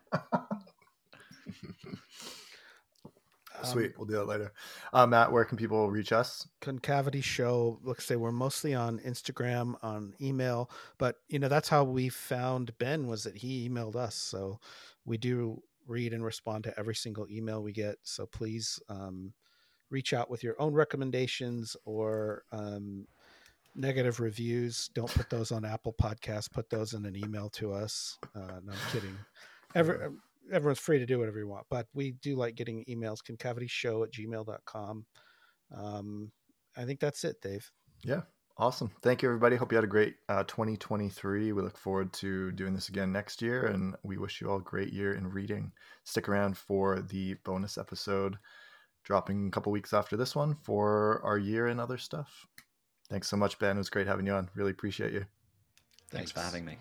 Sweet, 3.64 3.94
we'll 3.98 4.08
do 4.08 4.14
that 4.14 4.28
later. 4.28 4.52
Uh, 4.94 5.06
Matt, 5.06 5.32
where 5.32 5.46
can 5.46 5.58
people 5.58 5.90
reach 5.90 6.12
us? 6.12 6.48
concavity 6.62 7.22
show 7.22 7.80
let's 7.84 8.06
say 8.06 8.16
we're 8.16 8.32
mostly 8.32 8.74
on 8.74 9.00
instagram 9.00 9.76
on 9.82 10.14
email 10.22 10.70
but 10.98 11.18
you 11.28 11.40
know 11.40 11.48
that's 11.48 11.70
how 11.70 11.84
we 11.84 12.10
found 12.10 12.78
ben 12.78 13.08
was 13.08 13.24
that 13.24 13.36
he 13.36 13.68
emailed 13.68 13.96
us 13.96 14.16
so 14.16 14.60
we 15.06 15.18
do 15.18 15.62
read 15.88 16.14
and 16.14 16.24
respond 16.24 16.64
to 16.64 16.78
every 16.80 16.96
single 16.96 17.28
email 17.30 17.64
we 17.64 17.72
get 17.72 17.96
so 18.04 18.26
please 18.26 18.80
um, 18.90 19.34
reach 19.90 20.14
out 20.14 20.30
with 20.30 20.44
your 20.44 20.60
own 20.62 20.74
recommendations 20.74 21.76
or 21.86 22.44
um, 22.52 23.08
negative 23.76 24.20
reviews 24.20 24.90
don't 24.94 25.12
put 25.14 25.30
those 25.30 25.52
on 25.52 25.66
apple 25.66 25.94
Podcasts. 25.94 26.52
put 26.52 26.70
those 26.70 26.94
in 26.94 27.06
an 27.06 27.16
email 27.16 27.50
to 27.50 27.74
us 27.74 28.18
uh, 28.36 28.60
no 28.64 28.74
i'm 28.74 28.92
kidding 28.92 29.16
Every, 29.76 29.98
everyone's 30.52 30.80
free 30.80 31.00
to 31.00 31.06
do 31.06 31.20
whatever 31.20 31.40
you 31.40 31.48
want 31.48 31.66
but 31.70 31.88
we 31.94 32.12
do 32.22 32.36
like 32.36 32.56
getting 32.56 32.84
emails 32.90 33.20
concavityshow 33.28 34.04
at 34.04 34.12
gmail.com 34.12 35.06
um, 35.76 36.32
I 36.78 36.86
think 36.86 37.00
that's 37.00 37.24
it, 37.24 37.42
Dave. 37.42 37.70
Yeah, 38.04 38.22
awesome. 38.58 38.92
Thank 39.02 39.22
you, 39.22 39.30
everybody. 39.30 39.56
Hope 39.56 39.72
you 39.72 39.78
had 39.78 39.84
a 39.84 39.88
great 39.88 40.16
uh, 40.30 40.44
2023. 40.44 41.52
We 41.52 41.62
look 41.62 41.78
forward 41.78 42.14
to 42.14 42.52
doing 42.52 42.74
this 42.74 42.90
again 42.90 43.12
next 43.12 43.42
year, 43.42 43.66
and 43.68 43.96
we 44.04 44.18
wish 44.18 44.42
you 44.42 44.50
all 44.50 44.58
a 44.58 44.62
great 44.62 44.94
year 44.94 45.14
in 45.14 45.28
reading. 45.28 45.72
Stick 46.04 46.30
around 46.30 46.58
for 46.58 47.02
the 47.02 47.36
bonus 47.46 47.78
episode 47.78 48.38
dropping 49.04 49.48
a 49.48 49.52
couple 49.52 49.72
weeks 49.72 49.94
after 49.94 50.18
this 50.18 50.36
one 50.36 50.56
for 50.62 51.22
our 51.24 51.38
year 51.38 51.68
and 51.68 51.80
other 51.80 51.98
stuff. 51.98 52.46
Thanks 53.10 53.28
so 53.28 53.38
much, 53.38 53.58
Ben. 53.58 53.76
It 53.76 53.80
was 53.80 53.90
great 53.90 54.08
having 54.08 54.26
you 54.26 54.34
on. 54.34 54.50
Really 54.56 54.72
appreciate 54.72 55.14
you. 55.14 55.26
Thanks 56.12 56.32
for 56.32 56.42
having 56.42 56.66
me. 56.66 56.78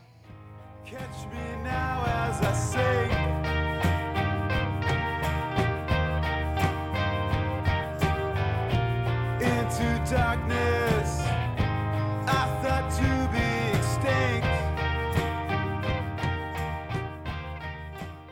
Darkness, 10.10 11.20
I 11.20 12.60
thought 12.62 12.90
to 12.96 13.28
be 13.30 13.44
extinct. 13.76 14.46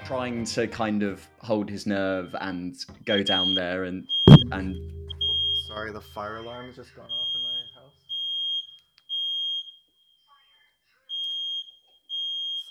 Trying 0.06 0.44
to 0.46 0.68
kind 0.68 1.02
of 1.02 1.26
hold 1.40 1.68
his 1.68 1.86
nerve 1.86 2.34
and 2.40 2.74
go 3.04 3.22
down 3.22 3.54
there 3.54 3.84
and 3.84 4.08
and 4.52 4.74
Sorry, 5.66 5.92
the 5.92 6.00
fire 6.00 6.36
alarm 6.36 6.66
has 6.66 6.76
just 6.76 6.96
gone 6.96 7.10
off 7.10 7.34
in 7.34 7.42
my 7.42 7.48
house. 7.74 7.92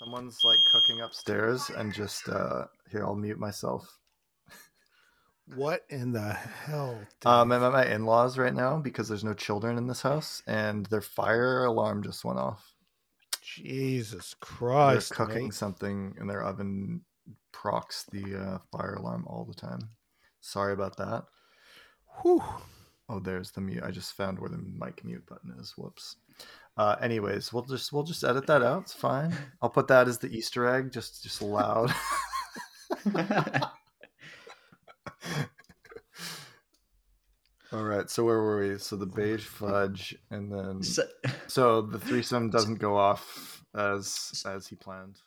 Someone's 0.00 0.42
like 0.42 0.64
cooking 0.64 1.00
upstairs 1.00 1.70
and 1.76 1.94
just 1.94 2.28
uh 2.28 2.64
here 2.90 3.04
I'll 3.04 3.14
mute 3.14 3.38
myself. 3.38 3.88
What 5.54 5.84
in 5.88 6.12
the 6.12 6.32
hell? 6.32 6.98
Um 7.24 7.52
I'm 7.52 7.62
at 7.62 7.72
my 7.72 7.86
in-laws 7.86 8.36
right 8.36 8.54
now 8.54 8.78
because 8.78 9.08
there's 9.08 9.24
no 9.24 9.34
children 9.34 9.78
in 9.78 9.86
this 9.86 10.02
house 10.02 10.42
and 10.46 10.86
their 10.86 11.00
fire 11.00 11.64
alarm 11.64 12.02
just 12.02 12.24
went 12.24 12.38
off. 12.38 12.74
Jesus 13.42 14.34
They're 14.40 14.48
Christ! 14.56 15.12
cooking 15.12 15.44
mate. 15.44 15.54
something 15.54 16.16
and 16.18 16.28
their 16.28 16.42
oven 16.42 17.02
procs 17.52 18.04
the 18.10 18.36
uh, 18.36 18.58
fire 18.72 18.94
alarm 18.94 19.24
all 19.28 19.44
the 19.44 19.54
time. 19.54 19.90
Sorry 20.40 20.72
about 20.72 20.96
that. 20.96 21.24
Whew. 22.22 22.42
Oh, 23.08 23.20
there's 23.20 23.52
the 23.52 23.60
mute. 23.60 23.84
I 23.84 23.92
just 23.92 24.14
found 24.14 24.38
where 24.38 24.50
the 24.50 24.58
mic 24.58 25.04
mute 25.04 25.24
button 25.26 25.54
is. 25.60 25.74
Whoops. 25.78 26.16
Uh, 26.76 26.96
anyways, 27.00 27.52
we'll 27.52 27.62
just 27.62 27.92
we'll 27.92 28.02
just 28.02 28.24
edit 28.24 28.46
that 28.48 28.62
out. 28.62 28.82
It's 28.82 28.92
fine. 28.92 29.32
I'll 29.62 29.70
put 29.70 29.86
that 29.88 30.08
as 30.08 30.18
the 30.18 30.28
Easter 30.28 30.66
egg, 30.66 30.90
just 30.92 31.22
just 31.22 31.40
loud. 31.40 31.94
All 37.72 37.84
right. 37.84 38.08
So 38.08 38.24
where 38.24 38.40
were 38.40 38.60
we? 38.60 38.78
So 38.78 38.96
the 38.96 39.06
beige 39.06 39.44
fudge, 39.44 40.16
and 40.30 40.52
then 40.52 40.82
so, 40.82 41.02
so 41.46 41.82
the 41.82 41.98
threesome 41.98 42.50
doesn't 42.50 42.76
go 42.76 42.96
off 42.96 43.64
as 43.74 44.42
as 44.46 44.68
he 44.68 44.76
planned. 44.76 45.20